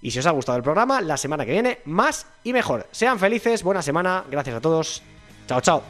y 0.00 0.12
si 0.12 0.20
os 0.20 0.26
ha 0.26 0.30
gustado 0.30 0.56
el 0.56 0.62
programa, 0.62 1.00
la 1.00 1.16
semana 1.16 1.44
que 1.44 1.52
viene 1.52 1.80
más 1.84 2.26
y 2.44 2.52
mejor. 2.52 2.86
Sean 2.92 3.18
felices, 3.18 3.62
buena 3.62 3.82
semana, 3.82 4.24
gracias 4.30 4.56
a 4.56 4.60
todos. 4.60 5.02
Chao, 5.48 5.60
chao. 5.60 5.82